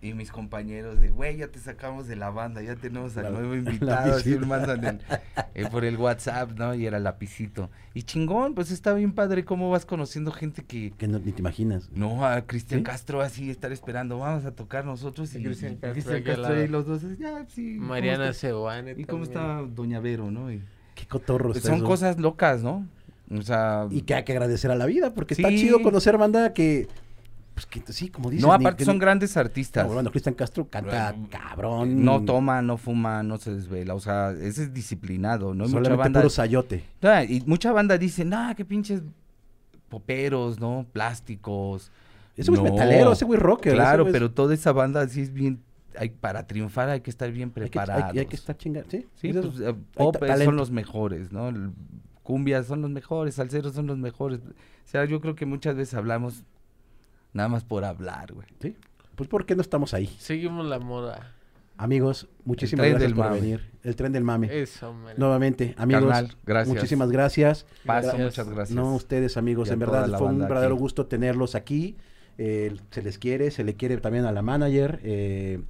Y 0.00 0.14
mis 0.14 0.32
compañeros 0.32 1.00
de, 1.00 1.10
güey, 1.10 1.36
ya 1.36 1.46
te 1.46 1.60
sacamos 1.60 2.08
de 2.08 2.16
la 2.16 2.30
banda, 2.30 2.60
ya 2.60 2.74
tenemos 2.74 3.16
al 3.16 3.22
La- 3.24 3.30
nuevo 3.30 3.54
invitado, 4.10 4.16
así 4.16 4.36
mandan 4.36 4.84
el- 4.84 5.00
eh, 5.54 5.68
por 5.70 5.84
el 5.84 5.96
WhatsApp, 5.96 6.50
¿no? 6.58 6.74
Y 6.74 6.86
era 6.86 6.98
lapicito. 6.98 7.70
Y 7.94 8.02
chingón, 8.02 8.54
pues 8.56 8.72
está 8.72 8.94
bien 8.94 9.12
padre 9.12 9.44
cómo 9.44 9.70
vas 9.70 9.86
conociendo 9.86 10.32
gente 10.32 10.64
que, 10.64 10.92
Que 10.98 11.06
no, 11.06 11.20
ni 11.20 11.30
te 11.30 11.40
imaginas. 11.40 11.88
no, 11.92 12.26
a 12.26 12.40
Cristian 12.46 12.80
¿Sí? 12.80 12.84
Castro 12.84 13.20
así 13.20 13.48
estar 13.50 13.70
esperando, 13.70 14.18
vamos 14.18 14.44
a 14.44 14.50
tocar 14.52 14.84
nosotros. 14.84 15.32
Y 15.36 15.38
Y, 15.38 15.44
Cristian 15.44 15.74
y 15.74 15.76
Castro 15.76 16.14
al 16.16 16.22
Castro 16.24 16.62
y 16.64 16.68
los 16.68 16.86
dos, 16.86 17.02
ya, 17.18 17.46
sí. 17.48 17.76
¿cómo 17.76 17.90
Mariana? 17.90 18.32
Seoane 18.32 18.94
¿Y 18.98 19.04
cómo 19.04 19.22
está 19.22 19.62
Doña 19.62 20.00
Vero, 20.00 20.32
no? 20.32 20.50
Y- 20.52 20.62
Qué 20.96 21.06
cotorro 21.06 21.52
está 21.52 21.68
son 21.68 21.76
eso. 21.78 21.86
cosas 21.86 22.18
locas, 22.18 22.62
¿no? 22.64 22.86
O 23.36 23.42
sea, 23.42 23.86
Y 23.90 24.02
que 24.02 24.14
hay 24.14 24.24
que 24.24 24.32
agradecer 24.32 24.70
a 24.70 24.74
la 24.76 24.86
vida, 24.86 25.14
porque 25.14 25.34
está 25.34 25.48
chido 25.48 25.80
conocer 25.82 26.18
banda 26.18 26.52
que... 26.52 26.88
Pues 27.54 27.66
que 27.66 27.82
sí, 27.92 28.08
como 28.08 28.30
dices... 28.30 28.46
no, 28.46 28.56
ni- 28.56 28.64
aparte 28.64 28.78
que 28.78 28.84
son 28.86 28.94
ni- 28.96 29.00
grandes 29.00 29.36
artistas. 29.36 29.86
No, 29.86 29.92
bueno, 29.92 30.10
Cristian 30.10 30.34
Castro 30.34 30.66
canta 30.68 31.12
Bueno, 31.12 31.28
cabrón. 31.30 32.02
No 32.02 32.24
toma, 32.24 32.62
no 32.62 32.78
fuma, 32.78 33.22
no 33.22 33.36
se 33.36 33.54
desvela, 33.54 33.94
o 33.94 34.00
sea, 34.00 34.30
ese 34.32 34.62
es 34.64 34.72
disciplinado, 34.72 35.48
¿no? 35.52 35.64
Mucha 35.64 35.72
Solamente 35.72 35.98
banda, 35.98 36.20
puro 36.20 36.30
sayote. 36.30 36.82
Ah, 37.02 37.24
y 37.24 37.42
mucha 37.46 37.70
banda 37.72 37.98
dice, 37.98 38.24
nah, 38.24 38.54
qué 38.54 38.64
pinches 38.64 39.02
poperos, 39.88 40.60
¿no? 40.60 40.86
Plásticos. 40.92 41.90
Ese 42.36 42.50
güey 42.50 42.62
No, 42.62 42.66
es 42.68 42.72
metalero, 42.72 43.12
ese 43.12 43.24
güey 43.26 43.38
rocker. 43.38 43.74
Claro, 43.74 44.04
güey 44.04 44.12
es- 44.14 44.18
pero 44.18 44.30
toda 44.30 44.54
esa 44.54 44.72
banda 44.72 45.06
sí 45.08 45.20
es 45.20 45.32
bien, 45.34 45.60
hay, 45.98 46.08
para 46.08 46.46
triunfar 46.46 46.88
hay 46.88 47.00
que 47.02 47.10
estar 47.10 47.30
bien 47.30 47.52
hay 47.54 47.68
que, 47.68 47.78
hay, 47.78 48.18
hay 48.20 48.26
que 48.26 48.36
estar 48.36 48.56
chingando. 48.56 48.88
Sí, 48.90 49.06
Sí, 49.16 49.28
es 49.28 49.36
eso. 49.36 49.50
pues, 49.50 49.60
eh, 49.60 49.74
pop 49.94 50.16
talento. 50.18 50.44
son 50.46 50.56
los 50.56 50.70
mejores, 50.70 51.30
¿no? 51.32 51.50
El- 51.50 51.70
cumbias 52.22 52.66
son 52.66 52.82
los 52.82 52.90
mejores, 52.90 53.34
salseros 53.36 53.74
son 53.74 53.86
los 53.86 53.98
mejores. 53.98 54.40
O 54.40 54.52
sea, 54.84 55.04
yo 55.04 55.20
creo 55.20 55.34
que 55.34 55.46
muchas 55.46 55.76
veces 55.76 55.94
hablamos 55.94 56.42
nada 57.32 57.48
más 57.48 57.64
por 57.64 57.84
hablar, 57.84 58.32
güey. 58.32 58.46
Sí. 58.60 58.76
Pues 59.16 59.28
¿por 59.28 59.44
qué 59.46 59.54
no 59.54 59.62
estamos 59.62 59.94
ahí? 59.94 60.06
Seguimos 60.18 60.66
la 60.66 60.78
moda. 60.78 61.34
Amigos, 61.78 62.28
muchísimas 62.44 62.86
gracias 62.88 63.12
por 63.12 63.24
mame. 63.24 63.40
venir. 63.40 63.70
El 63.82 63.96
tren 63.96 64.12
del 64.12 64.22
mame. 64.24 64.48
Eso, 64.62 64.92
man. 64.92 65.14
Nuevamente, 65.16 65.74
amigos, 65.78 66.04
Carnal, 66.04 66.36
gracias. 66.46 66.74
muchísimas 66.74 67.10
gracias. 67.10 67.66
Paso, 67.84 68.08
Gracias. 68.08 68.24
muchas 68.26 68.48
gracias. 68.48 68.76
No, 68.76 68.94
ustedes 68.94 69.36
amigos, 69.36 69.68
Y 69.68 69.72
en 69.72 69.78
verdad 69.80 70.08
fue 70.18 70.28
un 70.28 70.38
verdadero 70.40 70.74
aquí. 70.74 70.80
gusto 70.80 71.06
tenerlos 71.06 71.54
aquí. 71.54 71.96
Eh, 72.38 72.76
se 72.90 73.02
les 73.02 73.18
quiere, 73.18 73.50
se 73.50 73.64
le 73.64 73.74
quiere 73.74 73.96
también 73.98 74.24
a 74.26 74.32
la 74.32 74.42
manager. 74.42 75.00
eh, 75.02 75.62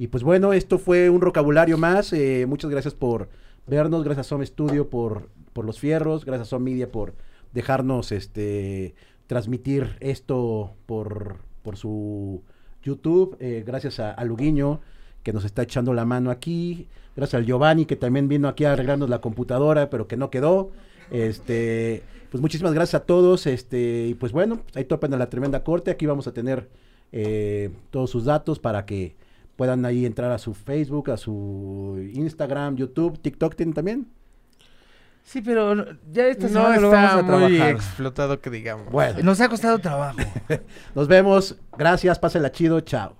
y 0.00 0.06
pues 0.06 0.22
bueno, 0.22 0.52
esto 0.52 0.78
fue 0.78 1.10
un 1.10 1.18
vocabulario 1.20 1.76
más. 1.76 2.12
eh, 2.12 2.46
muchas 2.48 2.70
gracias 2.70 2.94
por 2.94 3.28
vernos, 3.66 4.04
gracias 4.04 4.26
a 4.26 4.28
Som 4.28 4.46
Studio 4.46 4.88
por, 4.88 5.28
por 5.58 5.64
los 5.64 5.80
fierros, 5.80 6.24
gracias 6.24 6.46
a 6.46 6.50
Som 6.50 6.62
Media 6.62 6.92
por 6.92 7.14
dejarnos 7.52 8.12
este 8.12 8.94
transmitir 9.26 9.96
esto 9.98 10.76
por, 10.86 11.38
por 11.64 11.76
su 11.76 12.44
YouTube. 12.80 13.36
eh, 13.40 13.64
gracias 13.66 13.98
a, 13.98 14.12
a 14.12 14.24
Luguiño 14.24 14.80
que 15.24 15.32
nos 15.32 15.44
está 15.44 15.62
echando 15.62 15.94
la 15.94 16.04
mano 16.04 16.30
aquí. 16.30 16.86
Gracias 17.16 17.40
al 17.40 17.44
Giovanni 17.44 17.86
que 17.86 17.96
también 17.96 18.28
vino 18.28 18.46
aquí 18.46 18.66
a 18.66 18.74
arreglarnos 18.74 19.10
la 19.10 19.20
computadora, 19.20 19.90
pero 19.90 20.06
que 20.06 20.16
no 20.16 20.30
quedó. 20.30 20.70
Este, 21.10 22.04
pues 22.30 22.40
muchísimas 22.40 22.72
gracias 22.72 23.02
a 23.02 23.04
todos. 23.04 23.48
Este, 23.48 24.06
y 24.06 24.14
pues 24.14 24.30
bueno, 24.30 24.60
ahí 24.76 24.84
topen 24.84 25.12
a 25.12 25.16
la 25.16 25.28
tremenda 25.28 25.64
corte. 25.64 25.90
Aquí 25.90 26.06
vamos 26.06 26.28
a 26.28 26.32
tener 26.32 26.68
eh, 27.10 27.70
todos 27.90 28.10
sus 28.10 28.26
datos 28.26 28.60
para 28.60 28.86
que 28.86 29.16
puedan 29.56 29.84
ahí 29.84 30.06
entrar 30.06 30.30
a 30.30 30.38
su 30.38 30.54
Facebook, 30.54 31.10
a 31.10 31.16
su 31.16 31.98
Instagram, 32.14 32.76
YouTube, 32.76 33.18
TikTok 33.18 33.56
tienen 33.56 33.74
también. 33.74 34.17
Sí, 35.30 35.42
pero 35.42 35.74
no- 35.74 35.84
ya 36.10 36.26
esta 36.26 36.44
No 36.46 36.52
semana 36.54 36.80
lo 36.80 36.90
vamos 36.90 37.10
está 37.10 37.18
a 37.18 37.22
muy 37.22 37.48
trabajar. 37.52 37.70
explotado 37.76 38.40
que 38.40 38.48
digamos. 38.48 38.90
Bueno, 38.90 39.18
Nos 39.22 39.38
ha 39.42 39.48
costado 39.50 39.78
trabajo. 39.78 40.16
nos 40.94 41.06
vemos. 41.06 41.54
Gracias, 41.76 42.18
pásenla 42.18 42.50
chido. 42.50 42.80
Chao. 42.80 43.14